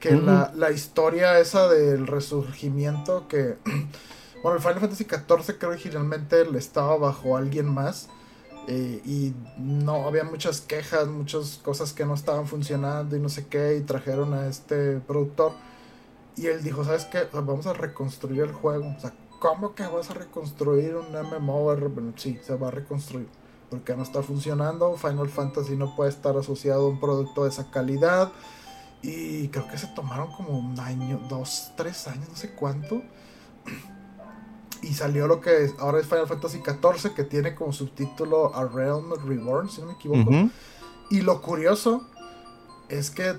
Que 0.00 0.12
la, 0.12 0.52
la, 0.54 0.70
historia 0.70 1.38
esa 1.38 1.68
del 1.68 2.06
resurgimiento 2.06 3.26
que... 3.28 3.56
bueno, 4.42 4.56
el 4.56 4.62
Final 4.62 4.80
Fantasy 4.80 5.04
XIV 5.04 5.58
creo 5.58 5.70
originalmente 5.70 6.44
le 6.44 6.58
estaba 6.58 6.96
bajo 6.96 7.36
alguien 7.36 7.66
más. 7.66 8.08
Eh, 8.68 9.00
y 9.04 9.32
no 9.58 10.06
había 10.06 10.24
muchas 10.24 10.60
quejas, 10.60 11.06
muchas 11.06 11.60
cosas 11.62 11.92
que 11.92 12.04
no 12.04 12.14
estaban 12.14 12.46
funcionando 12.46 13.16
y 13.16 13.20
no 13.20 13.28
sé 13.28 13.46
qué, 13.46 13.76
y 13.76 13.82
trajeron 13.82 14.34
a 14.34 14.48
este 14.48 14.98
productor. 14.98 15.52
Y 16.36 16.46
él 16.46 16.62
dijo, 16.62 16.84
¿sabes 16.84 17.04
qué? 17.06 17.26
Vamos 17.32 17.66
a 17.66 17.72
reconstruir 17.72 18.42
el 18.42 18.52
juego. 18.52 18.92
O 18.96 19.00
sea, 19.00 19.14
¿cómo 19.38 19.74
que 19.74 19.86
vas 19.86 20.10
a 20.10 20.14
reconstruir 20.14 20.96
un 20.96 21.12
MMO? 21.12 21.74
sí, 22.16 22.38
se 22.42 22.56
va 22.56 22.68
a 22.68 22.70
reconstruir. 22.72 23.28
Porque 23.70 23.96
no 23.96 24.02
está 24.02 24.22
funcionando. 24.22 24.96
Final 24.96 25.28
Fantasy 25.28 25.76
no 25.76 25.94
puede 25.96 26.10
estar 26.10 26.36
asociado 26.36 26.86
a 26.86 26.88
un 26.88 27.00
producto 27.00 27.44
de 27.44 27.50
esa 27.50 27.70
calidad. 27.70 28.32
Y 29.02 29.48
creo 29.48 29.68
que 29.68 29.78
se 29.78 29.86
tomaron 29.88 30.32
como 30.32 30.58
un 30.58 30.78
año, 30.80 31.20
dos, 31.28 31.72
tres 31.76 32.08
años, 32.08 32.28
no 32.28 32.36
sé 32.36 32.50
cuánto 32.50 33.02
y 34.82 34.94
salió 34.94 35.26
lo 35.26 35.40
que 35.40 35.70
ahora 35.78 36.00
es 36.00 36.06
Final 36.06 36.26
Fantasy 36.26 36.58
XIV, 36.58 37.14
que 37.14 37.24
tiene 37.24 37.54
como 37.54 37.72
subtítulo 37.72 38.54
A 38.54 38.64
Realm 38.64 39.12
Reborn, 39.26 39.68
si 39.68 39.80
no 39.80 39.88
me 39.88 39.94
equivoco. 39.94 40.30
Y 41.10 41.22
lo 41.22 41.42
curioso 41.42 42.06
es 42.88 43.10
que 43.10 43.36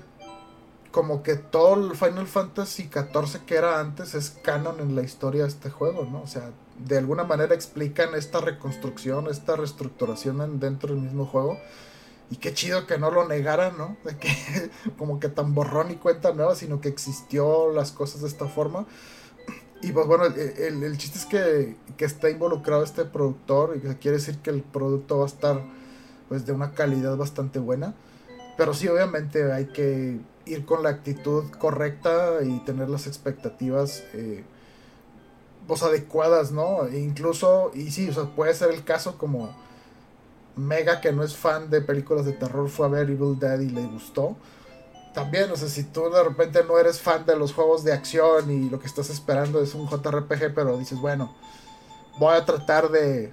como 0.90 1.22
que 1.22 1.36
todo 1.36 1.74
el 1.74 1.96
Final 1.96 2.26
Fantasy 2.26 2.90
XIV 2.92 3.44
que 3.44 3.56
era 3.56 3.78
antes 3.78 4.14
es 4.14 4.30
canon 4.42 4.80
en 4.80 4.96
la 4.96 5.02
historia 5.02 5.42
de 5.42 5.48
este 5.48 5.70
juego, 5.70 6.08
¿no? 6.10 6.22
O 6.22 6.26
sea, 6.26 6.50
de 6.78 6.98
alguna 6.98 7.24
manera 7.24 7.54
explican 7.54 8.14
esta 8.14 8.40
reconstrucción, 8.40 9.28
esta 9.28 9.56
reestructuración 9.56 10.58
dentro 10.58 10.94
del 10.94 11.02
mismo 11.02 11.26
juego. 11.26 11.58
Y 12.30 12.36
qué 12.36 12.52
chido 12.52 12.86
que 12.86 12.98
no 12.98 13.10
lo 13.10 13.26
negaran, 13.26 13.78
¿no? 13.78 13.96
De 14.04 14.16
que 14.16 14.28
como 14.98 15.18
que 15.20 15.28
tan 15.28 15.54
borrón 15.54 15.90
y 15.90 15.96
cuenta 15.96 16.32
nueva, 16.32 16.54
sino 16.54 16.80
que 16.80 16.88
existió 16.88 17.72
las 17.72 17.92
cosas 17.92 18.22
de 18.22 18.28
esta 18.28 18.46
forma. 18.46 18.86
Y 19.80 19.92
pues 19.92 20.06
bueno, 20.06 20.24
el, 20.26 20.82
el 20.82 20.98
chiste 20.98 21.18
es 21.18 21.26
que, 21.26 21.76
que, 21.96 22.04
está 22.04 22.28
involucrado 22.30 22.82
este 22.82 23.04
productor 23.04 23.76
y 23.76 23.80
que 23.80 23.96
quiere 23.96 24.16
decir 24.16 24.38
que 24.38 24.50
el 24.50 24.62
producto 24.62 25.18
va 25.18 25.24
a 25.24 25.28
estar 25.28 25.62
pues 26.28 26.44
de 26.44 26.52
una 26.52 26.72
calidad 26.72 27.16
bastante 27.16 27.60
buena. 27.60 27.94
Pero 28.56 28.74
sí, 28.74 28.88
obviamente 28.88 29.52
hay 29.52 29.66
que 29.66 30.18
ir 30.46 30.64
con 30.64 30.82
la 30.82 30.90
actitud 30.90 31.44
correcta 31.58 32.42
y 32.42 32.58
tener 32.64 32.88
las 32.88 33.06
expectativas 33.06 34.02
eh, 34.14 34.44
pues 35.68 35.82
adecuadas, 35.82 36.50
¿no? 36.50 36.86
E 36.86 36.98
incluso, 36.98 37.70
y 37.74 37.90
sí, 37.90 38.08
o 38.08 38.12
sea, 38.12 38.24
puede 38.34 38.54
ser 38.54 38.70
el 38.70 38.84
caso 38.84 39.16
como 39.16 39.54
Mega, 40.58 41.00
que 41.00 41.12
no 41.12 41.22
es 41.22 41.36
fan 41.36 41.70
de 41.70 41.80
películas 41.80 42.24
de 42.24 42.32
terror, 42.32 42.68
fue 42.68 42.86
a 42.86 42.88
ver 42.88 43.10
Evil 43.10 43.38
Dead 43.38 43.60
y 43.60 43.70
le 43.70 43.86
gustó. 43.86 44.36
También, 45.14 45.50
o 45.50 45.56
sea, 45.56 45.68
si 45.68 45.84
tú 45.84 46.10
de 46.10 46.22
repente 46.22 46.62
no 46.64 46.78
eres 46.78 47.00
fan 47.00 47.24
de 47.24 47.36
los 47.36 47.52
juegos 47.52 47.82
de 47.82 47.92
acción 47.92 48.50
y 48.50 48.68
lo 48.68 48.78
que 48.78 48.86
estás 48.86 49.10
esperando 49.10 49.60
es 49.62 49.74
un 49.74 49.88
JRPG, 49.88 50.54
pero 50.54 50.76
dices, 50.76 50.98
bueno, 51.00 51.34
voy 52.18 52.36
a 52.36 52.44
tratar 52.44 52.90
de, 52.90 53.32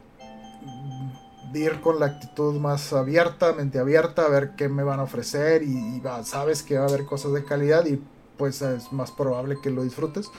ir 1.53 1.79
con 1.81 1.99
la 1.99 2.07
actitud 2.07 2.59
más 2.59 2.91
abierta, 2.91 3.53
mente 3.53 3.79
abierta, 3.79 4.25
a 4.25 4.29
ver 4.29 4.55
qué 4.55 4.67
me 4.67 4.83
van 4.83 4.99
a 4.99 5.03
ofrecer 5.03 5.63
y, 5.63 6.01
sabes 6.23 6.63
que 6.63 6.77
va 6.77 6.85
a 6.85 6.87
haber 6.87 7.05
cosas 7.05 7.33
de 7.33 7.43
calidad 7.43 7.85
y 7.85 8.01
pues 8.37 8.61
es 8.61 8.91
más 8.91 9.11
probable 9.11 9.57
que 9.61 9.69
lo 9.69 9.83
disfrutes. 9.83 10.29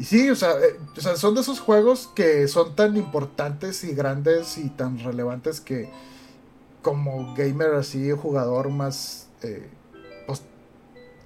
Y 0.00 0.04
sí, 0.04 0.30
o 0.30 0.34
sea, 0.34 0.52
eh, 0.52 0.78
o 0.96 1.00
sea, 1.02 1.14
son 1.16 1.34
de 1.34 1.42
esos 1.42 1.60
juegos 1.60 2.08
que 2.14 2.48
son 2.48 2.74
tan 2.74 2.96
importantes 2.96 3.84
y 3.84 3.92
grandes 3.94 4.56
y 4.56 4.70
tan 4.70 4.98
relevantes 4.98 5.60
que 5.60 5.90
como 6.80 7.34
gamer 7.34 7.74
así, 7.74 8.10
jugador 8.12 8.70
más, 8.70 9.28
eh, 9.42 9.68
pues, 10.26 10.40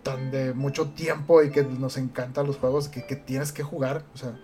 tan 0.02 0.32
de 0.32 0.54
mucho 0.54 0.88
tiempo 0.88 1.40
y 1.44 1.52
que 1.52 1.62
nos 1.62 1.96
encantan 1.96 2.48
los 2.48 2.56
juegos 2.56 2.88
que, 2.88 3.06
que 3.06 3.14
tienes 3.14 3.52
que 3.52 3.62
jugar, 3.62 4.04
o 4.12 4.18
sea, 4.18 4.36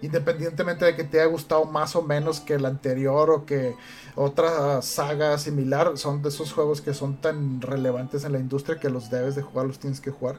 independientemente 0.00 0.86
de 0.86 0.96
que 0.96 1.04
te 1.04 1.20
haya 1.20 1.28
gustado 1.28 1.66
más 1.66 1.94
o 1.94 2.00
menos 2.00 2.40
que 2.40 2.54
el 2.54 2.64
anterior 2.64 3.28
o 3.28 3.44
que 3.44 3.76
otra 4.14 4.80
saga 4.80 5.36
similar, 5.36 5.98
son 5.98 6.22
de 6.22 6.30
esos 6.30 6.54
juegos 6.54 6.80
que 6.80 6.94
son 6.94 7.20
tan 7.20 7.60
relevantes 7.60 8.24
en 8.24 8.32
la 8.32 8.38
industria 8.38 8.80
que 8.80 8.88
los 8.88 9.10
debes 9.10 9.34
de 9.34 9.42
jugar, 9.42 9.66
los 9.66 9.78
tienes 9.78 10.00
que 10.00 10.10
jugar. 10.10 10.38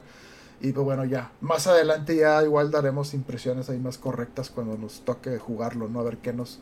Y 0.60 0.72
pues 0.72 0.84
bueno, 0.84 1.04
ya, 1.04 1.32
más 1.40 1.66
adelante 1.66 2.16
ya 2.16 2.42
igual 2.42 2.70
daremos 2.70 3.12
impresiones 3.12 3.68
ahí 3.68 3.78
más 3.78 3.98
correctas 3.98 4.50
cuando 4.50 4.78
nos 4.78 5.00
toque 5.00 5.38
jugarlo, 5.38 5.88
¿no? 5.88 6.00
A 6.00 6.04
ver 6.04 6.18
qué 6.18 6.32
nos, 6.32 6.60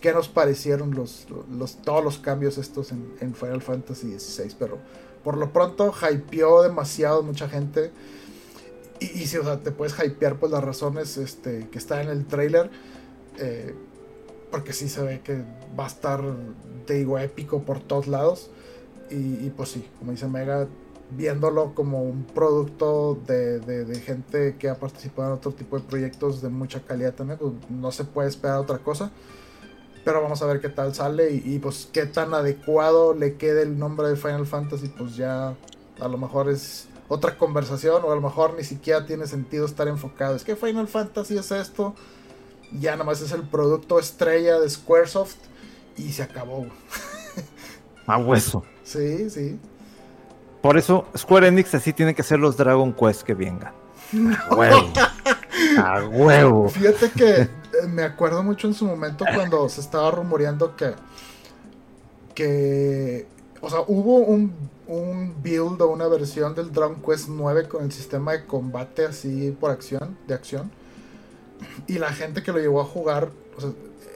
qué 0.00 0.12
nos 0.12 0.28
parecieron 0.28 0.94
los, 0.94 1.26
los, 1.50 1.76
todos 1.82 2.02
los 2.02 2.18
cambios 2.18 2.56
estos 2.56 2.92
en, 2.92 3.34
Final 3.34 3.60
Fantasy 3.60 4.18
XVI. 4.18 4.54
Pero 4.58 4.78
por 5.22 5.36
lo 5.36 5.52
pronto 5.52 5.92
hypeó 6.10 6.62
demasiado 6.62 7.22
mucha 7.22 7.48
gente. 7.48 7.90
Y, 9.00 9.26
si, 9.26 9.36
o 9.36 9.44
sea, 9.44 9.58
te 9.58 9.72
puedes 9.72 9.94
hypear 10.02 10.38
por 10.38 10.50
las 10.50 10.64
razones 10.64 11.18
este, 11.18 11.68
que 11.68 11.78
está 11.78 12.02
en 12.02 12.08
el 12.08 12.26
trailer. 12.26 12.70
Eh, 13.38 13.74
porque 14.50 14.72
sí 14.72 14.88
se 14.88 15.02
ve 15.02 15.20
que 15.20 15.42
va 15.78 15.84
a 15.84 15.88
estar, 15.88 16.22
te 16.86 16.94
digo, 16.94 17.18
épico 17.18 17.62
por 17.62 17.80
todos 17.80 18.06
lados. 18.06 18.50
Y, 19.10 19.16
y 19.16 19.52
pues 19.54 19.70
sí, 19.70 19.84
como 19.98 20.12
dice 20.12 20.28
Mega, 20.28 20.66
viéndolo 21.10 21.74
como 21.74 22.02
un 22.02 22.24
producto 22.24 23.18
de, 23.26 24.02
gente 24.04 24.56
que 24.58 24.68
ha 24.68 24.74
participado 24.74 25.28
en 25.28 25.34
otro 25.34 25.52
tipo 25.52 25.78
de 25.78 25.84
proyectos 25.84 26.42
de 26.42 26.48
mucha 26.48 26.80
calidad 26.80 27.14
también, 27.14 27.38
pues 27.38 27.52
no 27.70 27.92
se 27.92 28.04
puede 28.04 28.28
esperar 28.28 28.58
otra 28.58 28.78
cosa. 28.78 29.10
Pero 30.04 30.20
vamos 30.20 30.42
a 30.42 30.46
ver 30.46 30.60
qué 30.60 30.68
tal 30.68 30.94
sale 30.94 31.30
y, 31.32 31.58
pues 31.58 31.88
qué 31.90 32.04
tan 32.04 32.34
adecuado 32.34 33.14
le 33.14 33.36
quede 33.36 33.62
el 33.62 33.78
nombre 33.78 34.08
de 34.08 34.16
Final 34.16 34.46
Fantasy, 34.46 34.88
pues 34.88 35.16
ya 35.16 35.54
a 36.00 36.08
lo 36.08 36.18
mejor 36.18 36.50
es 36.50 36.88
otra 37.08 37.38
conversación 37.38 38.02
o 38.04 38.12
a 38.12 38.14
lo 38.14 38.20
mejor 38.20 38.54
ni 38.54 38.64
siquiera 38.64 39.06
tiene 39.06 39.26
sentido 39.26 39.64
estar 39.64 39.88
enfocado. 39.88 40.36
Es 40.36 40.44
que 40.44 40.56
Final 40.56 40.88
Fantasy 40.88 41.38
es 41.38 41.50
esto, 41.52 41.94
ya 42.72 42.92
nada 42.92 43.04
más 43.04 43.22
es 43.22 43.32
el 43.32 43.42
producto 43.42 43.98
estrella 43.98 44.60
de 44.60 44.68
Squaresoft 44.68 45.36
y 45.96 46.12
se 46.12 46.22
acabó. 46.22 46.66
A 48.06 48.18
hueso. 48.18 48.62
Sí, 48.82 49.30
sí. 49.30 49.58
Por 50.64 50.78
eso 50.78 51.04
Square 51.14 51.48
Enix 51.48 51.74
así 51.74 51.92
tiene 51.92 52.14
que 52.14 52.22
ser 52.22 52.38
los 52.38 52.56
Dragon 52.56 52.94
Quest 52.94 53.20
que 53.20 53.34
vengan. 53.34 53.74
A 54.48 54.54
huevo. 54.54 54.92
A 55.76 56.04
huevo. 56.06 56.68
Fíjate 56.70 57.10
que 57.10 57.40
eh, 57.42 57.48
me 57.86 58.02
acuerdo 58.02 58.42
mucho 58.42 58.66
en 58.66 58.72
su 58.72 58.86
momento 58.86 59.26
cuando 59.34 59.68
se 59.68 59.82
estaba 59.82 60.10
rumoreando 60.10 60.74
que. 60.74 60.94
que. 62.34 63.26
O 63.60 63.68
sea, 63.68 63.80
hubo 63.88 64.20
un, 64.20 64.54
un 64.86 65.34
build 65.42 65.82
o 65.82 65.88
una 65.88 66.08
versión 66.08 66.54
del 66.54 66.72
Dragon 66.72 66.96
Quest 67.02 67.28
9 67.28 67.68
con 67.68 67.84
el 67.84 67.92
sistema 67.92 68.32
de 68.32 68.46
combate 68.46 69.04
así 69.04 69.54
por 69.60 69.70
acción, 69.70 70.16
de 70.26 70.32
acción. 70.32 70.70
Y 71.86 71.98
la 71.98 72.10
gente 72.10 72.42
que 72.42 72.52
lo 72.52 72.58
llevó 72.58 72.80
a 72.80 72.84
jugar, 72.86 73.28
o 73.58 73.60
sea, 73.60 73.70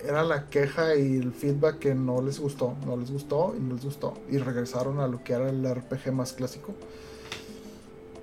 era 0.04 0.22
la 0.22 0.48
queja 0.48 0.94
y 0.96 1.16
el 1.16 1.32
feedback 1.32 1.78
que 1.78 1.94
no 1.94 2.22
les 2.22 2.38
gustó, 2.38 2.74
no 2.86 2.96
les 2.96 3.10
gustó 3.10 3.54
y 3.56 3.60
no 3.60 3.74
les 3.74 3.84
gustó. 3.84 4.14
Y 4.30 4.38
regresaron 4.38 5.00
a 5.00 5.08
lo 5.08 5.22
que 5.24 5.32
era 5.32 5.48
el 5.48 5.64
RPG 5.68 6.12
más 6.12 6.32
clásico. 6.32 6.74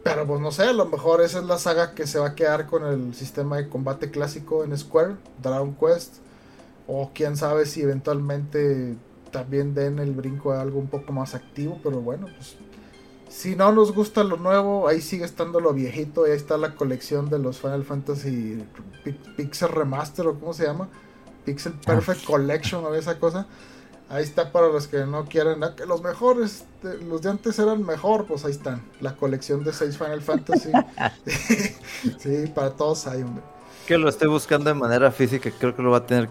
Pero 0.04 0.28
pues 0.28 0.40
no 0.40 0.52
sé, 0.52 0.64
a 0.64 0.74
lo 0.74 0.86
mejor 0.86 1.22
esa 1.22 1.40
es 1.40 1.46
la 1.46 1.58
saga 1.58 1.96
que 1.96 2.06
se 2.06 2.20
va 2.20 2.28
a 2.28 2.36
quedar 2.36 2.68
con 2.68 2.86
el 2.86 3.16
sistema 3.16 3.58
de 3.58 3.70
combate 3.70 4.12
clásico 4.12 4.64
en 4.64 4.78
Square, 4.78 5.16
Dragon 5.42 5.76
Quest. 5.76 6.16
O 6.88 7.12
quién 7.14 7.36
sabe 7.36 7.66
si 7.66 7.82
eventualmente 7.82 8.96
también 9.32 9.74
den 9.74 9.98
el 9.98 10.12
brinco 10.12 10.52
a 10.52 10.62
algo 10.62 10.80
un 10.80 10.88
poco 10.88 11.12
más 11.12 11.34
activo. 11.34 11.80
Pero 11.82 12.02
bueno, 12.02 12.28
pues 12.38 12.56
si 13.30 13.56
no 13.56 13.72
nos 13.72 13.94
gusta 13.94 14.24
lo 14.24 14.38
nuevo, 14.38 14.88
ahí 14.88 15.02
sigue 15.02 15.26
estando 15.26 15.60
lo 15.60 15.74
viejito. 15.74 16.26
Ahí 16.26 16.34
está 16.34 16.58
la 16.58 16.76
colección 16.76 17.30
de 17.30 17.40
los 17.40 17.58
Final 17.60 17.84
Fantasy 17.84 18.64
Pixel 19.36 19.70
Remaster 19.70 20.28
o 20.28 20.40
cómo 20.40 20.54
se 20.54 20.66
llama 20.66 20.88
Pixel 21.46 21.74
Perfect 21.74 22.26
Collection 22.26 22.84
o 22.84 22.94
esa 22.96 23.20
cosa. 23.20 23.46
Ahí 24.10 24.24
está 24.24 24.52
para 24.52 24.68
los 24.68 24.88
que 24.88 25.06
no 25.06 25.26
quieren. 25.26 25.64
Ah, 25.64 25.74
que 25.76 25.86
los 25.86 26.04
mejores, 26.04 26.66
los 27.08 27.22
de 27.22 27.30
antes 27.30 27.58
eran 27.58 27.84
mejor, 27.84 28.26
pues 28.26 28.46
ahí 28.46 28.52
están. 28.52 28.84
La 29.02 29.16
colección 29.16 29.64
de 29.64 29.74
6 29.74 29.98
Final 29.98 30.22
Fantasy. 30.22 30.72
sí, 32.20 32.52
para 32.54 32.72
todos 32.72 33.08
hay, 33.08 33.24
hombre. 33.24 33.44
Que 33.88 33.98
lo 33.98 34.10
esté 34.10 34.28
buscando 34.28 34.70
de 34.70 34.76
manera 34.76 35.12
física, 35.12 35.50
creo 35.58 35.76
que 35.76 35.82
lo 35.82 35.92
va 35.92 35.98
a 35.98 36.06
tener 36.06 36.30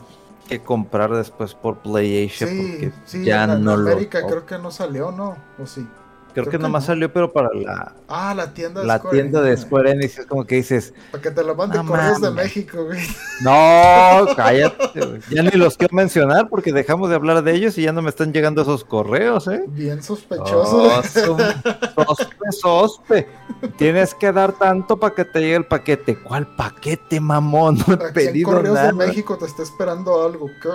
que 0.48 0.60
comprar 0.60 1.12
después 1.14 1.54
por 1.54 1.78
PlayStation. 1.78 2.50
Sí, 2.50 2.68
porque 2.70 2.92
sí, 3.06 3.24
ya 3.24 3.44
en, 3.44 3.64
no 3.64 3.72
América 3.72 4.26
creo 4.26 4.44
que 4.44 4.58
no 4.58 4.70
salió, 4.70 5.10
¿no? 5.10 5.36
¿O 5.58 5.66
sí? 5.66 5.86
Creo, 6.34 6.50
que, 6.50 6.58
nomás 6.58 6.86
salió, 6.86 7.12
pero 7.12 7.32
para 7.32 7.48
la. 7.54 7.94
Ah, 8.08 8.34
la 8.34 8.52
tienda 8.52 8.80
de 8.80 8.86
La 8.86 8.98
Square 8.98 9.16
tienda 9.16 9.40
de 9.40 9.56
Square 9.56 9.90
Enix. 9.92 10.18
Es 10.18 10.26
como 10.26 10.44
que 10.44 10.56
dices. 10.56 10.92
Para 11.12 11.22
que 11.22 11.30
te 11.30 11.44
lo 11.44 11.54
manden 11.54 11.86
correos 11.86 12.20
de 12.20 12.30
México, 12.32 12.84
güey. 12.84 13.00
No, 13.40 14.26
cállate, 14.36 15.20
Ya 15.30 15.42
ni 15.42 15.52
los 15.52 15.76
quiero 15.76 15.94
mencionar 15.94 16.48
porque 16.48 16.72
dejamos 16.72 17.08
de 17.08 17.14
hablar 17.14 17.42
de 17.42 17.52
ellos 17.52 17.78
y 17.78 17.82
ya 17.82 17.92
no 17.92 18.02
me 18.02 18.10
están 18.10 18.32
llegando 18.32 18.62
esos 18.62 18.84
correos, 18.84 19.46
¿eh? 19.48 19.64
Bien 19.68 20.02
sospechoso. 20.02 21.02
sospe, 21.02 22.52
sospe. 22.60 23.28
Tienes 23.76 24.14
que 24.14 24.32
dar 24.32 24.52
tanto 24.52 24.98
para 24.98 25.14
que 25.14 25.24
te 25.24 25.40
llegue 25.40 25.56
el 25.56 25.66
paquete. 25.66 26.18
¿Cuál 26.20 26.46
paquete, 26.46 27.20
mamón? 27.20 27.78
No 27.86 27.94
he 27.94 28.12
pedido 28.12 28.50
correos 28.50 28.82
de 28.82 28.92
México 28.92 29.38
te 29.38 29.46
está 29.46 29.62
esperando 29.62 30.24
algo, 30.24 30.50
¿qué? 30.60 30.68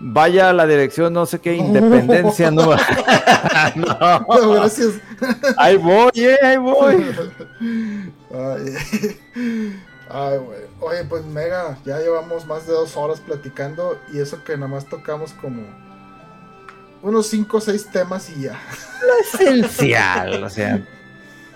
Vaya 0.00 0.50
a 0.50 0.52
la 0.52 0.66
dirección, 0.66 1.12
no 1.12 1.26
sé 1.26 1.40
qué, 1.40 1.54
Independencia, 1.54 2.50
no. 2.50 2.62
no. 3.76 4.52
gracias. 4.52 4.94
Ahí 5.56 5.76
voy, 5.76 6.10
eh, 6.14 6.38
ahí 6.42 6.56
voy. 6.56 7.04
Ay, 10.10 10.38
güey. 10.38 10.60
Oye, 10.80 11.04
pues 11.08 11.24
mega, 11.24 11.78
ya 11.84 11.98
llevamos 11.98 12.46
más 12.46 12.66
de 12.66 12.72
dos 12.72 12.96
horas 12.96 13.20
platicando 13.20 13.98
y 14.12 14.20
eso 14.20 14.42
que 14.44 14.54
nada 14.54 14.68
más 14.68 14.86
tocamos 14.86 15.32
como 15.32 15.62
unos 17.02 17.26
cinco 17.26 17.58
o 17.58 17.60
seis 17.60 17.86
temas 17.90 18.30
y 18.30 18.42
ya. 18.42 18.60
Lo 19.06 19.40
esencial, 19.40 20.44
o 20.44 20.50
sea 20.50 20.82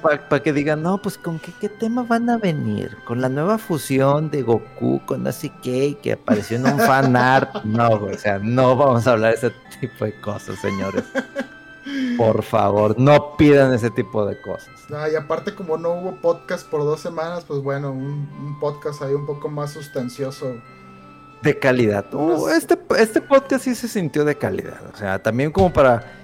para 0.02 0.42
que 0.42 0.52
digan, 0.52 0.82
no, 0.82 1.00
pues 1.00 1.16
con 1.16 1.38
qué, 1.38 1.52
qué 1.60 1.68
tema 1.68 2.02
van 2.02 2.28
a 2.28 2.36
venir, 2.36 2.96
con 3.04 3.20
la 3.20 3.28
nueva 3.28 3.58
fusión 3.58 4.30
de 4.30 4.42
Goku 4.42 5.00
con 5.06 5.26
así 5.26 5.48
que 5.62 5.96
que 6.02 6.12
apareció 6.12 6.56
en 6.56 6.66
un 6.66 6.78
fan 6.78 7.16
art. 7.16 7.50
No, 7.64 7.88
o 7.88 8.18
sea, 8.18 8.38
no 8.38 8.76
vamos 8.76 9.06
a 9.06 9.12
hablar 9.12 9.30
de 9.30 9.48
ese 9.48 9.56
tipo 9.80 10.04
de 10.04 10.20
cosas, 10.20 10.58
señores. 10.60 11.04
Por 12.16 12.42
favor, 12.42 12.98
no 12.98 13.36
pidan 13.36 13.72
ese 13.72 13.90
tipo 13.90 14.26
de 14.26 14.40
cosas. 14.40 14.72
y 15.10 15.16
aparte 15.16 15.54
como 15.54 15.76
no 15.78 15.92
hubo 15.92 16.16
podcast 16.16 16.68
por 16.68 16.82
dos 16.82 17.00
semanas, 17.00 17.44
pues 17.46 17.60
bueno, 17.62 17.92
un, 17.92 18.58
podcast 18.60 19.02
ahí 19.02 19.14
un 19.14 19.26
poco 19.26 19.48
más 19.48 19.72
sustancioso. 19.72 20.54
De 21.42 21.58
calidad. 21.58 22.12
Uh, 22.14 22.48
este, 22.48 22.78
este 22.98 23.20
podcast 23.20 23.64
sí 23.64 23.74
se 23.74 23.88
sintió 23.88 24.24
de 24.24 24.36
calidad. 24.36 24.80
O 24.92 24.96
sea, 24.96 25.20
también 25.20 25.50
como 25.50 25.72
para 25.72 26.21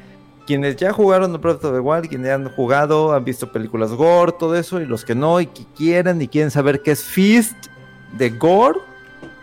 quienes 0.48 0.76
ya 0.76 0.94
jugaron 0.94 1.30
The 1.32 1.36
Breath 1.36 1.62
of 1.62 1.74
the 1.74 1.80
Wild, 1.80 2.08
quienes 2.08 2.28
ya 2.28 2.34
han 2.36 2.48
jugado, 2.48 3.12
han 3.12 3.22
visto 3.22 3.52
películas 3.52 3.92
gore, 3.92 4.32
todo 4.32 4.56
eso, 4.56 4.80
y 4.80 4.86
los 4.86 5.04
que 5.04 5.14
no 5.14 5.42
y 5.42 5.46
que 5.46 5.66
quieren 5.76 6.22
y 6.22 6.28
quieren 6.28 6.50
saber 6.50 6.80
qué 6.80 6.92
es 6.92 7.04
Feast 7.04 7.66
de 8.16 8.30
gore, 8.30 8.80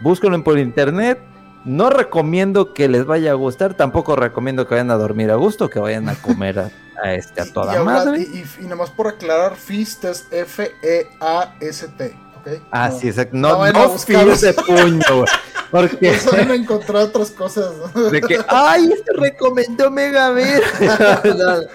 búsquenlo 0.02 0.44
por 0.44 0.58
internet. 0.58 1.20
No 1.64 1.92
recomiendo 1.92 2.74
que 2.74 2.88
les 2.88 3.06
vaya 3.06 3.30
a 3.32 3.34
gustar, 3.36 3.76
tampoco 3.76 4.16
recomiendo 4.16 4.68
que 4.68 4.74
vayan 4.74 4.90
a 4.90 4.96
dormir 4.96 5.30
a 5.30 5.36
gusto, 5.36 5.70
que 5.70 5.78
vayan 5.78 6.10
a 6.10 6.16
comer 6.16 6.58
a, 6.58 7.14
este, 7.14 7.40
a 7.40 7.46
toda 7.54 7.84
madre. 7.84 8.22
Y, 8.22 8.44
y, 8.60 8.64
nada 8.64 8.78
más 8.78 8.90
por 8.90 9.08
aclarar, 9.08 9.58
Feast 9.58 10.06
es 10.06 10.28
F-E-A-S-T. 10.32 12.25
Ah, 12.72 12.92
sí, 12.92 13.08
exacto. 13.08 13.36
No, 13.36 13.66
no, 13.72 13.90
de 13.96 14.54
puño, 14.54 15.26
Porque. 15.72 16.10
Eso 16.10 16.32
no 16.46 16.54
encontrar 16.54 17.04
otras 17.04 17.32
cosas. 17.32 17.74
De 18.12 18.22
que, 18.22 18.40
¡ay! 18.48 18.90
Te 19.06 19.14
recomendó 19.14 19.90
Megaver. 19.90 20.62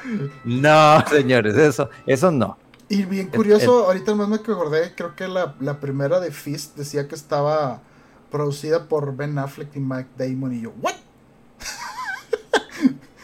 no, 0.44 1.04
señores, 1.08 1.56
eso, 1.56 1.90
eso 2.06 2.30
no. 2.30 2.56
Y 2.88 3.04
bien 3.04 3.28
curioso, 3.28 3.86
ahorita 3.86 4.14
más 4.14 4.28
me 4.28 4.36
acordé, 4.36 4.94
creo 4.96 5.14
que 5.14 5.28
la, 5.28 5.54
la 5.60 5.78
primera 5.78 6.18
de 6.18 6.32
Fist 6.32 6.76
decía 6.76 7.06
que 7.06 7.14
estaba 7.14 7.82
producida 8.30 8.88
por 8.88 9.14
Ben 9.14 9.38
Affleck 9.38 9.74
y 9.76 9.80
Mike 9.80 10.10
Damon. 10.16 10.54
Y 10.54 10.62
yo, 10.62 10.72
¿what? 10.80 10.94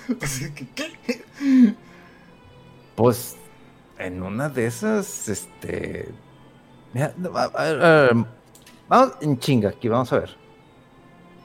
Así 0.22 0.52
que, 0.52 0.68
¿qué? 0.68 1.74
Pues 2.94 3.36
en 3.98 4.22
una 4.22 4.48
de 4.48 4.66
esas, 4.66 5.28
este. 5.28 6.08
A- 6.98 8.10
vamos 8.88 9.16
en 9.20 9.38
chinga 9.38 9.68
aquí, 9.70 9.88
vamos 9.88 10.12
a 10.12 10.18
ver. 10.20 10.30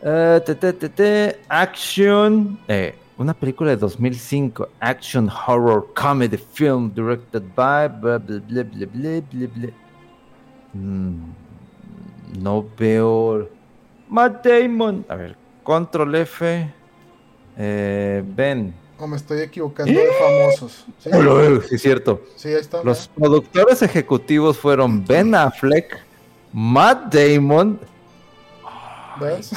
Eh, 0.03 0.41
te, 0.45 0.55
te, 0.55 0.73
te, 0.89 1.39
action. 1.49 2.57
eh, 2.67 2.95
una 3.17 3.33
película 3.33 3.69
de 3.71 3.77
2005. 3.77 4.67
Action 4.79 5.29
horror 5.29 5.87
comedy 5.93 6.37
film 6.37 6.91
directed 6.93 7.43
by. 7.55 7.87
Bla, 7.87 8.17
bla, 8.17 8.39
bla, 8.47 8.63
bla, 8.63 8.85
bla, 8.93 9.21
bla, 9.31 9.47
bla. 9.55 9.69
Mm, 10.73 11.33
no 12.41 12.65
veo. 12.77 13.47
Matt 14.09 14.43
Damon. 14.45 15.05
A 15.07 15.15
ver, 15.15 15.35
control 15.63 16.15
F. 16.15 16.67
Eh, 17.57 18.23
Ben. 18.25 18.73
O 19.01 19.07
me 19.07 19.17
estoy 19.17 19.41
equivocando 19.41 19.91
de 19.91 20.07
famosos. 20.19 20.85
Sí, 20.99 21.09
Sí, 21.69 21.75
es 21.75 21.81
cierto. 21.81 22.21
sí, 22.35 22.49
ahí 22.49 22.53
está. 22.55 22.83
Los 22.83 23.07
productores 23.07 23.81
ejecutivos 23.81 24.57
fueron 24.57 25.03
Ben 25.05 25.33
Affleck, 25.33 25.97
Matt 26.53 27.13
Damon, 27.13 27.79
¿Ves? 29.19 29.51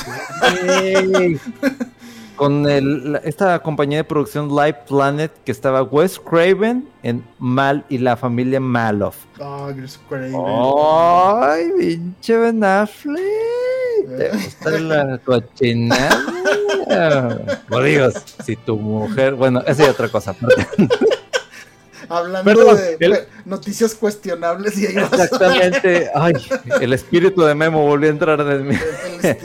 Con 2.37 2.69
el- 2.69 3.21
esta 3.23 3.59
compañía 3.61 3.99
de 3.99 4.05
producción 4.05 4.49
Live 4.49 4.79
Planet 4.89 5.31
que 5.45 5.53
estaba 5.53 5.83
Wes 5.85 6.19
Craven 6.19 6.89
en 7.05 7.25
Mal 7.39 7.85
y 7.89 7.99
la 7.99 8.17
familia 8.17 8.59
Maloff. 8.59 9.17
Ah, 9.41 9.71
Chris 9.77 10.01
Craven. 10.09 10.35
¡Ay, 10.35 11.71
pinche 11.79 12.37
Ben 12.37 12.65
Affleck! 12.65 13.21
¿Te 14.17 14.27
Eh. 14.27 14.31
gusta 14.33 14.71
la 14.71 15.19
cochinada? 15.25 16.34
Por 17.69 17.85
Dios, 17.85 18.15
si 18.45 18.57
tu 18.57 18.77
mujer... 18.77 19.35
Bueno, 19.35 19.63
esa 19.67 19.85
es 19.85 19.89
otra 19.91 20.09
cosa. 20.09 20.35
Hablando 22.09 22.45
Perdón, 22.45 22.77
de 22.77 22.97
el- 23.01 23.19
noticias 23.47 23.95
cuestionables 23.95 24.77
y 24.79 24.87
ahí 24.87 24.95
vas. 24.97 25.13
Exactamente. 25.13 26.11
Ay, 26.15 26.35
el 26.81 26.93
espíritu 26.93 27.43
de 27.43 27.55
Memo 27.55 27.87
volvió 27.87 28.09
a 28.11 28.13
entrar 28.13 28.41
en 28.41 28.69
mí. 28.69 28.77
El, 29.23 29.37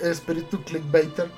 el 0.00 0.10
espíritu, 0.10 0.62
clickbaiter. 0.64 1.28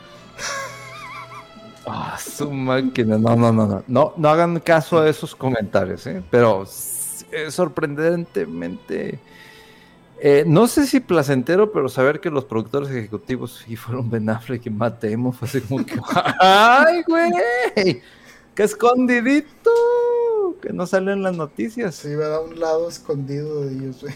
Ah, 1.87 2.17
su 2.19 2.51
máquina. 2.53 3.19
No, 3.19 3.35
no, 3.35 3.53
no, 3.53 3.67
no. 3.67 3.85
No, 3.89 4.15
no 4.17 4.29
hagan 4.29 4.61
caso 4.61 5.01
a 5.01 5.09
esos 5.09 5.35
comentarios, 5.35 6.07
¿eh? 6.07 6.23
Pero 6.31 6.63
es 6.63 7.27
sorprendentemente. 7.49 9.19
Eh, 10.23 10.45
no 10.47 10.69
sé 10.69 10.87
si 10.87 11.01
placentero, 11.01 11.73
pero 11.73 11.89
saber 11.89 12.21
que 12.21 12.31
los 12.31 12.45
productores 12.45 12.91
ejecutivos 12.91 13.63
sí 13.65 13.77
fueron 13.77 14.11
Ben 14.11 14.29
Affleck 14.29 14.67
y 14.67 14.71
Matt 14.71 15.03
Damon 15.03 15.33
fue 15.33 15.49
así 15.49 15.61
como 15.63 15.85
que. 15.85 15.99
¡Ay, 16.41 17.03
güey! 17.07 18.03
¡Qué 18.55 18.63
escondidito! 18.63 19.71
Que 20.61 20.73
no 20.73 20.87
sale 20.87 21.13
en 21.13 21.23
las 21.23 21.37
noticias. 21.37 21.95
Sí, 21.95 22.09
me 22.09 22.25
da 22.25 22.41
un 22.41 22.61
lado 22.61 22.89
escondido 22.89 23.63
de 23.65 23.75
ellos. 23.75 24.03
güey. 24.03 24.15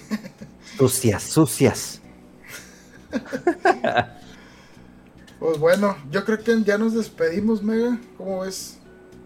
Sucias, 0.77 1.23
sucias. 1.23 2.01
Pues 5.45 5.59
bueno, 5.59 5.95
yo 6.11 6.25
creo 6.25 6.43
que 6.43 6.63
ya 6.63 6.79
nos 6.79 6.95
despedimos, 6.95 7.63
Mega. 7.63 7.99
¿Cómo 8.17 8.41
ves? 8.41 8.79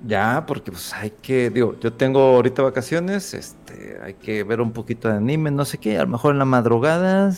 Ya, 0.06 0.44
porque 0.46 0.70
pues 0.70 0.92
hay 0.94 1.10
que, 1.10 1.50
digo, 1.50 1.74
yo 1.80 1.92
tengo 1.92 2.20
ahorita 2.20 2.62
vacaciones, 2.62 3.34
este, 3.34 3.98
hay 4.00 4.14
que 4.14 4.44
ver 4.44 4.60
un 4.60 4.72
poquito 4.72 5.08
de 5.08 5.16
anime, 5.16 5.50
no 5.50 5.64
sé 5.64 5.78
qué, 5.78 5.98
a 5.98 6.02
lo 6.02 6.08
mejor 6.08 6.32
en 6.32 6.38
la 6.38 6.44
madrugada 6.44 7.32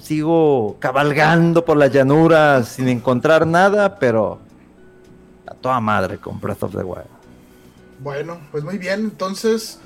sigo 0.00 0.76
cabalgando 0.78 1.66
por 1.66 1.76
las 1.76 1.92
llanuras 1.92 2.68
sin 2.68 2.88
encontrar 2.88 3.46
nada, 3.46 3.98
pero 3.98 4.38
a 5.46 5.54
toda 5.54 5.80
madre 5.80 6.16
con 6.16 6.40
Breath 6.40 6.62
of 6.62 6.72
the 6.72 6.82
Wild. 6.82 7.04
Bueno, 8.00 8.38
pues 8.52 8.64
muy 8.64 8.78
bien, 8.78 9.00
entonces 9.00 9.78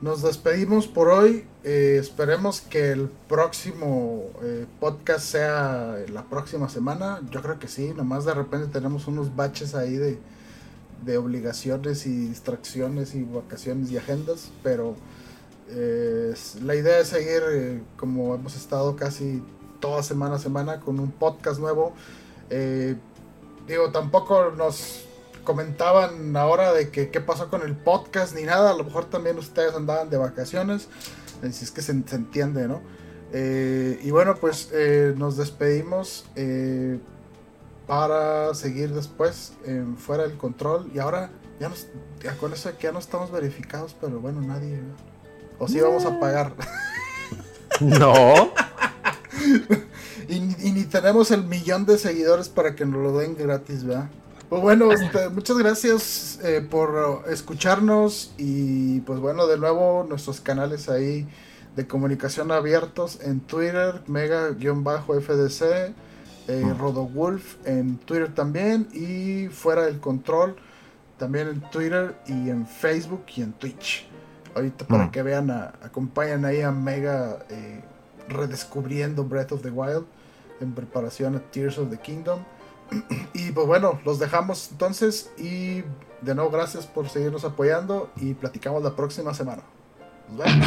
nos 0.00 0.22
despedimos 0.22 0.86
por 0.86 1.08
hoy. 1.08 1.44
Eh, 1.62 1.98
esperemos 2.00 2.60
que 2.60 2.92
el 2.92 3.10
próximo 3.28 4.30
eh, 4.42 4.66
podcast 4.80 5.26
sea 5.26 5.96
la 6.10 6.22
próxima 6.22 6.68
semana. 6.70 7.20
Yo 7.30 7.42
creo 7.42 7.58
que 7.58 7.68
sí, 7.68 7.92
nomás 7.94 8.24
de 8.24 8.32
repente 8.32 8.68
tenemos 8.68 9.08
unos 9.08 9.34
baches 9.34 9.74
ahí 9.74 9.96
de, 9.96 10.18
de 11.04 11.18
obligaciones 11.18 12.06
y 12.06 12.28
distracciones 12.28 13.14
y 13.14 13.22
vacaciones 13.24 13.90
y 13.90 13.98
agendas, 13.98 14.50
pero 14.62 14.96
eh, 15.68 16.34
la 16.62 16.74
idea 16.76 17.00
es 17.00 17.08
seguir 17.08 17.42
eh, 17.50 17.82
como 17.96 18.34
hemos 18.34 18.56
estado 18.56 18.94
casi 18.96 19.42
toda 19.80 20.02
semana 20.02 20.36
a 20.36 20.38
semana 20.38 20.80
con 20.80 21.00
un 21.00 21.10
podcast 21.10 21.58
nuevo. 21.60 21.92
Eh, 22.50 22.96
digo, 23.66 23.90
tampoco 23.90 24.52
nos 24.56 25.04
comentaban 25.44 26.36
ahora 26.36 26.72
de 26.72 26.90
que 26.90 27.10
qué 27.10 27.20
pasó 27.20 27.50
con 27.50 27.62
el 27.62 27.76
podcast 27.76 28.34
ni 28.34 28.42
nada. 28.42 28.70
A 28.70 28.76
lo 28.76 28.84
mejor 28.84 29.06
también 29.06 29.38
ustedes 29.38 29.74
andaban 29.74 30.08
de 30.10 30.18
vacaciones. 30.18 30.88
Si 31.42 31.64
es 31.64 31.70
que 31.70 31.82
se, 31.82 31.92
se 32.06 32.16
entiende, 32.16 32.66
¿no? 32.66 32.80
Y 33.32 34.10
bueno, 34.10 34.36
pues 34.36 34.72
nos 35.16 35.36
despedimos 35.36 36.24
para 37.86 38.52
seguir 38.54 38.92
después 38.94 39.52
en 39.64 39.96
Fuera 39.96 40.24
del 40.24 40.36
Control. 40.36 40.90
Y 40.94 40.98
ahora, 40.98 41.30
ya 41.60 41.68
nos, 41.68 41.86
ya 42.22 42.36
con 42.36 42.52
eso 42.52 42.70
que 42.76 42.84
ya 42.84 42.92
no 42.92 42.98
estamos 42.98 43.30
verificados, 43.30 43.94
pero 44.00 44.20
bueno, 44.20 44.40
nadie. 44.40 44.76
¿no? 44.78 44.94
O 45.58 45.68
sí 45.68 45.80
vamos 45.80 46.04
a 46.04 46.18
pagar. 46.20 46.52
No, 47.80 48.52
Y, 50.28 50.40
ni- 50.40 50.56
y 50.68 50.72
ni 50.72 50.84
tenemos 50.84 51.30
el 51.30 51.44
millón 51.44 51.84
de 51.84 51.98
seguidores 51.98 52.48
para 52.48 52.74
que 52.74 52.86
nos 52.86 53.02
lo 53.02 53.18
den 53.18 53.36
gratis, 53.36 53.84
¿verdad? 53.84 54.08
Pues 54.48 54.62
bueno, 54.62 54.90
este, 54.92 55.28
muchas 55.28 55.58
gracias 55.58 56.38
eh, 56.42 56.66
por 56.68 57.24
escucharnos 57.28 58.32
y 58.38 59.00
pues 59.00 59.18
bueno, 59.20 59.46
de 59.46 59.58
nuevo 59.58 60.06
nuestros 60.08 60.40
canales 60.40 60.88
ahí 60.88 61.28
de 61.76 61.86
comunicación 61.86 62.50
abiertos 62.50 63.18
en 63.22 63.40
Twitter, 63.40 64.02
mega-fdc, 64.06 65.92
eh, 66.48 66.74
Rodowulf 66.78 67.56
en 67.66 67.96
Twitter 67.98 68.34
también 68.34 68.88
y 68.92 69.48
fuera 69.48 69.82
del 69.86 69.98
control 70.00 70.56
también 71.18 71.48
en 71.48 71.60
Twitter 71.70 72.14
y 72.26 72.50
en 72.50 72.66
Facebook 72.66 73.24
y 73.34 73.42
en 73.42 73.52
Twitch. 73.54 74.06
Ahorita 74.54 74.86
para 74.86 75.06
Mm. 75.06 75.10
que 75.10 75.22
vean, 75.22 75.50
a- 75.50 75.72
acompañan 75.82 76.44
ahí 76.44 76.60
a 76.62 76.70
Mega 76.70 77.38
eh, 77.50 77.82
redescubriendo 78.28 79.24
Breath 79.24 79.52
of 79.52 79.62
the 79.62 79.70
Wild 79.70 80.04
en 80.60 80.72
preparación 80.72 81.36
a 81.36 81.40
Tears 81.40 81.78
of 81.78 81.90
the 81.90 81.98
Kingdom. 81.98 82.40
y 83.34 83.50
pues 83.52 83.66
bueno, 83.66 83.98
los 84.04 84.18
dejamos 84.18 84.68
entonces 84.70 85.30
y 85.38 85.82
de 86.22 86.34
nuevo 86.34 86.50
gracias 86.50 86.86
por 86.86 87.08
seguirnos 87.08 87.44
apoyando 87.44 88.10
y 88.16 88.34
platicamos 88.34 88.82
la 88.82 88.94
próxima 88.96 89.34
semana. 89.34 89.62
Nos 90.28 90.38
vemos. 90.38 90.66